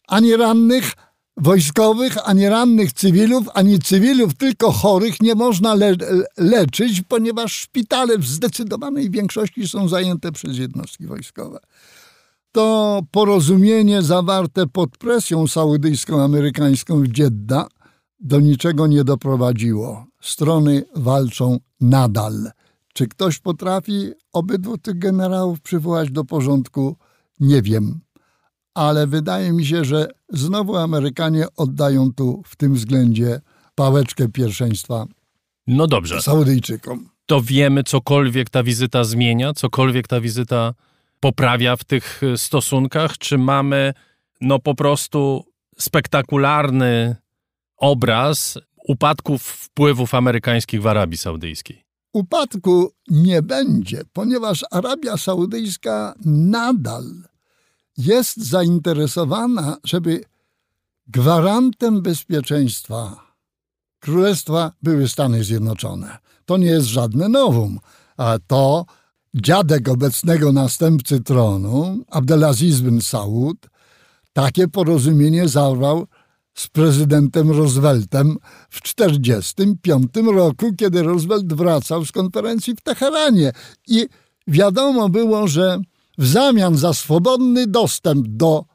ani 0.08 0.36
rannych 0.36 0.94
wojskowych, 1.38 2.30
ani 2.30 2.50
rannych 2.50 2.94
cywilów, 2.94 3.46
ani 3.54 3.80
cywilów, 3.80 4.34
tylko 4.34 4.72
chorych 4.72 5.22
nie 5.22 5.36
można 5.36 5.76
le 5.76 5.96
leczyć, 6.38 7.02
ponieważ 7.08 7.54
szpitale 7.54 8.18
w 8.18 8.26
zdecydowanej 8.26 9.10
większości 9.10 9.68
są 9.68 9.88
zajęte 9.88 10.32
przez 10.32 10.58
jednostki 10.58 11.08
wojskowe. 11.08 11.60
To 12.52 13.02
porozumienie 13.12 14.02
zawarte 14.02 14.68
pod 14.68 14.98
presją 14.98 15.48
saudyjską, 15.48 16.22
amerykańską 16.24 17.04
w 17.04 17.18
Jeddah 17.18 17.68
do 18.22 18.40
niczego 18.40 18.88
nie 18.88 19.04
doprowadziło. 19.04 20.06
Strony 20.22 20.84
walczą 20.96 21.58
nadal. 21.82 22.52
Czy 22.94 23.08
ktoś 23.08 23.40
potrafi 23.40 24.12
obydwu 24.34 24.78
tych 24.78 25.00
generałów 25.00 25.62
przywołać 25.62 26.12
do 26.12 26.26
porządku? 26.26 26.98
Nie 27.40 27.62
wiem. 27.62 28.00
Ale 28.74 29.08
wydaje 29.08 29.52
mi 29.52 29.66
się, 29.66 29.86
że 29.86 30.08
znowu 30.30 30.76
Amerykanie 30.76 31.46
oddają 31.58 32.14
tu 32.14 32.42
w 32.46 32.56
tym 32.56 32.74
względzie 32.74 33.42
pałeczkę 33.76 34.30
pierwszeństwa 34.30 35.06
no 35.68 35.88
dobrze. 35.88 36.22
Saudyjczykom. 36.22 37.10
To 37.26 37.42
wiemy, 37.42 37.84
cokolwiek 37.84 38.50
ta 38.50 38.64
wizyta 38.64 39.04
zmienia, 39.04 39.54
cokolwiek 39.54 40.08
ta 40.08 40.22
wizyta 40.22 40.74
poprawia 41.20 41.76
w 41.76 41.84
tych 41.84 42.22
stosunkach? 42.36 43.18
Czy 43.18 43.38
mamy 43.38 43.94
no 44.42 44.60
po 44.60 44.76
prostu 44.76 45.46
spektakularny 45.78 47.16
obraz 47.82 48.58
upadków 48.88 49.44
wpływów 49.44 50.16
amerykańskich 50.16 50.82
w 50.82 50.88
Arabii 50.88 51.18
Saudyjskiej? 51.18 51.84
Upadku 52.14 52.92
nie 53.08 53.42
będzie, 53.42 54.02
ponieważ 54.14 54.66
Arabia 54.72 55.18
Saudyjska 55.18 56.14
nadal 56.26 57.04
jest 57.98 58.38
zainteresowana, 58.38 59.78
żeby 59.84 60.24
gwarantem 61.08 62.02
bezpieczeństwa 62.02 63.32
królestwa 64.00 64.72
były 64.84 65.08
Stany 65.08 65.44
Zjednoczone. 65.44 66.18
To 66.46 66.58
nie 66.58 66.68
jest 66.68 66.88
żadne 66.88 67.30
nowum. 67.30 67.80
A 68.18 68.38
to 68.48 68.86
dziadek 69.34 69.90
obecnego 69.90 70.52
następcy 70.52 71.24
tronu, 71.24 72.04
Abdelaziz 72.10 72.82
bin 72.82 73.02
Saud, 73.02 73.70
takie 74.34 74.68
porozumienie 74.68 75.48
zawarł 75.48 76.08
z 76.54 76.68
prezydentem 76.68 77.52
Rooseveltem 77.52 78.38
w 78.70 78.82
1945 78.82 80.28
roku, 80.36 80.74
kiedy 80.78 81.04
Roosevelt 81.04 81.54
wracał 81.54 82.06
z 82.06 82.12
konferencji 82.12 82.76
w 82.76 82.82
Teheranie. 82.82 83.52
I 83.88 84.08
wiadomo 84.48 85.10
było, 85.10 85.48
że 85.48 85.80
w 86.18 86.28
zamian 86.28 86.78
za 86.78 86.94
swobodny 86.94 87.68
dostęp 87.68 88.28
do 88.28 88.66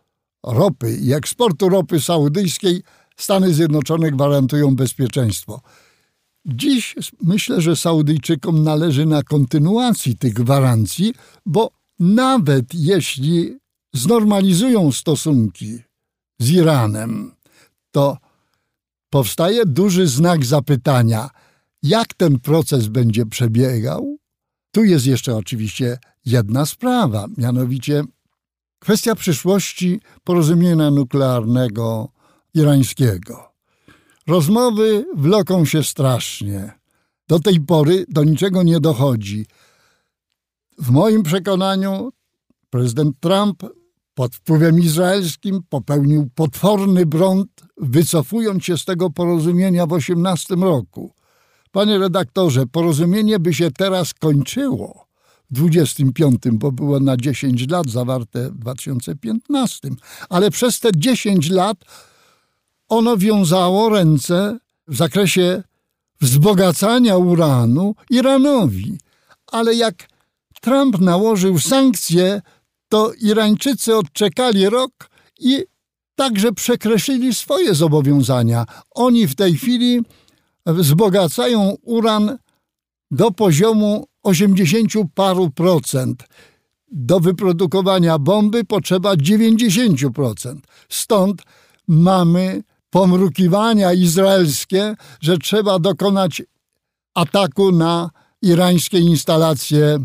ropy 0.47 0.97
i 0.97 1.13
eksportu 1.13 1.69
ropy 1.69 2.01
saudyjskiej 2.01 2.83
Stany 3.17 3.55
Zjednoczone 3.55 4.11
gwarantują 4.11 4.77
bezpieczeństwo. 4.77 5.61
Dziś 6.45 6.95
myślę, 7.23 7.61
że 7.61 7.77
Saudyjczykom 7.77 8.63
należy 8.63 9.07
na 9.07 9.23
kontynuacji 9.23 10.17
tych 10.17 10.33
gwarancji, 10.33 11.15
bo 11.47 11.71
nawet 11.99 12.75
jeśli 12.75 13.59
znormalizują 13.95 14.93
stosunki 14.93 15.79
z 16.39 16.51
Iranem, 16.51 17.36
to 17.97 18.17
powstaje 19.11 19.67
duży 19.67 20.07
znak 20.07 20.45
zapytania, 20.45 21.31
jak 21.83 22.15
ten 22.15 22.41
proces 22.41 22.89
będzie 22.89 23.27
przebiegał. 23.27 24.17
Tu 24.73 24.85
jest 24.85 25.07
jeszcze 25.07 25.37
oczywiście 25.37 25.99
jedna 26.25 26.67
sprawa, 26.67 27.27
mianowicie 27.37 28.05
kwestia 28.79 29.15
przyszłości 29.15 30.01
porozumienia 30.25 30.91
nuklearnego 30.91 32.09
irańskiego. 32.55 33.53
Rozmowy 34.27 35.05
wloką 35.15 35.65
się 35.65 35.83
strasznie. 35.83 36.73
Do 37.29 37.41
tej 37.41 37.61
pory 37.61 38.05
do 38.09 38.25
niczego 38.25 38.63
nie 38.63 38.81
dochodzi. 38.81 39.47
W 40.79 40.91
moim 40.91 41.23
przekonaniu 41.23 42.13
prezydent 42.71 43.17
Trump 43.21 43.63
pod 44.17 44.37
wpływem 44.37 44.81
izraelskim 44.81 45.63
popełnił 45.69 46.29
potworny 46.35 47.07
błąd, 47.07 47.49
wycofując 47.77 48.65
się 48.65 48.79
z 48.79 48.85
tego 48.85 49.11
porozumienia 49.11 49.87
w 49.87 49.93
18 49.93 50.55
roku. 50.55 51.15
Panie 51.73 51.99
redaktorze, 51.99 52.67
porozumienie 52.67 53.39
by 53.39 53.55
się 53.55 53.71
teraz 53.71 54.15
kończyło 54.15 55.07
w 55.51 55.55
25, 55.55 56.43
bo 56.53 56.73
było 56.73 57.01
na 57.01 57.17
10 57.17 57.71
lat 57.71 57.91
zawarte 57.91 58.51
w 58.51 58.59
2015, 58.59 59.89
ale 60.29 60.51
przez 60.51 60.81
te 60.81 60.89
10 60.97 61.51
lat 61.51 61.77
ono 62.89 63.17
wiązało 63.17 63.89
ręce 63.89 64.59
w 64.89 64.97
zakresie 64.97 65.63
wzbogacania 66.21 67.17
uranu 67.17 67.95
Iranowi. 68.11 68.99
Ale 69.53 69.75
jak 69.75 70.09
Trump 70.61 71.01
nałożył 71.01 71.59
sankcje, 71.59 72.43
to 72.89 73.13
Irańczycy 73.21 73.97
odczekali 73.97 74.69
rok 74.69 74.93
i 75.41 75.65
także 76.15 76.53
przekreślili 76.53 77.35
swoje 77.35 77.75
zobowiązania. 77.75 78.65
Oni 78.91 79.27
w 79.27 79.35
tej 79.35 79.55
chwili 79.55 80.01
wzbogacają 80.67 81.77
uran 81.83 82.39
do 83.11 83.31
poziomu 83.31 84.07
80 84.23 84.93
paru 85.15 85.51
procent. 85.51 86.25
Do 86.93 87.21
wyprodukowania 87.21 88.19
bomby 88.19 88.65
potrzeba 88.65 89.15
90%. 89.15 90.57
Stąd 90.89 91.43
mamy 91.89 92.63
pomrukiwania 92.91 93.93
izraelskie, 93.93 94.97
że 95.21 95.39
trzeba 95.39 95.79
dokonać 95.79 96.43
ataku 97.15 97.73
na 97.73 98.11
irańskie 98.43 98.99
instalacje 98.99 99.99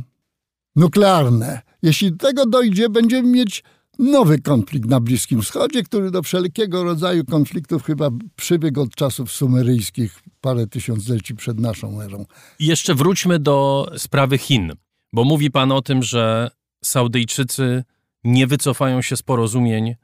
nuklearne. 0.76 1.62
Jeśli 1.82 2.12
do 2.12 2.18
tego 2.28 2.46
dojdzie, 2.46 2.90
będziemy 2.90 3.30
mieć 3.30 3.64
nowy 4.00 4.42
konflikt 4.42 4.90
na 4.90 5.00
Bliskim 5.00 5.42
Wschodzie, 5.42 5.84
który 5.84 6.12
do 6.12 6.22
wszelkiego 6.22 6.84
rodzaju 6.84 7.26
konfliktów 7.26 7.84
chyba 7.84 8.10
przybiegł 8.36 8.82
od 8.82 8.96
czasów 8.96 9.32
sumeryjskich 9.32 10.20
parę 10.42 10.68
tysiącleci 10.68 11.36
przed 11.36 11.60
naszą 11.60 12.02
erą. 12.02 12.26
Jeszcze 12.60 12.96
wróćmy 12.96 13.40
do 13.40 13.88
sprawy 13.98 14.38
Chin, 14.38 14.74
bo 15.14 15.24
mówi 15.24 15.52
pan 15.52 15.72
o 15.72 15.82
tym, 15.82 16.04
że 16.04 16.52
Saudyjczycy 16.84 17.84
nie 18.24 18.48
wycofają 18.48 19.02
się 19.02 19.18
z 19.18 19.22
porozumień 19.22 19.90
y, 19.90 19.96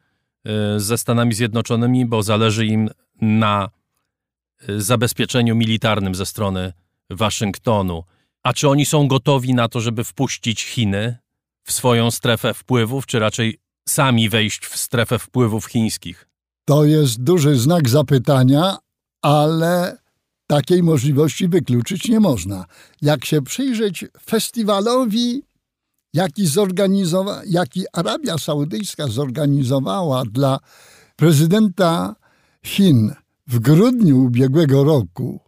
ze 0.80 0.98
Stanami 0.98 1.34
Zjednoczonymi, 1.34 2.06
bo 2.06 2.24
zależy 2.24 2.66
im 2.66 2.90
na 3.22 3.70
y, 4.70 4.82
zabezpieczeniu 4.82 5.56
militarnym 5.56 6.16
ze 6.16 6.26
strony 6.26 6.74
Waszyngtonu. 7.10 8.04
A 8.44 8.54
czy 8.54 8.70
oni 8.70 8.86
są 8.86 9.08
gotowi 9.08 9.54
na 9.54 9.68
to, 9.68 9.82
żeby 9.82 10.04
wpuścić 10.04 10.64
Chiny 10.64 11.18
w 11.68 11.72
swoją 11.72 12.12
strefę 12.12 12.54
wpływów, 12.54 13.06
czy 13.06 13.20
raczej 13.20 13.60
sami 13.90 14.30
wejść 14.30 14.66
w 14.66 14.78
strefę 14.78 15.20
wpływów 15.20 15.66
chińskich? 15.66 16.28
To 16.66 16.86
jest 16.86 17.24
duży 17.24 17.56
znak 17.56 17.90
zapytania, 17.90 18.78
ale 19.22 19.98
takiej 20.48 20.84
możliwości 20.84 21.48
wykluczyć 21.48 22.08
nie 22.08 22.20
można. 22.20 22.66
Jak 23.02 23.26
się 23.26 23.42
przyjrzeć 23.42 24.06
festiwalowi, 24.26 25.44
jaki, 26.14 26.48
zorganizowa- 26.48 27.42
jaki 27.46 27.84
Arabia 27.94 28.38
Saudyjska 28.38 29.08
zorganizowała 29.08 30.24
dla 30.26 30.60
prezydenta 31.16 32.16
Chin 32.66 33.14
w 33.48 33.60
grudniu 33.60 34.24
ubiegłego 34.24 34.84
roku, 34.84 35.40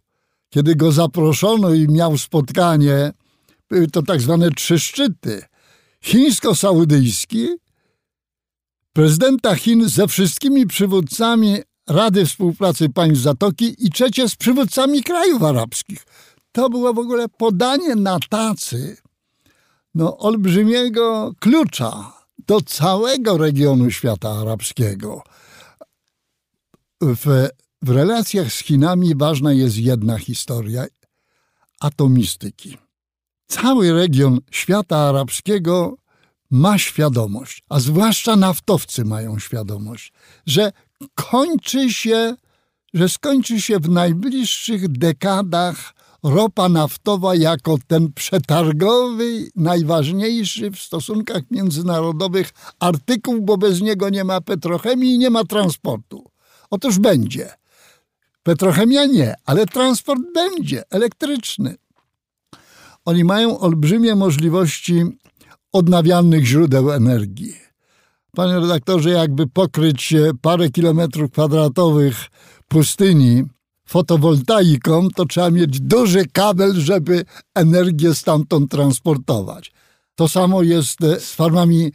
kiedy 0.50 0.76
go 0.76 0.92
zaproszono 0.92 1.74
i 1.74 1.88
miał 1.88 2.18
spotkanie, 2.18 3.12
były 3.70 3.86
to 3.86 4.02
tak 4.02 4.20
zwane 4.20 4.50
trzy 4.50 4.78
szczyty, 4.78 5.42
chińsko-saudyjski, 6.02 7.48
prezydenta 8.92 9.54
Chin 9.54 9.88
ze 9.88 10.08
wszystkimi 10.08 10.66
przywódcami 10.66 11.56
Rady 11.88 12.26
Współpracy 12.26 12.88
Państw 12.88 13.22
Zatoki 13.22 13.74
i 13.78 13.90
trzecie 13.90 14.28
z 14.28 14.36
przywódcami 14.36 15.02
krajów 15.02 15.42
arabskich. 15.42 16.06
To 16.52 16.70
było 16.70 16.94
w 16.94 16.98
ogóle 16.98 17.28
podanie 17.28 17.94
na 17.94 18.18
tacy 18.28 18.96
no, 19.94 20.18
olbrzymiego 20.18 21.32
klucza 21.40 22.12
do 22.38 22.60
całego 22.60 23.38
regionu 23.38 23.90
świata 23.90 24.30
arabskiego. 24.30 25.22
W, 27.00 27.48
w 27.82 27.90
relacjach 27.90 28.52
z 28.52 28.58
Chinami 28.58 29.14
ważna 29.14 29.52
jest 29.52 29.76
jedna 29.76 30.18
historia 30.18 30.86
atomistyki. 31.80 32.76
Cały 33.50 33.92
region 33.92 34.40
świata 34.50 34.96
arabskiego 34.98 35.96
ma 36.50 36.78
świadomość, 36.78 37.62
a 37.68 37.80
zwłaszcza 37.80 38.36
naftowcy 38.36 39.04
mają 39.04 39.38
świadomość, 39.38 40.12
że 40.46 40.72
kończy 41.14 41.92
się, 41.92 42.34
że 42.94 43.08
skończy 43.08 43.60
się 43.60 43.78
w 43.78 43.88
najbliższych 43.88 44.88
dekadach 44.88 45.94
ropa 46.22 46.68
naftowa 46.68 47.34
jako 47.34 47.78
ten 47.86 48.12
przetargowy, 48.12 49.48
najważniejszy 49.56 50.70
w 50.70 50.78
stosunkach 50.78 51.42
międzynarodowych 51.50 52.50
artykuł, 52.80 53.42
bo 53.42 53.56
bez 53.56 53.80
niego 53.80 54.08
nie 54.08 54.24
ma 54.24 54.40
petrochemii 54.40 55.14
i 55.14 55.18
nie 55.18 55.30
ma 55.30 55.44
transportu. 55.44 56.30
Otóż 56.70 56.98
będzie. 56.98 57.54
Petrochemia 58.42 59.06
nie, 59.06 59.34
ale 59.44 59.66
transport 59.66 60.20
będzie 60.34 60.82
elektryczny. 60.90 61.76
Oni 63.10 63.24
mają 63.24 63.58
olbrzymie 63.58 64.14
możliwości 64.14 65.04
odnawialnych 65.72 66.44
źródeł 66.44 66.92
energii. 66.92 67.54
Panie 68.36 68.60
redaktorze, 68.60 69.10
jakby 69.10 69.46
pokryć 69.46 70.14
parę 70.42 70.70
kilometrów 70.70 71.30
kwadratowych 71.30 72.16
pustyni 72.68 73.44
fotowoltaiką, 73.86 75.08
to 75.16 75.26
trzeba 75.26 75.50
mieć 75.50 75.80
duży 75.80 76.24
kabel, 76.32 76.74
żeby 76.74 77.24
energię 77.54 78.14
stamtąd 78.14 78.70
transportować. 78.70 79.72
To 80.14 80.28
samo 80.28 80.62
jest 80.62 80.98
z 81.18 81.34
farmami 81.34 81.92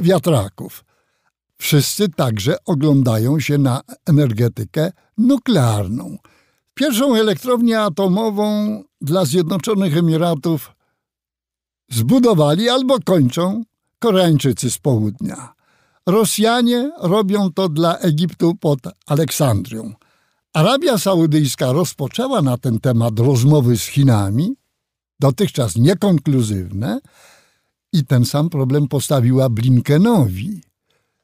wiatraków. 0.00 0.84
Wszyscy 1.56 2.08
także 2.08 2.56
oglądają 2.64 3.40
się 3.40 3.58
na 3.58 3.80
energetykę 4.06 4.92
nuklearną. 5.18 6.16
Pierwszą 6.74 7.14
elektrownię 7.14 7.80
atomową 7.80 8.82
dla 9.04 9.24
Zjednoczonych 9.24 9.96
Emiratów 9.96 10.72
zbudowali 11.90 12.68
albo 12.68 13.00
kończą 13.00 13.64
Koreańczycy 13.98 14.70
z 14.70 14.78
południa. 14.78 15.54
Rosjanie 16.06 16.92
robią 17.00 17.52
to 17.52 17.68
dla 17.68 17.98
Egiptu 17.98 18.54
pod 18.54 18.78
Aleksandrią. 19.06 19.92
Arabia 20.52 20.98
Saudyjska 20.98 21.72
rozpoczęła 21.72 22.42
na 22.42 22.58
ten 22.58 22.80
temat 22.80 23.18
rozmowy 23.18 23.76
z 23.76 23.82
Chinami, 23.82 24.56
dotychczas 25.20 25.76
niekonkluzywne, 25.76 27.00
i 27.92 28.04
ten 28.06 28.24
sam 28.24 28.50
problem 28.50 28.88
postawiła 28.88 29.48
Blinkenowi, 29.48 30.60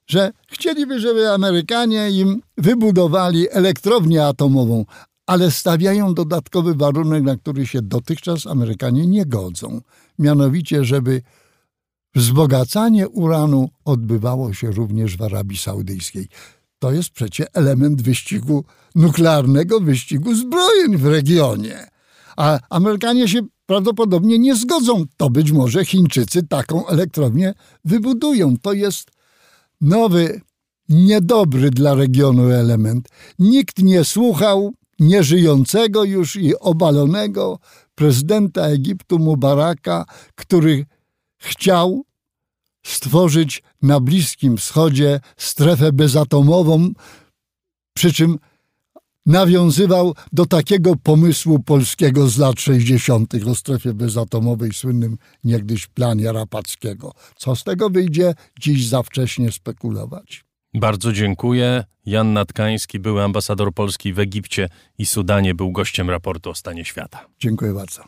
że 0.06 0.32
chcieliby, 0.48 1.00
żeby 1.00 1.30
Amerykanie 1.30 2.10
im 2.10 2.42
wybudowali 2.56 3.50
elektrownię 3.50 4.26
atomową, 4.26 4.84
ale 5.30 5.50
stawiają 5.50 6.14
dodatkowy 6.14 6.74
warunek, 6.74 7.22
na 7.22 7.36
który 7.36 7.66
się 7.66 7.82
dotychczas 7.82 8.46
Amerykanie 8.46 9.06
nie 9.06 9.26
godzą. 9.26 9.80
Mianowicie, 10.18 10.84
żeby 10.84 11.22
wzbogacanie 12.14 13.08
uranu 13.08 13.68
odbywało 13.84 14.52
się 14.52 14.70
również 14.70 15.16
w 15.16 15.22
Arabii 15.22 15.56
Saudyjskiej. 15.56 16.28
To 16.78 16.92
jest 16.92 17.10
przecie 17.10 17.46
element 17.54 18.02
wyścigu 18.02 18.64
nuklearnego, 18.94 19.80
wyścigu 19.80 20.34
zbrojeń 20.34 20.96
w 20.96 21.06
regionie. 21.06 21.86
A 22.36 22.58
Amerykanie 22.70 23.28
się 23.28 23.40
prawdopodobnie 23.66 24.38
nie 24.38 24.56
zgodzą. 24.56 25.04
To 25.16 25.30
być 25.30 25.52
może 25.52 25.84
Chińczycy 25.84 26.42
taką 26.42 26.86
elektrownię 26.86 27.54
wybudują. 27.84 28.56
To 28.62 28.72
jest 28.72 29.10
nowy 29.80 30.40
niedobry 30.88 31.70
dla 31.70 31.94
regionu 31.94 32.48
element. 32.48 33.08
Nikt 33.38 33.78
nie 33.78 34.04
słuchał 34.04 34.74
nieżyjącego 35.00 36.04
już 36.04 36.36
i 36.36 36.58
obalonego 36.58 37.58
prezydenta 37.94 38.62
Egiptu 38.62 39.18
Mubaraka, 39.18 40.04
który 40.34 40.86
chciał 41.38 42.04
stworzyć 42.86 43.62
na 43.82 44.00
Bliskim 44.00 44.56
Wschodzie 44.56 45.20
strefę 45.36 45.92
bezatomową, 45.92 46.92
przy 47.94 48.12
czym 48.12 48.38
nawiązywał 49.26 50.14
do 50.32 50.46
takiego 50.46 50.96
pomysłu 50.96 51.58
polskiego 51.58 52.28
z 52.28 52.38
lat 52.38 52.60
60. 52.60 53.34
o 53.46 53.54
strefie 53.54 53.94
bezatomowej, 53.94 54.72
słynnym 54.72 55.18
niegdyś 55.44 55.86
planie 55.86 56.32
Rapackiego. 56.32 57.12
Co 57.36 57.56
z 57.56 57.64
tego 57.64 57.90
wyjdzie, 57.90 58.34
dziś 58.60 58.88
za 58.88 59.02
wcześnie 59.02 59.52
spekulować. 59.52 60.49
Bardzo 60.74 61.12
dziękuję. 61.12 61.84
Jan 62.06 62.32
Natkański, 62.32 62.98
były 62.98 63.22
ambasador 63.22 63.74
Polski 63.74 64.12
w 64.12 64.18
Egipcie 64.18 64.68
i 64.98 65.06
Sudanie, 65.06 65.54
był 65.54 65.72
gościem 65.72 66.10
raportu 66.10 66.50
o 66.50 66.54
stanie 66.54 66.84
świata. 66.84 67.26
Dziękuję 67.38 67.72
bardzo. 67.72 68.04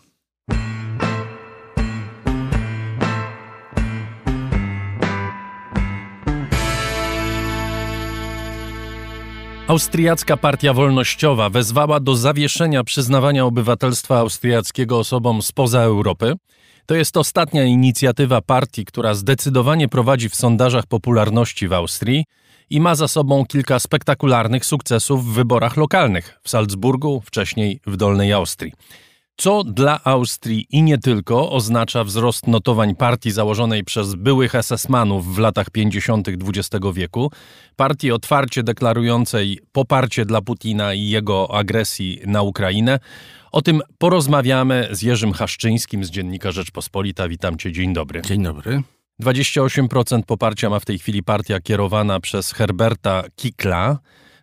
Austriacka 9.67 10.37
Partia 10.37 10.73
Wolnościowa 10.73 11.51
wezwała 11.51 12.01
do 12.01 12.17
zawieszenia 12.17 12.85
przyznawania 12.85 13.45
obywatelstwa 13.45 14.19
austriackiego 14.19 14.99
osobom 14.99 15.43
spoza 15.43 15.81
Europy. 15.81 16.35
To 16.87 16.95
jest 16.95 17.17
ostatnia 17.17 17.65
inicjatywa 17.65 18.41
partii, 18.41 18.85
która 18.85 19.15
zdecydowanie 19.15 19.89
prowadzi 19.89 20.29
w 20.29 20.35
sondażach 20.35 20.87
popularności 20.87 21.69
w 21.69 21.73
Austrii 21.73 22.25
i 22.73 22.81
ma 22.81 22.95
za 22.95 23.09
sobą 23.09 23.47
kilka 23.47 23.79
spektakularnych 23.79 24.65
sukcesów 24.65 25.25
w 25.25 25.33
wyborach 25.33 25.77
lokalnych 25.77 26.39
w 26.43 26.51
Salzburgu, 26.51 27.23
wcześniej 27.25 27.81
w 27.87 27.97
Dolnej 27.97 28.33
Austrii. 28.33 28.73
Co 29.37 29.65
dla 29.65 30.05
Austrii 30.05 30.67
i 30.71 30.83
nie 30.83 30.99
tylko 30.99 31.51
oznacza 31.51 32.05
wzrost 32.05 32.47
notowań 32.47 32.95
partii 32.95 33.31
założonej 33.31 33.85
przez 33.85 34.15
byłych 34.15 34.53
SS-manów 34.53 35.35
w 35.35 35.39
latach 35.39 35.71
50. 35.71 36.29
XX 36.29 36.87
wieku, 36.95 37.33
partii 37.77 38.13
otwarcie 38.13 38.63
deklarującej 38.63 39.61
poparcie 39.73 40.25
dla 40.25 40.43
Putina 40.43 40.95
i 40.95 41.09
jego 41.09 41.55
agresji 41.55 42.21
na 42.27 42.43
Ukrainę. 42.43 42.99
O 43.53 43.63
tym 43.63 43.81
porozmawiamy 43.99 44.89
z 44.91 45.03
Jerzym 45.03 45.33
Haszczyńskim 45.33 46.05
z 46.05 46.11
Dziennika 46.11 46.53
Rzeczpospolita. 46.53 47.29
Witam 47.29 47.59
cię, 47.59 47.73
dzień 47.73 47.93
dobry. 47.93 48.23
Dzień 48.23 48.43
dobry. 48.43 48.83
28% 49.23 50.23
poparcia 50.23 50.71
ma 50.71 50.81
w 50.81 50.85
tej 50.85 50.99
chwili 50.99 51.23
partia 51.23 51.61
kierowana 51.61 52.21
przez 52.21 52.53
Herberta 52.53 53.25
Kikla. 53.37 53.99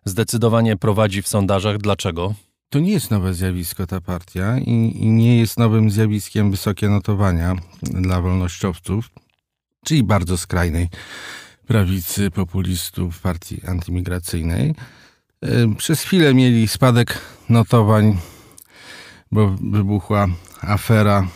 Zdecydowanie 0.06 0.78
prowadzi 0.78 1.22
w 1.22 1.28
sondażach. 1.28 1.78
Dlaczego? 1.78 2.34
To 2.70 2.80
nie 2.80 2.92
jest 2.92 3.12
nowe 3.12 3.34
zjawisko 3.34 3.88
ta 3.88 4.02
partia 4.02 4.58
i, 4.58 4.72
i, 4.96 5.08
nie 5.08 5.38
jest 5.38 5.60
nowym 5.60 5.92
zjawiskiem 5.92 6.52
wysokie 6.52 6.90
notowania 6.90 7.56
dla 7.84 8.22
wolnościowców, 8.22 9.10
czyli 9.86 10.04
bardzo 10.04 10.38
skrajnej 10.38 10.90
prawicy 11.68 12.32
populistów 12.32 13.22
partii 13.22 13.62
antymigracyjnej. 13.68 14.76
Przez 15.78 16.02
chwilę 16.02 16.34
mieli 16.34 16.68
spadek 16.68 17.22
notowań, 17.50 18.18
bo 19.32 19.56
wybuchła 19.72 20.28
afera 20.62 21.28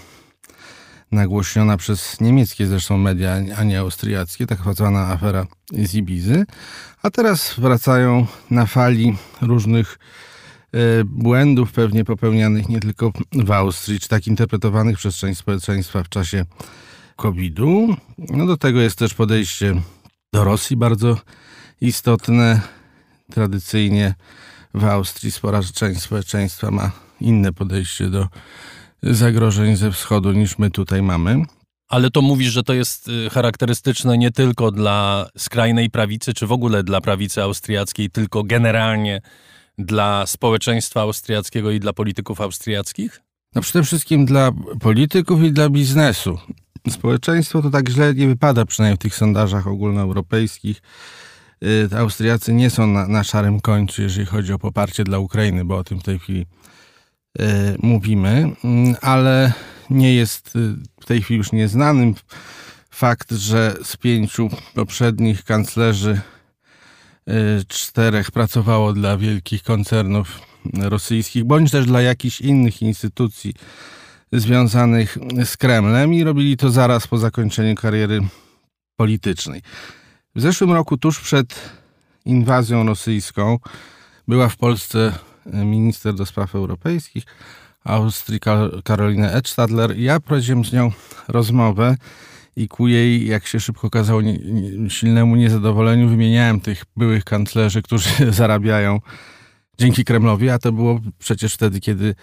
nagłośniona 1.14 1.78
przez 1.78 2.22
niemieckie 2.22 2.68
zresztą 2.68 2.98
media, 2.98 3.34
a 3.58 3.64
nie 3.64 3.80
austriackie, 3.80 4.48
tak 4.48 4.60
zwana 4.74 5.08
afera 5.08 5.48
z 5.72 5.96
Ibizy, 5.96 6.46
a 7.04 7.10
teraz 7.10 7.54
wracają 7.58 8.28
na 8.50 8.66
fali 8.66 9.18
różnych 9.42 9.98
E, 10.74 11.04
błędów 11.04 11.72
pewnie 11.72 12.06
popełnianych 12.06 12.70
nie 12.70 12.80
tylko 12.80 13.12
w 13.32 13.52
Austrii, 13.52 14.00
czy 14.00 14.08
tak 14.08 14.28
interpretowanych 14.28 14.98
przez 14.98 15.16
część 15.16 15.40
społeczeństwa 15.40 16.04
w 16.04 16.10
czasie 16.10 16.46
COVID-u. 17.16 17.96
No 18.18 18.46
do 18.46 18.58
tego 18.58 18.82
jest 18.82 19.00
też 19.00 19.14
podejście 19.14 19.82
do 20.34 20.44
Rosji 20.44 20.78
bardzo 20.78 21.18
istotne. 21.82 22.62
Tradycyjnie 23.32 24.16
w 24.74 24.86
Austrii 24.86 25.32
spora 25.32 25.62
część 25.74 26.02
społeczeństwa 26.02 26.72
ma 26.72 26.92
inne 27.22 27.54
podejście 27.54 28.10
do 28.10 28.28
zagrożeń 29.04 29.76
ze 29.76 29.92
wschodu 29.92 30.32
niż 30.32 30.58
my 30.58 30.72
tutaj 30.72 31.02
mamy. 31.02 31.46
Ale 31.90 32.10
to 32.12 32.22
mówisz, 32.22 32.52
że 32.52 32.64
to 32.64 32.74
jest 32.74 33.08
y, 33.08 33.30
charakterystyczne 33.30 34.18
nie 34.18 34.32
tylko 34.32 34.72
dla 34.72 35.28
skrajnej 35.38 35.90
prawicy, 35.90 36.34
czy 36.34 36.48
w 36.48 36.52
ogóle 36.52 36.84
dla 36.84 37.02
prawicy 37.02 37.42
austriackiej, 37.42 38.10
tylko 38.10 38.44
generalnie 38.44 39.22
dla 39.78 40.26
społeczeństwa 40.26 41.02
austriackiego 41.02 41.72
i 41.72 41.80
dla 41.80 41.94
polityków 41.94 42.42
austriackich? 42.42 43.22
No 43.56 43.62
przede 43.62 43.84
wszystkim 43.84 44.26
dla 44.26 44.52
polityków 44.80 45.44
i 45.44 45.52
dla 45.52 45.70
biznesu. 45.70 46.40
Społeczeństwo 46.90 47.62
to 47.62 47.70
tak 47.70 47.90
źle 47.90 48.14
nie 48.14 48.28
wypada, 48.28 48.66
przynajmniej 48.66 48.96
w 48.96 49.02
tych 49.02 49.16
sondażach 49.16 49.68
ogólnoeuropejskich. 49.68 50.82
Y, 51.64 51.98
Austriacy 51.98 52.54
nie 52.54 52.70
są 52.70 52.88
na, 52.88 53.08
na 53.08 53.24
szarym 53.24 53.62
końcu, 53.62 54.02
jeżeli 54.02 54.26
chodzi 54.26 54.54
o 54.54 54.60
poparcie 54.60 55.04
dla 55.04 55.20
Ukrainy, 55.20 55.66
bo 55.66 55.78
o 55.78 55.84
tym 55.84 56.00
w 56.00 56.04
tej 56.04 56.20
chwili 56.20 56.46
mówimy, 57.80 58.52
mm, 58.64 58.96
ale 59.02 59.54
nie 59.90 60.16
jest 60.16 60.56
y, 60.56 60.76
w 61.02 61.06
tej 61.06 61.22
chwili 61.22 61.38
już 61.38 61.52
nieznanym 61.52 62.16
fakt, 62.90 63.32
że 63.32 63.76
z 63.84 63.98
pięciu 63.98 64.50
poprzednich 64.74 65.44
kanclerzy 65.44 66.22
Y, 67.30 67.66
czterech 67.68 68.32
pracowało 68.32 68.94
dla 68.94 69.18
wielkich 69.18 69.64
koncernów 69.64 70.42
rosyjskich, 70.74 71.44
bądź 71.44 71.72
też 71.72 71.86
dla 71.86 72.02
jakichś 72.02 72.42
innych 72.42 72.82
instytucji 72.82 73.54
związanych 74.32 75.18
z 75.46 75.58
Kremlem 75.58 76.14
i 76.14 76.24
robili 76.24 76.58
to 76.58 76.70
zaraz 76.70 77.08
po 77.08 77.18
zakończeniu 77.18 77.76
kariery 77.76 78.20
politycznej. 78.96 79.62
W 80.36 80.42
zeszłym 80.42 80.72
roku, 80.72 80.98
tuż 80.98 81.20
przed 81.20 81.56
inwazją 82.26 82.86
rosyjską, 82.86 83.60
była 84.28 84.50
w 84.50 84.58
Polsce 84.58 85.14
minister 85.46 86.14
do 86.14 86.26
spraw 86.26 86.56
europejskich 86.56 87.24
Austrii 87.84 88.40
Karolina 88.84 89.32
Edstadler. 89.32 90.00
Ja 90.00 90.20
prowadziłem 90.20 90.66
z 90.66 90.74
nią 90.74 90.92
rozmowę 91.28 91.96
i 92.56 92.68
ku 92.68 92.88
jej, 92.88 93.28
jak 93.28 93.48
się 93.48 93.60
szybko 93.60 93.88
okazało, 93.88 94.22
silnemu 94.90 95.36
niezadowoleniu 95.36 96.10
wymieniałem 96.10 96.62
tych 96.62 96.84
byłych 96.98 97.24
kanclerzy, 97.24 97.82
którzy 97.82 98.10
zarabiają 98.32 99.00
dzięki 99.78 100.06
Kremlowi, 100.06 100.50
a 100.50 100.60
to 100.60 100.72
było 100.72 101.00
przecież 101.20 101.54
wtedy, 101.54 101.80
kiedy 101.80 102.16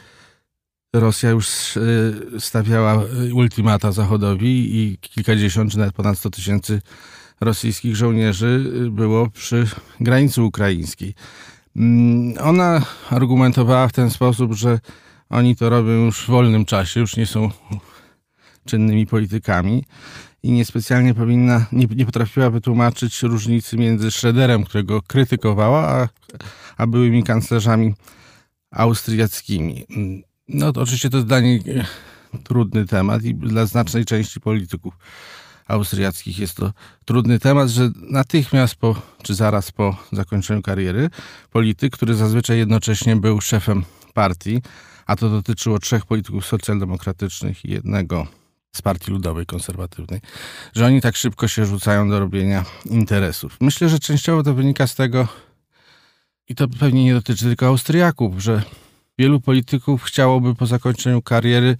Rosja 0.94 1.30
już 1.30 1.76
e, 1.76 1.80
stawiała 2.40 3.04
ultimata 3.34 3.92
Zachodowi 3.92 4.76
i 4.76 4.98
kilkadziesiąt 4.98 5.72
czy 5.72 5.78
nawet 5.78 5.94
ponad 5.94 6.18
100 6.18 6.30
tysięcy 6.30 6.80
rosyjskich 7.40 7.96
żołnierzy 7.96 8.72
było 8.90 9.30
przy 9.30 9.66
granicy 10.00 10.42
ukraińskiej. 10.42 11.14
Mm, 11.76 12.34
ona 12.40 12.82
argumentowała 13.10 13.88
w 13.88 13.92
ten 13.92 14.10
sposób, 14.10 14.52
że 14.52 14.80
oni 15.30 15.56
to 15.56 15.70
robią 15.70 15.90
już 15.90 16.24
w 16.24 16.26
wolnym 16.26 16.64
czasie, 16.64 17.00
już 17.00 17.16
nie 17.16 17.26
są 17.26 17.50
czynnymi 18.64 19.06
politykami 19.06 19.84
i 20.42 20.52
niespecjalnie 20.52 21.14
powinna, 21.14 21.66
nie, 21.72 21.86
nie 21.96 22.06
potrafiła 22.06 22.50
wytłumaczyć 22.50 23.22
różnicy 23.22 23.76
między 23.76 24.10
Schroederem, 24.10 24.64
którego 24.64 25.02
krytykowała, 25.02 25.88
a, 25.88 26.08
a 26.76 26.86
byłymi 26.86 27.22
kanclerzami 27.22 27.94
austriackimi. 28.70 29.86
No 30.48 30.72
to 30.72 30.80
oczywiście 30.80 31.10
to 31.10 31.40
niej 31.40 31.62
e, 31.66 31.84
trudny 32.44 32.86
temat 32.86 33.22
i 33.22 33.34
dla 33.34 33.66
znacznej 33.66 34.04
części 34.04 34.40
polityków 34.40 34.94
austriackich 35.70 36.38
jest 36.38 36.56
to 36.56 36.72
trudny 37.04 37.38
temat, 37.38 37.68
że 37.68 37.90
natychmiast 37.96 38.74
po, 38.74 39.02
czy 39.22 39.34
zaraz 39.34 39.72
po 39.72 39.96
zakończeniu 40.12 40.62
kariery 40.62 41.10
polityk, 41.50 41.92
który 41.92 42.14
zazwyczaj 42.14 42.58
jednocześnie 42.58 43.16
był 43.16 43.40
szefem 43.40 43.84
partii, 44.14 44.62
a 45.06 45.16
to 45.16 45.28
dotyczyło 45.28 45.78
trzech 45.78 46.06
polityków 46.06 46.46
socjaldemokratycznych 46.46 47.64
i 47.64 47.70
jednego 47.70 48.26
z 48.72 48.82
Partii 48.82 49.10
Ludowej 49.10 49.46
Konserwatywnej, 49.46 50.20
że 50.74 50.86
oni 50.86 51.00
tak 51.00 51.16
szybko 51.16 51.48
się 51.48 51.66
rzucają 51.66 52.08
do 52.10 52.20
robienia 52.20 52.64
interesów. 52.84 53.56
Myślę, 53.60 53.88
że 53.88 53.98
częściowo 53.98 54.42
to 54.42 54.54
wynika 54.54 54.86
z 54.86 54.94
tego, 54.94 55.28
i 56.48 56.54
to 56.54 56.68
pewnie 56.68 57.04
nie 57.04 57.14
dotyczy 57.14 57.44
tylko 57.44 57.66
Austriaków, 57.66 58.42
że 58.42 58.62
wielu 59.18 59.40
polityków 59.40 60.02
chciałoby 60.02 60.54
po 60.54 60.66
zakończeniu 60.66 61.22
kariery 61.22 61.76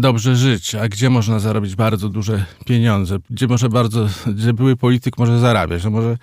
dobrze 0.00 0.36
żyć, 0.36 0.74
a 0.74 0.88
gdzie 0.88 1.10
można 1.10 1.38
zarobić 1.38 1.76
bardzo 1.76 2.08
duże 2.08 2.44
pieniądze, 2.66 3.18
gdzie 3.30 3.46
może 3.46 3.68
bardzo, 3.68 4.08
gdzie 4.26 4.52
były 4.52 4.76
polityk 4.76 5.18
może 5.18 5.38
zarabiać, 5.38 5.84
no 5.84 5.90
może 5.90 6.16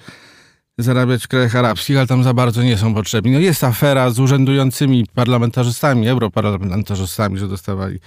zarabiać 0.78 1.24
w 1.24 1.28
krajach 1.28 1.56
arabskich, 1.56 1.98
ale 1.98 2.08
tam 2.08 2.24
za 2.24 2.34
bardzo 2.34 2.64
nie 2.64 2.78
są 2.78 2.94
potrzebni. 2.94 3.32
No 3.32 3.40
jest 3.40 3.64
afera 3.64 4.10
z 4.10 4.20
urzędującymi 4.20 5.06
parlamentarzystami, 5.14 6.08
europarlamentarzystami, 6.08 7.38
że 7.38 7.48
dostawali 7.48 8.00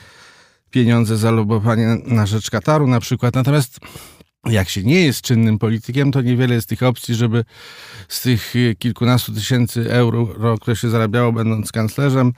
pieniądze 0.70 1.16
za 1.16 1.30
lobowanie 1.30 1.96
na 2.06 2.26
rzecz 2.26 2.50
Kataru 2.50 2.86
na 2.86 3.00
przykład. 3.00 3.34
Natomiast 3.34 3.78
jak 4.46 4.68
się 4.68 4.82
nie 4.82 5.04
jest 5.04 5.22
czynnym 5.22 5.58
politykiem, 5.58 6.12
to 6.12 6.22
niewiele 6.22 6.54
jest 6.54 6.68
tych 6.68 6.82
opcji, 6.82 7.14
żeby 7.14 7.44
z 8.08 8.20
tych 8.20 8.54
kilkunastu 8.78 9.32
tysięcy 9.32 9.92
euro, 9.92 10.58
które 10.60 10.76
się 10.76 10.90
zarabiało 10.90 11.32
będąc 11.32 11.72
kanclerzem, 11.72 12.32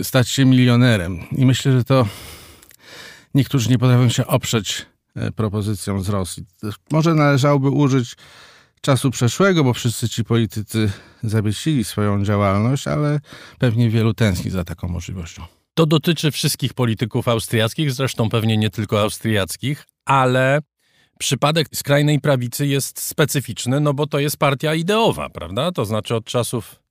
y, 0.00 0.04
stać 0.04 0.28
się 0.28 0.44
milionerem. 0.44 1.20
I 1.32 1.46
myślę, 1.46 1.72
że 1.72 1.84
to 1.84 2.06
niektórzy 3.34 3.70
nie 3.70 3.78
potrafią 3.78 4.08
się 4.08 4.26
oprzeć 4.26 4.86
y, 5.16 5.32
propozycjom 5.32 6.02
z 6.02 6.08
Rosji. 6.08 6.44
Może 6.90 7.14
należałoby 7.14 7.70
użyć 7.70 8.14
czasu 8.80 9.10
przeszłego, 9.10 9.64
bo 9.64 9.72
wszyscy 9.72 10.08
ci 10.08 10.24
politycy 10.24 10.92
zawiesili 11.22 11.84
swoją 11.84 12.24
działalność, 12.24 12.88
ale 12.88 13.20
pewnie 13.58 13.90
wielu 13.90 14.14
tęskni 14.14 14.50
za 14.50 14.64
taką 14.64 14.88
możliwością. 14.88 15.42
To 15.74 15.86
dotyczy 15.86 16.30
wszystkich 16.30 16.74
polityków 16.74 17.28
austriackich, 17.28 17.92
zresztą 17.92 18.28
pewnie 18.28 18.56
nie 18.56 18.70
tylko 18.70 19.00
austriackich, 19.00 19.86
ale 20.04 20.60
przypadek 21.18 21.68
skrajnej 21.74 22.20
prawicy 22.20 22.66
jest 22.66 23.00
specyficzny, 23.00 23.80
no 23.80 23.94
bo 23.94 24.06
to 24.06 24.18
jest 24.18 24.36
partia 24.36 24.74
ideowa, 24.74 25.28
prawda? 25.28 25.72
To 25.72 25.84
znaczy 25.84 26.14
od 26.14 26.24
czasów, 26.24 26.82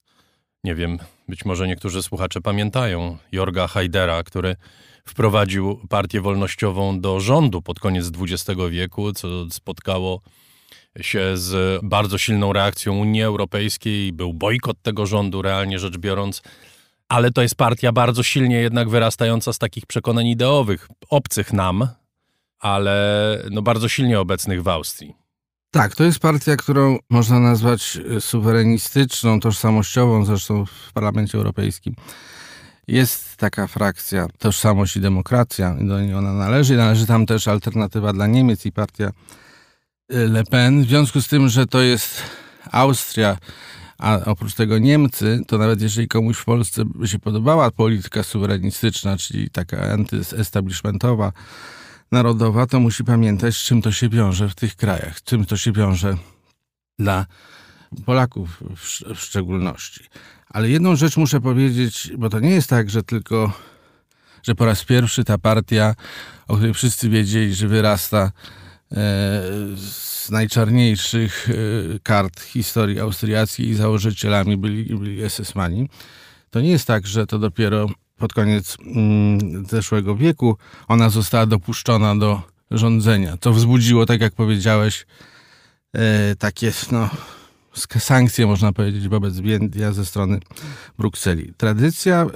nie 0.63 0.75
wiem, 0.75 0.99
być 1.27 1.45
może 1.45 1.67
niektórzy 1.67 2.03
słuchacze 2.03 2.41
pamiętają, 2.41 3.17
Jorga 3.31 3.67
Hajdera, 3.67 4.23
który 4.23 4.55
wprowadził 5.09 5.79
partię 5.89 6.21
wolnościową 6.21 7.01
do 7.01 7.19
rządu 7.19 7.61
pod 7.61 7.79
koniec 7.79 8.11
XX 8.19 8.59
wieku, 8.69 9.13
co 9.13 9.27
spotkało 9.49 10.21
się 11.01 11.37
z 11.37 11.79
bardzo 11.83 12.17
silną 12.17 12.53
reakcją 12.53 12.97
Unii 12.97 13.23
Europejskiej. 13.23 14.13
Był 14.13 14.33
bojkot 14.33 14.81
tego 14.81 15.05
rządu, 15.05 15.41
realnie 15.41 15.79
rzecz 15.79 15.97
biorąc. 15.97 16.41
Ale 17.09 17.31
to 17.31 17.41
jest 17.41 17.55
partia 17.55 17.91
bardzo 17.91 18.23
silnie 18.23 18.55
jednak 18.55 18.89
wyrastająca 18.89 19.53
z 19.53 19.57
takich 19.57 19.85
przekonań 19.85 20.27
ideowych, 20.27 20.87
obcych 21.09 21.53
nam, 21.53 21.87
ale 22.59 23.43
no 23.51 23.61
bardzo 23.61 23.89
silnie 23.89 24.19
obecnych 24.19 24.63
w 24.63 24.67
Austrii. 24.67 25.13
Tak, 25.71 25.95
to 25.95 26.03
jest 26.03 26.19
partia, 26.19 26.55
którą 26.55 26.97
można 27.09 27.39
nazwać 27.39 27.97
suwerenistyczną, 28.19 29.39
tożsamościową, 29.39 30.25
zresztą 30.25 30.65
w 30.65 30.93
Parlamencie 30.93 31.37
Europejskim. 31.37 31.95
Jest 32.89 33.37
taka 33.37 33.67
frakcja 33.67 34.27
Tożsamość 34.39 34.95
i 34.95 35.01
Demokracja, 35.01 35.75
do 35.81 36.01
niej 36.01 36.13
ona 36.13 36.33
należy. 36.33 36.77
Należy 36.77 37.05
tam 37.05 37.25
też 37.25 37.47
Alternatywa 37.47 38.13
dla 38.13 38.27
Niemiec 38.27 38.65
i 38.65 38.71
partia 38.71 39.11
Le 40.09 40.43
Pen. 40.43 40.83
W 40.83 40.87
związku 40.87 41.21
z 41.21 41.27
tym, 41.27 41.49
że 41.49 41.65
to 41.65 41.81
jest 41.81 42.21
Austria, 42.71 43.37
a 43.97 44.19
oprócz 44.25 44.53
tego 44.55 44.77
Niemcy, 44.77 45.41
to 45.47 45.57
nawet 45.57 45.81
jeżeli 45.81 46.07
komuś 46.07 46.37
w 46.37 46.45
Polsce 46.45 46.85
by 46.85 47.07
się 47.07 47.19
podobała 47.19 47.71
polityka 47.71 48.23
suwerenistyczna, 48.23 49.17
czyli 49.17 49.49
taka 49.49 49.91
antyestablishmentowa, 49.91 51.31
narodowa, 52.11 52.67
to 52.67 52.79
musi 52.79 53.03
pamiętać, 53.03 53.55
z 53.55 53.63
czym 53.63 53.81
to 53.81 53.91
się 53.91 54.09
wiąże 54.09 54.49
w 54.49 54.55
tych 54.55 54.75
krajach, 54.75 55.23
czym 55.23 55.45
to 55.45 55.57
się 55.57 55.71
wiąże 55.71 56.17
dla 56.99 57.25
Polaków 58.05 58.63
w 59.15 59.19
szczególności. 59.19 60.03
Ale 60.49 60.69
jedną 60.69 60.95
rzecz 60.95 61.17
muszę 61.17 61.41
powiedzieć, 61.41 62.11
bo 62.17 62.29
to 62.29 62.39
nie 62.39 62.49
jest 62.49 62.69
tak, 62.69 62.89
że 62.89 63.03
tylko, 63.03 63.51
że 64.43 64.55
po 64.55 64.65
raz 64.65 64.85
pierwszy 64.85 65.23
ta 65.23 65.37
partia, 65.37 65.95
o 66.47 66.55
której 66.55 66.73
wszyscy 66.73 67.09
wiedzieli, 67.09 67.55
że 67.55 67.67
wyrasta 67.67 68.19
e, 68.21 68.31
z 69.75 70.29
najczarniejszych 70.29 71.49
e, 71.49 71.53
kart 71.99 72.41
historii 72.41 72.99
austriackiej 72.99 73.67
i 73.67 73.75
założycielami 73.75 74.57
byli, 74.57 74.95
byli 74.95 75.29
SS-mani. 75.29 75.89
To 76.49 76.61
nie 76.61 76.69
jest 76.69 76.87
tak, 76.87 77.07
że 77.07 77.27
to 77.27 77.39
dopiero 77.39 77.89
pod 78.17 78.33
koniec 78.33 78.77
mm, 78.85 79.65
zeszłego 79.65 80.15
wieku 80.15 80.57
ona 80.87 81.09
została 81.09 81.45
dopuszczona 81.45 82.15
do 82.15 82.41
rządzenia, 82.71 83.37
co 83.41 83.53
wzbudziło, 83.53 84.05
tak 84.05 84.21
jak 84.21 84.33
powiedziałeś, 84.33 85.05
e, 85.93 86.35
takie 86.35 86.71
no, 86.91 87.09
sankcje, 87.99 88.47
można 88.47 88.73
powiedzieć, 88.73 89.07
wobec 89.07 89.39
Więdia 89.39 89.91
ze 89.91 90.05
strony 90.05 90.39
Brukseli. 90.97 91.53
Tradycja 91.57 92.21
e, 92.21 92.27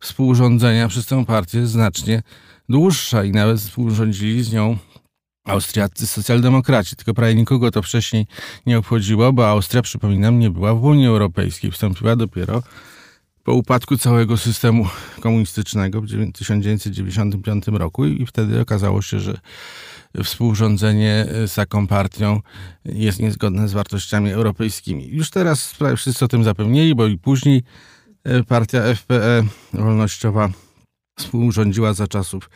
współrządzenia 0.00 0.88
przez 0.88 1.06
tę 1.06 1.24
partię 1.24 1.58
jest 1.58 1.72
znacznie 1.72 2.22
dłuższa 2.68 3.24
i 3.24 3.32
nawet 3.32 3.60
współrządzili 3.60 4.44
z 4.44 4.52
nią 4.52 4.78
austriaccy 5.44 6.06
socjaldemokraci, 6.06 6.96
tylko 6.96 7.14
prawie 7.14 7.34
nikogo 7.34 7.70
to 7.70 7.82
wcześniej 7.82 8.26
nie 8.66 8.78
obchodziło, 8.78 9.32
bo 9.32 9.48
Austria, 9.48 9.82
przypominam, 9.82 10.38
nie 10.38 10.50
była 10.50 10.74
w 10.74 10.84
Unii 10.84 11.06
Europejskiej, 11.06 11.70
wstąpiła 11.70 12.16
dopiero 12.16 12.62
po 13.44 13.54
upadku 13.54 13.98
całego 13.98 14.36
systemu 14.36 14.88
komunistycznego 15.20 16.00
w 16.00 16.32
1995 16.32 17.66
roku 17.66 18.06
i 18.06 18.26
wtedy 18.26 18.60
okazało 18.60 19.02
się, 19.02 19.20
że 19.20 19.38
współrządzenie 20.24 21.26
z 21.46 21.54
taką 21.54 21.86
partią 21.86 22.40
jest 22.84 23.20
niezgodne 23.20 23.68
z 23.68 23.72
wartościami 23.72 24.30
europejskimi. 24.30 25.08
Już 25.08 25.30
teraz 25.30 25.74
wszyscy 25.96 26.24
o 26.24 26.28
tym 26.28 26.44
zapewnieli, 26.44 26.94
bo 26.94 27.06
i 27.06 27.18
później 27.18 27.62
e, 28.24 28.42
partia 28.42 28.94
FPE 28.94 29.44
wolnościowa 29.72 30.48
współrządziła 31.18 31.94
za 31.94 32.08
czasów 32.08 32.50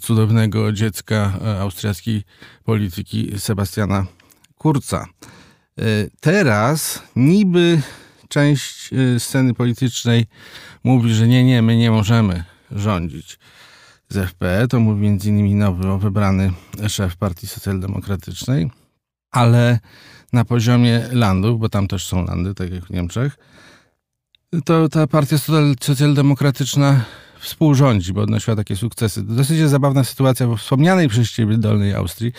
cudownego 0.00 0.72
dziecka 0.72 1.38
e, 1.44 1.60
austriackiej 1.60 2.22
polityki 2.64 3.38
Sebastiana 3.38 4.06
Kurca. 4.58 5.06
Teraz 6.20 7.02
niby 7.16 7.82
część 8.28 8.92
y, 8.92 9.20
sceny 9.20 9.54
politycznej 9.54 10.26
mówi, 10.84 11.14
że 11.14 11.28
nie, 11.28 11.44
nie, 11.44 11.62
my 11.62 11.76
nie 11.76 11.90
możemy 11.90 12.44
rządzić 12.70 13.38
z 14.14 14.30
FPE. 14.30 14.68
To 14.68 14.80
mówi 14.80 15.02
między 15.02 15.28
innymi 15.28 15.54
nowy, 15.54 15.98
wybrany 15.98 16.52
szef 16.88 17.16
Partii 17.16 17.46
Socjaldemokratycznej, 17.46 18.70
ale 19.30 19.78
na 20.32 20.44
poziomie 20.44 21.08
landów, 21.12 21.60
bo 21.60 21.68
tam 21.68 21.88
też 21.88 22.06
są 22.06 22.24
landy, 22.24 22.54
tak 22.54 22.72
jak 22.72 22.84
w 22.84 22.90
Niemczech, 22.90 23.36
to 24.64 24.88
ta 24.88 25.06
partia 25.06 25.36
socjaldemokratyczna 25.80 27.04
współrządzi, 27.38 28.12
bo 28.12 28.20
odnosiła 28.20 28.56
takie 28.56 28.76
sukcesy. 28.76 29.22
Dosyć 29.22 29.58
jest 29.58 29.70
zabawna 29.70 30.04
sytuacja 30.04 30.46
w 30.46 30.56
wspomnianej 30.56 31.08
przez 31.08 31.30
ciebie 31.30 31.58
Dolnej 31.58 31.94
Austrii, 31.94 32.32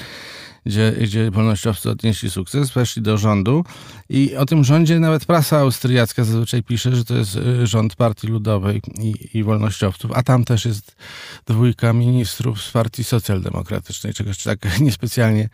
gdzie, 0.66 0.92
gdzie 1.02 1.32
wolnościowcy 1.32 1.90
odnieśli 1.90 2.30
sukces, 2.30 2.72
weszli 2.72 3.02
do 3.02 3.18
rządu 3.18 3.66
i 4.10 4.36
o 4.36 4.46
tym 4.46 4.64
rządzie 4.64 5.00
nawet 5.00 5.26
prasa 5.26 5.58
austriacka 5.58 6.24
zazwyczaj 6.24 6.64
pisze, 6.64 6.96
że 6.96 7.06
to 7.06 7.18
jest 7.18 7.36
y, 7.36 7.68
rząd 7.68 7.96
Partii 7.96 8.28
Ludowej 8.28 8.82
i, 9.00 9.14
i 9.34 9.44
wolnościowców, 9.44 10.12
a 10.14 10.24
tam 10.24 10.46
też 10.46 10.66
jest 10.66 10.96
dwójka 11.46 11.94
ministrów 11.94 12.62
z 12.62 12.72
Partii 12.72 13.04
Socjaldemokratycznej, 13.04 14.14
czegoś 14.14 14.44
tak 14.44 14.60
niespecjalnie 14.80 15.50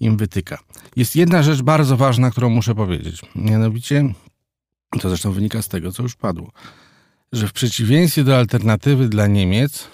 im 0.00 0.16
wytyka. 0.16 0.58
Jest 0.96 1.16
jedna 1.16 1.42
rzecz 1.42 1.62
bardzo 1.62 1.96
ważna, 1.96 2.30
którą 2.30 2.50
muszę 2.50 2.74
powiedzieć. 2.74 3.22
Mianowicie, 3.36 4.14
to 5.00 5.08
zresztą 5.08 5.32
wynika 5.32 5.62
z 5.62 5.68
tego, 5.68 5.92
co 5.92 6.02
już 6.02 6.16
padło, 6.16 6.52
że 7.32 7.48
w 7.48 7.52
przeciwieństwie 7.52 8.24
do 8.24 8.36
alternatywy 8.36 9.08
dla 9.08 9.26
Niemiec, 9.26 9.88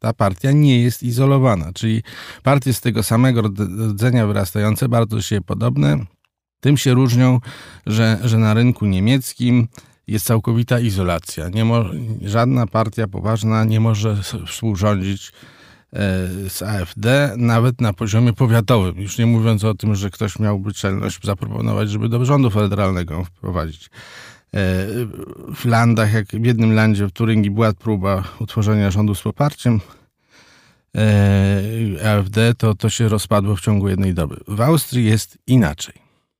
ta 0.00 0.12
partia 0.12 0.52
nie 0.52 0.82
jest 0.82 1.02
izolowana, 1.02 1.72
czyli 1.72 2.02
partie 2.42 2.74
z 2.74 2.80
tego 2.80 3.02
samego 3.02 3.42
rdzenia 3.90 4.26
wyrastające, 4.26 4.88
bardzo 4.88 5.22
się 5.22 5.40
podobne, 5.40 5.98
tym 6.60 6.76
się 6.76 6.94
różnią, 6.94 7.40
że, 7.86 8.18
że 8.24 8.38
na 8.38 8.54
rynku 8.54 8.86
niemieckim 8.86 9.68
jest 10.06 10.26
całkowita 10.26 10.80
izolacja. 10.80 11.48
Nie 11.48 11.64
mo, 11.64 11.84
żadna 12.22 12.66
partia 12.66 13.08
poważna 13.08 13.64
nie 13.64 13.80
może 13.80 14.16
współrządzić 14.46 15.32
e, 15.92 16.28
z 16.48 16.62
AfD, 16.62 17.34
nawet 17.36 17.80
na 17.80 17.92
poziomie 17.92 18.32
powiatowym. 18.32 19.00
Już 19.00 19.18
nie 19.18 19.26
mówiąc 19.26 19.64
o 19.64 19.74
tym, 19.74 19.94
że 19.94 20.10
ktoś 20.10 20.38
miałby 20.38 20.72
czelność 20.72 21.18
zaproponować, 21.24 21.90
żeby 21.90 22.08
do 22.08 22.24
rządu 22.24 22.50
federalnego 22.50 23.24
wprowadzić. 23.24 23.90
E, 24.54 24.86
w 25.54 25.64
landach, 25.64 26.12
jak 26.12 26.26
w 26.26 26.44
jednym 26.44 26.74
landzie 26.74 27.06
w 27.06 27.12
Turyngii 27.12 27.50
była 27.50 27.72
próba 27.72 28.24
utworzenia 28.40 28.90
rządu 28.90 29.14
z 29.14 29.22
poparciem 29.22 29.80
e, 30.96 32.12
AfD, 32.12 32.54
to 32.58 32.74
to 32.74 32.90
się 32.90 33.08
rozpadło 33.08 33.56
w 33.56 33.60
ciągu 33.60 33.88
jednej 33.88 34.14
doby. 34.14 34.36
W 34.48 34.60
Austrii 34.60 35.04
jest 35.04 35.38
inaczej. 35.46 35.94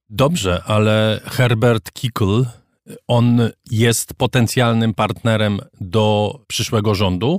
Dobrze, 0.09 0.63
ale 0.67 1.21
Herbert 1.25 1.93
Kickl, 1.93 2.45
on 3.07 3.41
jest 3.71 4.15
potencjalnym 4.15 4.95
partnerem 4.95 5.59
do 5.81 6.35
przyszłego 6.47 6.95
rządu. 6.95 7.39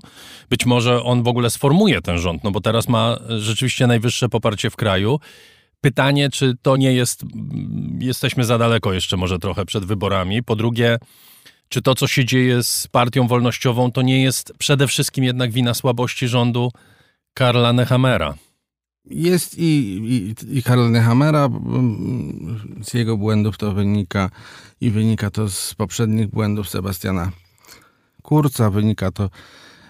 Być 0.49 0.65
może 0.65 1.03
on 1.03 1.23
w 1.23 1.27
ogóle 1.27 1.49
sformuje 1.49 2.01
ten 2.01 2.17
rząd, 2.17 2.43
no 2.43 2.51
bo 2.51 2.61
teraz 2.61 2.87
ma 2.87 3.17
rzeczywiście 3.39 3.87
najwyższe 3.87 4.29
poparcie 4.29 4.69
w 4.69 4.75
kraju. 4.75 5.19
Pytanie, 5.81 6.29
czy 6.29 6.57
to 6.61 6.77
nie 6.77 6.93
jest, 6.93 7.25
jesteśmy 8.01 8.43
za 8.43 8.57
daleko 8.57 8.93
jeszcze 8.93 9.17
może 9.17 9.39
trochę 9.39 9.65
przed 9.65 9.85
wyborami. 9.85 10.43
Po 10.43 10.55
drugie, 10.55 10.97
czy 11.69 11.81
to, 11.81 11.95
co 11.95 12.07
się 12.07 12.25
dzieje 12.25 12.63
z 12.63 12.87
partią 12.87 13.27
wolnościową, 13.27 13.91
to 13.91 14.01
nie 14.01 14.23
jest 14.23 14.53
przede 14.57 14.87
wszystkim 14.87 15.23
jednak 15.23 15.51
wina 15.51 15.73
słabości 15.73 16.27
rządu 16.27 16.71
Karla 17.33 17.73
Nehamera? 17.73 18.35
Jest 19.05 19.57
i, 19.57 19.63
i, 19.63 20.57
i 20.57 20.63
Karl 20.63 20.89
Nehamera, 20.89 21.49
z 22.83 22.93
jego 22.93 23.17
błędów 23.17 23.57
to 23.57 23.71
wynika 23.71 24.29
i 24.81 24.91
wynika 24.91 25.29
to 25.29 25.49
z 25.49 25.73
poprzednich 25.73 26.27
błędów 26.27 26.69
Sebastiana 26.69 27.31
Kurca, 28.21 28.69
wynika 28.69 29.11
to 29.11 29.29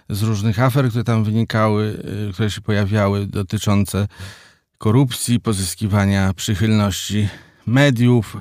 z 0.09 0.21
różnych 0.21 0.59
afer, 0.59 0.89
które 0.89 1.03
tam 1.03 1.23
wynikały, 1.23 2.03
y, 2.29 2.33
które 2.33 2.51
się 2.51 2.61
pojawiały 2.61 3.27
dotyczące 3.27 4.07
korupcji, 4.77 5.39
pozyskiwania 5.39 6.33
przychylności 6.33 7.29
mediów, 7.67 8.37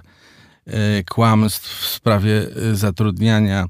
e, 0.67 1.05
kłamstw 1.05 1.81
w 1.81 1.87
sprawie 1.87 2.47
e, 2.71 2.75
zatrudniania 2.75 3.67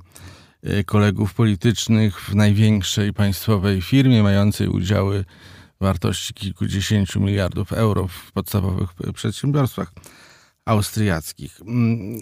e, 0.63 0.85
kolegów 0.85 1.35
politycznych 1.35 2.21
w 2.21 2.35
największej 2.35 3.13
państwowej 3.13 3.83
firmie 3.83 4.23
mającej 4.23 4.69
udziały 4.69 5.25
wartości 5.81 6.35
kilkudziesięciu 6.35 7.21
miliardów 7.21 7.73
euro 7.73 8.09
w 8.09 8.33
podstawowych 8.33 8.91
przedsiębiorstwach 9.15 9.93
austriackich. 10.65 11.61
Mm, 11.67 12.21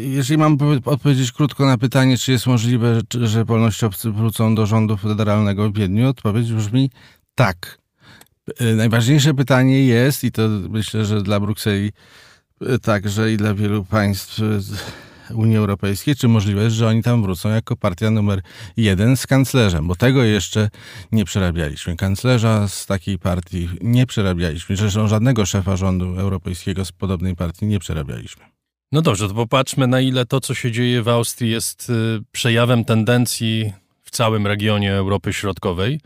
Jeżeli 0.00 0.38
mam 0.38 0.58
powie- 0.58 0.80
odpowiedzieć 0.84 1.32
krótko 1.32 1.66
na 1.66 1.78
pytanie, 1.78 2.18
czy 2.18 2.32
jest 2.32 2.46
możliwe, 2.46 3.00
że 3.20 3.44
wolnościowcy 3.44 4.10
wrócą 4.10 4.54
do 4.54 4.66
rządu 4.66 4.96
federalnego 4.96 5.70
w 5.70 5.74
Wiedniu, 5.76 6.08
odpowiedź 6.08 6.52
brzmi 6.52 6.90
tak. 7.34 7.78
Najważniejsze 8.76 9.34
pytanie 9.34 9.86
jest, 9.86 10.24
i 10.24 10.32
to 10.32 10.48
myślę, 10.48 11.04
że 11.04 11.22
dla 11.22 11.40
Brukseli 11.40 11.92
także 12.82 13.32
i 13.32 13.36
dla 13.36 13.54
wielu 13.54 13.84
państw 13.84 14.36
z 14.36 14.84
Unii 15.34 15.56
Europejskiej, 15.56 16.16
czy 16.16 16.28
możliwe 16.28 16.70
że 16.70 16.88
oni 16.88 17.02
tam 17.02 17.22
wrócą 17.22 17.48
jako 17.48 17.76
partia 17.76 18.10
numer 18.10 18.40
jeden 18.76 19.16
z 19.16 19.26
kanclerzem, 19.26 19.88
bo 19.88 19.96
tego 19.96 20.24
jeszcze 20.24 20.70
nie 21.12 21.24
przerabialiśmy. 21.24 21.96
Kanclerza 21.96 22.68
z 22.68 22.86
takiej 22.86 23.18
partii 23.18 23.68
nie 23.80 24.06
przerabialiśmy. 24.06 24.76
Zresztą 24.76 25.08
żadnego 25.08 25.46
szefa 25.46 25.76
rządu 25.76 26.04
europejskiego 26.18 26.84
z 26.84 26.92
podobnej 26.92 27.36
partii 27.36 27.66
nie 27.66 27.78
przerabialiśmy. 27.78 28.44
No 28.92 29.02
dobrze, 29.02 29.28
to 29.28 29.34
popatrzmy 29.34 29.86
na 29.86 30.00
ile 30.00 30.26
to, 30.26 30.40
co 30.40 30.54
się 30.54 30.72
dzieje 30.72 31.02
w 31.02 31.08
Austrii 31.08 31.50
jest 31.50 31.90
y, 31.90 32.22
przejawem 32.32 32.84
tendencji 32.84 33.72
w 34.02 34.10
całym 34.10 34.46
regionie 34.46 34.94
Europy 34.94 35.32
Środkowej. 35.32 36.00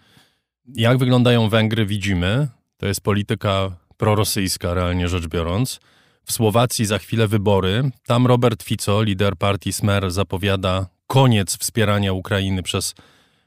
Jak 0.74 0.98
wyglądają 0.98 1.48
Węgry, 1.48 1.86
widzimy. 1.86 2.48
To 2.76 2.86
jest 2.86 3.00
polityka 3.00 3.76
prorosyjska, 3.96 4.74
realnie 4.74 5.08
rzecz 5.08 5.26
biorąc. 5.26 5.80
W 6.24 6.32
Słowacji 6.32 6.86
za 6.86 6.98
chwilę 6.98 7.28
wybory. 7.28 7.90
Tam 8.06 8.26
Robert 8.26 8.62
Fico, 8.62 9.02
lider 9.02 9.36
partii 9.36 9.72
Smer, 9.72 10.10
zapowiada 10.10 10.86
koniec 11.06 11.58
wspierania 11.58 12.12
Ukrainy 12.12 12.62
przez 12.62 12.94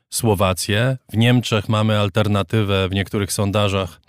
Słowację. 0.10 0.98
W 1.12 1.18
Niemczech 1.18 1.70
mamy 1.70 2.00
alternatywę 2.00 2.90
w 2.90 2.92
niektórych 2.92 3.34
sondażach 3.34 4.02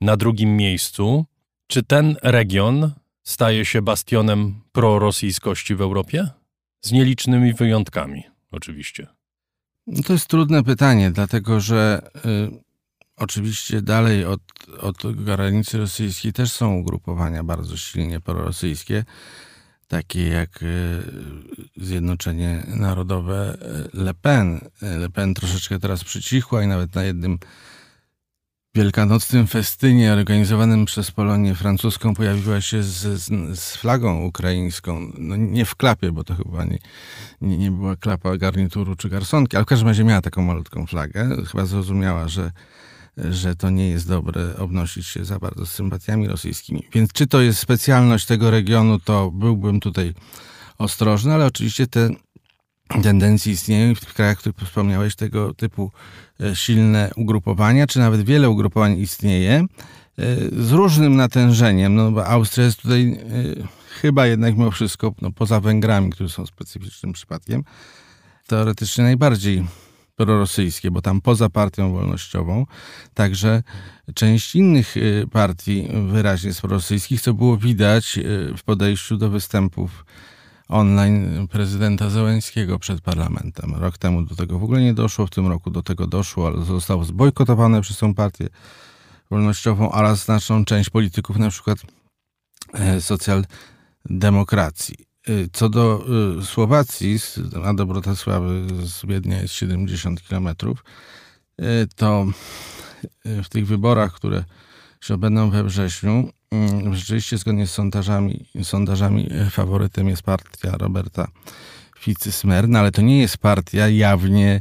na 0.00 0.16
drugim 0.16 0.56
miejscu. 0.56 1.24
Czy 1.66 1.82
ten 1.82 2.16
region 2.22 2.92
staje 3.22 3.64
się 3.64 3.82
bastionem 3.82 4.60
prorosyjskości 4.72 5.74
w 5.74 5.80
Europie? 5.80 6.28
Z 6.80 6.92
nielicznymi 6.92 7.54
wyjątkami, 7.54 8.22
oczywiście. 8.52 9.06
No 9.86 10.02
To 10.02 10.12
jest 10.12 10.26
trudne 10.26 10.64
pytanie, 10.64 11.10
dlatego 11.10 11.60
że 11.60 12.10
y, 12.16 12.69
oczywiście 13.20 13.82
dalej 13.82 14.24
od, 14.24 14.40
od 14.78 15.24
granicy 15.24 15.78
rosyjskiej 15.78 16.32
też 16.32 16.52
są 16.52 16.74
ugrupowania 16.74 17.44
bardzo 17.44 17.76
silnie 17.76 18.20
prorosyjskie, 18.20 19.04
takie 19.88 20.28
jak 20.28 20.62
y, 20.62 21.02
Zjednoczenie 21.76 22.62
Narodowe 22.76 23.58
y, 23.94 24.02
Le 24.02 24.14
Pen. 24.14 24.60
Le 24.82 25.10
Pen 25.10 25.34
troszeczkę 25.34 25.78
teraz 25.78 26.04
przycichła 26.04 26.62
i 26.62 26.66
nawet 26.66 26.94
na 26.94 27.04
jednym 27.04 27.38
wielkanocnym 28.74 29.46
festynie 29.46 30.12
organizowanym 30.12 30.84
przez 30.84 31.10
Polonię 31.10 31.54
francuską 31.54 32.14
pojawiła 32.14 32.60
się 32.60 32.82
z, 32.82 33.20
z, 33.22 33.58
z 33.58 33.76
flagą 33.76 34.22
ukraińską. 34.22 35.12
No 35.18 35.36
nie 35.36 35.64
w 35.64 35.74
klapie, 35.74 36.12
bo 36.12 36.24
to 36.24 36.34
chyba 36.34 36.64
nie, 36.64 36.78
nie, 37.40 37.58
nie 37.58 37.70
była 37.70 37.96
klapa 37.96 38.36
garnituru 38.36 38.96
czy 38.96 39.08
garsonki, 39.08 39.56
ale 39.56 39.64
w 39.64 39.68
każdym 39.68 39.88
razie 39.88 40.04
miała 40.04 40.20
taką 40.20 40.42
malutką 40.42 40.86
flagę. 40.86 41.28
Chyba 41.46 41.66
zrozumiała, 41.66 42.28
że, 42.28 42.52
że 43.30 43.56
to 43.56 43.70
nie 43.70 43.88
jest 43.88 44.08
dobre 44.08 44.56
obnosić 44.56 45.06
się 45.06 45.24
za 45.24 45.38
bardzo 45.38 45.66
z 45.66 45.70
sympatiami 45.70 46.28
rosyjskimi. 46.28 46.82
Więc 46.92 47.12
czy 47.12 47.26
to 47.26 47.40
jest 47.40 47.58
specjalność 47.58 48.26
tego 48.26 48.50
regionu, 48.50 48.98
to 48.98 49.30
byłbym 49.30 49.80
tutaj 49.80 50.14
ostrożny, 50.78 51.34
ale 51.34 51.46
oczywiście 51.46 51.86
te 51.86 52.10
tendencje 53.02 53.52
istnieją 53.52 53.94
w 53.94 54.14
krajach, 54.14 54.36
o 54.36 54.40
których 54.40 54.68
wspomniałeś, 54.68 55.14
tego 55.16 55.54
typu 55.54 55.90
e, 56.40 56.56
silne 56.56 57.10
ugrupowania, 57.16 57.86
czy 57.86 57.98
nawet 57.98 58.22
wiele 58.22 58.50
ugrupowań 58.50 58.98
istnieje 58.98 59.54
e, 59.54 59.66
z 60.64 60.70
różnym 60.70 61.16
natężeniem. 61.16 61.94
No, 61.94 62.10
bo 62.10 62.26
Austria 62.26 62.66
jest 62.66 62.82
tutaj 62.82 63.12
e, 63.12 63.68
chyba 64.00 64.26
jednak 64.26 64.56
mimo 64.56 64.70
wszystko, 64.70 65.14
no, 65.22 65.30
poza 65.32 65.60
Węgrami, 65.60 66.10
którzy 66.10 66.34
są 66.34 66.46
specyficznym 66.46 67.12
przypadkiem, 67.12 67.64
teoretycznie 68.46 69.04
najbardziej 69.04 69.64
prorosyjskie, 70.26 70.90
bo 70.90 71.02
tam 71.02 71.20
poza 71.20 71.48
partią 71.48 71.92
wolnościową 71.92 72.66
także 73.14 73.62
część 74.14 74.54
innych 74.54 74.96
y, 74.96 75.26
partii 75.32 75.88
wyraźnie 76.08 76.48
jest 76.48 76.60
prorosyjskich, 76.60 77.20
co 77.20 77.34
było 77.34 77.56
widać 77.56 78.18
y, 78.18 78.54
w 78.56 78.62
podejściu 78.62 79.16
do 79.16 79.30
występów 79.30 80.04
online 80.68 81.48
prezydenta 81.48 82.10
Zełenskiego 82.10 82.78
przed 82.78 83.00
parlamentem. 83.00 83.74
Rok 83.74 83.98
temu 83.98 84.22
do 84.22 84.36
tego 84.36 84.58
w 84.58 84.64
ogóle 84.64 84.80
nie 84.80 84.94
doszło, 84.94 85.26
w 85.26 85.30
tym 85.30 85.46
roku 85.46 85.70
do 85.70 85.82
tego 85.82 86.06
doszło, 86.06 86.46
ale 86.46 86.64
zostało 86.64 87.04
zbojkotowane 87.04 87.80
przez 87.80 87.98
tą 87.98 88.14
partię 88.14 88.48
wolnościową 89.30 89.92
oraz 89.92 90.24
znaczną 90.24 90.64
część 90.64 90.90
polityków, 90.90 91.36
na 91.36 91.50
przykład 91.50 91.78
e, 92.72 93.00
socjaldemokracji. 93.00 95.09
Y, 95.30 95.48
Co 95.52 95.68
do 95.68 96.04
y, 96.40 96.44
Słowacji, 96.44 97.18
a 97.64 97.74
do 97.74 97.86
Brotosławy 97.86 98.66
z 98.86 99.06
Wiednia 99.06 99.42
jest 99.42 99.54
70 99.54 100.22
kilometrów, 100.22 100.84
y, 101.60 101.64
to 101.96 102.26
w 103.24 103.48
tych 103.48 103.66
wyborach, 103.66 104.12
które 104.12 104.44
się 105.00 105.14
odbędą 105.14 105.50
we 105.50 105.64
wrześniu, 105.64 106.28
rzeczywiście 106.92 107.38
zgodnie 107.38 107.66
z 107.66 107.72
sondażami, 107.72 108.46
sondażami 108.62 109.28
faworytem 109.50 110.08
jest 110.08 110.22
partia 110.22 110.76
Roberta 110.78 111.28
Ficy-Smer, 112.00 112.68
no 112.68 112.78
ale 112.78 112.92
to 112.92 113.02
nie 113.02 113.20
jest 113.20 113.38
partia 113.38 113.88
jawnie 113.88 114.60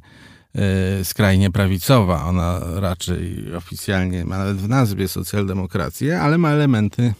skrajnie 1.03 1.51
prawicowa. 1.51 2.25
Ona 2.25 2.59
raczej 2.75 3.55
oficjalnie 3.55 4.25
ma 4.25 4.37
nawet 4.37 4.57
w 4.57 4.69
nazwie 4.69 5.07
socjaldemokrację, 5.07 6.21
ale 6.21 6.37
ma 6.37 6.49
elementy 6.49 7.13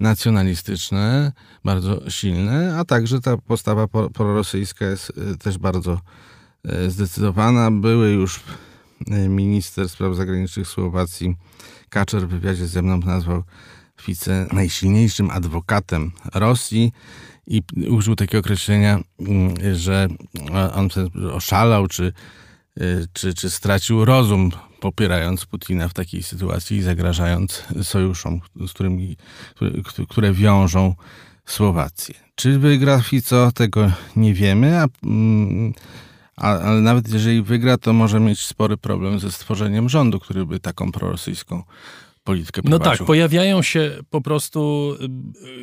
nacjonalistyczne, 0.00 1.32
bardzo 1.64 2.10
silne, 2.10 2.78
a 2.78 2.84
także 2.84 3.20
ta 3.20 3.36
postawa 3.36 3.88
pro- 3.88 4.10
prorosyjska 4.10 4.84
jest 4.84 5.12
y, 5.34 5.38
też 5.38 5.58
bardzo 5.58 6.00
y, 6.86 6.90
zdecydowana. 6.90 7.70
Były 7.70 8.10
już 8.10 8.40
y, 9.08 9.28
minister 9.28 9.88
spraw 9.88 10.16
zagranicznych 10.16 10.68
Słowacji 10.68 11.36
Kaczer 11.88 12.22
w 12.22 12.30
wywiadzie 12.30 12.66
ze 12.66 12.82
mną 12.82 12.98
nazwał 12.98 13.42
Fice 14.00 14.46
najsilniejszym 14.52 15.30
adwokatem 15.30 16.12
Rosji 16.34 16.92
i 17.46 17.62
użył 17.90 18.16
takiego 18.16 18.38
określenia, 18.38 19.00
mm, 19.20 19.54
że 19.74 20.08
on 20.74 20.88
oszalał, 21.32 21.86
czy, 21.86 22.12
czy, 23.12 23.34
czy 23.34 23.50
stracił 23.50 24.04
rozum, 24.04 24.50
popierając 24.80 25.46
Putina 25.46 25.88
w 25.88 25.94
takiej 25.94 26.22
sytuacji 26.22 26.76
i 26.76 26.82
zagrażając 26.82 27.64
sojuszom, 27.82 28.40
z 28.66 28.72
którymi, 28.72 29.16
które, 30.08 30.32
wiążą 30.32 30.94
Słowację. 31.46 32.14
Czy 32.34 32.58
wygra 32.58 33.00
Fico, 33.00 33.52
tego 33.52 33.92
nie 34.16 34.34
wiemy, 34.34 34.80
a, 34.80 34.86
mm, 35.04 35.72
a, 36.36 36.58
ale 36.58 36.80
nawet 36.80 37.12
jeżeli 37.12 37.42
wygra, 37.42 37.78
to 37.78 37.92
może 37.92 38.20
mieć 38.20 38.40
spory 38.40 38.76
problem 38.76 39.18
ze 39.18 39.32
stworzeniem 39.32 39.88
rządu, 39.88 40.20
który 40.20 40.46
by 40.46 40.60
taką 40.60 40.92
prorosyjską 40.92 41.62
politykę 42.24 42.60
No 42.64 42.78
prowadził. 42.78 42.98
tak, 42.98 43.06
pojawiają 43.06 43.62
się 43.62 43.98
po 44.10 44.20
prostu 44.20 44.92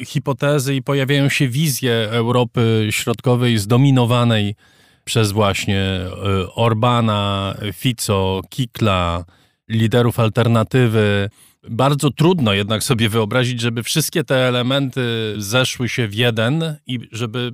y, 0.01 0.05
hipotezy 0.05 0.75
i 0.75 0.81
pojawiają 0.81 1.29
się 1.29 1.47
wizje 1.47 2.09
Europy 2.11 2.87
Środkowej 2.91 3.57
zdominowanej 3.57 4.55
przez 5.03 5.31
właśnie 5.31 5.99
y, 6.43 6.53
Orbana, 6.53 7.55
Fico, 7.73 8.41
Kikla, 8.49 9.25
liderów 9.69 10.19
alternatywy. 10.19 11.29
Bardzo 11.69 12.11
trudno 12.11 12.53
jednak 12.53 12.83
sobie 12.83 13.09
wyobrazić, 13.09 13.61
żeby 13.61 13.83
wszystkie 13.83 14.23
te 14.23 14.35
elementy 14.35 15.33
zeszły 15.37 15.89
się 15.89 16.07
w 16.07 16.13
jeden 16.13 16.77
i 16.87 16.99
żeby 17.11 17.51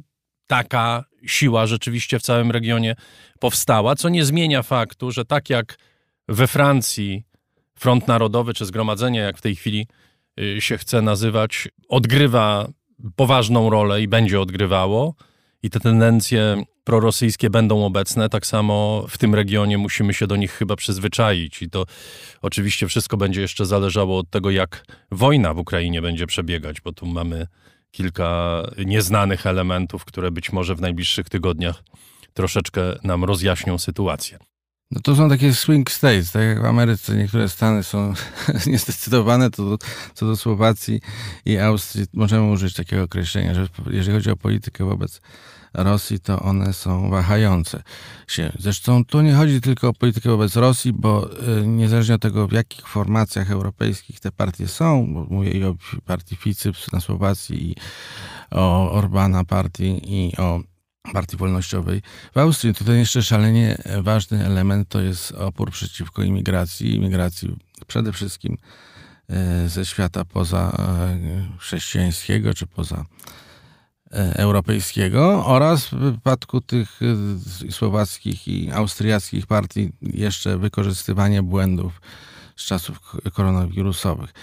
taka 0.47 1.03
siła 1.25 1.67
rzeczywiście 1.67 2.19
w 2.19 2.21
całym 2.21 2.51
regionie 2.51 2.95
powstała, 3.39 3.95
co 3.95 4.09
nie 4.09 4.25
zmienia 4.25 4.63
faktu, 4.63 5.11
że 5.11 5.25
tak 5.25 5.49
jak 5.49 5.77
we 6.27 6.47
Francji 6.47 7.23
Front 7.75 8.07
Narodowy 8.07 8.53
czy 8.53 8.65
Zgromadzenie, 8.65 9.19
jak 9.19 9.37
w 9.37 9.41
tej 9.41 9.55
chwili 9.55 9.87
y, 10.39 10.61
się 10.61 10.77
chce 10.77 11.01
nazywać, 11.01 11.67
odgrywa 11.89 12.67
poważną 13.15 13.69
rolę 13.69 14.01
i 14.01 14.07
będzie 14.07 14.41
odgrywało, 14.41 15.15
i 15.63 15.69
te 15.69 15.79
tendencje 15.79 16.63
prorosyjskie 16.83 17.49
będą 17.49 17.85
obecne, 17.85 18.29
tak 18.29 18.45
samo 18.45 19.05
w 19.09 19.17
tym 19.17 19.35
regionie 19.35 19.77
musimy 19.77 20.13
się 20.13 20.27
do 20.27 20.35
nich 20.35 20.51
chyba 20.51 20.75
przyzwyczaić. 20.75 21.61
I 21.61 21.69
to 21.69 21.85
oczywiście 22.41 22.87
wszystko 22.87 23.17
będzie 23.17 23.41
jeszcze 23.41 23.65
zależało 23.65 24.17
od 24.17 24.29
tego, 24.29 24.51
jak 24.51 24.85
wojna 25.11 25.53
w 25.53 25.57
Ukrainie 25.57 26.01
będzie 26.01 26.27
przebiegać, 26.27 26.81
bo 26.81 26.93
tu 26.93 27.05
mamy 27.05 27.47
kilka 27.91 28.63
nieznanych 28.85 29.47
elementów, 29.47 30.05
które 30.05 30.31
być 30.31 30.51
może 30.51 30.75
w 30.75 30.81
najbliższych 30.81 31.29
tygodniach 31.29 31.83
troszeczkę 32.33 32.81
nam 33.03 33.23
rozjaśnią 33.23 33.77
sytuację. 33.77 34.39
No 34.91 35.01
to 35.01 35.15
są 35.15 35.29
takie 35.29 35.53
swing 35.53 35.91
states, 35.91 36.31
tak 36.31 36.43
jak 36.43 36.61
w 36.61 36.65
Ameryce 36.65 37.15
niektóre 37.15 37.49
stany 37.49 37.83
są 37.83 38.13
niezdecydowane, 38.67 39.51
to 39.51 39.69
do, 39.69 39.77
co 40.13 40.25
do 40.25 40.37
Słowacji 40.37 41.01
i 41.45 41.57
Austrii 41.57 42.05
możemy 42.13 42.51
użyć 42.51 42.73
takiego 42.73 43.03
określenia, 43.03 43.53
że 43.53 43.67
jeżeli 43.89 44.17
chodzi 44.17 44.31
o 44.31 44.35
politykę 44.35 44.85
wobec 44.85 45.21
Rosji, 45.73 46.19
to 46.19 46.39
one 46.39 46.73
są 46.73 47.09
wahające 47.09 47.83
się. 48.27 48.51
Zresztą 48.59 49.05
tu 49.05 49.21
nie 49.21 49.33
chodzi 49.33 49.61
tylko 49.61 49.89
o 49.89 49.93
politykę 49.93 50.29
wobec 50.29 50.55
Rosji, 50.55 50.93
bo 50.93 51.29
y, 51.61 51.67
niezależnie 51.67 52.15
od 52.15 52.21
tego, 52.21 52.47
w 52.47 52.51
jakich 52.51 52.87
formacjach 52.87 53.51
europejskich 53.51 54.19
te 54.19 54.31
partie 54.31 54.67
są, 54.67 55.13
bo 55.13 55.25
mówię 55.29 55.51
i 55.51 55.63
o 55.63 55.75
partii 56.05 56.35
Ficy 56.35 56.71
na 56.93 56.99
Słowacji, 56.99 57.71
i 57.71 57.75
o 58.51 58.91
Orbana 58.91 59.45
partii, 59.45 60.01
i 60.03 60.37
o 60.37 60.61
Partii 61.13 61.37
Wolnościowej 61.37 62.01
w 62.35 62.37
Austrii. 62.37 62.73
Tutaj 62.73 62.97
jeszcze 62.97 63.23
szalenie 63.23 63.77
ważny 64.01 64.45
element 64.45 64.89
to 64.89 65.01
jest 65.01 65.31
opór 65.31 65.71
przeciwko 65.71 66.23
imigracji. 66.23 66.95
Imigracji 66.95 67.55
przede 67.87 68.13
wszystkim 68.13 68.57
e, 69.29 69.69
ze 69.69 69.85
świata 69.85 70.25
poza 70.25 70.71
e, 70.79 71.57
chrześcijańskiego 71.57 72.53
czy 72.53 72.67
poza 72.67 73.05
e, 74.11 74.33
europejskiego 74.37 75.45
oraz 75.45 75.85
w 75.85 75.93
wypadku 75.93 76.61
tych 76.61 76.99
słowackich 77.69 78.47
i 78.47 78.71
austriackich 78.71 79.47
partii 79.47 79.91
jeszcze 80.01 80.57
wykorzystywanie 80.57 81.43
błędów 81.43 82.01
z 82.55 82.65
czasów 82.65 82.99
koronawirusowych. 83.33 84.33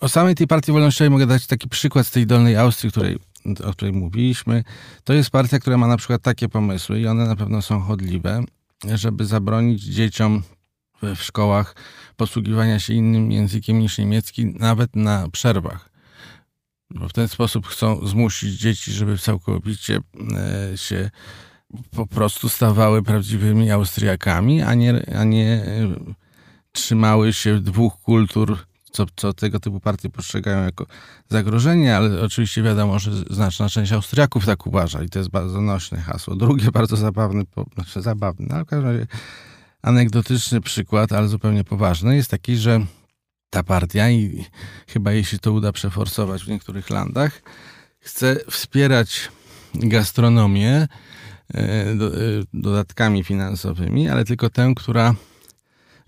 O 0.00 0.08
samej 0.08 0.34
tej 0.34 0.46
partii 0.46 0.72
wolnościowej 0.72 1.10
mogę 1.10 1.26
dać 1.26 1.46
taki 1.46 1.68
przykład 1.68 2.06
z 2.06 2.10
tej 2.10 2.26
Dolnej 2.26 2.56
Austrii, 2.56 2.90
której 2.90 3.18
o 3.64 3.72
której 3.72 3.94
mówiliśmy, 3.94 4.64
to 5.04 5.12
jest 5.12 5.30
partia, 5.30 5.58
która 5.58 5.78
ma 5.78 5.86
na 5.86 5.96
przykład 5.96 6.22
takie 6.22 6.48
pomysły 6.48 7.00
i 7.00 7.06
one 7.06 7.26
na 7.26 7.36
pewno 7.36 7.62
są 7.62 7.80
chodliwe, 7.80 8.44
żeby 8.94 9.24
zabronić 9.24 9.82
dzieciom 9.82 10.42
w 11.02 11.22
szkołach 11.22 11.76
posługiwania 12.16 12.80
się 12.80 12.94
innym 12.94 13.32
językiem 13.32 13.78
niż 13.78 13.98
niemiecki, 13.98 14.46
nawet 14.46 14.96
na 14.96 15.28
przerwach. 15.32 15.90
Bo 16.90 17.08
w 17.08 17.12
ten 17.12 17.28
sposób 17.28 17.66
chcą 17.66 18.06
zmusić 18.06 18.58
dzieci, 18.58 18.92
żeby 18.92 19.18
całkowicie 19.18 19.98
e, 20.36 20.78
się 20.78 21.10
po 21.90 22.06
prostu 22.06 22.48
stawały 22.48 23.02
prawdziwymi 23.02 23.70
Austriakami, 23.70 24.62
a 24.62 24.74
nie, 24.74 25.16
a 25.18 25.24
nie 25.24 25.46
e, 25.46 25.94
trzymały 26.72 27.32
się 27.32 27.60
dwóch 27.60 28.00
kultur 28.00 28.65
co, 28.96 29.06
co 29.16 29.32
tego 29.32 29.60
typu 29.60 29.80
partie 29.80 30.10
postrzegają 30.10 30.64
jako 30.64 30.86
zagrożenie, 31.28 31.96
ale 31.96 32.22
oczywiście 32.22 32.62
wiadomo, 32.62 32.98
że 32.98 33.10
znaczna 33.30 33.68
część 33.68 33.92
Austriaków 33.92 34.46
tak 34.46 34.66
uważa 34.66 35.02
i 35.02 35.08
to 35.08 35.18
jest 35.18 35.30
bardzo 35.30 35.60
nośne 35.60 36.00
hasło. 36.00 36.36
Drugie 36.36 36.70
bardzo 36.70 36.96
zabawne, 36.96 37.42
znaczy 37.74 38.02
zabawny, 38.02 38.46
ale 38.50 38.64
w 38.64 38.68
każdym 38.68 38.90
razie 38.92 39.06
anegdotyczny 39.82 40.60
przykład, 40.60 41.12
ale 41.12 41.28
zupełnie 41.28 41.64
poważny, 41.64 42.16
jest 42.16 42.30
taki, 42.30 42.56
że 42.56 42.80
ta 43.50 43.62
partia 43.62 44.10
i 44.10 44.44
chyba 44.88 45.12
jej 45.12 45.24
się 45.24 45.38
to 45.38 45.52
uda 45.52 45.72
przeforsować 45.72 46.44
w 46.44 46.48
niektórych 46.48 46.90
landach, 46.90 47.42
chce 47.98 48.36
wspierać 48.50 49.28
gastronomię 49.74 50.72
e, 50.74 50.88
e, 51.54 51.96
dodatkami 52.54 53.24
finansowymi, 53.24 54.08
ale 54.08 54.24
tylko 54.24 54.50
tę, 54.50 54.72
która 54.76 55.14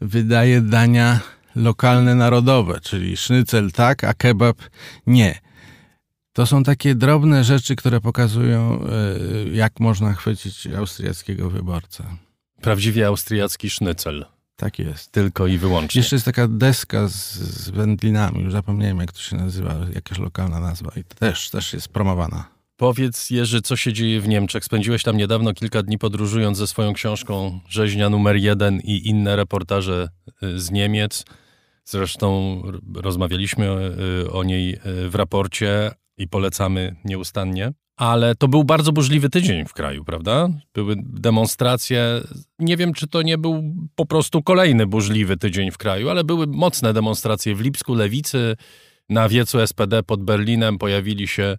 wydaje 0.01 0.61
dania 0.61 1.21
lokalne, 1.57 2.15
narodowe, 2.15 2.81
czyli 2.81 3.17
sznycel 3.17 3.73
tak, 3.73 4.05
a 4.05 4.15
kebab 4.15 4.57
nie. 5.07 5.41
To 6.33 6.47
są 6.47 6.63
takie 6.63 6.95
drobne 6.95 7.45
rzeczy, 7.45 7.77
które 7.77 8.01
pokazują, 8.01 8.81
e, 8.81 9.49
jak 9.49 9.81
można 9.81 10.15
chwycić 10.15 10.67
austriackiego 10.67 11.51
wyborcę. 11.51 12.05
Prawdziwie 12.61 13.07
austriacki 13.07 13.71
sznycel. 13.71 14.27
Tak 14.57 14.79
jest. 14.79 15.13
Tylko 15.13 15.47
i 15.47 15.59
wyłącznie. 15.59 15.99
Jeszcze 15.99 16.17
jest 16.17 16.27
taka 16.27 16.49
deska 16.49 17.09
z, 17.09 17.35
z 17.35 17.71
wędlinami, 17.71 18.43
już 18.43 18.53
zapomniałem 18.53 18.99
jak 18.99 19.13
to 19.13 19.19
się 19.19 19.37
nazywa, 19.37 19.77
jakaś 19.95 20.19
lokalna 20.19 20.61
nazwa 20.61 20.93
i 20.97 21.05
też, 21.05 21.51
też 21.51 21.73
jest 21.73 21.89
promowana. 21.89 22.58
Powiedz 22.79 23.31
Jerzy, 23.31 23.63
co 23.63 23.77
się 23.77 23.93
dzieje 23.93 24.21
w 24.21 24.29
Niemczech? 24.29 24.65
Spędziłeś 24.65 25.03
tam 25.03 25.17
niedawno 25.17 25.55
kilka 25.55 25.83
dni 25.83 25.99
podróżując 25.99 26.59
ze 26.59 26.67
swoją 26.67 26.93
książką 26.93 27.61
Rzeźnia 27.69 28.11
numer 28.11 28.37
jeden 28.37 28.81
i 28.81 29.09
inne 29.09 29.37
reportaże 29.37 30.09
y, 30.43 30.61
z 30.61 30.71
Niemiec. 30.71 31.25
Zresztą 31.85 32.63
rozmawialiśmy 32.95 33.67
y, 34.25 34.33
o 34.33 34.45
niej 34.45 34.75
y, 34.75 35.11
w 35.11 35.15
raporcie 35.15 35.91
i 36.19 36.29
polecamy 36.29 36.97
nieustannie. 37.05 37.73
Ale 37.97 38.35
to 38.35 38.49
był 38.49 38.65
bardzo 38.65 38.93
burzliwy 38.93 39.31
tydzień 39.31 39.65
w 39.65 39.73
kraju, 39.73 40.05
prawda? 40.05 40.49
Były 40.75 40.97
demonstracje. 40.99 42.21
Nie 42.59 42.77
wiem, 42.77 42.93
czy 42.93 43.07
to 43.07 43.23
nie 43.23 43.39
był 43.39 43.75
po 43.95 44.07
prostu 44.07 44.43
kolejny 44.43 44.87
burzliwy 44.87 45.37
tydzień 45.37 45.71
w 45.71 45.79
kraju, 45.79 46.09
ale 46.09 46.25
były 46.25 46.47
mocne 46.47 46.93
demonstracje 46.93 47.55
w 47.55 47.61
Lipsku, 47.61 47.95
Lewicy. 47.95 48.57
Na 49.09 49.29
wiecu 49.29 49.67
SPD 49.67 50.03
pod 50.03 50.23
Berlinem 50.23 50.79
pojawili 50.79 51.29
się 51.29 51.57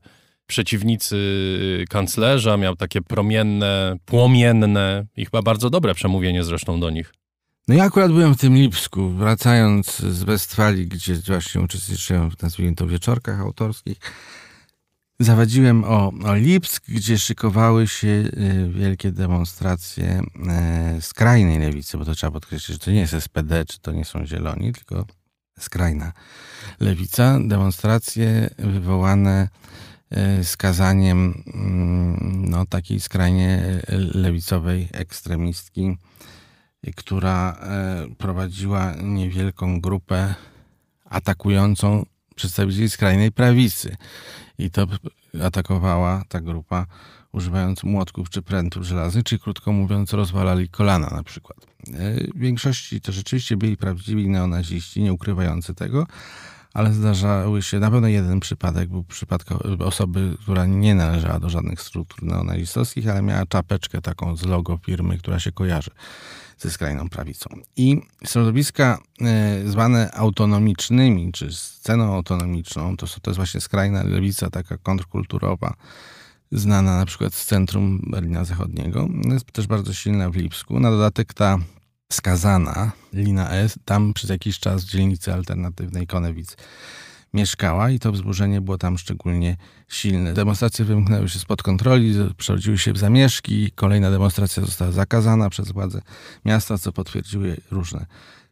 przeciwnicy 0.49 1.85
kanclerza. 1.89 2.57
Miał 2.57 2.75
takie 2.75 3.01
promienne, 3.01 3.95
płomienne 4.05 5.05
i 5.15 5.25
chyba 5.25 5.41
bardzo 5.41 5.69
dobre 5.69 5.93
przemówienie 5.93 6.43
zresztą 6.43 6.79
do 6.79 6.89
nich. 6.89 7.13
No 7.67 7.75
ja 7.75 7.83
akurat 7.83 8.11
byłem 8.11 8.33
w 8.35 8.39
tym 8.39 8.55
Lipsku, 8.55 9.09
wracając 9.09 9.97
z 9.97 10.23
Westfalii, 10.23 10.87
gdzie 10.87 11.15
właśnie 11.15 11.61
uczestniczyłem 11.61 12.31
w, 12.31 12.41
nazwijmy 12.41 12.75
to, 12.75 12.87
wieczorkach 12.87 13.39
autorskich. 13.39 13.97
Zawadziłem 15.19 15.83
o, 15.83 16.11
o 16.25 16.35
Lipsk, 16.35 16.85
gdzie 16.87 17.17
szykowały 17.17 17.87
się 17.87 18.07
y, 18.07 18.69
wielkie 18.69 19.11
demonstracje 19.11 20.21
y, 20.97 21.01
skrajnej 21.01 21.59
lewicy, 21.59 21.97
bo 21.97 22.05
to 22.05 22.15
trzeba 22.15 22.31
podkreślić, 22.31 22.75
że 22.75 22.85
to 22.85 22.91
nie 22.91 22.99
jest 22.99 23.13
SPD, 23.13 23.65
czy 23.65 23.79
to 23.79 23.91
nie 23.91 24.05
są 24.05 24.25
zieloni, 24.25 24.73
tylko 24.73 25.05
skrajna 25.59 26.11
lewica. 26.79 27.39
Demonstracje 27.47 28.49
wywołane 28.57 29.49
skazaniem 30.43 31.43
mm, 31.53 32.49
no, 32.49 32.65
takiej 32.65 32.99
skrajnie 32.99 33.81
lewicowej 34.13 34.87
ekstremistki 34.91 35.97
która 36.95 37.51
e, 37.51 38.07
prowadziła 38.17 38.93
niewielką 39.03 39.81
grupę 39.81 40.35
atakującą 41.05 42.05
przedstawicieli 42.35 42.89
skrajnej 42.89 43.31
prawicy. 43.31 43.95
I 44.57 44.71
to 44.71 44.87
atakowała 45.43 46.23
ta 46.29 46.41
grupa 46.41 46.85
używając 47.31 47.83
młotków 47.83 48.29
czy 48.29 48.41
prętów 48.41 48.83
żelaznych, 48.83 49.23
czy 49.23 49.39
krótko 49.39 49.71
mówiąc 49.71 50.13
rozwalali 50.13 50.69
kolana 50.69 51.09
na 51.09 51.23
przykład. 51.23 51.57
E, 51.87 52.15
w 52.35 52.39
większości 52.39 53.01
to 53.01 53.11
rzeczywiście 53.11 53.57
byli 53.57 53.77
prawdziwi 53.77 54.29
neonaziści, 54.29 55.01
nie 55.01 55.13
ukrywający 55.13 55.75
tego, 55.75 56.07
ale 56.73 56.93
zdarzały 56.93 57.61
się, 57.61 57.79
na 57.79 57.91
pewno 57.91 58.07
jeden 58.07 58.39
przypadek 58.39 58.89
był 58.89 59.03
przypadek 59.03 59.47
osoby, 59.79 60.37
która 60.41 60.65
nie 60.65 60.95
należała 60.95 61.39
do 61.39 61.49
żadnych 61.49 61.81
struktur 61.81 62.23
neonazistowskich, 62.23 63.07
ale 63.07 63.21
miała 63.21 63.45
czapeczkę 63.45 64.01
taką 64.01 64.35
z 64.35 64.45
logo 64.45 64.79
firmy, 64.85 65.17
która 65.17 65.39
się 65.39 65.51
kojarzy 65.51 65.91
ze 66.57 66.69
skrajną 66.69 67.09
prawicą. 67.09 67.49
I 67.75 68.01
środowiska 68.25 68.99
e, 69.21 69.61
zwane 69.65 70.11
autonomicznymi, 70.11 71.31
czy 71.31 71.53
sceną 71.53 72.15
autonomiczną, 72.15 72.97
to, 72.97 73.07
to 73.21 73.31
jest 73.31 73.35
właśnie 73.35 73.61
skrajna 73.61 74.03
lewica, 74.03 74.49
taka 74.49 74.77
kontrkulturowa, 74.77 75.73
znana 76.51 76.97
na 76.97 77.05
przykład 77.05 77.33
z 77.33 77.45
centrum 77.45 78.01
Berlina 78.07 78.45
Zachodniego. 78.45 79.07
Jest 79.31 79.51
też 79.51 79.67
bardzo 79.67 79.93
silna 79.93 80.29
w 80.29 80.35
Lipsku. 80.35 80.79
Na 80.79 80.91
dodatek 80.91 81.33
ta 81.33 81.57
skazana 82.13 82.91
Lina 83.13 83.49
S. 83.49 83.79
tam 83.85 84.13
przez 84.13 84.29
jakiś 84.29 84.59
czas 84.59 84.83
w 84.83 84.89
dzielnicy 84.89 85.33
alternatywnej 85.33 86.07
Konewic 86.07 86.57
mieszkała 87.33 87.89
i 87.89 87.99
to 87.99 88.11
wzburzenie 88.11 88.61
było 88.61 88.77
tam 88.77 88.97
szczególnie 88.97 89.57
silne. 89.87 90.33
Demonstracje 90.33 90.85
wymknęły 90.85 91.29
się 91.29 91.39
spod 91.39 91.63
kontroli, 91.63 92.15
przerodziły 92.37 92.77
się 92.77 92.93
w 92.93 92.97
zamieszki. 92.97 93.71
Kolejna 93.75 94.11
demonstracja 94.11 94.65
została 94.65 94.91
zakazana 94.91 95.49
przez 95.49 95.71
władze 95.71 96.01
miasta, 96.45 96.77
co 96.77 96.91
potwierdziły 96.91 97.57
różne 97.71 98.05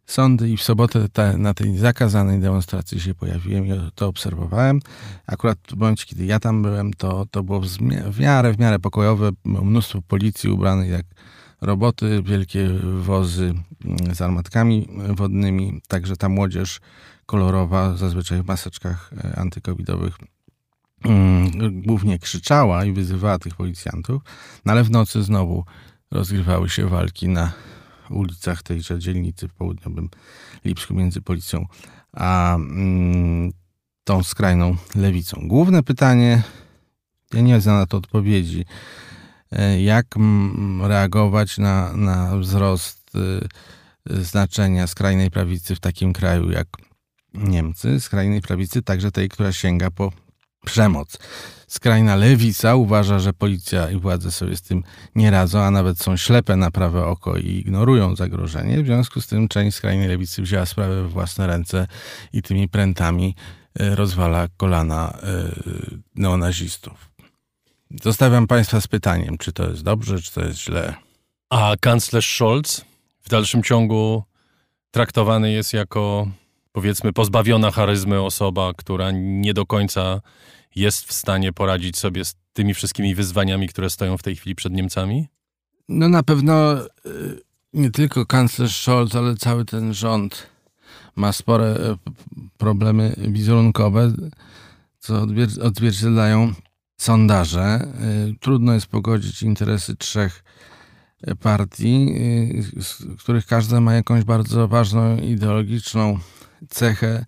sądy 0.06 0.50
i 0.50 0.58
w 0.58 0.64
sobotę 0.64 1.10
ta, 1.10 1.38
na 1.38 1.54
tej 1.54 1.78
zakazanej 1.78 2.40
demonstracji 2.40 3.00
się 3.00 3.16
pojawiłem 3.16 3.68
i 3.68 3.92
to 3.96 4.08
obserwowałem. 4.08 4.80
Akurat 5.28 5.58
w 5.70 5.78
momencie, 5.78 6.06
kiedy 6.06 6.26
ja 6.26 6.40
tam 6.40 6.62
byłem, 6.62 6.94
to, 6.94 7.26
to 7.32 7.44
było 7.44 7.62
w 8.12 8.20
miarę, 8.20 8.54
w 8.54 8.60
miarę 8.60 8.80
pokojowe. 8.80 9.30
Mnóstwo 9.46 10.02
policji 10.02 10.50
ubranych 10.50 10.90
jak 10.90 11.06
roboty, 11.62 12.24
wielkie 12.24 12.70
wozy 13.02 13.54
mm, 13.86 14.16
z 14.16 14.22
armatkami 14.22 14.88
wodnymi. 15.10 15.82
Także 15.88 16.18
ta 16.18 16.30
młodzież 16.30 16.80
kolorowa, 17.26 17.98
zazwyczaj 17.98 18.44
w 18.44 18.48
maseczkach 18.48 19.12
e, 19.24 19.40
antykowidowych, 19.40 20.18
mm, 21.06 21.82
głównie 21.82 22.20
krzyczała 22.20 22.86
i 22.86 22.92
wyzywała 22.92 23.40
tych 23.40 23.56
policjantów, 23.56 24.22
no 24.66 24.72
ale 24.72 24.84
w 24.84 24.92
nocy 24.92 25.24
znowu 25.24 25.66
rozgrywały 26.12 26.70
się 26.70 26.90
walki 26.90 27.28
na 27.28 27.52
ulicach 28.10 28.64
tejże 28.64 29.00
dzielnicy 29.00 29.48
w 29.48 29.54
południowym 29.54 30.10
Lipsku 30.66 30.94
między 30.94 31.22
policją 31.22 31.66
a 32.14 32.56
mm, 32.56 33.52
tą 34.04 34.24
skrajną 34.24 34.76
lewicą. 34.96 35.42
Główne 35.48 35.84
pytanie, 35.84 36.44
ja 37.34 37.42
nie 37.42 37.62
znam 37.62 37.76
na 37.76 37.86
to 37.86 37.98
odpowiedzi, 37.98 38.66
jak 39.80 40.06
reagować 40.82 41.58
na, 41.58 41.94
na 41.94 42.38
wzrost 42.38 43.16
y, 43.16 44.24
znaczenia 44.24 44.88
skrajnej 44.88 45.32
prawicy 45.32 45.76
w 45.76 45.80
takim 45.80 46.14
kraju 46.14 46.52
jak 46.52 46.68
Niemcy, 47.34 48.00
skrajnej 48.00 48.42
prawicy 48.42 48.82
także 48.82 49.12
tej, 49.12 49.30
która 49.30 49.52
sięga 49.52 49.92
po 49.92 50.12
przemoc. 50.66 51.18
Skrajna 51.68 52.16
lewica 52.16 52.76
uważa, 52.76 53.20
że 53.20 53.34
policja 53.34 53.92
i 53.92 54.00
władze 54.00 54.32
sobie 54.32 54.56
z 54.56 54.62
tym 54.62 54.84
nie 55.16 55.32
radzą, 55.32 55.60
a 55.60 55.72
nawet 55.72 56.00
są 56.00 56.18
ślepe 56.18 56.56
na 56.56 56.72
prawe 56.72 57.06
oko 57.06 57.38
i 57.38 57.48
ignorują 57.48 58.16
zagrożenie. 58.16 58.84
W 58.84 58.86
związku 58.86 59.22
z 59.22 59.28
tym 59.28 59.48
część 59.48 59.78
skrajnej 59.78 60.08
lewicy 60.08 60.42
wzięła 60.42 60.66
sprawę 60.66 61.04
w 61.04 61.12
własne 61.12 61.48
ręce 61.48 61.88
i 62.34 62.42
tymi 62.42 62.70
prętami 62.70 63.36
y, 63.82 63.96
rozwala 63.96 64.48
kolana 64.58 65.18
y, 65.24 66.00
neonazistów. 66.16 67.17
Zostawiam 68.04 68.48
Państwa 68.48 68.82
z 68.82 68.88
pytaniem, 68.88 69.38
czy 69.38 69.54
to 69.54 69.70
jest 69.70 69.84
dobrze, 69.84 70.22
czy 70.22 70.32
to 70.32 70.46
jest 70.46 70.60
źle. 70.60 70.94
A 71.50 71.74
kanclerz 71.80 72.36
Scholz 72.36 72.86
w 73.22 73.30
dalszym 73.30 73.64
ciągu 73.64 74.24
traktowany 74.92 75.52
jest 75.52 75.74
jako, 75.74 76.28
powiedzmy, 76.72 77.14
pozbawiona 77.14 77.72
charyzmy 77.72 78.22
osoba, 78.22 78.74
która 78.78 79.12
nie 79.14 79.54
do 79.54 79.66
końca 79.66 80.22
jest 80.76 81.06
w 81.06 81.14
stanie 81.14 81.54
poradzić 81.54 81.98
sobie 81.98 82.26
z 82.26 82.36
tymi 82.54 82.74
wszystkimi 82.74 83.16
wyzwaniami, 83.16 83.68
które 83.68 83.90
stoją 83.90 84.18
w 84.18 84.24
tej 84.24 84.36
chwili 84.36 84.56
przed 84.56 84.74
Niemcami? 84.74 85.28
No 85.90 86.10
na 86.10 86.24
pewno 86.24 86.86
y, 86.86 86.88
nie 87.74 87.92
tylko 87.92 88.26
kanclerz 88.26 88.82
Scholz, 88.82 89.16
ale 89.16 89.36
cały 89.36 89.66
ten 89.66 89.94
rząd 89.94 90.48
ma 91.16 91.34
spore 91.34 91.66
y, 91.76 91.98
problemy 92.58 93.16
wizerunkowe, 93.18 94.14
co 95.00 95.14
odwier- 95.14 95.64
odzwierciedlają 95.64 96.54
sondaże. 96.98 97.88
Y, 98.30 98.36
Trudno 98.40 98.74
jest 98.74 98.88
pogodzić 98.88 99.44
interesy 99.44 99.96
trzech 99.96 100.44
partii, 101.42 102.16
y, 102.78 102.84
z 102.84 103.04
których 103.20 103.46
każda 103.46 103.82
ma 103.82 103.94
jakąś 103.94 104.24
bardzo 104.24 104.68
ważną 104.68 105.18
ideologiczną 105.18 106.20
cechę, 106.70 107.26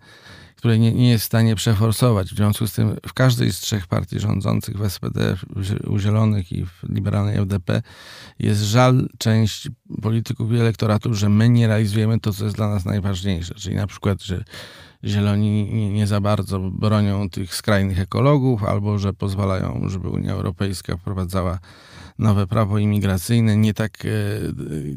której 0.60 0.80
nie, 0.80 0.92
nie 0.92 1.10
jest 1.10 1.24
w 1.24 1.26
stanie 1.26 1.56
przeforsować. 1.56 2.28
W 2.28 2.36
związku 2.36 2.66
z 2.66 2.72
tym 2.72 2.96
w 3.06 3.12
każdej 3.12 3.52
z 3.52 3.60
trzech 3.60 3.86
partii 3.86 4.20
rządzących, 4.20 4.76
w 4.78 4.90
SPD, 4.90 5.36
u 5.86 5.98
Zielonych 5.98 6.52
i 6.52 6.66
w 6.66 6.82
liberalnej 6.88 7.36
FDP, 7.36 7.82
jest 8.38 8.62
żal 8.62 9.08
część 9.18 9.68
polityków 10.02 10.52
i 10.52 10.56
elektoratu, 10.56 11.14
że 11.14 11.28
my 11.28 11.48
nie 11.48 11.66
realizujemy 11.66 12.20
to, 12.20 12.32
co 12.32 12.44
jest 12.44 12.56
dla 12.56 12.68
nas 12.68 12.84
najważniejsze. 12.84 13.54
Czyli 13.54 13.76
na 13.76 13.86
przykład, 13.86 14.22
że 14.22 14.44
Zieloni 15.04 15.72
nie, 15.72 15.90
nie 15.90 16.06
za 16.06 16.20
bardzo 16.20 16.60
bronią 16.60 17.30
tych 17.30 17.54
skrajnych 17.54 18.00
ekologów, 18.00 18.64
albo 18.64 18.98
że 18.98 19.12
pozwalają, 19.12 19.88
żeby 19.88 20.08
Unia 20.08 20.32
Europejska 20.32 20.96
wprowadzała 20.96 21.58
nowe 22.18 22.46
prawo 22.46 22.78
imigracyjne, 22.78 23.56
nie 23.56 23.74
tak, 23.74 24.04
e, 24.04 24.08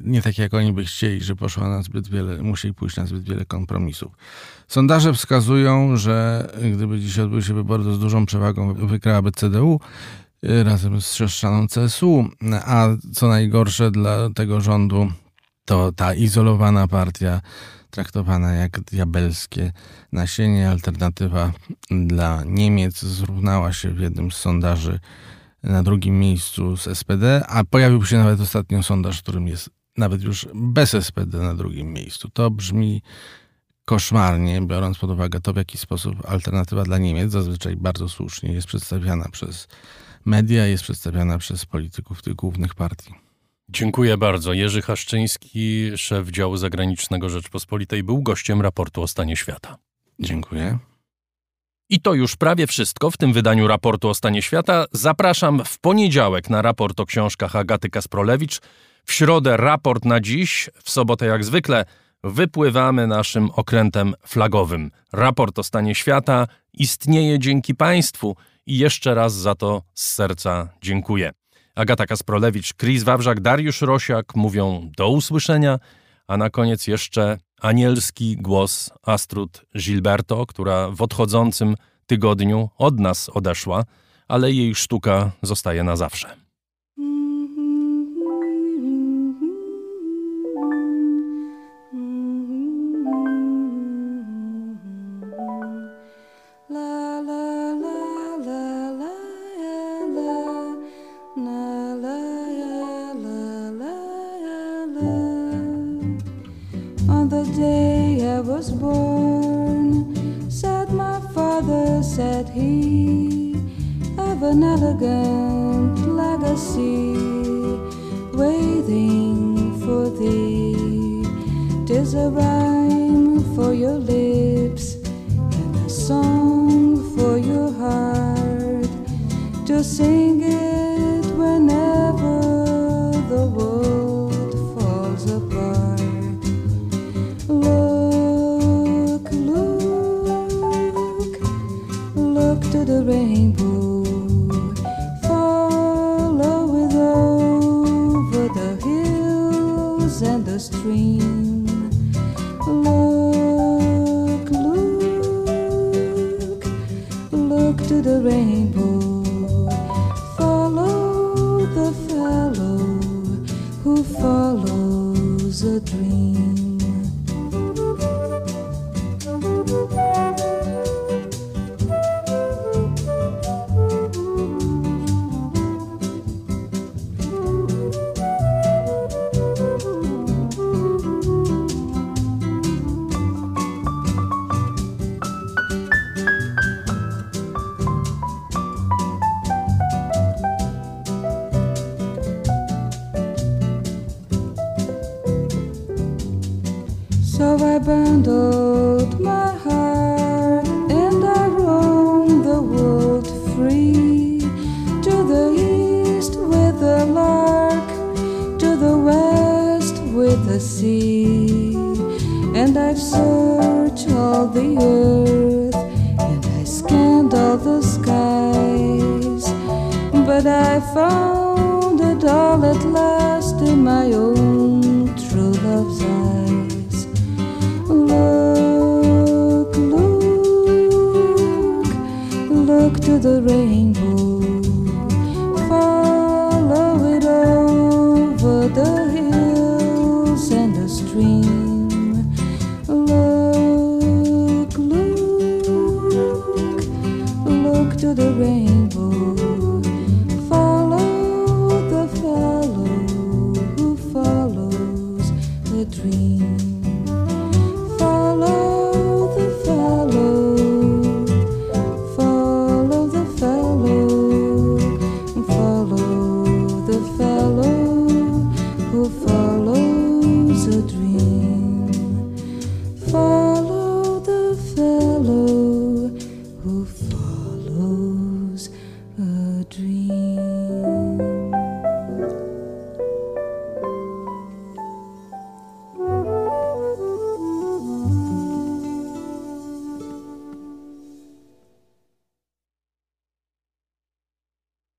nie 0.04 0.22
tak 0.22 0.38
jak 0.38 0.54
oni 0.54 0.74
by 0.74 0.86
chcieli, 0.86 1.22
że 1.22 1.36
poszła 1.36 1.70
na 1.70 1.82
zbyt 1.82 2.08
wiele, 2.08 2.42
musieli 2.42 2.74
pójść 2.74 2.98
na 2.98 3.06
zbyt 3.06 3.24
wiele 3.24 3.46
kompromisów. 3.46 4.12
Sondaże 4.68 5.14
wskazują, 5.14 5.98
że 5.98 6.48
gdyby 6.74 7.00
dziś 7.00 7.20
odbyły 7.20 7.42
się 7.42 7.54
wybory, 7.54 7.84
to 7.84 7.94
z 7.96 8.00
dużą 8.00 8.26
przewagą 8.26 8.74
wygrałaby 8.74 9.32
CDU 9.32 9.80
e, 10.44 10.64
razem 10.64 11.02
z 11.02 11.14
siostrzaną 11.14 11.68
CSU, 11.68 12.26
a 12.66 12.88
co 13.14 13.28
najgorsze 13.28 13.92
dla 13.92 14.30
tego 14.30 14.62
rządu, 14.62 15.12
to 15.66 15.92
ta 15.92 16.14
izolowana 16.14 16.88
partia 16.88 17.42
traktowana 17.94 18.54
jak 18.54 18.80
diabelskie 18.80 19.72
nasienie. 20.12 20.70
Alternatywa 20.70 21.52
dla 21.90 22.44
Niemiec 22.46 23.02
zrównała 23.02 23.74
się 23.74 23.90
w 23.90 24.00
jednym 24.00 24.32
z 24.32 24.36
sondaży 24.36 25.00
na 25.64 25.84
drugim 25.84 26.20
miejscu 26.20 26.78
z 26.78 26.98
SPD, 26.98 27.46
a 27.48 27.64
pojawił 27.64 28.06
się 28.06 28.18
nawet 28.18 28.40
ostatnio 28.40 28.84
sondaż, 28.84 29.20
w 29.20 29.24
którym 29.24 29.48
jest 29.48 29.70
nawet 29.98 30.24
już 30.24 30.48
bez 30.54 30.96
SPD 31.06 31.38
na 31.38 31.56
drugim 31.56 31.94
miejscu. 31.94 32.30
To 32.30 32.52
brzmi 32.52 33.02
koszmarnie, 33.86 34.62
biorąc 34.62 34.98
pod 34.98 35.10
uwagę 35.10 35.42
to, 35.42 35.54
w 35.54 35.58
jaki 35.58 35.78
sposób 35.78 36.30
alternatywa 36.30 36.84
dla 36.84 36.98
Niemiec, 36.98 37.32
zazwyczaj 37.32 37.76
bardzo 37.76 38.10
słusznie, 38.10 38.54
jest 38.54 38.68
przedstawiana 38.68 39.30
przez 39.32 39.68
media, 40.26 40.68
jest 40.68 40.84
przedstawiana 40.84 41.38
przez 41.38 41.66
polityków 41.66 42.22
tych 42.22 42.36
głównych 42.36 42.76
partii. 42.76 43.23
Dziękuję 43.74 44.18
bardzo. 44.18 44.54
Jerzy 44.54 44.82
Haszczyński, 44.82 45.92
szef 45.98 46.30
działu 46.30 46.58
zagranicznego 46.58 47.30
Rzeczpospolitej, 47.30 48.04
był 48.04 48.22
gościem 48.22 48.62
raportu 48.62 49.02
o 49.02 49.08
stanie 49.08 49.36
świata. 49.36 49.78
Dziękuję. 50.20 50.78
I 51.90 52.02
to 52.02 52.14
już 52.14 52.36
prawie 52.36 52.68
wszystko 52.68 53.12
w 53.12 53.18
tym 53.18 53.34
wydaniu 53.34 53.68
raportu 53.68 54.10
o 54.10 54.14
stanie 54.14 54.42
świata. 54.42 54.86
Zapraszam 54.92 55.62
w 55.66 55.80
poniedziałek 55.80 56.50
na 56.50 56.62
raport 56.62 57.00
o 57.00 57.06
książkach 57.06 57.56
Agaty 57.56 57.90
Kasprolewicz. 57.90 58.60
W 59.06 59.14
środę 59.14 59.58
raport 59.58 60.06
na 60.06 60.20
dziś, 60.20 60.70
w 60.84 60.90
sobotę 60.90 61.26
jak 61.26 61.44
zwykle 61.44 61.86
wypływamy 62.24 63.08
naszym 63.08 63.50
okrętem 63.52 64.14
flagowym. 64.28 64.92
Raport 65.14 65.60
o 65.60 65.64
stanie 65.64 65.96
świata 65.96 66.48
istnieje 66.74 67.40
dzięki 67.40 67.76
Państwu 67.76 68.36
i 68.66 68.78
jeszcze 68.78 69.16
raz 69.16 69.34
za 69.34 69.56
to 69.56 69.84
z 69.94 70.14
serca 70.14 70.70
dziękuję. 70.82 71.32
Agata 71.76 72.06
Kasprolewicz, 72.06 72.74
Chris 72.74 73.04
Wawrzak, 73.04 73.42
Dariusz 73.42 73.82
Rosiak 73.82 74.36
mówią 74.36 74.92
do 74.98 75.10
usłyszenia, 75.10 75.80
a 76.28 76.38
na 76.38 76.50
koniec 76.50 76.88
jeszcze 76.88 77.38
anielski 77.62 78.38
głos 78.38 78.92
Astrud 79.04 79.66
Gilberto, 79.78 80.46
która 80.46 80.90
w 80.90 81.02
odchodzącym 81.02 81.76
tygodniu 82.08 82.70
od 82.78 83.00
nas 83.00 83.30
odeszła, 83.30 83.84
ale 84.28 84.52
jej 84.52 84.76
sztuka 84.76 85.32
zostaje 85.42 85.84
na 85.84 85.96
zawsze. 85.96 86.43